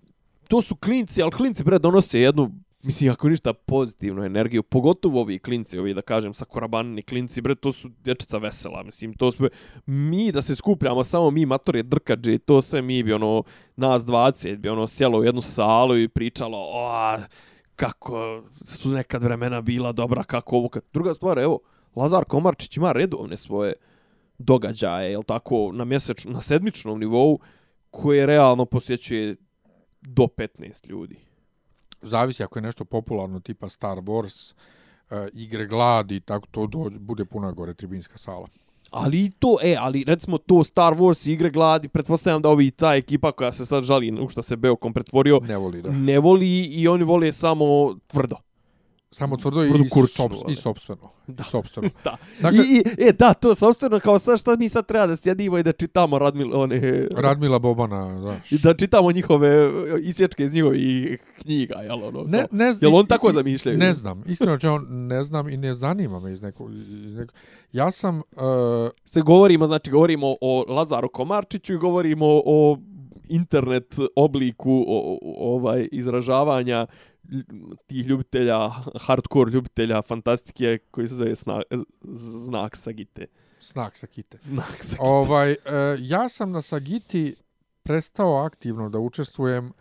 to 0.47 0.61
su 0.61 0.75
klinci, 0.75 1.21
ali 1.21 1.31
klinci 1.31 1.63
bre 1.63 1.79
donose 1.79 2.19
jednu 2.19 2.51
mislim, 2.83 3.11
ako 3.11 3.29
ništa 3.29 3.53
pozitivnu 3.53 4.23
energiju, 4.23 4.63
pogotovo 4.63 5.21
ovi 5.21 5.39
klinci, 5.39 5.77
ovi 5.79 5.93
da 5.93 6.01
kažem, 6.01 6.33
sa 6.33 6.45
korabanini 6.45 7.01
klinci, 7.01 7.41
bre, 7.41 7.55
to 7.55 7.71
su 7.71 7.89
dječica 8.03 8.37
vesela, 8.37 8.83
mislim, 8.83 9.13
to 9.13 9.31
sve, 9.31 9.49
mi 9.85 10.31
da 10.31 10.41
se 10.41 10.55
skupljamo, 10.55 11.03
samo 11.03 11.31
mi 11.31 11.45
matore 11.45 11.83
drkađe, 11.83 12.37
to 12.37 12.61
sve 12.61 12.81
mi 12.81 13.03
bi, 13.03 13.13
ono, 13.13 13.43
nas 13.75 14.01
20 14.01 14.57
bi, 14.57 14.69
ono, 14.69 14.87
sjelo 14.87 15.19
u 15.19 15.23
jednu 15.23 15.41
salu 15.41 15.97
i 15.97 16.07
pričalo, 16.07 16.57
o, 16.57 17.17
kako 17.81 18.43
su 18.65 18.89
nekad 18.89 19.23
vremena 19.23 19.61
bila 19.61 19.91
dobra, 19.91 20.23
kako 20.23 20.57
ovo, 20.57 20.69
kad... 20.69 20.83
druga 20.93 21.13
stvar, 21.13 21.39
evo, 21.39 21.59
Lazar 21.95 22.25
Komarčić 22.25 22.77
ima 22.77 22.91
redovne 22.91 23.37
svoje 23.37 23.73
događaje, 24.37 25.11
jel 25.11 25.23
tako, 25.23 25.71
na 25.73 25.85
mjeseč, 25.85 26.25
na 26.25 26.41
sedmičnom 26.41 26.99
nivou, 26.99 27.39
koje 27.91 28.25
realno 28.25 28.65
posjećuje 28.65 29.35
do 30.01 30.23
15 30.23 30.89
ljudi 30.89 31.31
zavisi 32.01 32.43
ako 32.43 32.59
je 32.59 32.63
nešto 32.63 32.85
popularno 32.85 33.39
tipa 33.39 33.69
Star 33.69 33.97
Wars, 33.97 34.53
uh, 34.53 35.17
igre 35.33 35.65
gladi, 35.65 36.19
tako 36.19 36.47
to 36.51 36.67
dođe, 36.67 36.99
bude 36.99 37.25
puna 37.25 37.51
gore 37.51 37.73
tribinska 37.73 38.17
sala. 38.17 38.47
Ali 38.91 39.31
to, 39.39 39.57
e, 39.63 39.75
ali 39.79 40.03
recimo 40.07 40.37
to 40.37 40.63
Star 40.63 40.93
Wars 40.93 41.31
igre 41.31 41.49
gladi, 41.49 41.87
pretpostavljam 41.87 42.41
da 42.41 42.49
ovi 42.49 42.71
ta 42.71 42.95
ekipa 42.95 43.31
koja 43.31 43.51
se 43.51 43.65
sad 43.65 43.83
žali 43.83 44.11
u 44.21 44.29
što 44.29 44.41
se 44.41 44.55
Beokom 44.55 44.93
pretvorio, 44.93 45.39
ne 45.39 45.57
voli, 45.57 45.81
da. 45.81 45.91
ne 45.91 46.19
voli 46.19 46.61
i 46.61 46.87
oni 46.87 47.03
vole 47.03 47.31
samo 47.31 47.95
tvrdo. 48.07 48.35
Samo 49.13 49.37
tvrdo 49.37 49.63
i, 49.63 49.89
kurču, 49.89 50.23
i 50.49 50.55
sobstveno. 50.55 51.09
Da. 51.27 51.41
I 51.41 51.45
sobstveno. 51.45 51.89
da. 52.03 52.17
Dakle, 52.41 52.59
I, 52.59 52.77
I, 52.77 53.07
e, 53.07 53.11
da, 53.11 53.33
to 53.33 53.55
sobstveno, 53.55 53.99
kao 53.99 54.19
sad 54.19 54.39
šta 54.39 54.55
mi 54.55 54.69
sad 54.69 54.85
treba 54.85 55.07
da 55.07 55.15
sjedimo 55.15 55.57
i 55.57 55.63
da 55.63 55.71
čitamo 55.71 56.19
Radmil, 56.19 56.55
one... 56.55 57.07
Radmila 57.15 57.59
Bobana, 57.59 58.21
da. 58.21 58.35
I 58.51 58.57
da 58.57 58.73
čitamo 58.73 59.11
njihove 59.11 59.71
isječke 60.01 60.43
iz 60.43 60.53
njihovih 60.53 61.23
knjiga, 61.41 61.75
jel 61.75 62.03
ono? 62.03 62.23
Ne, 62.23 62.45
ne, 62.51 62.73
jel 62.81 62.95
on 62.95 63.05
tako 63.05 63.31
zamišljaju? 63.31 63.77
Ne 63.77 63.93
znam, 63.93 64.23
iskreno 64.27 64.57
če 64.57 64.69
on 64.69 64.85
ne 64.89 65.23
znam 65.23 65.49
i 65.49 65.57
ne 65.57 65.73
zanima 65.73 66.19
me 66.19 66.31
iz 66.31 66.41
nekog... 66.41 66.73
Iz 67.05 67.15
nekog. 67.15 67.35
Ja 67.71 67.91
sam... 67.91 68.17
Uh... 68.17 68.21
Se 69.05 69.21
govorimo, 69.21 69.67
znači 69.67 69.91
govorimo 69.91 70.35
o 70.41 70.65
Lazaru 70.67 71.09
Komarčiću 71.09 71.73
i 71.73 71.77
govorimo 71.77 72.25
o 72.45 72.77
internet 73.31 73.95
obliku 74.15 74.85
o, 74.87 75.17
o, 75.21 75.55
ovaj 75.55 75.87
izražavanja 75.91 76.87
tih 77.87 78.07
ljubitelja, 78.07 78.69
hardcore 78.99 79.51
ljubitelja 79.51 80.01
fantastike 80.01 80.77
koji 80.91 81.07
se 81.07 81.15
zove 81.15 81.35
sna, 81.35 81.61
Znak 82.45 82.75
Sagite. 82.75 83.25
Znak 83.61 83.97
Sagite. 83.97 84.37
Znak 84.41 84.77
Sagite. 84.83 84.97
Ovaj, 84.99 85.51
e, 85.51 85.57
ja 85.99 86.29
sam 86.29 86.51
na 86.51 86.61
Sagiti 86.61 87.35
prestao 87.83 88.45
aktivno 88.45 88.89
da 88.89 88.99
učestvujem 88.99 89.71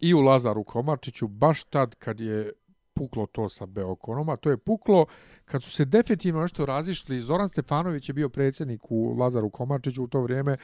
i 0.00 0.14
u 0.14 0.20
Lazaru 0.20 0.64
Komarčiću 0.64 1.28
baš 1.28 1.64
tad 1.64 1.94
kad 1.94 2.20
je 2.20 2.52
puklo 2.94 3.26
to 3.26 3.48
sa 3.48 3.66
Beokonoma. 3.66 4.36
To 4.36 4.50
je 4.50 4.56
puklo 4.56 5.06
kad 5.44 5.62
su 5.62 5.70
se 5.70 5.84
definitivno 5.84 6.40
nešto 6.40 6.66
razišli. 6.66 7.20
Zoran 7.20 7.48
Stefanović 7.48 8.08
je 8.08 8.12
bio 8.12 8.28
predsjednik 8.28 8.80
u 8.90 9.14
Lazaru 9.18 9.50
Komarčiću 9.50 10.04
u 10.04 10.08
to 10.08 10.20
vrijeme 10.20 10.56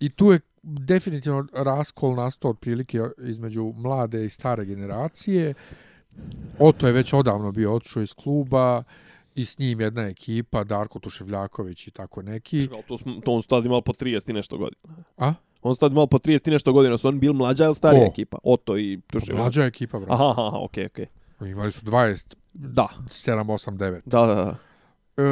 i 0.00 0.10
tu 0.10 0.32
je 0.32 0.40
definitivno 0.62 1.46
raskol 1.52 2.14
nastao 2.14 2.50
otprilike 2.50 3.00
između 3.18 3.72
mlade 3.76 4.24
i 4.24 4.30
stare 4.30 4.64
generacije. 4.64 5.54
Oto 6.58 6.86
je 6.86 6.92
već 6.92 7.12
odavno 7.12 7.52
bio 7.52 7.74
odšao 7.74 8.02
iz 8.02 8.14
kluba 8.14 8.82
i 9.34 9.44
s 9.44 9.58
njim 9.58 9.80
jedna 9.80 10.02
ekipa, 10.02 10.64
Darko 10.64 10.98
Tuševljaković 10.98 11.86
i 11.86 11.90
tako 11.90 12.22
neki. 12.22 12.68
To, 12.88 12.98
smo, 12.98 13.20
to 13.24 13.32
on 13.32 13.42
su 13.42 13.48
tada 13.48 13.66
imali 13.66 13.82
po 13.82 13.92
30 13.92 14.30
i 14.30 14.32
nešto 14.32 14.58
godina. 14.58 15.04
A? 15.16 15.34
On 15.62 15.74
su 15.74 15.80
tada 15.80 15.92
imali 15.92 16.08
po 16.08 16.18
30 16.18 16.48
i 16.48 16.50
nešto 16.50 16.72
godina. 16.72 16.98
Su 16.98 17.08
oni 17.08 17.18
bili 17.18 17.34
mlađa 17.34 17.64
ili 17.64 17.74
starija 17.74 18.04
Ko? 18.04 18.10
ekipa? 18.10 18.38
Oto 18.42 18.78
i 18.78 19.00
Tuševljaković. 19.06 19.42
Mlađa 19.42 19.64
ekipa, 19.64 19.98
bro. 19.98 20.12
Aha, 20.12 20.34
aha, 20.36 20.58
okej, 20.62 20.84
okay, 20.84 20.86
okej. 20.86 21.06
Okay. 21.40 21.50
Imali 21.50 21.72
su 21.72 21.86
20, 21.86 22.34
da. 22.54 22.88
7, 23.08 23.44
8, 23.44 23.76
9. 23.76 24.00
Da, 24.04 24.26
da, 24.26 24.34
da. 24.34 24.56
E, 25.16 25.22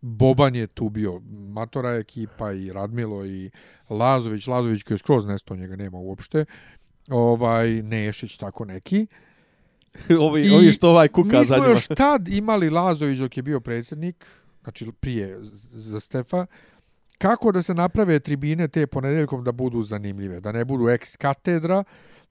Boban 0.00 0.54
je 0.54 0.66
tu 0.66 0.88
bio 0.88 1.20
matora 1.48 1.94
ekipa 1.94 2.52
i 2.52 2.72
Radmilo 2.72 3.26
i 3.26 3.50
Lazović, 3.90 4.46
Lazović 4.46 4.82
koji 4.82 4.94
je 4.94 4.98
skroz 4.98 5.26
nesto, 5.26 5.56
njega 5.56 5.76
nema 5.76 5.98
uopšte, 5.98 6.44
ovaj, 7.08 7.68
Nešić, 7.82 8.36
tako 8.36 8.64
neki. 8.64 9.06
ovi, 10.20 10.42
I 10.42 10.50
ovi 10.50 10.72
što 10.72 10.90
ovaj 10.90 11.08
kuka 11.08 11.38
mi 11.38 11.44
smo 11.44 11.64
još 11.64 11.86
tad 11.86 12.28
imali 12.28 12.70
Lazović 12.70 13.18
dok 13.18 13.36
je 13.36 13.42
bio 13.42 13.60
predsjednik, 13.60 14.26
znači 14.62 14.92
prije 15.00 15.38
za 15.42 16.00
Stefa, 16.00 16.46
kako 17.18 17.52
da 17.52 17.62
se 17.62 17.74
naprave 17.74 18.20
tribine 18.20 18.68
te 18.68 18.86
ponedeljkom 18.86 19.44
da 19.44 19.52
budu 19.52 19.82
zanimljive, 19.82 20.40
da 20.40 20.52
ne 20.52 20.64
budu 20.64 20.88
ex 20.88 21.16
katedra, 21.16 21.84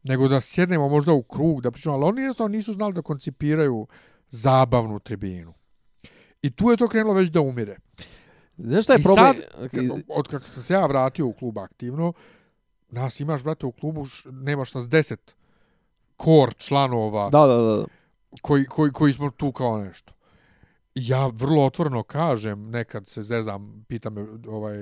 nego 0.04 0.28
da 0.28 0.42
sjednemo 0.42 0.90
možda 0.90 1.14
u 1.14 1.24
krug, 1.24 1.62
da 1.62 1.72
pričamo, 1.72 1.96
ali 1.96 2.06
oni 2.06 2.22
jednostavno 2.22 2.58
nisu 2.58 2.74
znali 2.74 2.94
da 2.94 3.02
koncipiraju 3.02 3.88
zabavnu 4.30 5.00
tribinu. 5.00 5.54
I 6.44 6.52
tu 6.52 6.72
je 6.72 6.78
to 6.78 6.88
krenulo 6.88 7.14
već 7.14 7.30
da 7.30 7.42
umire. 7.42 7.78
Znaš 8.58 8.84
šta 8.84 8.94
je 8.94 9.00
I 9.00 9.04
problem? 9.04 9.36
sad, 9.36 10.02
od 10.08 10.28
kako 10.28 10.48
sam 10.48 10.64
se 10.64 10.74
ja 10.74 10.86
vratio 10.86 11.28
u 11.28 11.34
klub 11.34 11.58
aktivno, 11.58 12.14
nas 12.90 13.20
imaš, 13.20 13.44
brate, 13.44 13.66
u 13.66 13.72
klubu, 13.72 14.06
nemaš 14.26 14.74
nas 14.74 14.90
deset 14.90 15.36
kor 16.18 16.54
članova. 16.58 17.30
Da, 17.30 17.48
da, 17.48 17.56
da. 17.56 17.86
Koji, 18.42 18.66
koji, 18.66 18.92
koji 18.92 19.14
smo 19.14 19.32
tu 19.32 19.52
kao 19.52 19.84
nešto. 19.84 20.14
Ja 20.96 21.28
vrlo 21.28 21.66
otvoreno 21.66 22.04
kažem, 22.04 22.64
nekad 22.64 23.08
se 23.08 23.24
zezam, 23.24 23.86
pita 23.88 24.10
me 24.10 24.26
ovaj, 24.48 24.78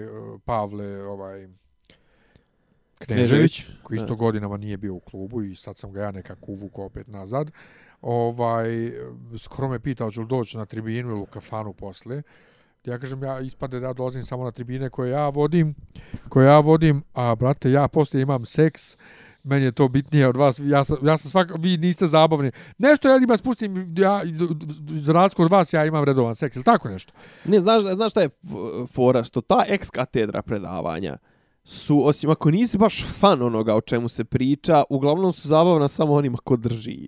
Pavle, 0.45 1.03
ovaj, 1.03 1.47
Knežević, 2.99 3.65
koji 3.83 3.97
isto 3.97 4.15
godinama 4.15 4.57
nije 4.57 4.77
bio 4.77 4.93
u 4.93 4.99
klubu 4.99 5.43
i 5.43 5.55
sad 5.55 5.77
sam 5.77 5.93
ga 5.93 6.01
ja 6.01 6.11
nekako 6.11 6.51
uvukao 6.51 6.85
opet 6.85 7.07
nazad 7.07 7.51
ovaj, 8.01 8.91
skoro 9.37 9.69
me 9.69 9.79
pitao 9.79 10.11
ću 10.11 10.21
li 10.21 10.27
doći 10.27 10.57
na 10.57 10.65
tribinu 10.65 11.09
ili 11.09 11.19
u 11.19 11.25
kafanu 11.25 11.73
posle. 11.73 12.21
Ja 12.85 12.99
kažem, 12.99 13.23
ja 13.23 13.39
ispade 13.39 13.79
da 13.79 13.93
dolazim 13.93 14.23
samo 14.23 14.43
na 14.43 14.51
tribine 14.51 14.89
koje 14.89 15.11
ja 15.11 15.29
vodim, 15.29 15.75
koje 16.29 16.45
ja 16.45 16.59
vodim, 16.59 17.03
a 17.13 17.35
brate, 17.35 17.71
ja 17.71 17.87
posle 17.87 18.21
imam 18.21 18.45
seks, 18.45 18.97
meni 19.43 19.65
je 19.65 19.71
to 19.71 19.87
bitnije 19.87 20.27
od 20.27 20.37
vas, 20.37 20.59
ja 20.63 20.83
sam, 20.83 20.97
ja 21.07 21.17
sam 21.17 21.31
svak, 21.31 21.51
vi 21.59 21.77
niste 21.77 22.07
zabavni. 22.07 22.51
Nešto 22.77 23.09
ja 23.09 23.19
njima 23.19 23.37
spustim, 23.37 23.95
ja, 23.97 24.21
za 24.87 25.13
razliku 25.13 25.43
od 25.43 25.51
vas, 25.51 25.73
ja 25.73 25.85
imam 25.85 26.03
redovan 26.03 26.35
seks, 26.35 26.55
ili 26.55 26.63
tako 26.63 26.89
nešto? 26.89 27.13
Ne, 27.45 27.59
znaš, 27.59 27.81
znaš 27.81 28.11
šta 28.11 28.21
je 28.21 28.29
fora, 28.93 29.23
što 29.23 29.41
ta 29.41 29.65
ex-katedra 29.69 30.41
predavanja, 30.41 31.17
su, 31.63 32.07
osim 32.07 32.29
ako 32.29 32.51
nisi 32.51 32.77
baš 32.77 33.05
fan 33.19 33.41
onoga 33.41 33.75
o 33.75 33.81
čemu 33.81 34.07
se 34.07 34.23
priča, 34.23 34.83
uglavnom 34.89 35.33
su 35.33 35.47
zabavna 35.47 35.87
samo 35.87 36.13
onima 36.13 36.37
ko 36.37 36.55
drži 36.55 37.07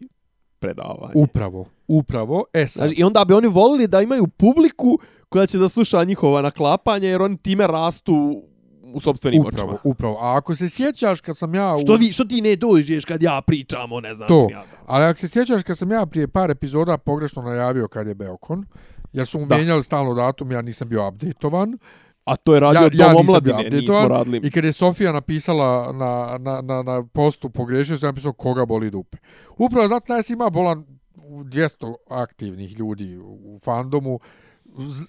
predavanje. 0.64 1.14
Upravo, 1.16 1.66
upravo. 1.88 2.46
E 2.54 2.68
sad. 2.68 2.88
Znači, 2.88 2.96
I 3.02 3.04
onda 3.04 3.26
bi 3.26 3.34
oni 3.34 3.48
volili 3.48 3.88
da 3.88 4.02
imaju 4.02 4.28
publiku 4.28 5.00
koja 5.30 5.46
će 5.46 5.58
da 5.58 5.70
sluša 5.70 6.04
njihova 6.04 6.42
naklapanja, 6.42 7.10
jer 7.10 7.22
oni 7.22 7.38
time 7.38 7.68
rastu 7.68 8.44
u 8.94 9.00
sobstvenim 9.00 9.42
upravo, 9.42 9.70
očima. 9.70 9.80
Upravo, 9.84 10.18
A 10.22 10.38
ako 10.38 10.56
se 10.56 10.70
sjećaš 10.70 11.22
kad 11.22 11.38
sam 11.38 11.56
ja... 11.56 11.76
U... 11.76 11.80
Što, 11.80 11.96
vi, 11.96 12.12
što 12.12 12.26
ti 12.26 12.42
ne 12.42 12.56
dođeš 12.56 13.06
kad 13.06 13.24
ja 13.24 13.42
pričam, 13.42 13.90
ne 14.04 14.14
znam. 14.14 14.28
To. 14.28 14.48
Ja 14.52 14.64
Ali 14.86 15.06
ako 15.06 15.20
se 15.20 15.28
sjećaš 15.28 15.64
kad 15.64 15.78
sam 15.78 15.92
ja 15.92 16.06
prije 16.06 16.28
par 16.28 16.52
epizoda 16.52 16.98
pogrešno 16.98 17.42
najavio 17.42 17.88
kad 17.88 18.08
je 18.08 18.16
Beokon, 18.16 18.66
jer 19.14 19.28
su 19.28 19.40
mu 19.40 19.46
mijenjali 19.46 19.84
stalno 19.84 20.14
datum, 20.14 20.52
ja 20.52 20.62
nisam 20.62 20.90
bio 20.90 21.08
updatetovan, 21.08 21.78
A 22.26 22.36
to 22.36 22.54
je 22.54 22.60
radio 22.60 22.82
ja, 22.82 22.90
Dom 22.90 23.00
ja 23.00 23.16
omladine, 23.18 23.70
nismo 23.70 24.08
radili. 24.08 24.40
I 24.44 24.52
kad 24.52 24.64
je 24.64 24.74
Sofija 24.74 25.12
napisala 25.12 25.94
na, 25.94 26.38
na, 26.38 26.62
na, 26.62 26.84
na 26.84 27.04
postu 27.14 27.50
pogrešio, 27.50 27.98
sam 27.98 28.08
napisao 28.08 28.34
koga 28.34 28.66
boli 28.66 28.92
dupe. 28.92 29.18
Upravo 29.58 29.88
zato 29.88 30.14
nas 30.14 30.30
ima 30.30 30.50
bolan 30.50 30.86
200 31.16 31.96
aktivnih 32.10 32.80
ljudi 32.80 33.18
u 33.18 33.60
fandomu, 33.64 34.20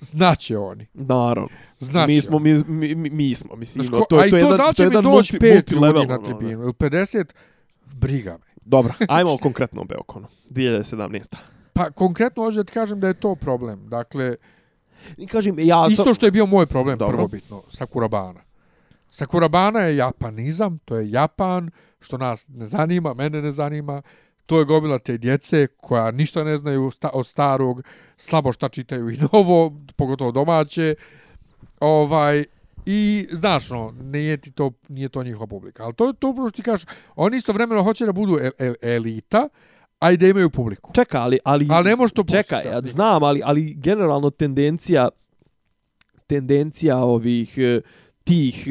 znaće 0.01 0.59
oni. 0.59 0.87
Naravno. 0.95 1.49
Znaće 1.79 2.07
mi 2.07 2.21
smo, 2.21 2.39
mi, 2.39 2.65
mi, 2.65 3.11
mi 3.11 3.35
smo, 3.35 3.57
mislim. 3.57 3.85
Znaš, 3.85 4.03
to, 4.09 4.17
a 4.17 4.27
i 4.27 4.31
to, 4.31 4.39
to 4.39 4.57
da 4.57 4.73
će 4.73 4.89
mi 4.89 5.03
doći 5.03 5.39
pet 5.39 5.71
ljudi 5.71 6.07
na 6.07 6.23
tribinu. 6.23 6.63
Ili 6.63 6.73
50, 6.73 7.25
briga 7.93 8.33
me. 8.33 8.55
Dobro, 8.65 8.93
ajmo 9.09 9.39
konkretno 9.39 9.81
o 9.81 9.85
Beokonu. 9.85 10.27
2017. 10.51 11.37
Pa 11.73 11.91
konkretno 11.91 12.43
hoću 12.43 12.57
da 12.57 12.65
ti 12.65 12.73
kažem 12.73 13.01
da 13.01 13.07
je 13.07 13.15
to 13.15 13.35
problem. 13.35 13.89
Dakle, 13.89 14.37
I 15.17 15.27
kažem, 15.27 15.59
ja... 15.59 15.87
Isto 15.91 16.15
što 16.15 16.27
je 16.27 16.33
bio 16.33 16.47
moj 16.47 16.67
problem, 16.67 16.99
Dobro. 16.99 17.17
prvobitno, 17.17 17.63
Sakurabana. 17.71 18.41
Sakurabana 19.11 19.81
je 19.81 19.97
japanizam, 19.97 20.79
to 20.79 20.97
je 20.97 21.11
Japan, 21.11 21.71
što 22.01 22.19
nas 22.19 22.49
ne 22.49 22.67
zanima, 22.67 23.15
mene 23.15 23.43
ne 23.43 23.53
zanima. 23.53 24.03
To 24.47 24.59
je 24.59 24.65
gobila 24.65 24.99
te 24.99 25.19
djece 25.19 25.67
koja 25.67 26.11
ništa 26.11 26.45
ne 26.45 26.59
znaju 26.59 26.91
od 27.13 27.27
starog, 27.27 27.83
slabo 28.17 28.53
šta 28.53 28.69
čitaju 28.69 29.11
i 29.11 29.19
novo, 29.33 29.73
pogotovo 29.97 30.33
domaće. 30.33 30.95
Ovaj, 31.81 32.45
I, 32.87 33.27
znaš, 33.31 33.71
no, 33.71 33.95
nije, 34.03 34.37
ti 34.37 34.51
to, 34.51 34.73
nije 34.89 35.09
to 35.09 35.23
njihova 35.23 35.47
publika. 35.47 35.85
Ali 35.85 35.95
to 35.95 36.07
je 36.07 36.15
to 36.15 36.29
upravo 36.29 36.49
što 36.49 36.57
ti 36.57 36.63
kažeš, 36.63 36.87
oni 37.17 37.37
isto 37.37 37.53
vremeno 37.53 37.83
hoće 37.83 38.07
da 38.07 38.13
budu 38.13 38.39
el, 38.39 38.51
el, 38.59 38.75
elita, 38.83 39.49
a 40.05 40.13
i 40.13 40.17
da 40.17 40.27
imaju 40.27 40.51
publiku. 40.51 40.93
Čekaj, 40.95 41.21
ali... 41.21 41.39
Ali, 41.45 41.67
Ali 41.71 41.89
ne 41.89 41.97
može 41.97 42.15
to 42.15 42.25
Čekaj, 42.25 42.63
postići. 42.63 42.75
ja 42.75 42.81
znam, 42.81 43.23
ali, 43.23 43.41
ali 43.45 43.75
generalno 43.75 44.31
tendencija 44.31 45.09
tendencija 46.27 46.97
ovih 46.97 47.59
e, 47.59 47.81
tih 48.25 48.67
e, 48.67 48.71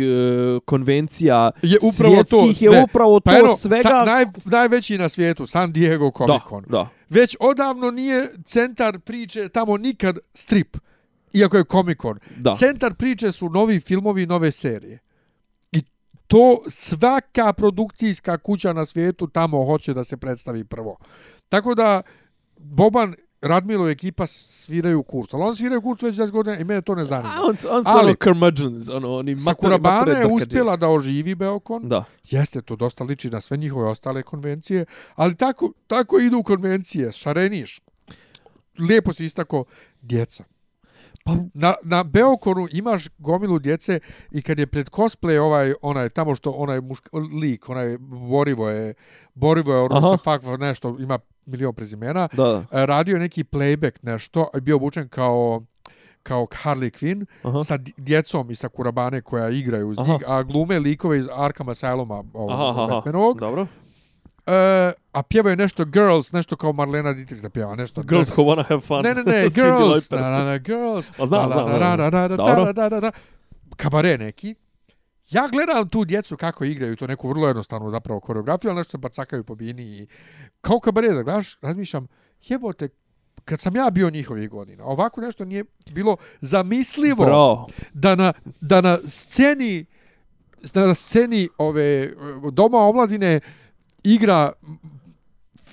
konvencija 0.65 1.51
Je 1.61 1.77
upravo 1.81 2.23
to 2.23 2.53
sve. 2.53 2.77
je 2.77 2.83
upravo 2.83 3.19
to 3.19 3.23
Pa 3.23 3.37
eno, 3.37 3.57
svega 3.57 3.89
sa, 3.89 4.05
naj, 4.05 4.25
najveći 4.45 4.97
na 4.97 5.09
svijetu, 5.09 5.45
San 5.45 5.71
Diego 5.71 6.11
Comic 6.17 6.41
Con. 6.49 6.63
da, 6.63 6.77
da. 6.77 6.89
Već 7.09 7.35
odavno 7.39 7.91
nije 7.91 8.27
centar 8.45 8.99
priče 8.99 9.49
tamo 9.49 9.77
nikad 9.77 10.17
strip, 10.33 10.77
iako 11.33 11.57
je 11.57 11.63
Comic 11.71 11.97
Con. 11.97 12.19
Da. 12.37 12.53
Centar 12.53 12.93
priče 12.93 13.31
su 13.31 13.49
novi 13.49 13.79
filmovi 13.79 14.25
nove 14.25 14.51
serije. 14.51 14.99
To 16.33 16.61
svaka 16.67 17.53
produkcijska 17.53 18.37
kuća 18.37 18.73
na 18.73 18.85
svijetu 18.85 19.27
tamo 19.27 19.65
hoće 19.65 19.93
da 19.93 20.03
se 20.03 20.17
predstavi 20.17 20.63
prvo. 20.65 20.97
Tako 21.49 21.75
da 21.75 22.01
Boban 22.57 23.13
Radmilo 23.41 23.89
i 23.89 23.91
ekipa 23.91 24.27
sviraju 24.27 25.03
kurs. 25.03 25.33
Ali 25.33 25.43
on 25.43 25.55
sviraju 25.55 25.81
kurs 25.81 26.01
već 26.01 26.15
10 26.15 26.31
godina 26.31 26.57
i 26.57 26.63
mene 26.63 26.81
to 26.81 26.95
ne 26.95 27.05
zanima. 27.05 27.33
A 27.37 27.41
on, 27.41 27.49
on 27.49 27.83
su 27.83 27.89
Ali- 27.89 28.05
ono 28.05 28.15
curmudgeons, 28.23 28.89
ono, 28.89 29.15
oni 29.15 29.39
Sakurabana 29.39 29.99
matere 29.99 30.19
je 30.19 30.27
uspjela 30.27 30.75
da 30.75 30.89
oživi 30.89 31.35
Beokon. 31.35 31.87
Da. 31.87 32.03
Jeste, 32.23 32.61
to 32.61 32.75
dosta 32.75 33.03
liči 33.03 33.29
na 33.29 33.41
sve 33.41 33.57
njihove 33.57 33.89
ostale 33.89 34.23
konvencije, 34.23 34.85
ali 35.15 35.35
tako, 35.35 35.71
tako 35.87 36.19
idu 36.19 36.43
konvencije, 36.43 37.11
šareniš. 37.11 37.81
Lijepo 38.79 39.13
si 39.13 39.25
istako 39.25 39.65
djeca. 40.01 40.43
Pa, 41.23 41.35
Na, 41.53 41.73
na 41.83 42.03
Beokonu 42.03 42.67
imaš 42.71 43.07
gomilu 43.17 43.59
djece 43.59 43.99
i 44.31 44.41
kad 44.41 44.59
je 44.59 44.67
pred 44.67 44.89
cosplay 44.89 45.37
ovaj, 45.37 45.73
onaj, 45.81 46.09
tamo 46.09 46.35
što 46.35 46.51
onaj 46.51 46.81
mušk, 46.81 47.09
lik, 47.41 47.69
onaj 47.69 47.97
Borivo 47.99 48.69
je, 48.69 48.93
Borivo 49.33 49.73
je 49.73 49.79
ono 49.79 49.97
Aha. 49.97 50.07
sa 50.07 50.17
fakva 50.17 50.57
nešto, 50.57 50.97
ima 50.99 51.19
milion 51.45 51.73
prezimena, 51.73 52.27
da, 52.33 52.43
da. 52.43 52.81
e, 52.81 52.85
radio 52.85 53.13
je 53.13 53.19
neki 53.19 53.43
playback 53.43 53.91
nešto, 54.01 54.49
bio 54.61 54.75
obučen 54.75 55.09
kao 55.09 55.61
kao 56.23 56.45
Harley 56.45 56.89
Quinn 57.03 57.25
Aha. 57.43 57.59
sa 57.63 57.77
djecom 57.97 58.51
i 58.51 58.55
sa 58.55 58.69
Kurabane 58.69 59.21
koja 59.21 59.49
igraju 59.49 59.89
uz 59.89 59.97
njih, 59.97 60.23
a 60.27 60.43
glume 60.43 60.79
likove 60.79 61.17
iz 61.17 61.27
Arkham 61.33 61.67
Asyluma 61.67 62.23
ovog. 62.33 62.89
Batmanovog. 62.89 63.39
Dobro. 63.39 63.67
E, 64.45 64.91
a 65.11 65.23
pjevaju 65.23 65.55
nešto 65.55 65.85
Girls, 65.85 66.31
nešto 66.31 66.55
kao 66.55 66.73
Marlena 66.73 67.13
Dietrich 67.13 67.43
da 67.43 67.49
pjeva, 67.49 67.75
nešto. 67.75 68.03
Girls 68.03 68.29
ne, 68.29 68.35
who 68.35 68.43
wanna 68.43 68.67
have 68.67 68.81
fun. 68.81 69.01
ne, 69.03 69.13
ne, 69.13 69.23
ne, 69.23 69.49
Girls, 69.55 70.09
na, 70.09 70.29
na, 70.29 70.43
na, 70.43 70.57
Girls. 70.57 71.11
A 71.19 71.25
znam, 71.25 71.51
znam, 71.51 71.65
da, 71.65 71.95
da, 71.95 72.09
da, 72.09 72.27
da, 72.27 72.35
da, 72.35 72.73
da, 72.73 72.89
da, 72.89 72.99
da. 72.99 73.11
Kabare 73.75 74.17
neki. 74.17 74.55
Ja 75.29 75.47
gledam 75.51 75.89
tu 75.89 76.05
djecu 76.05 76.37
kako 76.37 76.65
igraju, 76.65 76.95
to 76.95 77.07
neku 77.07 77.29
vrlo 77.29 77.47
jednostavnu 77.47 77.89
zapravo 77.89 78.19
koreografiju, 78.19 78.71
ali 78.71 78.77
nešto 78.77 78.91
se 78.91 78.97
bacakaju 78.97 79.43
po 79.43 79.55
bini 79.55 79.83
i 79.83 80.07
kao 80.61 80.79
kabare 80.79 81.09
da 81.09 81.23
gledaš, 81.23 81.57
razmišljam, 81.61 82.07
jebote, 82.41 82.89
kad 83.45 83.59
sam 83.59 83.75
ja 83.75 83.89
bio 83.89 84.09
njihovih 84.09 84.49
godina, 84.49 84.85
ovako 84.85 85.21
nešto 85.21 85.45
nije 85.45 85.63
bilo 85.91 86.17
zamislivo 86.41 87.25
Bro. 87.25 87.65
da 87.93 88.15
na, 88.15 88.33
da 88.61 88.81
na 88.81 88.97
sceni 89.07 89.85
na 90.73 90.93
sceni 90.93 91.49
ove 91.57 92.13
doma 92.51 92.77
omladine 92.77 93.39
igra 94.03 94.51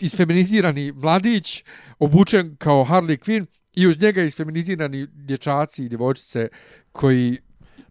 isfeminizirani 0.01 0.93
mladić 0.93 1.65
obučen 1.99 2.57
kao 2.57 2.85
Harley 2.85 3.19
Quinn 3.19 3.47
i 3.73 3.87
uz 3.87 4.03
njega 4.03 4.23
isfeminizirani 4.23 5.07
dječaci 5.13 5.85
i 5.85 5.89
djevojčice 5.89 6.49
koji 6.93 7.39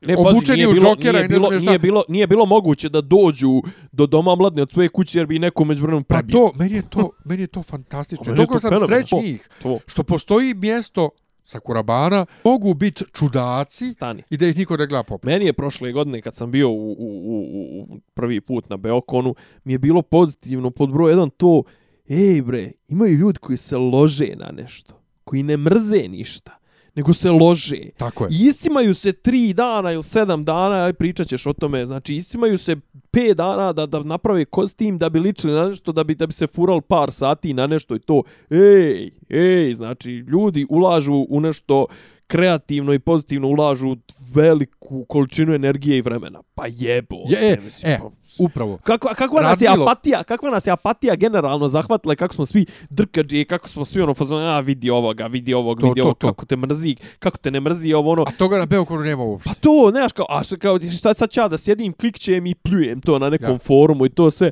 Ne, 0.02 0.16
Obučeni 0.18 0.42
pazi, 0.42 0.54
nije 0.56 0.68
u 0.68 0.74
bilo, 0.74 0.96
nije 0.96 1.10
i 1.10 1.14
ne 1.14 1.28
bilo, 1.28 1.50
znam 1.50 1.66
nije 1.66 1.80
bilo, 1.80 2.04
nije 2.08 2.28
bilo 2.28 2.46
moguće 2.46 2.90
da 2.90 3.02
dođu 3.02 3.62
do 3.92 4.06
doma 4.06 4.36
mladne 4.36 4.62
od 4.62 4.72
svoje 4.72 4.90
kuće 4.90 5.20
jer 5.20 5.28
bi 5.28 5.40
neko 5.40 5.66
među 5.66 5.82
vremenom 5.82 6.04
pa 6.04 6.16
prebio. 6.16 6.32
to 6.32 6.52
meni 6.56 6.76
je 6.76 6.82
to 6.90 7.12
meni 7.26 7.42
je 7.44 7.48
to 7.48 7.64
fantastično. 7.64 8.24
Pa 8.26 8.32
meni 8.32 8.42
je 8.42 8.46
Dok 8.46 8.54
to 8.54 8.60
sam 8.60 8.88
srećnijih 8.88 9.50
To, 9.62 9.80
što 9.88 10.04
postoji 10.04 10.54
mjesto 10.54 11.10
sa 11.50 11.60
Kurabana 11.60 12.26
mogu 12.44 12.74
biti 12.74 13.04
čudaci 13.14 13.86
stani. 13.86 14.24
i 14.30 14.38
da 14.38 14.48
ih 14.48 14.58
niko 14.58 14.78
ne 14.78 14.88
gleda 14.88 15.04
poput. 15.04 15.26
Meni 15.26 15.46
je 15.46 15.54
prošle 15.54 15.92
godine 15.92 16.22
kad 16.22 16.36
sam 16.36 16.52
bio 16.52 16.70
u, 16.70 16.92
u, 16.92 17.08
u, 17.26 17.82
u 17.82 18.00
prvi 18.14 18.42
put 18.42 18.70
na 18.70 18.78
Beokonu, 18.78 19.36
mi 19.64 19.74
je 19.74 19.80
bilo 19.80 20.02
pozitivno 20.02 20.72
pod 20.72 20.92
broj 20.92 21.12
jedan 21.12 21.30
to, 21.30 21.64
ej 22.10 22.42
bre, 22.42 22.72
imaju 22.88 23.18
ljudi 23.18 23.40
koji 23.40 23.58
se 23.58 23.78
lože 23.78 24.36
na 24.36 24.52
nešto, 24.52 25.02
koji 25.24 25.44
ne 25.44 25.58
mrze 25.58 26.08
ništa, 26.10 26.59
nego 27.00 27.14
se 27.14 27.32
lože. 27.32 27.82
Tako 27.98 28.26
je. 28.26 28.30
I 28.32 28.48
iscimaju 28.48 28.94
se 28.94 29.14
tri 29.14 29.54
dana 29.54 29.92
ili 29.92 30.04
sedam 30.04 30.46
dana, 30.46 30.86
aj 30.86 30.94
pričat 30.94 31.28
ćeš 31.28 31.46
o 31.46 31.54
tome, 31.54 31.86
znači 31.86 32.16
iscimaju 32.16 32.58
se 32.58 32.76
pet 33.12 33.38
dana 33.38 33.74
da, 33.74 33.86
da 33.86 34.04
naprave 34.04 34.46
kostim, 34.46 34.98
da 34.98 35.10
bi 35.10 35.20
ličili 35.20 35.54
na 35.54 35.68
nešto, 35.68 35.92
da 35.92 36.04
bi, 36.04 36.16
da 36.16 36.28
bi 36.28 36.34
se 36.34 36.48
fural 36.48 36.82
par 36.82 37.12
sati 37.12 37.54
na 37.54 37.68
nešto 37.68 37.96
i 37.96 38.00
to, 38.00 38.24
ej, 38.50 39.12
ej, 39.30 39.74
znači 39.74 40.12
ljudi 40.12 40.66
ulažu 40.70 41.26
u 41.30 41.40
nešto 41.40 41.86
kreativno 42.30 42.94
i 42.94 43.00
pozitivno 43.00 43.48
ulažu 43.48 43.96
veliku 44.34 45.06
količinu 45.06 45.54
energije 45.54 45.98
i 45.98 46.02
vremena. 46.02 46.42
Pa 46.56 46.64
jebo. 46.68 47.16
Je, 47.30 47.38
e, 47.44 47.58
mislim, 47.66 47.92
e, 47.92 48.00
pa- 48.00 48.10
upravo. 48.40 48.78
Kakva, 48.78 49.14
kakva 49.14 49.42
nas 49.42 49.62
je 49.62 49.68
apatija, 49.70 50.24
kakva 50.24 50.50
nas 50.50 50.68
je 50.68 50.72
apatija 50.72 51.16
generalno 51.16 51.68
zahvatila, 51.68 52.16
kako 52.16 52.34
smo 52.34 52.46
svi 52.46 52.66
drkađi, 52.90 53.46
kako 53.46 53.68
smo 53.70 53.86
svi 53.86 54.02
ono 54.02 54.14
fazon, 54.14 54.44
a 54.44 54.60
vidi 54.60 54.90
ovoga, 54.90 55.28
vidi 55.28 55.54
ovog, 55.54 55.80
To, 55.80 55.86
vidi 55.86 56.00
to, 56.00 56.06
ovog, 56.06 56.18
to. 56.18 56.28
kako 56.28 56.46
te 56.46 56.56
mrzi, 56.58 56.96
kako 57.20 57.38
te 57.38 57.52
ne 57.52 57.60
mrzi 57.60 57.94
ovo 57.94 58.12
ono. 58.12 58.24
A 58.24 58.32
toga 58.32 58.58
na 58.58 58.66
Beokonu 58.66 59.02
nema 59.02 59.24
uopšte. 59.24 59.50
Pa 59.50 59.54
to, 59.54 59.88
znaš, 59.92 60.12
kao, 60.12 60.26
a 60.30 60.44
što, 60.44 60.58
kao, 60.58 60.80
šta 60.92 61.14
sad 61.14 61.30
ću 61.30 61.40
ja 61.40 61.48
da 61.48 61.58
sjedim, 61.58 61.94
klikćem 61.94 62.46
i 62.46 62.56
pljujem 62.56 63.02
to 63.02 63.20
na 63.20 63.30
nekom 63.30 63.52
Ja. 63.52 63.58
forumu 63.58 64.06
i 64.06 64.10
to 64.10 64.32
sve. 64.32 64.52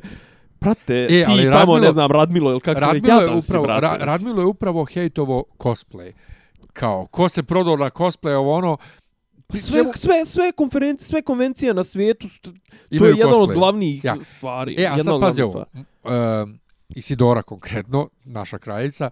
Prate, 0.58 0.94
E, 0.96 1.08
ti 1.08 1.24
ali 1.28 1.42
tamo, 1.42 1.54
Radmilo- 1.56 1.80
ne 1.80 1.92
znam, 1.92 2.10
Radmilo 2.10 2.50
ili 2.50 2.60
kako 2.60 2.80
se 2.80 2.86
Radmilo 2.86 3.14
je 3.14 3.22
jadan 3.22 3.42
si, 3.42 3.48
upravo, 3.50 3.66
brate, 3.66 3.80
Ra, 3.82 3.92
mislim. 3.92 4.08
Radmilo 4.08 4.40
je 4.40 4.46
upravo 4.46 4.84
hejtovo 4.84 5.44
cosplay. 5.58 6.12
Kao, 6.72 7.06
ko 7.06 7.28
se 7.28 7.42
prodao 7.42 7.76
na 7.76 7.90
cosplay, 7.90 8.32
ovo 8.32 8.54
ono, 8.54 8.76
pri 9.46 9.58
Sve, 9.60 9.82
sve, 9.96 10.26
sve, 10.26 10.52
konferencije, 10.52 11.06
sve 11.06 11.22
konvencije 11.22 11.74
na 11.74 11.84
svijetu, 11.84 12.28
su- 12.28 12.40
to 12.40 12.50
imaju 12.90 13.12
je 13.12 13.18
jedan 13.18 13.34
od 13.34 13.52
glavnih 13.52 14.04
Ja. 14.04 14.16
stvari. 14.36 14.74
E, 14.78 14.86
a 14.86 14.98
sad 14.98 15.20
pazi 15.20 15.42
ovo. 15.42 15.64
Um, 16.04 16.60
Isidora 16.88 17.42
konkretno, 17.42 18.08
naša 18.24 18.58
kraljica. 18.58 19.10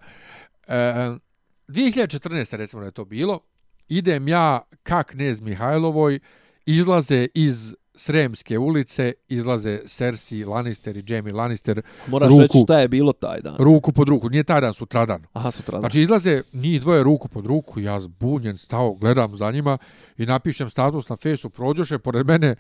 Um, 0.69 1.21
2014. 1.69 2.53
recimo 2.53 2.81
da 2.81 2.87
je 2.87 2.93
to 2.93 3.05
bilo. 3.05 3.41
Idem 3.89 4.29
ja 4.29 4.61
ka 4.83 5.03
knez 5.03 5.41
Mihajlovoj, 5.41 6.19
izlaze 6.67 7.27
iz 7.35 7.75
Sremske 7.97 8.59
ulice, 8.59 9.13
izlaze 9.29 9.81
Cersei 9.87 10.45
Lannister 10.45 10.97
i 10.97 11.05
Jaime 11.09 11.33
Lannister 11.33 11.83
Moraš 12.07 12.31
ruku. 12.31 12.41
reći 12.43 12.59
šta 12.65 12.81
je 12.81 12.89
bilo 12.89 13.13
taj 13.13 13.41
dan. 13.41 13.57
ruku 13.59 13.93
pod 13.93 14.09
ruku. 14.09 14.29
Nije 14.29 14.45
taj 14.45 14.61
dan, 14.61 14.75
sutradan. 14.75 15.23
Aha, 15.33 15.51
sutra. 15.51 15.81
Znači 15.81 16.01
izlaze 16.01 16.43
njih 16.53 16.81
dvoje 16.81 17.03
ruku 17.03 17.29
pod 17.29 17.47
ruku, 17.47 17.81
ja 17.81 18.01
zbunjen 18.01 18.59
stao, 18.59 18.95
gledam 18.95 19.35
za 19.35 19.51
njima 19.51 19.79
i 20.19 20.27
napišem 20.27 20.71
status 20.71 21.09
na 21.09 21.17
fesu, 21.17 21.51
prođoše 21.51 21.99
pored 21.99 22.27
mene 22.27 22.57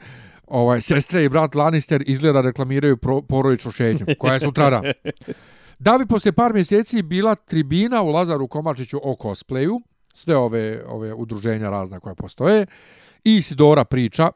ovaj, 0.46 0.80
sestre 0.80 1.24
i 1.24 1.28
brat 1.28 1.54
Lannister 1.54 2.02
izgleda 2.06 2.40
reklamiraju 2.40 2.96
pro, 2.96 3.22
porodičnu 3.22 3.70
šetnju, 3.70 4.06
koja 4.18 4.32
je 4.32 4.40
sutradan. 4.40 4.82
Da 5.78 5.98
bi 5.98 6.06
posle 6.06 6.32
par 6.32 6.52
mjeseci 6.54 7.02
bila 7.02 7.34
tribina 7.34 8.02
u 8.02 8.08
Lazaru 8.08 8.48
Komačiću 8.48 9.00
o 9.02 9.16
cosplayu, 9.22 9.80
sve 10.14 10.36
ove 10.36 10.82
ove 10.86 11.14
udruženja 11.14 11.70
razna 11.70 12.00
koja 12.00 12.14
postoje, 12.14 12.66
i 13.24 13.36
Isidora 13.36 13.84
priča, 13.84 14.30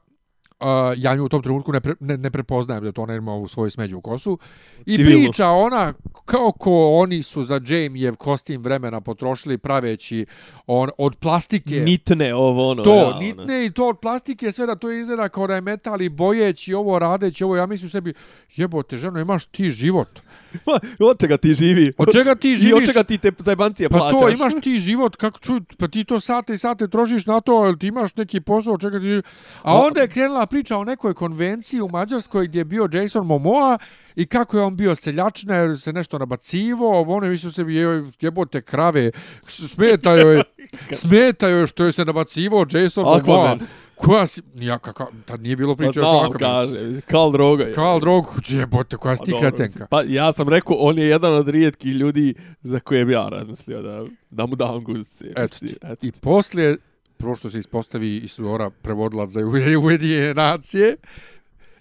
Uh, 0.60 0.66
ja 0.96 1.14
nju 1.14 1.24
u 1.24 1.28
tom 1.28 1.42
trenutku 1.42 1.72
ne, 1.72 1.80
pre, 1.80 1.94
ne, 2.00 2.16
ne 2.16 2.30
prepoznajem 2.30 2.84
da 2.84 2.92
to 2.92 3.02
ona 3.02 3.14
ima 3.14 3.34
u 3.34 3.48
svoju 3.48 3.70
smeđu 3.70 4.00
kosu. 4.00 4.38
I 4.86 4.96
Civilno. 4.96 5.18
priča 5.18 5.48
ona 5.48 5.92
kako 6.24 6.88
oni 6.88 7.22
su 7.22 7.44
za 7.44 7.60
Jamiev 7.66 8.16
kostim 8.16 8.62
vremena 8.62 9.00
potrošili 9.00 9.58
praveći 9.58 10.26
on, 10.66 10.90
od 10.98 11.16
plastike. 11.16 11.74
Nitne 11.74 12.34
ovo 12.34 12.70
ono. 12.70 12.82
to, 12.82 12.94
ja, 12.94 13.06
ono. 13.06 13.18
nitne 13.18 13.66
i 13.66 13.70
to 13.70 13.88
od 13.88 13.98
plastike, 13.98 14.52
sve 14.52 14.66
da 14.66 14.74
to 14.74 14.90
izgleda 14.90 15.28
kao 15.28 15.46
da 15.46 15.54
je 15.54 15.60
metal 15.60 16.02
i 16.02 16.08
bojeći 16.08 16.74
ovo 16.74 16.98
radeći, 16.98 17.44
ovo 17.44 17.56
ja 17.56 17.66
mislim 17.66 17.90
sebi, 17.90 18.14
jebote 18.56 18.98
ženo 18.98 19.20
imaš 19.20 19.44
ti 19.44 19.70
život. 19.70 20.20
Ma, 20.66 20.78
od 21.00 21.20
čega 21.20 21.36
ti 21.36 21.54
živi? 21.54 21.92
Od 21.98 22.12
čega 22.12 22.34
ti 22.34 22.48
I 22.48 22.52
od 22.52 22.58
živiš? 22.58 22.88
čega 22.88 23.02
ti 23.02 23.18
te 23.18 23.32
zajebancije 23.38 23.88
Pa 23.88 23.98
plaćaš? 23.98 24.20
to, 24.20 24.28
imaš 24.30 24.52
ti 24.62 24.78
život, 24.78 25.16
kako 25.16 25.38
čuj, 25.38 25.60
pa 25.78 25.88
ti 25.88 26.04
to 26.04 26.20
sate 26.20 26.52
i 26.52 26.58
sate 26.58 26.88
trošiš 26.88 27.26
na 27.26 27.40
to, 27.40 27.64
jel 27.64 27.76
ti 27.76 27.86
imaš 27.86 28.16
neki 28.16 28.40
posao, 28.40 28.72
od 28.72 28.80
čega 28.80 29.00
ti... 29.00 29.22
A 29.62 29.74
onda 29.76 30.00
je 30.00 30.08
krenula 30.08 30.46
priča 30.46 30.76
o 30.76 30.84
nekoj 30.84 31.14
konvenciji 31.14 31.80
u 31.80 31.88
Mađarskoj 31.88 32.46
gdje 32.46 32.58
je 32.58 32.64
bio 32.64 32.88
Jason 32.92 33.26
Momoa 33.26 33.78
i 34.16 34.26
kako 34.26 34.56
je 34.56 34.62
on 34.62 34.76
bio 34.76 34.94
seljačina 34.94 35.56
jer 35.56 35.80
se 35.80 35.92
nešto 35.92 36.18
nabacivo, 36.18 36.98
ovo 36.98 37.14
ono 37.14 37.26
mislio 37.28 37.52
sebi 37.52 37.76
joj, 37.76 38.10
jebote 38.20 38.62
krave, 38.62 39.10
s- 39.46 39.70
smeta 39.70 40.12
joj, 40.12 40.42
smeta 40.92 41.48
joj 41.48 41.66
što 41.66 41.84
je 41.84 41.92
se 41.92 42.04
nabacivo 42.04 42.66
Jason 42.72 43.04
Momoa. 43.04 43.58
Koja 44.00 44.26
si, 44.26 44.42
ja, 44.54 44.78
kakav, 44.78 45.06
tad 45.24 45.42
nije 45.42 45.56
bilo 45.56 45.76
Pa 45.76 45.78
priče 45.78 46.00
još 46.00 46.06
o 46.06 46.10
znam, 46.10 46.30
Aquamanu. 46.32 46.38
kaže. 46.38 47.00
Kal 47.00 47.32
droga. 47.32 47.64
je. 47.64 47.72
Karl 47.72 48.00
Drog, 48.00 48.26
jebote, 48.48 48.96
koja 48.96 49.16
si 49.16 49.20
Pa 49.20 49.24
ti 49.24 49.32
kretenka. 49.40 49.86
Pa 49.90 50.02
ja 50.02 50.32
sam 50.32 50.48
rekao, 50.48 50.76
on 50.76 50.98
je 50.98 51.06
jedan 51.06 51.34
od 51.34 51.48
rijetkih 51.48 51.92
ljudi 51.92 52.34
za 52.62 52.80
koje 52.80 53.04
bi 53.04 53.12
ja 53.12 53.28
razmislio 53.28 53.82
da, 53.82 54.04
da 54.30 54.46
mu 54.46 54.56
dam 54.56 54.84
guzice. 54.84 55.26
Eto 55.36 55.58
ti. 55.58 55.76
eto 55.82 56.06
I 56.06 56.12
poslije, 56.12 56.76
prvo 57.16 57.34
što 57.34 57.50
se 57.50 57.58
ispostavi 57.58 58.16
Isidora 58.16 58.70
prevodilac 58.70 59.30
za 59.30 59.40
Ujedinjene 59.82 60.34
nacije, 60.34 60.96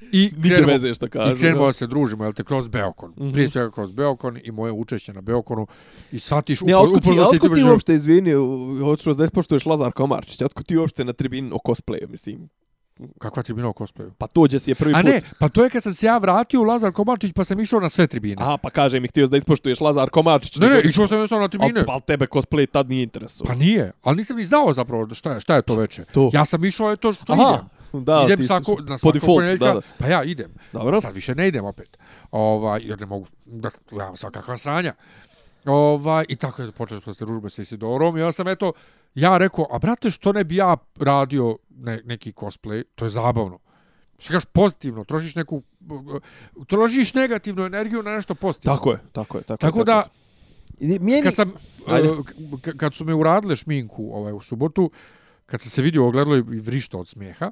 I 0.02 0.32
Niče 0.36 0.50
krenemo, 0.50 0.68
veze 0.68 0.94
što 0.94 1.08
kažu. 1.08 1.32
I 1.32 1.40
krenemo 1.40 1.66
da. 1.66 1.72
se 1.74 1.88
družimo, 1.88 2.24
jel 2.24 2.34
te, 2.34 2.44
kroz 2.44 2.68
Beokon. 2.70 3.12
Mhm. 3.12 3.32
Prije 3.32 3.50
svega 3.50 3.72
kroz 3.72 3.92
Beokon 3.92 4.40
i 4.44 4.52
moje 4.52 4.72
učešće 4.74 5.14
na 5.14 5.22
Beokonu. 5.22 5.68
I 6.12 6.20
shvatiš 6.20 6.62
Ne, 6.62 6.74
upo- 6.74 6.78
otko 6.80 7.00
ti, 7.00 7.00
upoznao 7.00 7.26
si 7.26 7.36
otko 7.36 7.50
ti 7.50 7.64
uopšte, 7.64 7.94
izvini, 7.96 8.32
hoću 8.82 9.14
da 9.14 9.24
ispoštuješ 9.24 9.66
Lazar 9.66 9.92
Komarčić, 9.92 10.42
otko 10.42 10.64
ti 10.64 10.78
uopšte 10.78 11.04
na 11.06 11.14
tribini 11.14 11.52
o 11.54 11.58
cosplayu, 11.58 12.08
mislim. 12.10 12.50
Kakva 13.20 13.44
tribina 13.44 13.70
u 13.70 13.74
cosplayu? 13.74 14.12
Pa 14.18 14.28
tođe 14.28 14.60
si 14.60 14.72
je 14.72 14.76
prvi 14.76 14.94
A 14.94 14.98
put. 14.98 15.06
ne, 15.06 15.22
pa 15.40 15.50
to 15.50 15.64
je 15.64 15.70
kad 15.70 15.84
sam 15.84 15.94
se 15.94 16.06
ja 16.06 16.18
vratio 16.18 16.62
u 16.62 16.64
Lazar 16.64 16.92
Komačić 16.92 17.34
pa 17.34 17.44
sam 17.44 17.60
išao 17.60 17.80
na 17.80 17.90
sve 17.90 18.08
tribine. 18.08 18.36
Aha, 18.40 18.58
pa 18.58 18.70
kaže 18.70 19.00
mi, 19.00 19.08
htio 19.08 19.28
da 19.28 19.38
ispoštuješ 19.38 19.82
Lazar 19.82 20.10
Komarčić. 20.10 20.58
Ne, 20.58 20.68
ne, 20.68 20.76
nego- 20.76 20.88
išao 20.88 21.08
sam 21.08 21.18
jednostavno 21.18 21.42
na 21.42 21.48
tribine. 21.50 21.80
Al, 21.80 21.86
al 21.90 22.02
tebe 22.02 22.26
cosplay 22.26 22.68
tad 22.68 22.90
nije 22.90 23.04
interesuo. 23.04 23.48
Pa 23.48 23.56
nije, 23.56 23.92
ali 24.02 24.18
nisam 24.18 24.38
ni 24.38 24.44
znao 24.44 24.74
zapravo 24.74 25.08
šta 25.12 25.34
je, 25.34 25.40
šta 25.40 25.56
je 25.56 25.62
to 25.62 25.76
veče. 25.76 26.04
To. 26.06 26.30
Ja 26.34 26.46
sam 26.46 26.66
išao, 26.66 26.92
eto 26.92 27.14
što 27.14 27.34
Aha, 27.34 27.44
idem. 27.50 27.70
da, 28.07 28.26
idem 28.26 28.44
svako, 28.44 28.72
na 28.72 28.95
po 28.95 28.98
svako 28.98 29.11
defaultu, 29.14 29.36
ponedjeljka, 29.36 29.66
da, 29.66 29.74
da. 29.74 29.82
pa 29.98 30.07
ja 30.07 30.24
idem. 30.24 30.52
Dobro. 30.74 31.02
Sad 31.02 31.16
više 31.16 31.36
ne 31.36 31.48
idem 31.48 31.66
opet. 31.66 31.98
Ovaj, 32.32 32.82
jer 32.84 32.99
ne 32.99 33.06
mogu, 33.06 33.26
da, 33.45 33.70
gledam 33.90 34.18
svakakva 34.18 34.57
sranja. 34.57 34.94
Ovaj, 35.66 36.26
I 36.30 36.36
tako 36.36 36.61
je 36.61 36.72
počeo 36.72 37.02
smo 37.02 37.14
se 37.14 37.26
družbe 37.26 37.49
sa 37.49 37.61
Isidorom 37.61 38.18
i 38.18 38.20
ja 38.20 38.32
sam 38.32 38.48
eto, 38.48 38.74
ja 39.16 39.38
rekao, 39.38 39.68
a 39.72 39.80
brate, 39.80 40.11
što 40.11 40.34
ne 40.34 40.44
bi 40.44 40.56
ja 40.56 40.78
radio 40.99 41.57
ne, 41.70 42.02
neki 42.06 42.32
cosplay, 42.32 42.84
to 42.95 43.06
je 43.06 43.10
zabavno. 43.10 43.60
Što 44.20 44.34
kažeš 44.34 44.45
pozitivno, 44.45 45.03
trošiš 45.03 45.36
neku, 45.36 45.64
trošiš 46.68 47.14
negativnu 47.14 47.64
energiju 47.64 48.03
na 48.03 48.11
nešto 48.11 48.36
pozitivno. 48.36 48.76
Tako 48.76 48.91
je, 48.91 48.99
tako 49.11 49.38
je. 49.38 49.44
Tako, 49.44 49.61
Tako 49.61 49.80
je, 49.80 49.86
da, 49.86 50.03
je. 50.80 51.24
Kad 51.24 51.36
sam 51.36 51.53
Ajde. 51.88 52.10
uh, 52.10 52.26
k- 52.61 52.78
kad 52.78 52.94
su 52.94 53.06
me 53.06 53.14
uradile 53.14 53.56
šminku 53.56 54.10
ovaj 54.14 54.34
u 54.34 54.41
subotu 54.41 54.91
kad 55.50 55.62
sam 55.62 55.70
se 55.70 55.82
vidio 55.82 56.08
ogledalo 56.08 56.38
i 56.38 56.42
vrišto 56.42 57.00
od 57.00 57.08
smijeha 57.08 57.52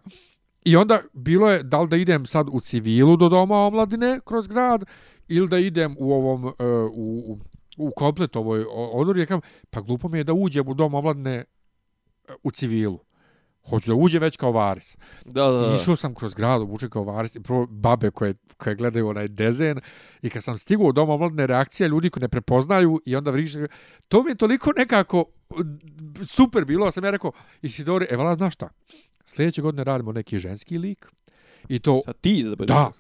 i 0.66 0.76
onda 0.76 1.00
bilo 1.14 1.50
je 1.52 1.64
da 1.64 1.82
li 1.82 1.88
da 1.88 1.96
idem 1.96 2.26
sad 2.26 2.48
u 2.52 2.60
civilu 2.60 3.18
do 3.18 3.30
doma 3.30 3.56
omladine 3.56 4.20
kroz 4.26 4.48
grad 4.48 4.86
ili 5.28 5.48
da 5.48 5.58
idem 5.58 5.96
u 6.00 6.14
ovom 6.14 6.44
uh, 6.46 6.54
u, 6.92 7.24
u 7.28 7.40
u 7.78 7.92
komplet 7.96 8.36
ovoj 8.36 8.66
odori, 8.74 9.20
ja 9.20 9.26
kam, 9.26 9.42
pa 9.70 9.82
glupo 9.82 10.10
mi 10.10 10.18
je 10.18 10.24
da 10.24 10.34
uđem 10.34 10.68
u 10.68 10.74
dom 10.74 10.94
omladine 10.94 11.36
e, 11.36 11.44
u 12.44 12.52
civilu. 12.52 13.00
Hoću 13.70 13.92
da 13.92 13.96
uđe 13.96 14.20
već 14.20 14.38
kao 14.38 14.52
varis. 14.52 14.98
Da, 15.26 15.48
da, 15.48 15.66
I 15.66 15.70
da. 15.70 15.76
išao 15.76 15.96
sam 15.96 16.16
kroz 16.16 16.34
grad, 16.34 16.62
obučen 16.62 16.90
kao 16.90 17.04
varis, 17.04 17.36
i 17.36 17.40
prvo 17.40 17.68
babe 17.70 18.12
koje, 18.12 18.34
koje 18.58 18.76
gledaju 18.76 19.08
onaj 19.08 19.28
dezen, 19.28 19.80
i 20.22 20.30
kad 20.30 20.44
sam 20.44 20.58
stigao 20.58 20.88
u 20.88 20.92
dom 20.92 21.10
omladne 21.10 21.48
reakcija 21.48 21.88
ljudi 21.88 22.10
koji 22.10 22.22
ne 22.22 22.30
prepoznaju 22.30 23.02
i 23.06 23.16
onda 23.16 23.32
vriše, 23.32 23.68
to 24.08 24.24
mi 24.24 24.32
je 24.32 24.36
toliko 24.36 24.72
nekako 24.78 25.26
super 26.26 26.66
bilo, 26.66 26.92
sam 26.92 27.04
ja 27.04 27.12
rekao, 27.12 27.32
Isidore, 27.62 28.08
e, 28.10 28.16
vala, 28.16 28.36
znaš 28.36 28.54
šta, 28.54 28.70
sljedeće 29.26 29.62
godine 29.62 29.84
radimo 29.84 30.12
neki 30.12 30.40
ženski 30.40 30.78
lik, 30.78 31.08
i 31.70 31.80
to, 31.80 32.02
Sad 32.06 32.16
ti 32.22 32.44
da 32.44 32.66
da, 32.66 32.92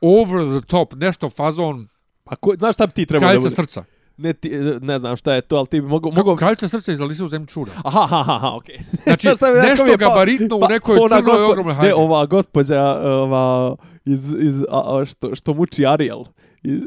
over 0.00 0.60
the 0.60 0.66
top, 0.66 0.94
nešto 0.94 1.30
fazon, 1.30 1.88
Pa 2.24 2.36
ko, 2.36 2.54
znaš 2.58 2.74
šta 2.74 2.86
bi 2.86 2.92
ti 2.92 3.06
trebao 3.06 3.32
da 3.32 3.38
bude? 3.38 3.50
srca. 3.50 3.84
Ne, 4.16 4.32
ti, 4.32 4.50
ne 4.80 4.98
znam 4.98 5.16
šta 5.16 5.34
je 5.34 5.40
to, 5.40 5.56
ali 5.56 5.66
ti 5.66 5.80
bi 5.80 5.86
mogo... 5.86 6.08
Mogu... 6.08 6.16
mogo... 6.18 6.36
Kraljica 6.36 6.68
srca 6.68 6.92
iz 6.92 7.00
Alisa 7.00 7.24
u 7.24 7.28
zemlji 7.28 7.46
čuda. 7.48 7.70
Aha, 7.76 8.00
aha, 8.02 8.24
aha, 8.28 8.50
okej. 8.52 8.78
Znači, 9.04 9.22
Znaš 9.22 9.36
šta 9.36 9.46
mi- 9.48 9.58
nešto 9.60 9.86
je 9.86 9.96
gabaritno 9.96 10.56
u 10.56 10.60
Pa, 10.60 10.68
nekoj 10.68 10.96
ona 10.98 11.08
crnoj 11.08 11.22
gospo- 11.24 11.44
ogromnoj 11.44 11.72
Ne, 11.72 11.76
haljini. 11.76 11.94
ova 11.94 12.26
gospođa, 12.26 12.82
ova, 13.02 13.76
iz, 14.04 14.34
iz, 14.40 14.62
a, 14.62 14.82
a, 14.92 15.04
što, 15.04 15.34
što 15.34 15.54
muči 15.54 15.86
Ariel. 15.86 16.24
Iz, 16.62 16.80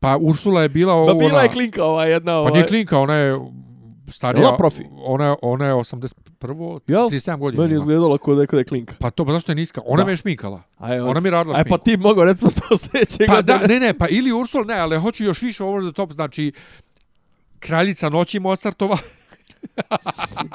Pa 0.00 0.18
Ursula 0.18 0.62
je 0.62 0.68
bila 0.68 0.92
da 0.92 0.98
ovo, 0.98 1.14
bila 1.14 1.30
ona- 1.30 1.42
je 1.42 1.48
klinka 1.48 1.84
ova 1.84 2.04
jedna, 2.04 2.32
Pa 2.32 2.38
ovaj. 2.38 2.52
nije 2.52 2.66
klinka, 2.66 2.98
ona 2.98 3.14
je 3.14 3.38
starija. 4.08 4.40
Jel 4.40 4.48
ona 4.48 4.56
profi? 4.56 4.84
Ona, 4.96 5.24
je- 5.24 5.36
ona 5.42 5.66
je 5.66 5.74
81. 5.74 6.80
Jel? 6.86 7.00
37 7.02 7.38
godina. 7.38 7.62
Meni 7.62 7.74
je 7.74 8.18
kod 8.18 8.36
da 8.36 8.58
je 8.58 8.64
klinka. 8.64 8.94
Pa 8.98 9.10
to, 9.10 9.24
pa 9.24 9.32
zašto 9.32 9.52
je 9.52 9.56
niska? 9.56 9.80
Ona 9.84 9.96
Da. 9.96 10.06
me 10.06 10.12
je 10.12 10.16
šminkala. 10.16 10.62
Aj, 10.78 11.00
Ona 11.00 11.20
mi 11.20 11.30
radila 11.30 11.56
Aj, 11.56 11.62
šminku. 11.62 11.78
pa 11.78 11.84
ti 11.84 11.96
mogao 11.96 12.24
recimo 12.24 12.50
to 12.50 12.76
sljedeće 12.78 13.26
Pa 13.26 13.42
da, 13.42 13.52
godine. 13.52 13.74
ne, 13.74 13.86
ne, 13.86 13.94
pa 13.94 14.06
ili 14.08 14.32
Ursula, 14.32 14.64
ne, 14.64 14.74
ali 14.74 14.96
hoću 14.96 15.24
još 15.24 15.42
više 15.42 15.64
over 15.64 15.84
the 15.84 15.92
top, 15.92 16.12
znači 16.12 16.52
Kraljica 17.58 18.08
noći 18.08 18.40
Mozartova. 18.40 18.98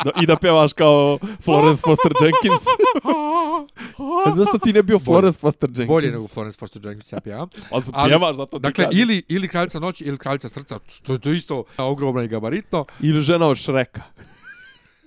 Da, 0.06 0.12
I 0.22 0.26
da 0.26 0.36
pevaš 0.36 0.74
kao 0.74 1.20
Florence 1.44 1.82
Foster 1.86 2.12
Jenkins. 2.22 2.62
A 4.28 4.36
zašto 4.36 4.58
ti 4.58 4.74
ne 4.74 4.84
bio 4.84 5.00
Florence 5.00 5.40
Foster 5.40 5.70
Jenkins? 5.70 5.88
Bolje 5.88 6.12
nego 6.12 6.28
Florence 6.28 6.60
Foster 6.60 6.86
Jenkins, 6.86 7.12
ja 7.12 7.20
pijam. 7.20 7.50
Pa 7.70 7.80
Ali- 7.94 8.10
pjevaš, 8.10 8.36
zato 8.36 8.60
ti 8.60 8.62
Dakle, 8.62 8.88
ili, 8.92 9.24
ili 9.28 9.48
Kraljica 9.48 9.80
noći, 9.80 10.04
ili 10.04 10.18
Kraljica 10.18 10.50
srca, 10.50 10.80
to 11.04 11.14
je 11.14 11.20
to 11.20 11.32
isto 11.32 11.64
ogromno 11.78 12.22
i 12.22 12.28
gabaritno. 12.28 12.86
Ili 13.00 13.22
žena 13.22 13.48
od 13.48 13.58
Šreka. 13.58 14.02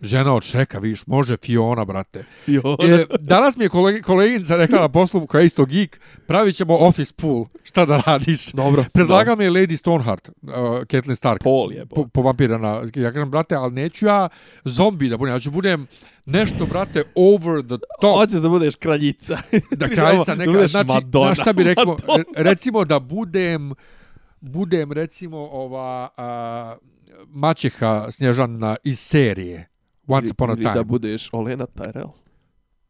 Žena 0.05 0.35
od 0.35 0.43
Šreka, 0.43 0.79
vidiš, 0.79 1.07
može 1.07 1.37
Fiona, 1.37 1.85
brate. 1.85 2.25
I 2.47 2.59
ona... 2.59 2.95
E, 2.95 3.05
danas 3.21 3.57
mi 3.57 3.65
je 3.65 3.69
kolegi, 3.69 4.03
koleginica 4.03 4.57
rekla 4.57 4.81
na 4.81 4.89
poslu, 4.89 5.27
koja 5.27 5.41
je 5.41 5.47
isto 5.47 5.65
geek, 5.65 6.01
pravit 6.27 6.57
ćemo 6.57 6.77
office 6.77 7.15
pool. 7.17 7.45
Šta 7.63 7.87
da 7.87 8.03
radiš? 8.07 8.53
Dobro. 8.53 8.85
Predlaga 8.93 9.35
mi 9.35 9.45
je 9.45 9.51
Lady 9.51 9.77
Stoneheart, 9.77 10.29
uh, 10.29 10.51
Catelyn 10.51 11.15
Stark. 11.15 11.43
Pol 11.43 11.73
je, 11.73 11.87
po, 11.87 12.09
po 12.09 12.23
vampirana. 12.23 12.83
Ja 12.95 13.13
kažem, 13.13 13.31
brate, 13.31 13.55
ali 13.55 13.73
neću 13.73 14.07
ja 14.07 14.29
zombi 14.65 15.09
da 15.09 15.17
budem, 15.17 15.35
ja 15.35 15.41
ću 15.41 15.51
budem 15.51 15.87
nešto, 16.27 16.67
brate, 16.67 17.03
over 17.15 17.63
the 17.63 17.77
top. 18.01 18.15
Hoćeš 18.15 18.41
da 18.41 18.49
budeš 18.49 18.77
kraljica. 18.77 19.39
da 19.81 19.89
kraljica 19.89 20.35
da 20.35 20.39
neka, 20.39 20.53
budeš 20.53 20.71
znači, 20.71 20.95
Madonna. 20.95 21.29
na 21.29 21.35
šta 21.35 21.53
bi 21.53 21.65
rekao, 21.65 21.97
recimo 22.37 22.85
da 22.85 22.99
budem, 22.99 23.73
budem 24.41 24.93
recimo 24.93 25.39
ova 25.39 26.09
a, 26.17 26.77
maćeha 27.29 28.07
Snježana 28.11 28.77
iz 28.85 28.99
serije 28.99 29.74
Once 30.09 30.31
Upon 30.31 30.51
a 30.51 30.53
Ili 30.53 30.63
Time. 30.63 30.75
da 30.75 30.85
budeš 30.85 31.29
Olena 31.33 31.67
Tyrell. 31.67 32.09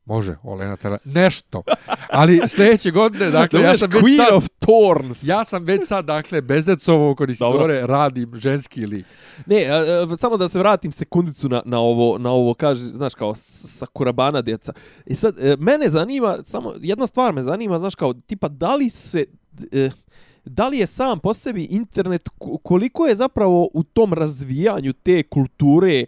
Može, 0.06 0.36
Olena 0.42 0.76
Tela, 0.76 0.98
nešto. 1.04 1.62
Ali 2.10 2.40
sljedeće 2.46 2.90
godine, 2.90 3.30
dakle, 3.40 3.60
da 3.60 3.66
ja 3.66 3.78
sam 3.78 3.90
već 3.90 4.02
Queen 4.02 4.16
sad, 4.18 4.32
of 4.32 4.44
Thorns. 4.58 5.24
ja 5.24 5.44
sam 5.44 5.64
već 5.64 5.80
sad, 5.84 6.04
dakle, 6.04 6.40
bezdecovo 6.40 7.14
kod 7.14 7.30
Isidore 7.30 7.80
radim 7.82 8.30
ženski 8.34 8.86
lik. 8.86 9.06
Ne, 9.46 9.66
a, 9.66 9.74
a, 10.04 10.16
samo 10.16 10.36
da 10.36 10.48
se 10.48 10.58
vratim 10.58 10.92
sekundicu 10.92 11.48
na, 11.48 11.62
na 11.64 11.78
ovo, 11.80 12.18
na 12.18 12.30
ovo 12.30 12.54
kaže, 12.54 12.84
znaš, 12.84 13.14
kao 13.14 13.34
s- 13.34 13.64
Sakurabana 13.68 14.42
djeca. 14.42 14.72
I 15.06 15.14
sad, 15.14 15.38
e, 15.38 15.56
mene 15.58 15.88
zanima, 15.88 16.38
samo 16.42 16.74
jedna 16.78 17.06
stvar 17.06 17.34
me 17.34 17.42
zanima, 17.42 17.78
znaš, 17.78 17.94
kao, 17.94 18.12
tipa, 18.14 18.48
da 18.48 18.74
li 18.74 18.90
se... 18.90 19.24
E, 19.72 19.90
da 20.46 20.68
li 20.68 20.78
je 20.78 20.86
sam 20.86 21.20
po 21.20 21.34
sebi 21.34 21.64
internet, 21.64 22.28
ko- 22.30 22.58
koliko 22.58 23.06
je 23.06 23.16
zapravo 23.16 23.68
u 23.72 23.82
tom 23.84 24.12
razvijanju 24.12 24.92
te 24.92 25.22
kulture, 25.22 25.94
e, 25.94 26.06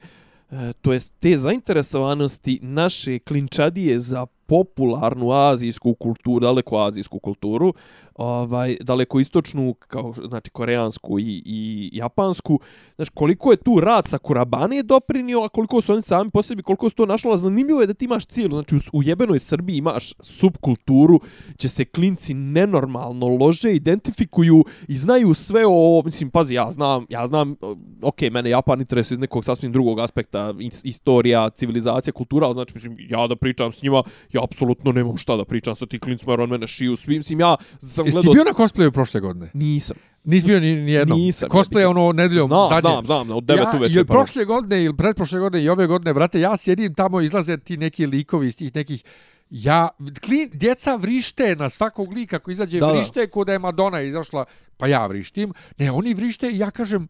E, 0.56 0.72
to 0.82 0.92
jest 0.92 1.12
te 1.20 1.38
zainteresovanosti 1.38 2.60
naše 2.62 3.18
klinčadije 3.18 4.00
za 4.00 4.26
popularnu 4.46 5.30
azijsku 5.30 5.94
kulturu, 5.94 6.40
daleko 6.40 6.78
azijsku 6.78 7.18
kulturu, 7.18 7.74
ovaj 8.14 8.76
daleko 8.80 9.20
istočnu 9.20 9.74
kao 9.74 10.12
znači 10.28 10.50
koreansku 10.50 11.18
i 11.18 11.42
i 11.44 11.90
japansku. 11.92 12.60
Znači 12.96 13.10
koliko 13.14 13.50
je 13.50 13.56
tu 13.56 13.80
rad 13.80 14.06
sa 14.06 14.18
Kurabane 14.18 14.82
doprinio 14.82 15.40
a 15.40 15.48
koliko 15.48 15.80
su 15.80 15.92
oni 15.92 16.02
sami 16.02 16.30
po 16.30 16.42
sebi 16.42 16.62
koliko 16.62 16.88
su 16.88 16.96
to 16.96 17.06
našlo 17.06 17.32
a 17.32 17.36
zanimljivo 17.36 17.80
je 17.80 17.86
da 17.86 17.94
ti 17.94 18.04
imaš 18.04 18.26
cijelu 18.26 18.50
znači 18.50 18.76
u, 18.76 18.78
u 18.92 19.02
jebenoj 19.02 19.38
Srbiji 19.38 19.76
imaš 19.76 20.12
subkulturu 20.20 21.20
će 21.58 21.68
se 21.68 21.84
klinci 21.84 22.34
nenormalno 22.34 23.26
lože 23.26 23.74
identifikuju 23.74 24.64
i 24.88 24.96
znaju 24.96 25.34
sve 25.34 25.64
o 25.68 26.02
mislim 26.04 26.30
pazi 26.30 26.54
ja 26.54 26.70
znam 26.70 27.06
ja 27.08 27.26
znam 27.26 27.56
ok 28.02 28.20
mene 28.32 28.50
Japan 28.50 28.80
interesuje 28.80 29.16
iz 29.16 29.20
nekog 29.20 29.44
sasvim 29.44 29.72
drugog 29.72 30.00
aspekta 30.00 30.54
istorija 30.84 31.50
civilizacija 31.50 32.12
kultura 32.12 32.46
ali 32.46 32.54
znači 32.54 32.74
mislim 32.74 32.96
ja 33.08 33.26
da 33.26 33.36
pričam 33.36 33.72
s 33.72 33.82
njima 33.82 34.02
ja 34.36 34.44
apsolutno 34.44 34.92
nemam 34.92 35.16
šta 35.16 35.36
da 35.36 35.44
pričam 35.44 35.74
sa 35.74 35.86
tim 35.86 36.00
klincima 36.00 36.32
jer 36.32 36.40
on 36.40 36.50
mene 36.50 36.66
šiju 36.66 36.96
svim 36.96 37.16
mislim 37.16 37.40
ja 37.40 37.56
sam 37.78 38.06
Jesi 38.06 38.20
ti 38.20 38.28
bio 38.32 38.44
na 38.44 38.52
cosplayu 38.52 38.90
prošle 38.90 39.20
godine? 39.20 39.50
nisam 39.54 39.96
Nisi 40.24 40.46
bio 40.46 40.60
ni, 40.60 40.76
ni 40.76 40.92
jednom? 40.92 41.20
Nisam. 41.20 41.48
Cosplay 41.48 41.78
je 41.78 41.86
ono 41.86 42.12
nedeljom 42.12 42.48
Znam, 42.48 42.68
zadnje. 42.68 42.90
znam, 42.90 43.04
znam, 43.04 43.30
od 43.30 43.44
9 43.44 43.56
ja, 43.56 43.72
uveče. 43.76 44.00
i 44.00 44.04
pa- 44.04 44.12
prošle 44.12 44.44
godine 44.44 44.84
ili 44.84 44.96
pretprošle 44.96 45.40
godine 45.40 45.64
i 45.64 45.68
ove 45.68 45.86
godine, 45.86 46.14
brate, 46.14 46.40
ja 46.40 46.56
sjedim 46.56 46.94
tamo, 46.94 47.20
izlaze 47.20 47.58
ti 47.58 47.76
neki 47.76 48.06
likovi 48.06 48.46
iz 48.46 48.56
tih 48.56 48.74
nekih 48.74 49.04
Ja, 49.50 49.88
klin, 50.20 50.50
djeca 50.52 50.96
vrište 50.96 51.56
na 51.56 51.70
svakog 51.70 52.12
lika 52.12 52.38
ko 52.38 52.50
izađe, 52.50 52.80
Da, 52.80 52.92
vrište 52.92 53.28
da 53.46 53.52
je 53.52 53.58
Madonna 53.58 54.00
izašla, 54.00 54.44
pa 54.76 54.86
ja 54.86 55.06
vrištim. 55.06 55.52
Ne, 55.78 55.90
oni 55.90 56.14
vrište 56.14 56.50
i 56.50 56.58
ja 56.58 56.70
kažem, 56.70 57.08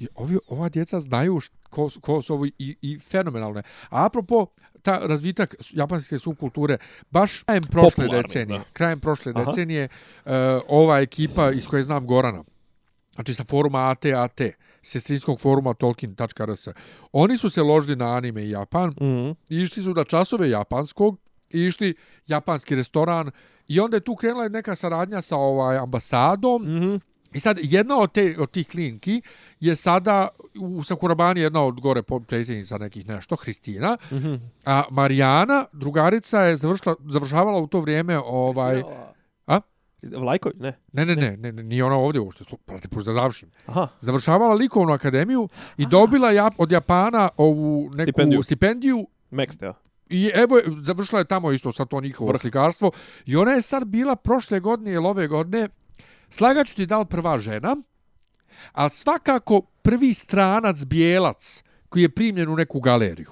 i 0.00 0.08
ovi, 0.14 0.38
ova 0.48 0.68
djeca 0.68 1.00
znaju 1.00 1.40
ko, 1.70 1.88
ko 2.00 2.22
su 2.22 2.34
ovi 2.34 2.52
i, 2.58 2.76
i 2.82 2.98
fenomenalne. 3.00 3.62
A 3.90 4.06
apropo, 4.06 4.46
ta 4.82 4.98
razvitak 4.98 5.54
japanske 5.70 6.18
subkulture, 6.18 6.78
baš 7.10 7.42
krajem 7.42 7.62
prošle 7.62 7.90
Popularni, 7.96 8.22
decenije, 8.22 8.58
da. 8.58 8.64
krajem 8.72 9.00
prošle 9.00 9.32
Aha. 9.36 9.44
decenije, 9.44 9.88
uh, 10.24 10.30
ova 10.68 11.00
ekipa 11.00 11.50
iz 11.50 11.66
koje 11.66 11.82
znam 11.82 12.06
Gorana, 12.06 12.44
znači 13.14 13.34
sa 13.34 13.44
foruma 13.44 13.78
AT-AT, 13.90 14.40
sestrinskog 14.82 15.40
foruma 15.40 15.74
tolkien.rs, 15.74 16.68
oni 17.12 17.36
su 17.36 17.50
se 17.50 17.62
ložili 17.62 17.96
na 17.96 18.16
anime 18.16 18.42
i 18.42 18.50
Japan, 18.50 18.88
Mhm. 18.90 19.30
i 19.48 19.56
išli 19.56 19.82
su 19.82 19.94
na 19.94 20.04
časove 20.04 20.50
japanskog 20.50 21.18
i 21.50 21.60
išli 21.60 21.94
japanski 22.26 22.74
restoran 22.74 23.30
i 23.68 23.80
onda 23.80 23.96
je 23.96 24.00
tu 24.00 24.16
krenula 24.16 24.48
neka 24.48 24.76
saradnja 24.76 25.22
sa 25.22 25.36
ovaj 25.36 25.76
ambasadom 25.78 26.62
Mhm. 26.64 26.96
I 27.32 27.40
sad, 27.40 27.58
jedna 27.62 27.98
od, 27.98 28.12
te, 28.12 28.34
od 28.38 28.50
tih 28.50 28.68
klinki 28.68 29.22
je 29.60 29.76
sada 29.76 30.28
u 30.60 30.82
Sakurabani 30.82 31.40
jedna 31.40 31.64
od 31.64 31.80
gore 31.80 32.02
predsjednica 32.02 32.78
nekih 32.78 33.08
nešto, 33.08 33.36
Hristina, 33.36 33.96
mm 34.10 34.16
-hmm. 34.16 34.38
a 34.64 34.82
Marijana, 34.90 35.64
drugarica, 35.72 36.40
je 36.40 36.56
završila, 36.56 36.94
završavala 37.08 37.58
u 37.58 37.66
to 37.66 37.80
vrijeme 37.80 38.18
ovaj... 38.18 38.82
A? 39.46 39.60
Vlajković, 40.02 40.56
ne. 40.58 40.78
Ne, 40.92 41.06
ne, 41.06 41.16
ne, 41.16 41.36
ne, 41.36 41.52
ne 41.52 41.62
nije 41.62 41.84
ona 41.84 41.96
ovdje 41.96 42.20
uopšte, 42.20 42.44
prati, 42.64 42.88
pušta 42.88 43.10
da 43.10 43.14
završim. 43.14 43.50
Aha. 43.66 43.88
Završavala 44.00 44.54
likovnu 44.54 44.92
akademiju 44.92 45.48
i 45.78 45.82
Aha. 45.82 45.90
dobila 45.90 46.30
ja, 46.30 46.50
od 46.58 46.72
Japana 46.72 47.28
ovu 47.36 47.90
neku 47.94 48.10
stipendiju. 48.10 48.42
stipendiju 48.42 49.06
Mext, 49.30 49.64
ja. 49.64 49.74
I 50.10 50.30
evo, 50.34 50.58
završila 50.82 51.18
je 51.18 51.24
tamo 51.24 51.52
isto 51.52 51.72
sa 51.72 51.84
to 51.84 52.00
njihovo 52.00 52.38
slikarstvo. 52.38 52.90
I 53.26 53.36
ona 53.36 53.50
je 53.50 53.62
sad 53.62 53.84
bila 53.84 54.16
prošle 54.16 54.60
godine 54.60 54.92
ili 54.92 55.06
ove 55.06 55.26
godine, 55.26 55.68
slagaću 56.30 56.76
ti 56.76 56.86
dal 56.86 57.04
prva 57.04 57.38
žena, 57.38 57.76
ali 58.72 58.90
svakako 58.90 59.60
prvi 59.60 60.14
stranac 60.14 60.84
bijelac 60.84 61.62
koji 61.88 62.02
je 62.02 62.14
primljen 62.14 62.48
u 62.48 62.56
neku 62.56 62.80
galeriju 62.80 63.30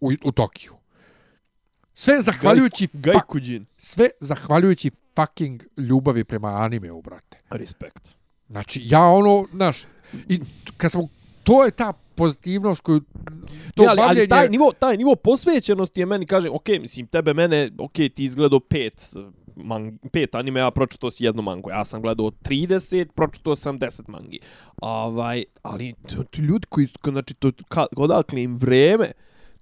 u, 0.00 0.12
u 0.24 0.32
Tokiju. 0.32 0.72
Sve 1.94 2.22
zahvaljujući... 2.22 2.88
Gaj, 2.92 3.12
gaj. 3.12 3.60
Sve 3.76 4.08
zahvaljujući 4.20 4.90
fucking 5.16 5.62
ljubavi 5.76 6.24
prema 6.24 6.48
anime, 6.48 6.88
brate. 7.04 7.38
Respekt. 7.50 8.08
Znači, 8.48 8.82
ja 8.84 9.04
ono, 9.04 9.46
znaš, 9.52 9.82
i 10.28 10.40
kad 10.76 10.92
sam, 10.92 11.02
to 11.44 11.64
je 11.64 11.70
ta 11.70 11.92
pozitivnost 11.92 12.80
koju 12.80 13.00
to 13.74 13.82
ne, 13.82 13.88
ali, 13.88 13.96
bavljenje... 13.96 14.20
ali 14.20 14.28
taj 14.28 14.48
nivo 14.48 14.72
taj 14.78 14.96
nivo 14.96 15.16
posvećenosti 15.16 16.00
je 16.00 16.06
meni 16.06 16.26
kaže 16.26 16.50
ok, 16.50 16.68
mislim 16.68 17.06
tebe 17.06 17.34
mene 17.34 17.70
ok 17.78 17.92
ti 17.92 18.24
izgledao 18.24 18.60
pet 18.60 19.14
man, 19.64 19.98
pet 20.12 20.34
anime 20.34 20.60
ja 20.60 20.70
pročitao 20.70 21.10
si 21.10 21.24
jednu 21.24 21.42
mangu. 21.42 21.70
Ja 21.70 21.84
sam 21.84 22.02
gledao 22.02 22.26
30 22.26 23.08
pročitao 23.14 23.56
sam 23.56 23.78
10 23.78 24.08
mangi. 24.08 24.40
Ovaj 24.82 25.44
ali 25.62 25.94
to, 26.08 26.24
to 26.24 26.42
ljudi 26.42 26.66
koji 26.68 26.88
znači 27.04 27.34
to 27.34 27.50
odakle 27.96 28.42
im 28.42 28.56
vreme 28.56 29.12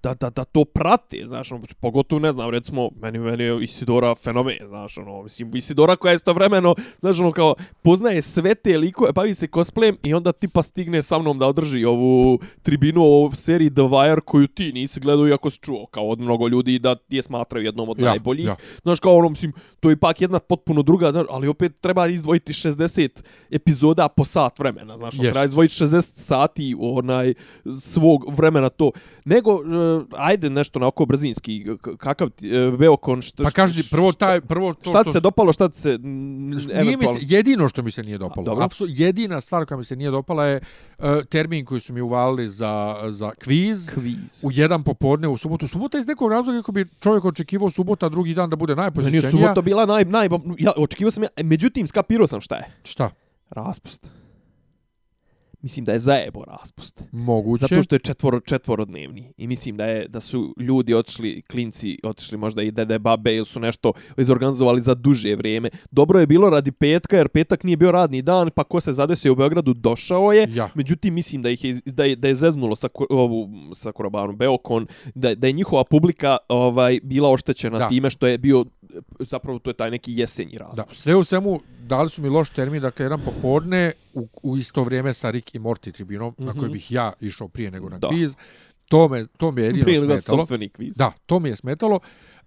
da, 0.02 0.14
da, 0.14 0.30
da 0.30 0.44
to 0.44 0.64
prate, 0.64 1.22
znaš, 1.24 1.52
ono, 1.52 1.64
pogotovo, 1.80 2.20
ne 2.20 2.32
znam, 2.32 2.50
recimo, 2.50 2.90
meni, 3.02 3.18
meni 3.18 3.44
je 3.44 3.64
Isidora 3.64 4.14
fenomen, 4.14 4.58
znaš, 4.68 4.98
ono, 4.98 5.22
mislim, 5.22 5.56
Isidora 5.56 5.96
koja 5.96 6.12
je 6.12 6.18
vremeno, 6.26 6.74
znaš, 7.00 7.20
ono, 7.20 7.32
kao, 7.32 7.54
poznaje 7.82 8.22
sve 8.22 8.54
te 8.54 8.78
likove, 8.78 9.12
bavi 9.12 9.34
se 9.34 9.46
cosplayem 9.46 9.96
i 10.02 10.14
onda 10.14 10.32
tipa 10.32 10.62
stigne 10.62 11.02
sa 11.02 11.18
mnom 11.18 11.38
da 11.38 11.46
održi 11.46 11.84
ovu 11.84 12.38
tribinu 12.62 13.00
o 13.04 13.30
seriji 13.34 13.70
The 13.70 13.82
Wire 13.82 14.20
koju 14.20 14.46
ti 14.46 14.72
nisi 14.72 15.00
gledao 15.00 15.28
iako 15.28 15.50
si 15.50 15.60
čuo, 15.60 15.86
kao 15.86 16.08
od 16.08 16.20
mnogo 16.20 16.48
ljudi 16.48 16.78
da 16.78 16.96
je 17.08 17.22
smatraju 17.22 17.64
jednom 17.64 17.88
od 17.88 17.98
ja, 17.98 18.04
najboljih. 18.04 18.46
Ja. 18.46 18.56
Znaš, 18.82 19.00
kao 19.00 19.16
ono, 19.16 19.28
mislim, 19.28 19.52
to 19.80 19.88
je 19.90 19.92
ipak 19.92 20.20
jedna 20.20 20.38
potpuno 20.38 20.82
druga, 20.82 21.12
znaš, 21.12 21.26
ali 21.30 21.48
opet 21.48 21.80
treba 21.80 22.06
izdvojiti 22.06 22.52
60 22.52 23.22
epizoda 23.50 24.08
po 24.08 24.24
sat 24.24 24.58
vremena, 24.58 24.98
znaš, 24.98 25.14
yes. 25.14 25.20
treba 25.20 25.44
izdvojiti 25.44 25.74
60 25.74 26.00
sati 26.16 26.74
onaj 26.78 27.34
svog 27.80 28.24
vremena 28.36 28.68
to. 28.68 28.90
Nego, 29.24 29.52
e, 29.52 29.85
ajde 30.16 30.50
nešto 30.50 30.78
na 30.78 30.86
oko 30.86 31.06
brzinski, 31.06 31.66
kakav 31.96 32.30
ti, 32.30 32.58
uh, 32.58 32.78
Beokon, 32.78 33.22
što... 33.22 33.42
Pa 33.42 33.50
kaži 33.50 33.82
prvo 33.90 34.12
taj, 34.12 34.40
prvo 34.40 34.74
to 34.74 34.90
šta 34.90 35.02
što... 35.02 35.12
se 35.12 35.20
dopalo, 35.20 35.52
šta 35.52 35.68
ti 35.68 35.80
se... 35.80 35.98
Nije 35.98 36.96
mi 36.96 37.06
se, 37.06 37.18
jedino 37.20 37.68
što 37.68 37.82
mi 37.82 37.90
se 37.90 38.02
nije 38.02 38.18
dopalo, 38.18 38.62
apsolutno, 38.62 38.96
jedina 38.98 39.40
stvar 39.40 39.66
koja 39.66 39.78
mi 39.78 39.84
se 39.84 39.96
nije 39.96 40.10
dopala 40.10 40.44
je 40.44 40.60
uh, 40.98 41.04
termin 41.28 41.64
koji 41.64 41.80
su 41.80 41.92
mi 41.92 42.00
uvalili 42.00 42.48
za, 42.48 42.96
za 43.08 43.30
kviz, 43.30 43.90
kviz, 43.94 44.40
u 44.42 44.50
jedan 44.52 44.84
popodne 44.84 45.28
u 45.28 45.36
subotu. 45.36 45.68
Subota 45.68 45.98
iz 45.98 46.06
nekog 46.06 46.30
razloga 46.30 46.58
kako 46.58 46.72
bi 46.72 46.86
čovjek 47.00 47.24
očekivao 47.24 47.70
subota 47.70 48.08
drugi 48.08 48.34
dan 48.34 48.50
da 48.50 48.56
bude 48.56 48.76
najposjećenija. 48.76 49.22
Meni 49.22 49.26
je 49.26 49.42
subota 49.42 49.62
bila 49.62 49.86
naj, 49.86 50.04
naj, 50.04 50.28
ja 50.58 50.72
očekivao 50.76 51.10
sam, 51.10 51.22
ja, 51.22 51.28
međutim, 51.42 51.86
skapirao 51.86 52.26
sam 52.26 52.40
šta 52.40 52.54
je. 52.56 52.64
Šta? 52.84 53.10
Raspust 53.50 54.25
mislim 55.66 55.84
da 55.84 55.92
je 55.92 55.98
zajebo 55.98 56.44
raspust. 56.44 57.02
Moguće. 57.12 57.66
Zato 57.68 57.82
što 57.82 57.94
je 57.94 57.98
četvoro, 57.98 58.40
četvorodnevni. 58.40 59.32
I 59.36 59.46
mislim 59.46 59.76
da 59.76 59.84
je 59.84 60.08
da 60.08 60.20
su 60.20 60.54
ljudi 60.60 60.94
otišli, 60.94 61.42
klinci 61.42 61.98
otišli 62.02 62.38
možda 62.38 62.62
i 62.62 62.70
dede, 62.70 62.98
babe 62.98 63.36
ili 63.36 63.44
su 63.44 63.60
nešto 63.60 63.92
izorganizovali 64.16 64.80
za 64.80 64.94
duže 64.94 65.36
vrijeme. 65.36 65.70
Dobro 65.90 66.20
je 66.20 66.26
bilo 66.26 66.50
radi 66.50 66.72
petka 66.72 67.16
jer 67.16 67.28
petak 67.28 67.64
nije 67.64 67.76
bio 67.76 67.92
radni 67.92 68.22
dan 68.22 68.50
pa 68.50 68.64
ko 68.64 68.80
se 68.80 68.92
zadesio 68.92 69.32
u 69.32 69.36
Beogradu 69.36 69.74
došao 69.74 70.32
je. 70.32 70.48
Ja. 70.52 70.68
Međutim 70.74 71.14
mislim 71.14 71.42
da 71.42 71.50
ih 71.50 71.64
je, 71.64 71.80
da 71.84 72.04
je, 72.04 72.16
da 72.16 72.28
je 72.28 72.34
zeznulo 72.34 72.76
sa, 72.76 72.88
ovu, 73.10 73.48
sa 73.74 73.92
Korobanu 73.92 74.32
Beokon, 74.32 74.86
da, 75.14 75.34
da 75.34 75.46
je 75.46 75.52
njihova 75.52 75.84
publika 75.84 76.36
ovaj 76.48 77.00
bila 77.02 77.30
oštećena 77.30 77.78
da. 77.78 77.88
time 77.88 78.10
što 78.10 78.26
je 78.26 78.38
bio 78.38 78.64
zapravo 79.18 79.58
to 79.58 79.70
je 79.70 79.74
taj 79.74 79.90
neki 79.90 80.12
jesenji 80.16 80.58
razlog. 80.58 80.76
Da, 80.76 80.94
sve 80.94 81.16
u 81.16 81.24
svemu 81.24 81.60
dali 81.86 82.08
su 82.08 82.22
mi 82.22 82.28
loš 82.28 82.50
termin, 82.50 82.82
dakle 82.82 83.04
jedan 83.04 83.20
popodne 83.24 83.92
u, 84.16 84.28
u 84.42 84.56
isto 84.56 84.82
vrijeme 84.82 85.14
sa 85.14 85.30
Rick 85.30 85.54
i 85.54 85.58
Morty 85.58 85.92
tribunom, 85.92 86.28
mm 86.28 86.42
-hmm. 86.42 86.46
na 86.46 86.52
koji 86.52 86.64
mhm. 86.64 86.72
bih 86.72 86.92
ja 86.92 87.12
išao 87.20 87.48
prije 87.48 87.70
nego 87.70 87.88
na 87.88 87.98
da. 87.98 88.08
kviz. 88.08 88.36
To 88.88 89.08
me, 89.08 89.24
to 89.36 89.50
me 89.50 89.62
je 89.62 89.66
jedino 89.66 89.84
prije 89.84 90.00
smetalo. 90.00 90.46
Prije 90.46 90.68
kviz. 90.68 90.96
Da, 90.96 91.12
to 91.26 91.40
mi 91.40 91.48
je 91.48 91.56
smetalo. 91.56 92.00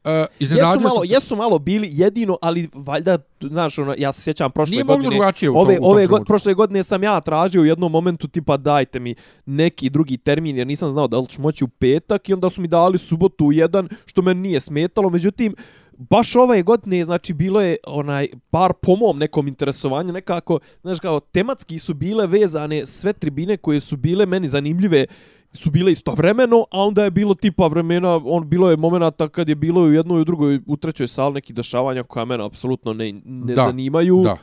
Uh, 0.04 0.12
jesu 0.40 0.80
malo, 0.84 1.06
se... 1.06 1.14
jesu 1.14 1.36
malo 1.36 1.60
bili 1.60 1.90
jedino, 1.92 2.38
ali 2.42 2.70
valjda, 2.74 3.18
znaš, 3.42 3.80
ono, 3.80 3.96
ja 3.98 4.12
se 4.12 4.22
sjećam 4.22 4.52
prošle 4.52 4.72
Nije 4.72 4.84
godine. 4.84 5.10
Nije 5.10 5.20
drugačije 5.20 5.50
u 5.50 5.58
ove, 5.58 5.76
tom, 5.76 5.86
ove 5.86 6.08
god, 6.08 6.26
prošle 6.26 6.54
godine 6.54 6.84
sam 6.84 7.04
ja 7.04 7.22
tražio 7.22 7.62
u 7.62 7.66
jednom 7.66 7.92
momentu, 7.92 8.28
tipa, 8.28 8.58
dajte 8.58 9.00
mi 9.00 9.16
neki 9.46 9.90
drugi 9.90 10.18
termin, 10.18 10.58
jer 10.58 10.68
nisam 10.68 10.92
znao 10.92 11.08
da 11.08 11.20
li 11.20 11.28
ću 11.28 11.42
moći 11.42 11.64
u 11.64 11.68
petak 11.68 12.30
i 12.30 12.34
onda 12.34 12.50
su 12.50 12.62
mi 12.62 12.68
dali 12.68 12.98
subotu 12.98 13.46
u 13.46 13.52
jedan, 13.52 13.90
što 14.06 14.22
me 14.22 14.34
nije 14.34 14.60
smetalo. 14.60 15.10
Međutim, 15.10 15.56
baš 16.00 16.36
ove 16.36 16.64
godine, 16.64 17.04
znači, 17.04 17.34
bilo 17.34 17.62
je 17.62 17.78
onaj 17.88 18.28
par 18.50 18.74
po 18.82 18.96
mom 18.96 19.18
nekom 19.18 19.48
interesovanju, 19.48 20.14
nekako, 20.14 20.60
znaš, 20.82 21.00
kao 21.00 21.20
tematski 21.20 21.80
su 21.80 21.94
bile 21.94 22.28
vezane 22.28 22.86
sve 22.86 23.14
tribine 23.14 23.58
koje 23.58 23.80
su 23.80 23.98
bile 23.98 24.26
meni 24.26 24.48
zanimljive, 24.48 25.06
su 25.54 25.72
bile 25.72 25.92
istovremeno, 25.92 26.66
a 26.72 26.84
onda 26.84 27.04
je 27.04 27.12
bilo 27.12 27.36
tipa 27.36 27.68
vremena, 27.68 28.22
on 28.26 28.50
bilo 28.50 28.70
je 28.70 28.78
momenata 28.78 29.30
kad 29.30 29.50
je 29.50 29.56
bilo 29.56 29.82
u 29.82 29.92
jednoj, 29.92 30.22
u 30.22 30.26
drugoj, 30.26 30.60
u 30.68 30.78
trećoj 30.78 31.08
sali 31.08 31.34
neki 31.34 31.54
dešavanja 31.54 32.04
koja 32.04 32.26
mene 32.26 32.46
apsolutno 32.46 32.94
ne, 32.94 33.14
ne 33.26 33.54
da, 33.54 33.64
zanimaju. 33.64 34.22
Da. 34.24 34.38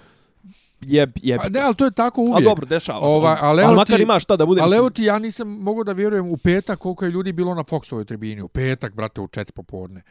Jeb, 0.80 1.10
jeb. 1.22 1.40
A 1.44 1.48
ne, 1.48 1.60
ali 1.60 1.74
to 1.74 1.84
je 1.84 1.90
tako 1.90 2.20
uvijek. 2.20 2.36
A 2.36 2.40
dobro, 2.40 2.66
dešava 2.66 3.08
se. 3.08 3.14
Ova, 3.14 3.38
ali, 3.40 3.62
ali 3.62 3.76
makar 3.76 4.00
ima 4.00 4.20
šta 4.20 4.36
da 4.36 4.46
bude. 4.46 4.60
Ali 4.62 4.76
evo 4.76 4.90
ti, 4.90 5.02
ja 5.02 5.18
nisam 5.18 5.48
mogu 5.48 5.84
da 5.84 5.92
vjerujem 5.92 6.28
u 6.28 6.36
petak 6.36 6.78
koliko 6.78 7.04
je 7.04 7.10
ljudi 7.10 7.32
bilo 7.32 7.54
na 7.54 7.62
Foxovoj 7.62 8.04
tribini. 8.04 8.42
U 8.42 8.48
petak, 8.48 8.94
brate, 8.94 9.20
u 9.20 9.28
četiri 9.28 9.52
popodne. 9.52 10.02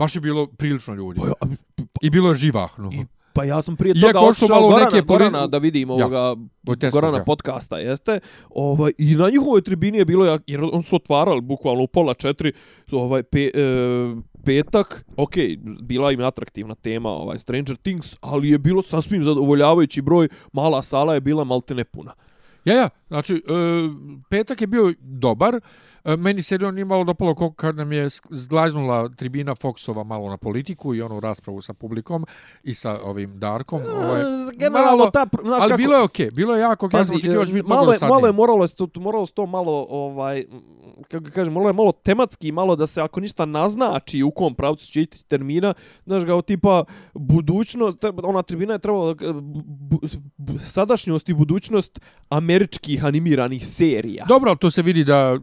Baš 0.00 0.14
je 0.14 0.20
bilo 0.20 0.46
prilično 0.46 0.94
ljudi. 0.94 1.20
Pa, 1.20 1.26
ja, 1.26 1.32
pa, 1.76 1.82
I 2.02 2.10
bilo 2.10 2.28
je 2.30 2.36
živahno. 2.36 2.90
I, 2.92 3.04
pa 3.32 3.44
ja 3.44 3.62
sam 3.62 3.76
prije 3.76 3.94
toga 4.00 4.20
ošao 4.20 4.48
malo 4.48 4.68
Gorana, 4.68 4.84
neke 4.84 5.06
Gorana 5.06 5.46
da 5.46 5.58
vidim 5.58 5.90
ovoga 5.90 6.36
ja, 6.82 6.90
Gorana 6.90 7.18
ja. 7.18 7.24
podcasta, 7.24 7.78
jeste? 7.78 8.20
Ovaj, 8.50 8.92
I 8.98 9.14
na 9.14 9.30
njihovoj 9.30 9.62
tribini 9.62 9.98
je 9.98 10.04
bilo, 10.04 10.38
jer 10.46 10.64
on 10.72 10.82
su 10.82 10.96
otvarali 10.96 11.40
bukvalno 11.40 11.82
u 11.82 11.86
pola 11.86 12.14
četiri, 12.14 12.52
ovaj, 12.92 13.22
pe, 13.22 13.40
e, 13.40 13.50
petak, 14.44 15.04
ok, 15.16 15.34
bila 15.82 16.12
im 16.12 16.20
atraktivna 16.20 16.74
tema 16.74 17.08
ovaj 17.08 17.38
Stranger 17.38 17.76
Things, 17.76 18.16
ali 18.20 18.48
je 18.48 18.58
bilo 18.58 18.82
sasvim 18.82 19.24
zadovoljavajući 19.24 20.02
broj, 20.02 20.28
mala 20.52 20.82
sala 20.82 21.14
je 21.14 21.20
bila 21.20 21.44
malte 21.44 21.74
nepuna. 21.74 22.12
Ja, 22.64 22.74
ja, 22.74 22.88
znači, 23.08 23.34
e, 23.34 23.40
petak 24.30 24.60
je 24.60 24.66
bio 24.66 24.94
dobar, 25.00 25.60
meni 26.04 26.42
se 26.42 26.58
on 26.66 26.78
imalo 26.78 27.04
dopalo 27.04 27.34
kako 27.34 27.52
kad 27.52 27.76
nam 27.76 27.92
je 27.92 28.08
zglaznula 28.30 29.08
tribina 29.08 29.54
Foxova 29.54 30.04
malo 30.04 30.30
na 30.30 30.36
politiku 30.36 30.94
i 30.94 31.02
onu 31.02 31.20
raspravu 31.20 31.62
sa 31.62 31.74
publikom 31.74 32.26
i 32.64 32.74
sa 32.74 32.98
ovim 33.04 33.38
Darkom. 33.38 33.82
Ovaj, 33.82 34.22
Generalno, 34.56 34.96
malo, 34.96 35.10
ta, 35.10 35.26
znaš 35.42 35.62
ali 35.62 35.70
kako, 35.70 35.76
bilo 35.76 35.96
je 35.96 36.02
okej, 36.02 36.26
okay, 36.26 36.34
bilo 36.34 36.54
je 36.54 36.60
jako 36.60 36.86
okej, 36.86 37.00
okay, 37.00 37.00
ja 37.00 37.46
sam 37.46 37.54
biti 37.54 37.68
malo, 37.68 37.94
malo 38.08 38.26
je 38.26 38.32
moralo, 38.32 38.68
to, 38.68 39.00
moralo 39.00 39.26
to 39.26 39.46
malo, 39.46 39.86
ovaj, 39.90 40.44
kako 41.08 41.30
kažem, 41.34 41.52
moralo 41.52 41.70
je 41.70 41.74
malo 41.74 41.92
tematski, 41.92 42.52
malo 42.52 42.76
da 42.76 42.86
se 42.86 43.00
ako 43.00 43.20
ništa 43.20 43.44
naznači 43.44 44.22
u 44.22 44.30
kom 44.30 44.54
pravcu 44.54 44.86
će 44.86 45.02
iti 45.02 45.24
termina, 45.24 45.74
znaš 46.06 46.24
ga, 46.24 46.42
tipa 46.42 46.84
budućnost, 47.14 48.04
ona 48.22 48.42
tribina 48.42 48.72
je 48.72 48.78
trebala 48.78 49.14
bu, 49.14 50.00
bu, 50.36 50.58
sadašnjost 50.58 51.28
i 51.28 51.34
budućnost 51.34 52.00
američkih 52.28 53.04
animiranih 53.04 53.66
serija. 53.66 54.24
Dobro, 54.28 54.54
to 54.54 54.70
se 54.70 54.82
vidi 54.82 55.04
da 55.04 55.38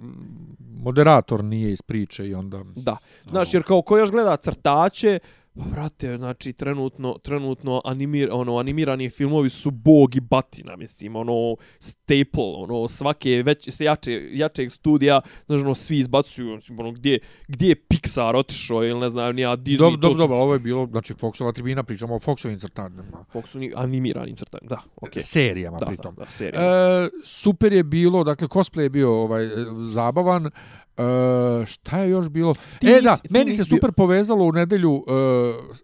moderator 0.78 1.44
nije 1.44 1.72
iz 1.72 1.82
priče 1.82 2.28
i 2.28 2.34
onda... 2.34 2.64
Da, 2.76 2.98
znaš, 3.30 3.54
jer 3.54 3.64
kao 3.64 3.82
ko 3.82 3.98
još 3.98 4.12
gleda 4.12 4.38
crtače, 4.38 5.20
Pa 5.58 5.64
vrate, 5.70 6.18
znači 6.18 6.54
trenutno 6.54 7.18
trenutno 7.24 7.82
animir 7.86 8.30
ono 8.32 8.58
animirani 8.58 9.10
filmovi 9.10 9.50
su 9.50 9.72
bog 9.72 10.16
i 10.16 10.20
batina, 10.20 10.76
mislim, 10.76 11.16
ono 11.16 11.56
staple, 11.80 12.44
ono 12.56 12.88
svake 12.88 13.44
već 13.46 13.74
se 13.74 13.84
jače 13.84 14.30
jačeg 14.32 14.72
studija, 14.72 15.22
znači 15.46 15.62
ono 15.62 15.76
svi 15.76 15.98
izbacuju, 15.98 16.56
mislim, 16.56 16.80
ono 16.80 16.92
gdje 16.92 17.20
gdje 17.48 17.70
je 17.70 17.76
Pixar 17.76 18.36
otišao 18.36 18.84
ili 18.84 19.00
ne 19.00 19.10
znam, 19.10 19.36
ni 19.36 19.46
a 19.46 19.56
Disney. 19.56 19.78
Dobro, 19.78 19.98
dobro, 19.98 20.18
dobro, 20.18 20.38
ovo 20.38 20.54
je 20.54 20.60
bilo, 20.60 20.88
znači 20.92 21.14
Foxova 21.14 21.54
tribina, 21.54 21.84
pričamo 21.84 22.16
o 22.16 22.20
Foxovim 22.20 22.60
crtanjima. 22.60 23.26
Foxovim 23.34 23.74
animiranim 23.76 24.36
crtanjima, 24.36 24.70
da, 24.70 24.82
okej. 24.96 25.22
Okay. 25.22 25.26
Serijama 25.26 25.78
da, 25.78 25.86
pritom. 25.86 26.16
Da, 26.16 26.24
da, 26.24 26.30
serijama. 26.30 26.68
E, 26.68 27.10
super 27.24 27.74
je 27.74 27.84
bilo, 27.84 28.24
dakle 28.24 28.48
cosplay 28.48 28.82
je 28.82 28.90
bio 28.90 29.14
ovaj 29.14 29.44
zabavan. 29.94 30.50
Uh, 30.98 31.66
šta 31.66 31.98
je 31.98 32.10
još 32.10 32.30
bilo? 32.30 32.56
Ti 32.80 32.88
e, 32.88 33.02
da, 33.02 33.18
meni 33.30 33.52
se 33.52 33.66
super 33.66 33.90
bio... 33.90 33.96
povezalo 33.96 34.46
u 34.46 34.52
nedelju 34.52 34.92
uh, 34.92 35.04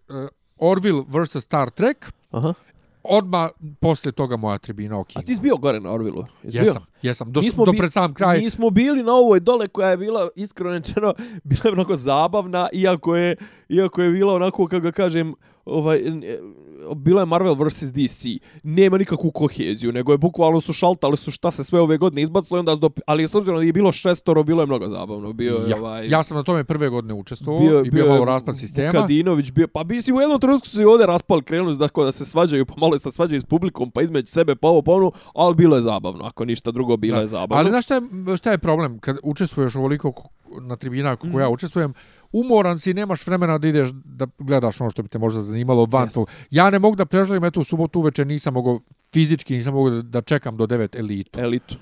uh, 0.08 0.28
Orville 0.56 1.02
vs. 1.08 1.44
Star 1.44 1.70
Trek. 1.70 2.12
Aha. 2.30 2.54
odma 3.02 3.50
posle 3.80 4.12
toga 4.12 4.36
moja 4.36 4.58
tribina 4.58 4.96
A 4.96 4.98
okinu. 4.98 5.24
ti 5.24 5.34
si 5.34 5.42
bio 5.42 5.56
gore 5.56 5.80
na 5.80 5.92
Orvilu? 5.92 6.26
Jesi 6.42 6.58
bio? 6.58 6.62
Jesam, 6.62 6.84
jesam. 7.02 7.32
Do, 7.32 7.40
do 7.66 7.72
pred 7.78 7.92
sam 7.92 8.14
kraj. 8.14 8.38
Mi 8.38 8.50
smo 8.50 8.70
bili 8.70 9.02
na 9.02 9.12
ovoj 9.12 9.40
dole 9.40 9.68
koja 9.68 9.90
je 9.90 9.96
bila 9.96 10.28
iskreno 10.36 10.70
rečeno 10.70 11.14
bila 11.44 11.60
je 11.64 11.72
mnogo 11.72 11.96
zabavna 11.96 12.68
iako 12.72 13.16
je 13.16 13.36
iako 13.68 14.02
je 14.02 14.10
bila 14.10 14.34
onako 14.34 14.66
kako 14.66 14.80
ga 14.80 14.92
kažem 14.92 15.34
ovaj 15.64 15.98
e, 15.98 16.38
bila 16.96 17.22
je 17.22 17.26
Marvel 17.26 17.54
vs 17.56 17.82
DC. 17.82 18.26
Nema 18.62 18.98
nikakvu 18.98 19.30
koheziju, 19.30 19.92
nego 19.92 20.12
je 20.12 20.18
bukvalno 20.18 20.60
su 20.60 20.72
šaltali 20.72 21.16
su 21.16 21.30
šta 21.30 21.50
se 21.50 21.64
sve 21.64 21.80
ove 21.80 21.98
godine 21.98 22.22
izbacilo 22.22 22.58
i 22.58 22.60
onda 22.60 22.74
do, 22.74 22.90
ali 23.06 23.28
s 23.28 23.34
obzirom 23.34 23.58
da 23.60 23.66
je 23.66 23.72
bilo 23.72 23.92
šestoro, 23.92 24.42
bilo 24.42 24.62
je 24.62 24.66
mnogo 24.66 24.88
zabavno. 24.88 25.32
Bio 25.32 25.54
je 25.54 25.70
Ja, 25.70 25.76
ovaj 25.76 26.08
ja 26.08 26.22
sam 26.22 26.36
na 26.36 26.42
tome 26.42 26.64
prve 26.64 26.88
godine 26.88 27.14
učestvovao 27.14 27.84
i 27.84 27.90
bio 27.90 28.06
malo 28.06 28.24
raspad 28.24 28.58
sistema. 28.58 28.88
Vukadinović 28.90 29.50
bio, 29.50 29.68
pa 29.68 29.84
bi 29.84 30.02
si 30.02 30.12
u 30.12 30.20
jednom 30.20 30.40
trenutku 30.40 30.68
su 30.68 30.76
se 30.76 30.86
ovdje 30.86 31.06
raspali, 31.06 31.42
krenuli 31.42 31.76
da, 31.76 31.88
da 31.96 32.12
se 32.12 32.24
svađaju, 32.24 32.66
pa 32.66 32.74
malo 32.76 32.98
se 32.98 33.10
svađaju 33.10 33.40
s 33.40 33.44
publikom, 33.44 33.90
pa 33.90 34.02
između 34.02 34.26
sebe, 34.26 34.54
pa 34.56 34.68
ovo, 34.68 34.82
pa 34.82 34.92
ono, 34.92 35.12
ali 35.34 35.54
bilo 35.54 35.76
je 35.76 35.82
zabavno, 35.82 36.24
ako 36.24 36.44
ništa 36.44 36.70
drugo, 36.70 36.96
bilo 36.96 37.14
Da. 37.16 37.20
je 37.20 37.26
zabavno. 37.26 37.56
Ali 37.56 37.70
znaš 37.70 37.84
šta 37.84 37.94
je, 37.94 38.00
šta 38.36 38.50
je 38.50 38.58
problem? 38.58 38.98
Kad 38.98 39.16
učestvuješ 39.22 39.76
ovoliko 39.76 40.12
na 40.60 40.76
tribinama 40.76 41.16
kako 41.16 41.26
Mhm. 41.26 41.38
ja 41.38 41.48
učestvujem, 41.48 41.94
umoran 42.34 42.78
si, 42.78 42.94
nemaš 42.94 43.26
vremena 43.26 43.58
da 43.58 43.68
ideš 43.68 43.88
da 44.04 44.26
gledaš 44.38 44.80
ono 44.80 44.90
što 44.90 45.02
bi 45.02 45.08
te 45.08 45.18
možda 45.18 45.42
zanimalo 45.42 45.86
van 45.90 46.04
Jeste. 46.06 46.14
tog. 46.14 46.28
Ja 46.50 46.70
ne 46.70 46.78
mogu 46.78 46.96
da 46.96 47.04
preželim, 47.06 47.44
eto 47.44 47.60
u 47.60 47.64
subotu 47.64 47.98
uveče 47.98 48.24
nisam 48.24 48.54
mogao 48.54 48.80
fizički, 49.12 49.54
nisam 49.54 49.74
mogao 49.74 49.94
da, 49.94 50.02
da 50.02 50.20
čekam 50.20 50.56
do 50.56 50.66
9 50.66 50.98
elitu. 50.98 51.40
Elitu. 51.40 51.76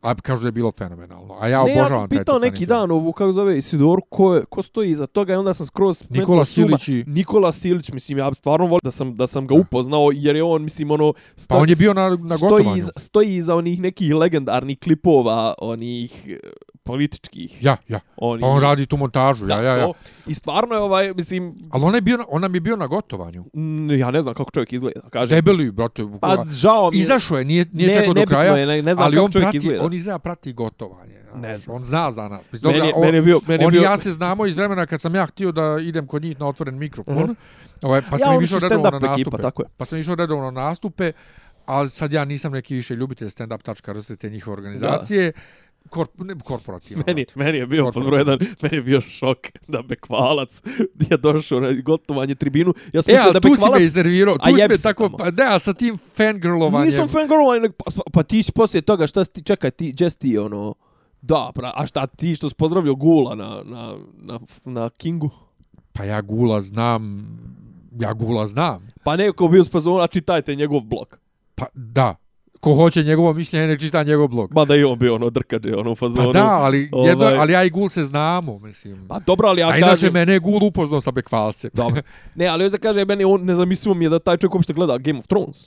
A 0.00 0.14
kažu 0.14 0.42
da 0.42 0.48
je 0.48 0.52
bilo 0.52 0.72
fenomenalno. 0.78 1.36
A 1.40 1.48
ja 1.48 1.64
ne, 1.64 1.70
ja 1.74 1.80
obožavam 1.82 2.02
sam 2.02 2.08
taj 2.08 2.18
pitao 2.18 2.34
crtani 2.34 2.50
neki 2.50 2.56
film. 2.66 2.68
dan 2.68 2.90
ovu, 2.90 3.12
kako 3.12 3.32
zove, 3.32 3.58
Isidoru, 3.58 4.02
ko, 4.08 4.40
ko 4.48 4.62
stoji 4.62 4.90
iza 4.90 5.06
toga 5.06 5.32
i 5.32 5.36
onda 5.36 5.54
sam 5.54 5.66
skroz... 5.66 6.04
Nikola. 6.10 6.44
Silić 6.44 6.88
i... 6.88 7.04
Nikola 7.06 7.52
Silić, 7.52 7.92
mislim, 7.92 8.18
ja 8.18 8.34
stvarno 8.34 8.66
volim 8.66 8.80
da 8.84 8.90
sam, 8.90 9.16
da 9.16 9.26
sam 9.26 9.46
ga 9.46 9.54
upoznao, 9.54 10.10
jer 10.14 10.36
je 10.36 10.42
on, 10.42 10.62
mislim, 10.62 10.90
ono... 10.90 11.12
sto- 11.36 11.48
Pa 11.48 11.56
on 11.56 11.68
je 11.68 11.76
bio 11.76 11.94
na, 11.94 12.16
na 12.20 12.36
stoji, 12.36 12.66
iza, 12.76 12.90
stoji 12.96 13.34
iza 13.36 13.54
onih 13.54 13.80
nekih 13.80 14.14
legendarnih 14.14 14.78
klipova, 14.78 15.54
onih 15.58 16.28
političkih. 16.86 17.62
Ja, 17.62 17.76
ja. 17.88 18.00
Onih, 18.16 18.40
Pa 18.40 18.48
on 18.48 18.62
radi 18.62 18.86
tu 18.86 18.96
montažu, 18.96 19.48
ja, 19.48 19.56
ja, 19.58 19.72
ja. 19.72 19.84
To. 19.84 19.92
I 20.26 20.34
stvarno 20.34 20.74
je 20.74 20.80
ovaj, 20.80 21.12
mislim, 21.14 21.54
Ali 21.70 21.84
on, 21.84 21.94
je 21.94 22.00
bio, 22.00 22.16
na- 22.16 22.24
on 22.28 22.42
nam 22.42 22.54
je 22.54 22.60
bio 22.60 22.76
na 22.76 22.86
gotovanju. 22.86 23.44
mm, 23.54 23.90
ja 23.92 24.10
ne 24.10 24.22
znam 24.22 24.34
kako 24.34 24.50
čovjek 24.50 24.72
izgleda, 24.72 25.00
kaže. 25.10 25.34
Debeli, 25.34 25.70
brate. 25.70 26.02
Pa 26.20 26.44
žao 26.46 26.90
mi 26.90 26.96
je. 26.96 27.00
Izašao 27.00 27.38
je, 27.38 27.44
nije, 27.44 27.64
nije 27.72 27.88
Ne, 27.88 27.94
čekao 27.94 28.06
do 28.06 28.14
nebitno 28.14 28.36
kraja, 28.36 28.56
je, 28.56 28.66
ne- 28.66 28.82
ne 28.82 28.94
znam 28.94 29.04
ali 29.04 29.14
kako 29.14 29.24
on 29.24 29.32
čovjek 29.32 29.44
prati, 29.44 29.56
izgleda. 29.58 29.84
on 29.84 29.92
izgleda 29.92 30.18
prati 30.18 30.52
gotovanje. 30.52 31.16
znaš. 31.22 31.42
Ne 31.42 31.58
znam. 31.58 31.76
On 31.76 31.82
zna 31.82 32.10
za 32.10 32.28
nas. 32.28 32.52
Mislim, 32.52 32.72
Meni, 32.72 32.78
dobra, 32.80 32.96
on, 32.96 33.02
meni 33.02 33.16
je 33.16 33.22
bio, 33.22 33.40
meni 33.46 33.62
je 33.62 33.66
on 33.66 33.72
bio, 33.72 33.82
ja 33.82 33.98
se 33.98 34.12
znamo 34.12 34.46
iz 34.46 34.56
vremena 34.56 34.86
kad 34.86 35.00
sam 35.00 35.14
ja 35.14 35.26
htio 35.26 35.52
da 35.52 35.78
idem 35.82 36.06
kod 36.06 36.22
njih 36.22 36.40
na 36.40 36.48
otvoren 36.48 36.78
mikrofon. 36.78 37.14
Mhm. 37.16 37.32
Ovaj, 37.82 38.00
pa 38.00 38.14
ja, 38.14 38.18
sam 38.18 38.34
oni 38.34 38.44
išao 38.44 38.58
redovno 38.58 38.82
na 38.84 38.98
nastupe. 38.98 39.12
ekipa, 39.12 39.38
tako 39.38 39.62
je. 39.62 39.68
Pa 39.76 39.84
sam 39.84 39.98
išao 39.98 40.14
redovno 40.14 40.50
na 40.50 40.60
nastupe, 40.60 41.12
ali 41.66 41.90
sad 41.90 42.12
ja 42.12 42.24
nisam 42.24 42.52
neki 42.52 42.74
više 42.74 42.96
ljubitelj 42.96 43.28
stand-up.rs 43.28 44.10
te 44.10 44.30
njihove 44.30 44.52
organizacije. 44.52 45.32
Korp, 45.90 46.10
ne, 46.18 46.34
korporativno. 46.44 47.04
Meni, 47.06 47.26
meni 47.34 47.58
je 47.58 47.66
bio 47.66 47.90
pod 47.92 48.04
broj 48.04 48.20
jedan, 48.20 48.38
meni 48.62 48.76
je 48.76 48.82
bio 48.82 49.00
šok 49.00 49.38
da 49.68 49.82
Bekvalac 49.82 50.62
je 51.10 51.16
došao 51.16 51.60
na 51.60 51.72
gotovanje 51.74 52.34
tribinu. 52.34 52.74
Ja 52.92 53.02
sam 53.02 53.14
E, 53.14 53.18
ali 53.18 53.32
da 53.32 53.40
tu 53.40 53.48
si 53.48 53.52
Bekvalac... 53.52 53.78
me 53.78 53.84
iznervirao, 53.84 54.36
A 54.40 54.50
tu 54.50 54.56
si 54.56 54.68
me 54.68 54.78
tako, 54.78 55.04
tamo. 55.04 55.16
pa 55.16 55.30
ne, 55.30 55.44
ali 55.44 55.60
sa 55.60 55.72
tim 55.72 55.98
fangirlovanjem. 56.14 56.90
Nisam 56.90 57.08
fangirlovan, 57.08 57.62
nego- 57.62 57.74
pa, 57.74 57.84
pa 58.12 58.22
ti 58.22 58.42
si 58.42 58.52
poslije 58.52 58.82
toga, 58.82 59.06
šta 59.06 59.24
si 59.24 59.32
ti, 59.32 59.42
čekaj, 59.42 59.70
ti, 59.70 59.92
gdje 59.92 60.10
si 60.10 60.18
ti, 60.18 60.38
ono... 60.38 60.74
Da, 61.22 61.50
pra, 61.54 61.72
a 61.74 61.86
šta 61.86 62.06
ti 62.06 62.34
što 62.34 62.48
si 62.48 62.54
pozdravio 62.54 62.94
Gula 62.94 63.34
na, 63.34 63.62
na, 63.64 63.94
na, 64.14 64.38
na 64.64 64.90
Kingu? 64.90 65.30
Pa 65.92 66.04
ja 66.04 66.20
Gula 66.20 66.60
znam, 66.60 67.26
ja 67.92 68.12
Gula 68.12 68.46
znam. 68.46 68.88
Pa 69.04 69.16
neko 69.16 69.48
bio 69.48 69.64
s 69.64 69.70
fazona, 69.70 70.06
čitajte 70.06 70.54
njegov 70.54 70.80
blog. 70.80 71.18
Pa 71.54 71.66
da, 71.74 72.14
ko 72.60 72.74
hoće 72.74 73.02
njegovo 73.02 73.32
mišljenje, 73.32 73.66
ne 73.66 73.78
čita 73.78 74.02
njegov 74.02 74.28
blog. 74.28 74.52
Ma 74.54 74.64
da 74.64 74.76
i 74.76 74.84
on 74.84 74.98
bio 74.98 75.14
ono 75.14 75.30
drkađe, 75.30 75.76
ono 75.76 75.92
u 75.92 75.94
fazonu. 75.94 76.32
Pa 76.32 76.38
da, 76.38 76.44
ali, 76.44 76.78
jedno, 77.04 77.24
ovaj- 77.24 77.36
ali 77.38 77.52
ja 77.52 77.64
i 77.64 77.70
Gul 77.70 77.88
se 77.88 78.04
znamo, 78.04 78.58
mislim. 78.58 79.06
Pa 79.08 79.18
dobro, 79.18 79.48
ali 79.48 79.60
ja 79.60 79.68
A 79.68 79.76
inače 79.76 79.90
kažem... 79.90 80.12
mene 80.12 80.32
je 80.32 80.38
Gul 80.38 80.64
upoznao 80.64 81.00
sa 81.00 81.10
Bekvalcem. 81.10 81.70
Dobro. 81.74 82.02
Ne, 82.34 82.46
ali 82.46 82.70
da 82.70 82.78
kaže, 82.78 83.04
meni 83.04 83.24
on 83.24 83.44
nezamislivo 83.44 83.94
mi 83.94 84.04
je 84.04 84.08
da 84.08 84.18
taj 84.18 84.36
čovjek 84.36 84.54
uopšte 84.54 84.72
gleda 84.72 84.98
Game 84.98 85.18
of 85.18 85.26
Thrones. 85.26 85.66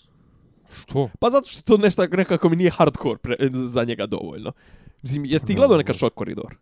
Što? 0.74 1.10
Pa 1.20 1.30
zato 1.30 1.49
što 1.49 1.61
to 1.61 1.78
nešto 1.78 2.07
nekako 2.07 2.49
mi 2.49 2.56
nije 2.56 2.72
hardcore 2.72 3.18
pre, 3.18 3.36
za 3.52 3.84
njega 3.84 4.06
dovoljno. 4.06 4.52
Mislim, 5.02 5.26
jesi 5.26 5.45
ti 5.45 5.53
gledao 5.56 5.78
neka 5.78 5.94
šok 5.94 6.14
koridor? 6.14 6.56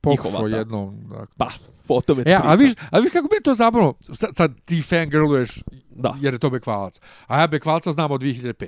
Pokušao 0.00 0.46
jednom. 0.46 0.96
Dakle. 1.08 1.26
Pa, 1.36 1.48
o 1.88 2.00
tome 2.00 2.22
E, 2.26 2.38
a 2.42 2.54
viš, 2.54 2.72
a 2.90 2.98
viš 2.98 3.12
kako 3.12 3.28
bi 3.28 3.42
to 3.44 3.54
zabavno? 3.54 3.94
Sad, 4.00 4.30
sad 4.36 4.60
ti 4.64 4.82
fangirluješ 4.82 5.62
Da. 5.90 6.14
jer 6.20 6.32
je 6.32 6.38
to 6.38 6.50
Bekvalac. 6.50 7.00
A 7.26 7.40
ja 7.40 7.46
Bekvalca 7.46 7.92
znam 7.92 8.10
od 8.10 8.20
2005. 8.22 8.66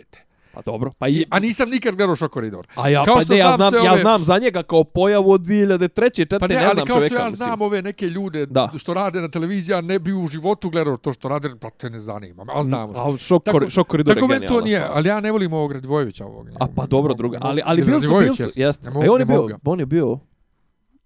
Pa 0.55 0.63
dobro. 0.63 0.93
Pa 0.99 1.09
I, 1.09 1.25
a 1.31 1.39
nisam 1.39 1.69
nikad 1.69 1.97
gledao 1.97 2.17
Šok 2.17 2.33
koridor. 2.33 2.67
a 2.75 2.89
ja, 2.89 3.05
kao 3.05 3.15
pa 3.15 3.21
što 3.21 3.33
ne, 3.33 3.39
ja 3.39 3.47
znam 3.47 3.57
znam, 3.59 3.71
sve 3.71 3.81
ja 3.81 3.93
ove- 3.93 4.01
znam 4.01 4.25
za 4.25 4.39
njega 4.39 4.63
kao 4.63 4.85
pojavu 4.85 5.31
od 5.31 5.41
2003. 5.41 5.89
4. 6.27 6.39
Pa 6.41 6.47
ne, 6.47 6.55
ne, 6.55 6.61
ali 6.61 6.75
znam 6.75 6.87
kao 6.87 6.95
što 6.95 7.01
čovjeka, 7.01 7.17
ja 7.17 7.25
mislim. 7.25 7.37
znam 7.39 7.63
ove 7.63 7.83
neke 7.83 8.07
ljude 8.07 8.47
Da. 8.47 8.71
što 8.77 8.95
rade 8.95 9.21
na 9.21 9.29
televiziji, 9.29 9.75
a 9.75 9.81
ne 9.81 9.99
bi 9.99 10.13
u 10.15 10.27
životu 10.27 10.71
gledao 10.71 10.97
to 10.97 11.13
što 11.13 11.29
rade, 11.29 11.51
pa 11.61 11.71
te 11.71 11.91
ne 11.91 11.99
zanima. 12.01 12.47
A 12.49 12.65
znamo 12.65 12.93
što. 12.93 13.03
A 13.05 13.17
šok, 13.19 13.45
Tako- 13.45 13.71
šok 13.71 13.87
koridor 13.87 14.15
Tako 14.15 14.25
je 14.25 14.29
meni 14.31 14.47
to 14.47 14.55
genijalna 14.55 14.65
nije, 14.65 14.79
stvar. 14.79 14.93
ali 14.95 15.09
ja 15.09 15.21
ne 15.21 15.33
volim 15.33 15.53
ovog 15.53 15.73
Radivojevića 15.73 16.27
ovog. 16.27 16.49
A 16.61 16.67
pa 16.67 16.87
dobro, 16.87 17.15
druga. 17.15 17.39
Ali, 17.41 17.63
ali 17.65 17.83
bili 17.83 18.01
su, 18.01 18.09
bili 18.11 18.37
su, 18.37 18.51
jeste. 18.57 18.91
mogu- 18.91 19.07
i 19.07 19.09
on 19.09 19.21
je 19.21 19.27
bio, 19.27 19.49
on 19.65 19.81
je 19.81 19.87
bio, 19.87 20.19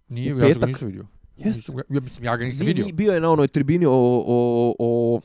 Nije, 0.08 0.28
ja 0.28 0.54
ga 0.54 0.66
nisam 0.66 0.88
vidio. 0.88 1.06
Jeste. 1.36 1.72
Ja, 1.88 2.00
mislim, 2.00 2.24
ja 2.24 2.36
ga 2.36 2.44
nisam 2.44 2.66
Ni- 2.66 2.72
vidio. 2.72 2.86
bio 2.94 3.12
je 3.12 3.20
na 3.20 3.30
onoj 3.30 3.48
tribini 3.48 3.86
o, 3.86 3.92
o, 4.26 4.74
o, 4.78 5.20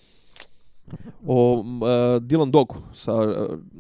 o 1.28 1.54
uh, 1.60 1.64
Dylan 2.22 2.52
Dogu 2.52 2.76
sa 2.94 3.14
uh, 3.14 3.28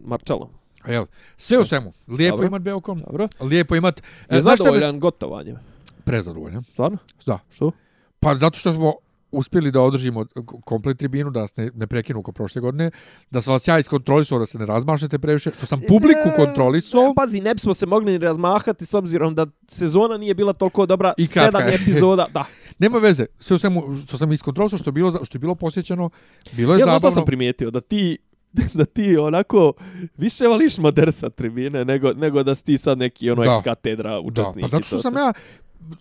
Marcelom. 0.05 0.49
A 0.83 0.91
Jel, 0.91 1.05
sve 1.37 1.57
u 1.59 1.65
svemu. 1.65 1.93
Lijepo 2.07 2.35
Dobro. 2.35 2.47
imat 2.47 2.61
Beokom. 2.61 3.01
Dobro. 3.05 3.27
Lijepo 3.41 3.75
imat... 3.75 3.99
Je 3.99 4.03
E, 4.29 4.35
me- 4.35 4.41
zadovoljan 4.41 4.99
gotovanjem. 4.99 5.55
Prezadovoljan. 6.03 6.63
Stvarno? 6.63 6.97
Da. 7.25 7.39
Što? 7.51 7.71
Pa 8.19 8.35
zato 8.35 8.59
što 8.59 8.73
smo 8.73 8.93
uspjeli 9.33 9.71
da 9.71 9.81
održimo 9.81 10.25
komplet 10.61 10.97
tribinu, 10.97 11.31
da 11.31 11.39
nas 11.39 11.55
ne, 11.55 11.71
ne 11.73 11.87
prekinu 11.87 12.23
kao 12.23 12.31
prošle 12.33 12.61
godine, 12.61 12.91
da 13.31 13.41
sam 13.41 13.53
vas 13.53 13.67
ja 13.67 13.79
iskontrolisao 13.79 14.39
da 14.39 14.45
se 14.45 14.59
ne 14.59 14.65
razmašete 14.65 15.19
previše, 15.19 15.51
što 15.51 15.65
sam 15.65 15.81
publiku 15.81 16.29
kontrolisao. 16.35 17.13
Pazi, 17.15 17.41
ne 17.41 17.53
bismo 17.53 17.73
se 17.73 17.85
mogli 17.85 18.11
ni 18.11 18.17
razmahati 18.17 18.85
s 18.85 18.93
obzirom 18.93 19.35
da 19.35 19.47
sezona 19.67 20.17
nije 20.17 20.33
bila 20.33 20.53
toliko 20.53 20.85
dobra. 20.85 21.13
I 21.17 21.27
kratka 21.27 21.59
sedam 21.59 21.73
epizoda, 21.73 22.27
da. 22.33 22.45
Nema 22.79 22.97
veze, 22.97 23.25
sve 23.39 23.55
u 23.55 23.59
svemu 23.59 23.83
što 23.97 24.17
sam 24.17 24.31
iskontrolisao, 24.31 24.79
što 24.79 24.87
je 24.87 24.93
bilo, 24.93 25.25
što 25.25 25.35
je 25.35 25.39
bilo 25.39 25.55
posjećeno, 25.55 26.09
bilo 26.51 26.73
je 26.73 26.79
Ja 26.79 26.85
zabavno. 26.85 27.11
sam 27.11 27.25
primijetio, 27.25 27.71
da 27.71 27.81
ti 27.81 28.17
da 28.73 28.85
ti 28.85 29.17
onako 29.17 29.73
više 30.17 30.47
voliš 30.47 30.77
modersa 30.77 31.29
tribine 31.29 31.85
nego, 31.85 32.13
nego 32.13 32.43
da 32.43 32.55
si 32.55 32.63
ti 32.63 32.77
sad 32.77 32.97
neki 32.97 33.29
ono 33.29 33.43
Da. 33.43 33.51
ex 33.51 33.61
katedra 33.63 34.09
Da, 34.11 34.19
učesnik. 34.19 34.61
pa 34.61 34.67
zato 34.67 34.83
što 34.83 34.95
to 34.95 35.01
sam 35.01 35.13
ja... 35.15 35.33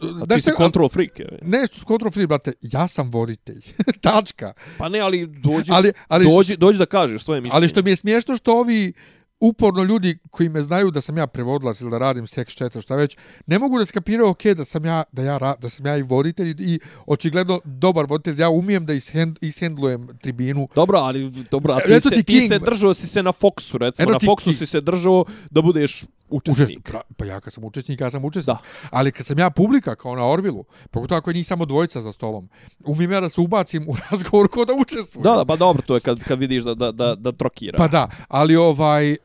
A 0.01 0.27
Znaš 0.27 0.43
ti 0.43 0.51
si 0.51 0.57
control 0.57 0.89
freak. 0.89 1.19
je. 1.19 1.39
Ne, 1.43 1.67
control 1.87 2.11
free, 2.11 2.27
brate, 2.27 2.53
ja 2.61 2.89
sam 2.89 3.11
voditelj. 3.11 3.63
Tačka. 4.01 4.53
Pa 4.79 4.89
ne, 4.89 5.01
ali 5.01 5.27
dođi, 5.27 5.73
Ali, 5.75 5.93
ali, 6.09 6.25
dođi, 6.25 6.57
dođi 6.57 6.79
da 6.79 6.87
kažeš 6.87 7.25
svoje 7.25 7.41
mišljenje. 7.41 7.57
ali 7.57 7.69
što 7.69 7.83
mi 7.83 7.91
je 7.91 7.97
smiješno 7.97 8.37
što 8.37 8.59
ovi 8.59 8.93
uporno 9.41 9.83
ljudi 9.83 10.19
koji 10.31 10.49
me 10.49 10.63
znaju 10.63 10.91
da 10.91 11.01
sam 11.01 11.19
ja 11.19 11.27
prevodilac 11.27 11.81
ili 11.81 11.91
da 11.91 11.99
radim 11.99 12.27
seks 12.27 12.55
četra 12.55 12.81
šta 12.81 12.97
već, 12.97 13.17
ne 13.47 13.59
mogu 13.59 13.79
da 13.79 13.85
skapiraju 13.85 14.29
ok 14.29 14.45
da 14.45 14.65
sam 14.65 14.85
ja 14.85 15.03
da 15.13 15.23
ja 15.23 15.55
da 15.61 15.71
sam 15.71 15.87
ja 15.87 15.97
i 15.97 16.03
voditelj 16.03 16.49
i, 16.49 16.55
i 16.59 16.79
očigledno 17.07 17.61
dobar 17.65 18.07
voditelj, 18.09 18.41
ja 18.41 18.49
umijem 18.49 18.87
da 18.87 18.93
ishend, 18.93 19.39
ishendlujem 19.41 20.09
tribinu. 20.21 20.69
Dobro, 20.75 20.99
ali 20.99 21.31
dobro, 21.51 21.75
a 21.75 21.81
ti, 21.81 21.93
Eto 21.93 22.09
se, 22.09 22.15
ti 22.15 22.23
ti 22.23 22.49
se 22.49 22.59
držao 22.59 22.95
si 22.95 23.07
se 23.07 23.23
na 23.23 23.33
Foxu, 23.33 23.79
recimo. 23.79 24.09
Eno 24.09 24.13
na 24.13 24.19
Foxu 24.19 24.45
King. 24.45 24.57
si 24.57 24.67
se 24.67 24.81
držao 24.81 25.25
da 25.51 25.63
budeš 25.63 26.05
učesnik. 26.33 26.79
Učesnik. 26.79 26.95
Pa 27.17 27.25
ja 27.25 27.41
kad 27.41 27.53
sam 27.53 27.65
učesnik, 27.65 28.01
ja 28.01 28.11
sam 28.11 28.25
učesnik. 28.25 28.47
Da. 28.47 28.59
Ali 28.91 29.13
kad 29.13 29.27
sam 29.27 29.39
ja 29.39 29.51
publika, 29.51 29.95
kao 29.95 30.17
na 30.17 30.29
Orvilu, 30.29 30.65
pogotovo 30.91 31.19
ako 31.19 31.31
je 31.31 31.35
njih 31.35 31.47
samo 31.47 31.65
dvojica 31.65 32.01
za 32.01 32.13
stolom, 32.13 32.49
umijem 32.85 33.13
ja 33.13 33.21
da 33.21 33.29
se 33.29 33.41
ubacim 33.41 33.89
u 33.89 33.95
razgovor 34.11 34.49
ko 34.49 34.65
da 34.65 34.73
učestvujem. 34.75 35.23
Da, 35.23 35.37
da, 35.37 35.45
pa 35.45 35.57
dobro, 35.57 35.83
to 35.83 35.95
je 35.95 36.01
kad, 36.01 36.25
kad 36.25 36.39
vidiš 36.39 36.63
da, 36.63 36.75
da, 36.75 36.93
da, 36.93 37.15
da 37.15 37.33
trokira. 37.33 37.79
Pa 37.79 37.89
da, 37.89 38.09
ali 38.29 38.57
ovaj... 38.57 39.13
E, 39.13 39.17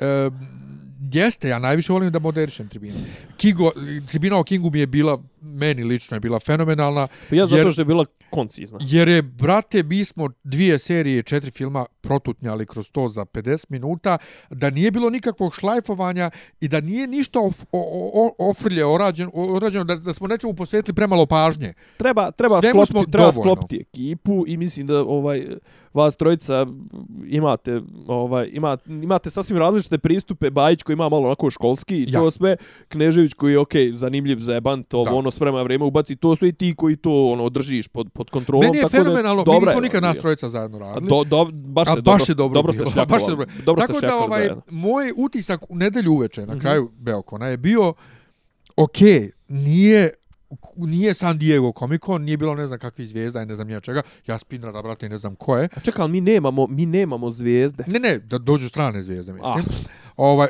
jeste, 1.11 1.49
ja 1.49 1.59
najviše 1.59 1.93
volim 1.93 2.11
da 2.11 2.19
moderišem 2.19 2.69
tribinu. 2.69 2.95
Kingo, 3.37 3.71
tribina 4.07 4.39
o 4.39 4.43
Kingu 4.43 4.69
mi 4.69 4.79
je 4.79 4.87
bila, 4.87 5.19
meni 5.41 5.83
lično 5.83 6.15
je 6.15 6.21
bila 6.21 6.39
fenomenalna, 6.39 7.07
Pa 7.29 7.35
ja 7.35 7.45
zato 7.45 7.57
jer- 7.57 7.71
što 7.71 7.81
je 7.81 7.85
bila 7.85 8.05
koncizna. 8.29 8.79
jer 8.81 9.07
je, 9.07 9.21
brate, 9.21 9.83
mi 9.83 10.05
smo 10.05 10.29
dvije 10.43 10.79
serije, 10.79 11.23
četiri 11.23 11.51
filma 11.51 11.85
protutnjali 12.01 12.65
kroz 12.65 12.91
to 12.91 13.07
za 13.07 13.21
50 13.23 13.65
minuta, 13.69 14.17
da 14.49 14.69
nije 14.69 14.91
bilo 14.91 15.09
nikakvog 15.09 15.55
šlajfovanja 15.55 16.29
i 16.59 16.67
da 16.67 16.81
nije 16.81 17.07
ništa 17.07 17.39
of, 17.39 17.63
o, 17.63 17.81
o, 18.15 18.49
ofrlje 18.49 18.85
orađeno, 18.85 19.31
orađeno 19.33 19.83
da, 19.83 19.95
da 19.95 20.13
smo 20.13 20.27
nečemu 20.27 20.53
posvetili 20.53 20.95
premalo 20.95 21.25
pažnje. 21.25 21.73
Treba, 21.97 22.31
treba, 22.31 22.61
Svemu 22.61 22.73
smo 22.75 22.85
sklopiti, 22.85 23.11
treba 23.11 23.31
dovoljno. 23.31 23.43
sklopiti 23.43 23.81
ekipu 23.81 24.43
i 24.47 24.57
mislim 24.57 24.87
da 24.87 24.99
ovaj 24.99 25.47
vas 25.93 26.15
trojica 26.15 26.65
imate 27.25 27.81
ovaj 28.07 28.49
ima, 28.53 28.77
imate 28.87 29.29
sasvim 29.29 29.57
različite 29.57 29.97
pristupe 29.97 30.49
Bajić 30.49 30.83
koji 30.83 30.93
ima 30.93 31.09
malo 31.09 31.25
onako 31.25 31.49
školski 31.49 31.97
i 31.97 32.05
Ja. 32.05 32.19
to 32.19 32.31
sve 32.31 32.55
Knežević 32.87 33.33
koji 33.33 33.51
je 33.51 33.59
okej, 33.59 33.91
zanimljiv 33.93 34.37
za 34.39 34.61
to 34.87 35.03
Da. 35.03 35.11
Ono 35.27 35.31
s 35.31 35.39
vremena 35.39 35.63
vreme 35.63 35.85
ubaci, 35.85 36.15
to 36.15 36.35
su 36.35 36.45
i 36.45 36.53
ti 36.53 36.73
koji 36.77 36.95
to 36.95 37.27
ono 37.27 37.49
držiš 37.49 37.87
pod 37.87 38.09
pod 38.09 38.29
kontrolom, 38.29 38.65
Meni 38.65 38.77
je 38.77 38.81
tako 38.81 38.91
fenomenalno, 38.91 39.43
da 39.43 39.51
mi 39.51 39.59
nismo 39.59 39.71
je 39.71 39.81
nikad 39.81 40.03
nas 40.03 40.17
trojica 40.17 40.49
zajedno 40.49 40.79
radili. 40.79 41.09
do, 41.09 41.23
do, 41.23 41.45
baš, 41.45 41.87
A 41.87 41.91
ste 41.91 42.01
baš 42.01 42.19
dobro, 42.19 42.25
je 42.27 42.35
dobro 42.35 42.53
dobro 42.53 42.73
ste 42.73 42.83
bilo, 42.83 43.05
baš 43.05 43.21
je 43.21 43.27
dobro. 43.27 43.45
dobro 43.65 43.87
Tako 43.87 44.01
da 44.01 44.15
ovaj 44.15 44.39
zajedno. 44.39 44.61
moj 44.69 45.13
utisak 45.17 45.61
u 45.69 45.75
nedelju 45.75 46.13
uveče 46.13 46.41
na 46.41 46.53
Mhm. 46.53 46.61
kraju 46.61 46.91
Beokona 46.93 47.47
je 47.47 47.57
bio 47.57 47.93
ok, 48.77 48.97
nije 49.47 50.09
nije 50.77 51.13
San 51.13 51.37
Diego 51.37 51.71
Comic 51.71 52.01
Con, 52.01 52.21
nije 52.21 52.37
bilo 52.37 52.55
ne 52.55 52.67
znam 52.67 52.79
kakvih 52.79 53.07
zvijezda 53.07 53.41
i 53.41 53.45
ne 53.45 53.55
znam 53.55 53.67
nija 53.67 53.79
čega. 53.79 54.01
Ja 54.27 54.37
Spinrada, 54.37 54.81
brate, 54.81 55.09
ne 55.09 55.17
znam 55.17 55.35
ko 55.35 55.57
je. 55.57 55.69
A 55.75 55.79
čekaj, 55.79 56.03
ali 56.03 56.11
mi 56.11 56.21
nemamo, 56.21 56.67
mi 56.67 56.85
nemamo 56.85 57.29
zvijezde. 57.29 57.83
Ne, 57.87 57.99
ne, 57.99 58.19
da 58.19 58.37
dođu 58.37 58.69
strane 58.69 59.01
zvijezde, 59.01 59.33
mislim. 59.33 59.53
Ah. 59.55 59.89
Ovaj, 60.17 60.47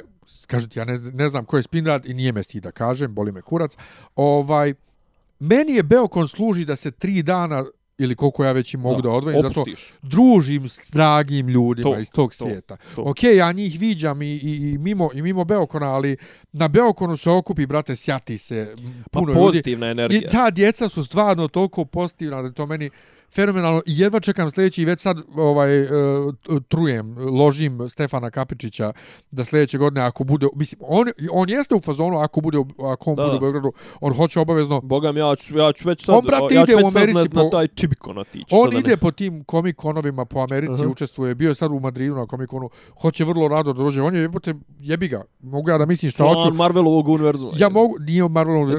kažem 0.48 0.70
ti, 0.70 0.80
ja 0.80 0.86
ne, 0.86 0.98
ne 1.14 1.30
znam 1.30 1.46
ko 1.46 1.58
je 1.58 1.64
Spinrad 1.64 2.06
i 2.06 2.14
nije 2.14 2.32
me 2.32 2.44
stid 2.44 2.64
da 2.64 2.72
kažem, 2.72 3.14
boli 3.16 3.32
me 3.32 3.42
kurac. 3.42 3.78
Ovaj, 4.16 4.74
meni 5.40 5.74
je 5.74 5.84
Beokon 5.84 6.28
služi 6.28 6.66
da 6.66 6.76
se 6.76 6.92
tri 6.92 7.24
dana 7.24 7.66
ili 7.98 8.16
koliko 8.16 8.44
ja 8.46 8.52
već 8.52 8.74
i 8.74 8.78
mogu 8.78 9.02
da, 9.02 9.10
odvojim, 9.10 9.42
zato 9.42 9.66
družim 10.02 10.70
s 10.70 10.90
dragim 10.92 11.48
ljudima 11.48 11.90
To, 11.96 12.00
iz 12.00 12.12
tog 12.12 12.32
to, 12.36 12.46
svijeta. 12.46 12.78
to. 12.96 13.02
Ok, 13.04 13.24
ja 13.24 13.52
njih 13.52 13.80
viđam 13.80 14.22
i, 14.22 14.26
i, 14.36 14.72
i, 14.74 14.78
mimo, 14.78 15.10
i 15.14 15.22
mimo 15.22 15.46
Beokona, 15.46 15.94
ali 15.94 16.18
na 16.52 16.68
Beokonu 16.68 17.18
se 17.18 17.30
okupi, 17.30 17.66
brate, 17.66 17.96
sjati 17.96 18.38
se 18.38 18.74
Pa 19.12 19.20
puno 19.20 19.34
ljudi. 19.34 19.40
pozitivna 19.40 19.88
energija. 19.88 20.22
I 20.28 20.32
ta 20.32 20.50
djeca 20.50 20.90
su 20.90 21.04
stvarno 21.04 21.48
toliko 21.48 21.86
pozitivna 21.86 22.42
da 22.42 22.52
to 22.52 22.66
meni 22.66 22.90
fenomenalno 23.36 23.82
i 23.86 24.00
jedva 24.00 24.20
čekam 24.20 24.52
sljedeći 24.52 24.82
i 24.82 24.86
već 24.86 25.00
sad 25.00 25.22
ovaj 25.36 25.82
uh, 25.82 25.90
trujem, 26.68 27.16
ložim 27.18 27.90
Stefana 27.90 28.30
Kapičića 28.30 28.94
da 29.32 29.46
sljedeće 29.46 29.78
godine 29.78 30.02
ako 30.02 30.24
bude 30.24 30.48
mislim 30.56 30.82
on 30.84 31.08
on 31.32 31.50
jeste 31.50 31.76
u 31.76 31.80
fazonu 31.80 32.18
ako 32.18 32.42
bude 32.42 32.58
ako 32.92 33.10
on 33.10 33.16
Da, 33.16 33.24
bude 33.24 33.38
u 33.38 33.40
Beogradu 33.40 33.72
on 34.02 34.14
hoće 34.14 34.40
obavezno 34.40 34.82
Boga 34.82 35.12
mi, 35.12 35.20
ja 35.20 35.36
ću, 35.36 35.58
ja 35.58 35.74
ću 35.74 35.90
već 35.90 36.06
sad, 36.06 36.16
On, 36.16 36.26
brate, 36.26 36.56
ja 36.56 36.66
ću 36.66 36.72
ide 36.72 36.76
već 36.76 36.84
u 36.84 36.88
Americi 36.88 37.24
na, 37.24 37.30
po- 37.34 37.44
na 37.44 37.50
taj 37.50 37.68
Čibikon 37.68 38.18
otići. 38.18 38.46
On 38.52 38.68
što 38.68 38.72
da 38.72 38.80
ide 38.80 38.90
ne. 38.90 38.98
po 38.98 39.12
tim 39.12 39.44
Comic 39.52 39.76
Conovima 39.82 40.26
po 40.26 40.40
Americi, 40.40 40.82
Aha. 40.82 40.92
učestvuje, 40.92 41.36
bio 41.36 41.50
je 41.50 41.56
sad 41.56 41.72
u 41.72 41.80
Madridu 41.80 42.16
na 42.16 42.26
Comic 42.26 42.50
Conu, 42.50 42.70
hoće 43.02 43.24
vrlo 43.26 43.48
rado 43.48 43.74
da 43.74 43.84
dođe. 43.84 44.02
On 44.02 44.16
je 44.16 44.22
jebote, 44.22 44.54
jebi 44.80 45.08
ga, 45.08 45.24
mogu 45.40 45.70
ja 45.70 45.78
da 45.78 45.86
mislim 45.86 46.12
šta 46.12 46.24
hoću. 46.24 46.54
Marvelovog 46.54 47.08
univerzuma. 47.08 47.52
Ja 47.58 47.70
mogu, 47.70 47.96
nije 48.00 48.30
Marvelovog, 48.30 48.70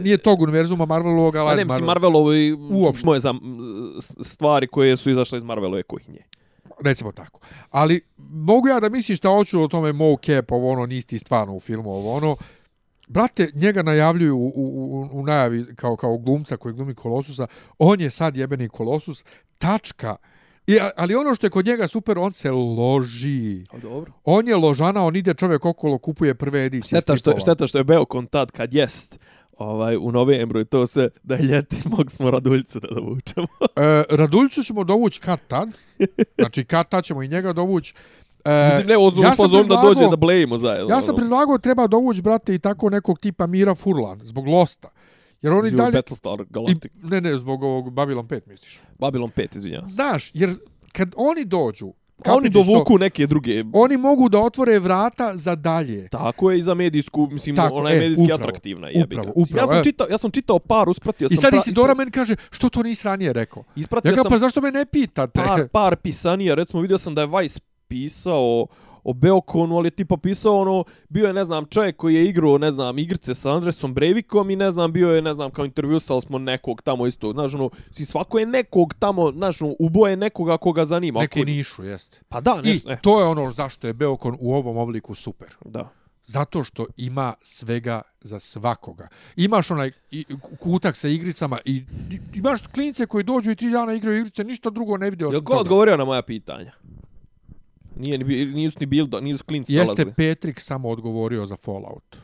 nije 0.00 0.16
tog 0.16 0.40
univerzuma 0.40 0.86
Marvelovog, 0.86 1.36
ali 1.36 1.46
ne, 1.46 1.52
ajde, 1.52 1.64
mislim, 1.64 1.84
Uopšte. 2.70 3.06
moje 3.06 3.20
za, 3.20 3.34
stvari 4.22 4.66
koje 4.66 4.96
su 4.96 5.10
izašle 5.10 5.38
iz 5.38 5.44
Marvelove 5.44 5.82
kuhinje. 5.82 6.22
recimo 6.80 7.12
tako. 7.12 7.40
Ali 7.70 8.00
mogu 8.16 8.68
ja 8.68 8.80
da 8.80 8.88
mislim 8.88 9.16
šta 9.16 9.28
hoću 9.28 9.62
o 9.62 9.68
tome 9.68 9.92
Mo 9.92 10.16
Cap, 10.16 10.52
ovo 10.52 10.72
ono, 10.72 10.86
nisi 10.86 11.06
ti 11.06 11.18
stvarno 11.18 11.54
u 11.54 11.60
filmu, 11.60 11.90
ovo 11.90 12.16
ono. 12.16 12.36
Brate, 13.08 13.50
njega 13.54 13.82
najavljuju 13.82 14.36
u, 14.36 14.46
u, 14.46 14.52
u, 14.54 15.08
u 15.12 15.22
najavi 15.22 15.64
kao, 15.76 15.96
kao 15.96 16.18
glumca 16.18 16.56
koji 16.56 16.74
glumi 16.74 16.94
Kolosusa. 16.94 17.46
On 17.78 18.00
je 18.00 18.10
sad 18.10 18.36
jebeni 18.36 18.68
Kolosus. 18.68 19.24
Tačka. 19.58 20.16
I, 20.66 20.78
ali 20.96 21.14
ono 21.14 21.34
što 21.34 21.46
je 21.46 21.50
kod 21.50 21.66
njega 21.66 21.88
super, 21.88 22.18
on 22.18 22.32
se 22.32 22.50
loži. 22.50 23.64
A 23.70 23.78
dobro. 23.78 24.12
On 24.24 24.48
je 24.48 24.56
ložana, 24.56 25.04
on 25.04 25.16
ide 25.16 25.34
čovjek 25.34 25.64
okolo, 25.64 25.98
kupuje 25.98 26.34
prve 26.34 26.64
edicije. 26.64 27.00
Šteta 27.00 27.16
što, 27.16 27.40
šteta 27.40 27.66
što 27.66 27.78
je 27.78 27.84
Beokon 27.84 28.26
tad 28.26 28.50
kad 28.50 28.74
jest 28.74 29.18
ovaj, 29.58 29.96
u 29.96 30.12
novembru 30.12 30.60
i 30.60 30.64
to 30.64 30.86
sve 30.86 31.08
da 31.22 31.34
je 31.34 31.42
ljeti 31.42 31.76
mog 31.96 32.10
smo 32.10 32.30
Raduljicu 32.30 32.80
da 32.80 32.88
dovučemo. 32.94 33.46
E, 33.76 34.04
Raduljicu 34.10 34.62
ćemo 34.62 34.84
dovući 34.84 35.20
kad 35.20 35.40
tad. 35.48 35.68
Znači 36.38 36.64
kad 36.64 36.88
tad 36.88 37.04
ćemo 37.04 37.22
i 37.22 37.28
njega 37.28 37.52
dovući. 37.52 37.94
E, 38.44 38.68
Mislim, 38.68 38.86
ne, 38.86 38.96
od 38.96 39.16
ja 39.16 39.36
sam 39.36 39.44
fazon 39.44 39.66
da 39.66 39.76
dođe 39.76 40.06
da 40.10 40.16
blejimo 40.16 40.58
zajedno. 40.58 40.94
Ja 40.94 41.00
sam 41.00 41.14
ono. 41.14 41.16
predlagao 41.16 41.58
treba 41.58 41.86
dovući, 41.86 42.22
brate, 42.22 42.54
i 42.54 42.58
tako 42.58 42.90
nekog 42.90 43.18
tipa 43.18 43.46
Mira 43.46 43.74
Furlan, 43.74 44.20
zbog 44.22 44.46
Losta. 44.46 44.90
Jer 45.42 45.52
oni 45.52 45.68
Iz 45.68 45.74
dalje... 45.74 45.92
Battlestar 45.92 46.40
I, 46.40 46.44
Galactic. 46.50 46.92
ne, 47.02 47.20
ne, 47.20 47.38
zbog 47.38 47.62
ovog 47.62 47.92
Babylon 47.92 48.26
5, 48.26 48.40
misliš. 48.46 48.80
Babylon 48.98 49.30
5, 49.36 49.56
izvinjavam 49.56 49.90
se. 49.90 49.94
Znaš, 49.94 50.30
jer 50.34 50.50
kad 50.92 51.14
oni 51.16 51.44
dođu... 51.44 51.92
A 52.24 52.34
oni 52.36 52.50
to, 52.50 52.58
dovuku 52.58 52.98
neke 52.98 53.26
druge... 53.26 53.62
Oni 53.72 53.96
mogu 53.96 54.28
da 54.28 54.38
otvore 54.38 54.78
vrata 54.78 55.36
za 55.36 55.54
dalje. 55.54 56.08
Tako 56.08 56.50
je 56.50 56.58
i 56.58 56.62
za 56.62 56.74
medijsku, 56.74 57.28
mislim, 57.30 57.56
Tako, 57.56 57.74
ona 57.74 57.90
je 57.90 57.96
e, 57.96 58.00
medijski 58.00 58.22
upravo, 58.24 58.40
atraktivna. 58.42 58.88
Jebi 58.88 59.16
upravo. 59.16 59.32
Mislim, 59.36 59.56
ja, 59.56 59.64
upravo, 59.64 59.72
sam 59.72 59.80
e. 59.80 59.84
čitao, 59.84 60.06
ja 60.10 60.18
sam 60.18 60.30
čitao 60.30 60.58
par, 60.58 60.88
uspratio 60.88 61.28
I 61.30 61.36
sam... 61.36 61.42
sad 61.42 61.52
pra- 61.52 61.58
Isidora 61.58 61.94
meni 61.94 62.10
kaže, 62.10 62.36
što 62.50 62.68
to 62.68 62.82
nisi 62.82 63.04
ranije 63.08 63.32
rekao? 63.32 63.64
Ispratio 63.76 64.08
Ja 64.08 64.14
ga, 64.16 64.22
sam 64.22 64.30
pa 64.30 64.38
zašto 64.38 64.60
me 64.60 64.70
ne 64.70 64.86
pitate? 64.86 65.40
par, 65.44 65.68
par 65.68 65.96
pisanija, 65.96 66.54
recimo 66.54 66.82
vidio 66.82 66.98
sam 66.98 67.14
da 67.14 67.20
je 67.20 67.26
Vice 67.40 67.60
pisao 67.88 68.66
o 69.04 69.12
Beokonu, 69.12 69.76
ali 69.76 69.86
je 69.86 69.90
tipa 69.90 70.16
pisao 70.16 70.56
ono, 70.56 70.84
bio 71.08 71.26
je, 71.26 71.32
ne 71.32 71.44
znam, 71.44 71.64
čovjek 71.66 71.96
koji 71.96 72.14
je 72.14 72.24
igrao, 72.26 72.58
ne 72.58 72.72
znam, 72.72 72.98
igrice 72.98 73.34
sa 73.34 73.54
Andresom 73.54 73.94
Breivikom 73.94 74.50
i 74.50 74.56
ne 74.56 74.70
znam, 74.70 74.92
bio 74.92 75.10
je, 75.10 75.22
ne 75.22 75.32
znam, 75.34 75.50
kao 75.50 75.64
intervjusali 75.64 76.20
smo 76.20 76.38
nekog 76.38 76.82
tamo 76.82 77.06
isto, 77.06 77.32
znaš, 77.32 77.54
ono, 77.54 77.70
si 77.90 78.04
svako 78.04 78.38
je 78.38 78.46
nekog 78.46 78.94
tamo, 78.94 79.32
znaš, 79.32 79.62
ono, 79.62 79.74
uboje 79.78 80.16
nekoga 80.16 80.56
koga 80.56 80.84
zanima. 80.84 81.20
Neku 81.20 81.32
okej. 81.32 81.44
nišu, 81.46 81.84
jeste. 81.84 82.20
Pa 82.28 82.40
da, 82.40 82.60
I 82.64 82.68
nešto, 82.68 82.90
e, 82.90 82.98
to 82.98 83.20
je 83.20 83.26
ono 83.26 83.50
zašto 83.50 83.86
je 83.86 83.92
Beokon 83.92 84.36
u 84.40 84.54
ovom 84.54 84.76
obliku 84.76 85.14
super. 85.14 85.48
da. 85.64 85.88
Zato 86.26 86.64
što 86.64 86.86
ima 86.96 87.34
svega 87.42 88.02
za 88.20 88.40
svakoga. 88.40 89.08
Imaš 89.36 89.70
onaj 89.70 89.90
i- 90.10 90.24
kutak 90.58 90.96
sa 90.96 91.08
igricama 91.08 91.58
i 91.64 91.82
i- 92.10 92.18
imaš 92.34 92.62
klinice 92.64 93.06
koji 93.06 93.24
dođu 93.24 93.50
i 93.50 93.56
tri 93.56 93.70
dana 93.70 93.94
igraju 93.94 94.18
igrice, 94.18 94.44
ništa 94.44 94.70
drugo 94.70 94.96
ne 94.96 95.10
vide 95.10 95.24
Jel 95.24 95.32
ko 95.32 95.40
toga. 95.42 95.60
odgovorio 95.60 95.96
na 95.96 96.04
moja 96.04 96.22
pitanja? 96.22 96.72
Nije, 97.96 98.18
ni, 98.18 98.46
nisu 98.46 98.76
ni 98.80 98.86
Bildo, 98.86 99.20
nisu 99.20 99.44
klinci 99.44 99.74
Jeste 99.74 100.04
dolazili. 100.04 100.14
Petrik 100.14 100.60
samo 100.60 100.88
odgovorio 100.88 101.46
za 101.46 101.56
Fallout. 101.56 102.16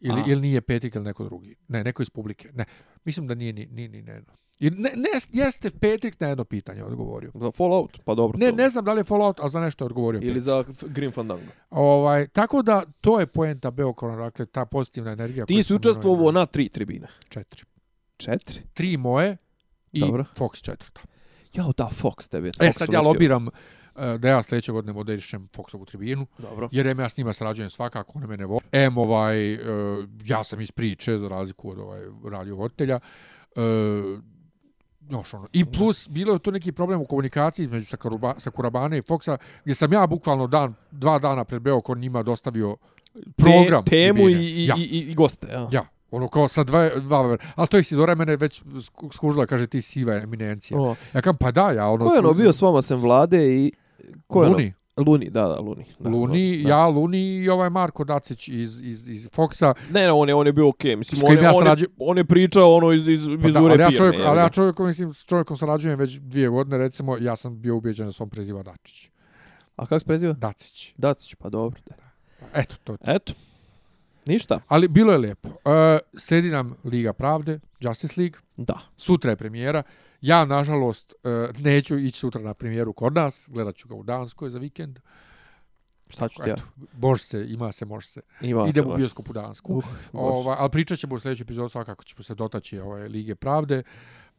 Ili, 0.00 0.20
A. 0.20 0.24
ili 0.26 0.40
nije 0.40 0.60
Petrik 0.60 0.94
ili 0.94 1.04
neko 1.04 1.24
drugi. 1.24 1.54
Ne, 1.68 1.84
neko 1.84 2.02
iz 2.02 2.10
publike. 2.10 2.50
Ne, 2.54 2.64
mislim 3.04 3.26
da 3.26 3.34
nije 3.34 3.52
ni, 3.52 3.66
ni, 3.70 3.88
ni 3.88 4.02
Neno. 4.02 4.32
I 4.60 4.70
ne, 4.70 4.90
ne, 4.96 5.08
jeste 5.32 5.70
Petrik 5.70 6.20
na 6.20 6.28
jedno 6.28 6.44
pitanje 6.44 6.84
odgovorio. 6.84 7.30
Za 7.34 7.50
Fallout? 7.50 7.98
Pa 8.04 8.14
dobro. 8.14 8.38
Ne, 8.38 8.50
to. 8.50 8.56
ne 8.56 8.68
znam 8.68 8.84
da 8.84 8.92
li 8.92 9.00
je 9.00 9.04
Fallout, 9.04 9.40
ali 9.40 9.50
za 9.50 9.60
nešto 9.60 9.84
je 9.84 9.86
odgovorio. 9.86 10.18
Ili 10.18 10.26
Petrik. 10.26 10.42
za 10.42 10.64
Grim 10.82 11.12
Fandango. 11.12 11.52
Ovaj, 11.70 12.26
tako 12.26 12.62
da, 12.62 12.84
to 13.00 13.20
je 13.20 13.26
poenta 13.26 13.70
Beokona, 13.70 14.16
dakle, 14.16 14.46
ta 14.46 14.66
pozitivna 14.66 15.12
energija. 15.12 15.46
Ti 15.46 15.62
si 15.62 15.74
učestvovao 15.74 16.32
na 16.32 16.46
tri 16.46 16.68
tribine. 16.68 17.08
Četiri. 17.28 17.62
Četiri? 18.16 18.60
Tri 18.74 18.96
moje 18.96 19.36
i 19.92 20.00
Dobro. 20.00 20.24
Fox 20.36 20.62
četvrta. 20.62 21.00
Jao, 21.52 21.72
da, 21.76 21.90
Fox 22.02 22.30
tebe. 22.30 22.48
E, 22.48 22.50
Fox 22.50 22.72
sad 22.72 22.86
su 22.86 22.92
ja 22.92 23.00
lobiram 23.00 23.48
e, 23.48 23.50
da 24.18 24.28
ja 24.28 24.42
sljedeće 24.42 24.72
godine 24.72 24.92
moderišem 24.92 25.48
Foxovu 25.56 25.86
tribinu, 25.86 26.26
Dobro. 26.38 26.68
jer 26.72 26.86
em 26.86 27.00
ja 27.00 27.08
s 27.08 27.16
njima 27.16 27.32
sarađujem 27.32 27.70
svakako, 27.70 28.12
one 28.18 28.26
mene 28.26 28.46
vole. 28.46 28.60
Em, 28.72 28.98
ovaj, 28.98 29.54
e, 29.54 29.58
ja 30.24 30.44
sam 30.44 30.60
iz 30.60 30.70
priče, 30.70 31.18
za 31.18 31.28
razliku 31.28 31.70
od 31.70 31.78
ovaj, 31.78 32.02
radio 32.30 32.56
voditelja. 32.56 33.00
E, 33.56 33.60
još 35.10 35.34
ono. 35.34 35.48
I 35.52 35.64
plus, 35.64 36.08
bilo 36.08 36.32
je 36.32 36.38
tu 36.38 36.52
neki 36.52 36.72
problem 36.72 37.00
u 37.00 37.06
komunikaciji 37.06 37.64
između 37.64 37.86
sa, 37.86 37.96
Karuba, 37.96 38.34
sa 38.38 38.50
Kurabane 38.50 38.98
i 38.98 39.02
Foxa, 39.02 39.36
gdje 39.64 39.74
sam 39.74 39.92
ja 39.92 40.06
bukvalno 40.06 40.46
dan, 40.46 40.74
dva 40.90 41.18
dana 41.18 41.44
pred 41.44 41.62
Beokon 41.62 41.98
njima 41.98 42.22
dostavio 42.22 42.76
program. 43.36 43.84
Te, 43.84 43.90
temu 43.90 44.28
i, 44.28 44.32
tribine. 44.32 44.50
i, 44.50 44.66
ja. 44.66 44.74
i, 44.78 44.82
i, 44.82 44.98
i 45.10 45.14
goste. 45.14 45.48
Ja. 45.52 45.68
Ja, 45.72 45.86
ono 46.10 46.28
kao 46.28 46.48
sa 46.48 46.64
dva, 46.64 46.88
dva 46.88 47.36
ali 47.54 47.68
to 47.68 47.76
je 47.76 47.82
Sidora 47.82 48.14
mene 48.14 48.36
već 48.36 48.62
sku- 48.62 49.12
skužila, 49.12 49.46
kaže 49.46 49.66
ti 49.66 49.82
siva 49.82 50.14
eminencija. 50.14 50.80
O, 50.80 50.94
Ja 51.14 51.22
kam, 51.22 51.36
pa 51.36 51.50
da, 51.50 51.70
ja 51.70 51.88
ono... 51.88 52.06
ko 52.06 52.12
je 52.12 52.18
ono 52.18 52.32
bio 52.32 52.52
s 52.52 52.62
vama 52.62 52.82
sem 52.82 52.98
vlade 52.98 53.56
i... 53.56 53.72
Ko 54.26 54.42
je 54.42 54.46
ono? 54.46 54.56
Luni. 54.56 54.72
Luni, 54.96 55.30
da, 55.30 55.42
da, 55.42 55.60
Luni. 55.60 55.84
Da, 55.98 56.08
Luni, 56.08 56.62
da. 56.62 56.68
ja, 56.68 56.88
Luni 56.88 57.34
i 57.36 57.48
ovaj 57.48 57.70
Marko 57.70 58.04
Dacić 58.04 58.48
iz, 58.48 58.80
iz, 58.86 59.08
iz 59.08 59.28
Foxa. 59.30 59.74
Ne, 59.90 60.00
ne, 60.00 60.12
on 60.12 60.28
je, 60.28 60.34
on 60.34 60.46
je 60.46 60.52
bio 60.52 60.68
okej. 60.68 60.96
Mislim, 60.96 61.18
S 61.18 61.22
on, 61.22 61.36
je, 61.36 61.42
ja 61.42 61.50
on, 61.54 61.66
je, 61.66 61.70
sarađu- 61.70 61.88
on 61.98 62.18
je 62.18 62.24
pričao 62.24 62.74
ono 62.74 62.92
iz, 62.92 63.08
iz 63.08 63.26
Pa 63.26 63.30
da, 63.30 63.36
vizure 63.36 63.72
ali 63.72 63.82
ja 63.82 63.90
čovjek, 63.90 64.14
ali 64.24 64.38
ja 64.38 64.48
čovjek, 64.48 64.78
mislim, 64.78 65.12
s 65.12 65.24
čovjekom 65.24 65.56
sarađujem 65.56 65.98
već 65.98 66.18
dvije 66.18 66.48
godine, 66.48 66.78
recimo, 66.78 67.16
ja 67.20 67.36
sam 67.36 67.60
bio 67.60 67.76
ubeđen 67.76 68.06
da 68.06 68.12
on 68.18 68.28
preziva 68.28 68.62
Dačić. 68.62 69.10
A 69.76 69.86
kako 69.86 70.00
se 70.00 70.06
preziva? 70.06 70.32
Dacić. 70.32 70.94
Dacić, 70.96 71.34
pa 71.34 71.48
dobro. 71.48 71.80
Da. 71.86 71.94
Eto, 72.60 72.76
to. 72.84 72.96
Eto. 73.06 73.32
Ništa. 74.26 74.60
Ali 74.68 74.88
bilo 74.88 75.12
je 75.12 75.18
lijepo. 75.18 75.48
Uh, 75.48 75.54
sledi 76.16 76.50
nam 76.50 76.76
Liga 76.84 77.12
Pravde, 77.12 77.60
Justice 77.80 78.14
League. 78.20 78.38
Da. 78.56 78.78
Sutra 78.96 79.30
je 79.30 79.36
premijera. 79.36 79.82
Ja, 80.20 80.44
nažalost, 80.44 81.14
uh, 81.24 81.60
neću 81.60 81.98
ići 81.98 82.18
sutra 82.18 82.40
na 82.40 82.54
premijeru 82.54 82.92
kod 82.92 83.14
nas. 83.14 83.48
Gledat 83.52 83.76
ću 83.76 83.88
ga 83.88 83.94
u 83.94 84.02
Danskoj 84.02 84.50
za 84.50 84.58
vikend. 84.58 84.98
Šta 86.08 86.28
ću 86.28 86.42
ti 86.42 86.50
ja? 86.50 86.56
Može 86.98 87.24
se, 87.24 87.46
ima 87.48 87.72
se, 87.72 87.84
može 87.84 88.06
se. 88.06 88.20
Ima 88.40 88.64
se, 88.64 88.70
Idemo 88.70 88.88
u 88.88 88.92
može 88.92 89.08
se. 89.08 89.22
Dansku. 89.32 89.76
Uh. 89.76 89.84
Ova, 90.12 90.56
ali 90.58 90.70
pričat 90.70 90.98
ćemo 90.98 91.14
u 91.14 91.18
sljedećem 91.18 91.44
epizodu 91.44 91.68
svakako 91.68 92.04
ćemo 92.04 92.22
se 92.22 92.34
dotaći 92.34 92.78
ove 92.78 93.08
Lige 93.08 93.34
Pravde. 93.34 93.82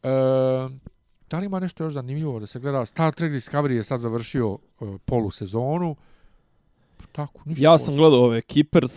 E, 0.03 0.09
da 1.29 1.39
li 1.39 1.45
ima 1.45 1.59
nešto 1.59 1.83
još 1.83 1.93
zanimljivo 1.93 2.39
da 2.39 2.47
se 2.47 2.59
gleda? 2.59 2.85
Star 2.85 3.13
Trek 3.13 3.31
Discovery 3.31 3.71
je 3.71 3.83
sad 3.83 3.99
završio 3.99 4.57
e, 4.81 4.85
polu 5.05 5.31
sezonu. 5.31 5.95
Tako, 7.11 7.41
ništa. 7.45 7.63
Ja 7.63 7.77
sam 7.77 7.95
gledao 7.95 8.19
ove 8.19 8.41
Keepers, 8.41 8.93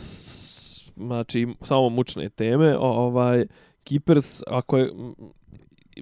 znači 0.97 1.49
samo 1.63 1.89
mučne 1.89 2.29
teme, 2.29 2.77
o, 2.77 2.87
ovaj 2.87 3.47
Keepers, 3.85 4.43
ako 4.47 4.79
je 4.79 4.93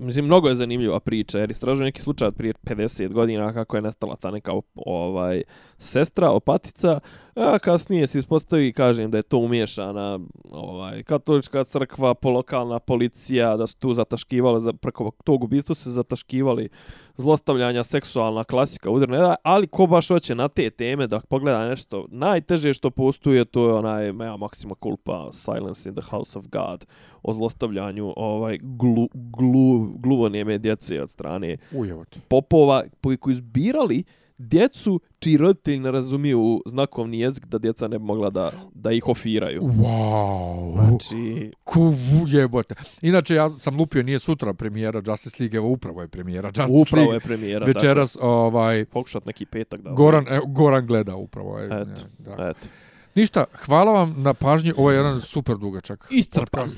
mislim 0.00 0.24
mnogo 0.24 0.48
je 0.48 0.54
zanimljiva 0.54 1.00
priča 1.00 1.38
jer 1.38 1.50
istražuje 1.50 1.84
neki 1.84 2.02
slučaj 2.02 2.28
od 2.28 2.34
prije 2.34 2.54
50 2.64 3.12
godina 3.12 3.52
kako 3.52 3.76
je 3.76 3.82
nestala 3.82 4.16
ta 4.16 4.30
neka 4.30 4.52
ovaj 4.74 5.42
sestra 5.78 6.30
opatica 6.30 7.00
A 7.38 7.58
kasnije 7.58 8.06
se 8.06 8.18
ispostavi, 8.18 8.72
kažem, 8.72 9.10
da 9.10 9.16
je 9.16 9.22
to 9.22 9.38
umješana 9.38 10.20
ovaj, 10.50 11.02
katolička 11.02 11.64
crkva, 11.64 12.14
polokalna 12.14 12.78
policija, 12.78 13.56
da 13.56 13.66
su 13.66 13.76
tu 13.76 13.94
zataškivali, 13.94 14.60
za, 14.60 14.72
preko 14.72 15.10
tog 15.24 15.44
ubistva 15.44 15.74
se 15.74 15.90
zataškivali 15.90 16.68
zlostavljanja, 17.16 17.84
seksualna 17.84 18.44
klasika, 18.44 18.90
udarna, 18.90 19.36
ali 19.42 19.66
ko 19.66 19.86
baš 19.86 20.08
hoće 20.08 20.34
na 20.34 20.48
te 20.48 20.70
teme 20.70 21.06
da 21.06 21.20
pogleda 21.28 21.68
nešto 21.68 22.06
najteže 22.10 22.74
što 22.74 22.90
postuje, 22.90 23.44
to 23.44 23.68
je 23.68 23.74
onaj 23.74 24.12
Mea 24.12 24.36
Maxima 24.36 24.74
Culpa, 24.82 25.28
Silence 25.32 25.88
in 25.88 25.94
the 25.94 26.10
House 26.10 26.38
of 26.38 26.44
God, 26.48 26.86
o 27.22 27.32
zlostavljanju 27.32 28.12
ovaj, 28.16 28.58
glu, 28.62 29.08
glu, 29.14 29.88
gluvonijeme 29.98 30.58
djece 30.58 31.02
od 31.02 31.10
strane 31.10 31.56
Ujevote. 31.72 32.20
popova 32.28 32.82
koji 33.02 33.16
koji 33.16 33.34
zbirali 33.34 34.04
djecu 34.38 35.00
čiji 35.18 35.36
roditelji 35.36 35.78
ne 35.78 35.90
razumiju 35.90 36.62
znakovni 36.66 37.20
jezik 37.20 37.46
da 37.46 37.58
djeca 37.58 37.88
ne 37.88 37.98
bi 37.98 38.04
mogla 38.04 38.30
da, 38.30 38.52
da 38.74 38.92
ih 38.92 39.08
ofiraju. 39.08 39.62
Wow. 39.62 40.72
Znači, 40.72 41.52
Ku 41.64 41.94
jebote. 42.26 42.74
Inače, 43.02 43.34
ja 43.34 43.48
sam 43.48 43.76
lupio, 43.76 44.02
nije 44.02 44.18
sutra 44.18 44.54
premijera 44.54 45.02
Justice 45.06 45.36
League, 45.40 45.56
evo 45.56 45.68
upravo 45.68 46.02
je 46.02 46.08
premijera 46.08 46.48
Justice 46.48 46.80
upravo 46.82 47.02
League. 47.10 47.16
je 47.16 47.20
premijera. 47.20 47.66
Večeras, 47.66 48.16
ovaj, 48.20 48.78
Dakle, 48.78 48.92
pokušat 48.92 49.24
neki 49.26 49.46
petak 49.46 49.80
da... 49.80 49.90
Goran, 49.90 50.24
evo, 50.28 50.46
Goran 50.46 50.86
gleda 50.86 51.16
upravo. 51.16 51.58
Je, 51.58 51.66
Eto, 51.66 52.02
da. 52.18 52.32
eto. 52.50 52.68
Ništa, 53.14 53.44
hvala 53.52 53.92
vam 53.92 54.14
na 54.18 54.34
pažnji, 54.34 54.72
ovo 54.76 54.90
je 54.90 54.96
jedan 54.96 55.20
super 55.20 55.56
dugačak 55.56 56.06
Iscrpan. 56.10 56.68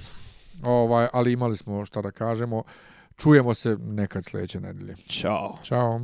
Ovaj, 0.62 1.08
ali 1.12 1.32
imali 1.32 1.56
smo 1.56 1.84
šta 1.84 2.02
da 2.02 2.10
kažemo. 2.10 2.62
Čujemo 3.16 3.54
se 3.54 3.76
nekad 3.80 4.24
sljedeće 4.24 4.60
nedelje. 4.60 4.96
Ćao. 4.96 5.56
Ćao. 5.64 6.00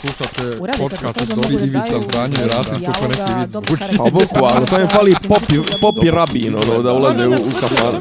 Slušate 0.00 0.56
Uradite 0.60 0.82
podcast 0.82 1.20
od 1.22 1.28
Dobri 1.28 1.54
Ivica 1.56 2.00
Zdanje 2.02 2.34
i 2.44 2.48
Rasim 2.48 2.84
kako 2.84 3.08
neki 3.08 3.32
vic 3.40 3.50
dobro 3.52 3.76
zvuči. 3.76 3.96
Pa 3.98 4.04
bukvalno, 4.04 4.66
samo 4.66 4.80
im 4.80 4.88
fali 4.88 5.14
popi, 5.28 5.54
popi 5.80 6.10
rabin, 6.10 6.54
ono, 6.54 6.82
da 6.82 6.92
ulaze 6.92 7.26
u, 7.26 7.32
u 7.32 7.50
kafan. 7.60 7.94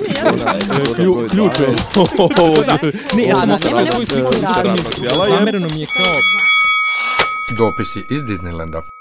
Klju- 0.95 1.29
Ključ 1.29 1.59
je. 1.59 1.67
Ne, 3.15 3.23
ja 3.23 3.35
sam 3.35 3.59
svoju 3.91 4.05
sliku. 4.05 4.31
razloga. 4.55 5.25
Zamereno 5.29 5.67
mi 5.73 5.79
je 5.79 5.87
kao... 5.87 6.13
Dopisi 7.57 8.05
iz 8.09 8.23
Disneylanda. 8.23 8.94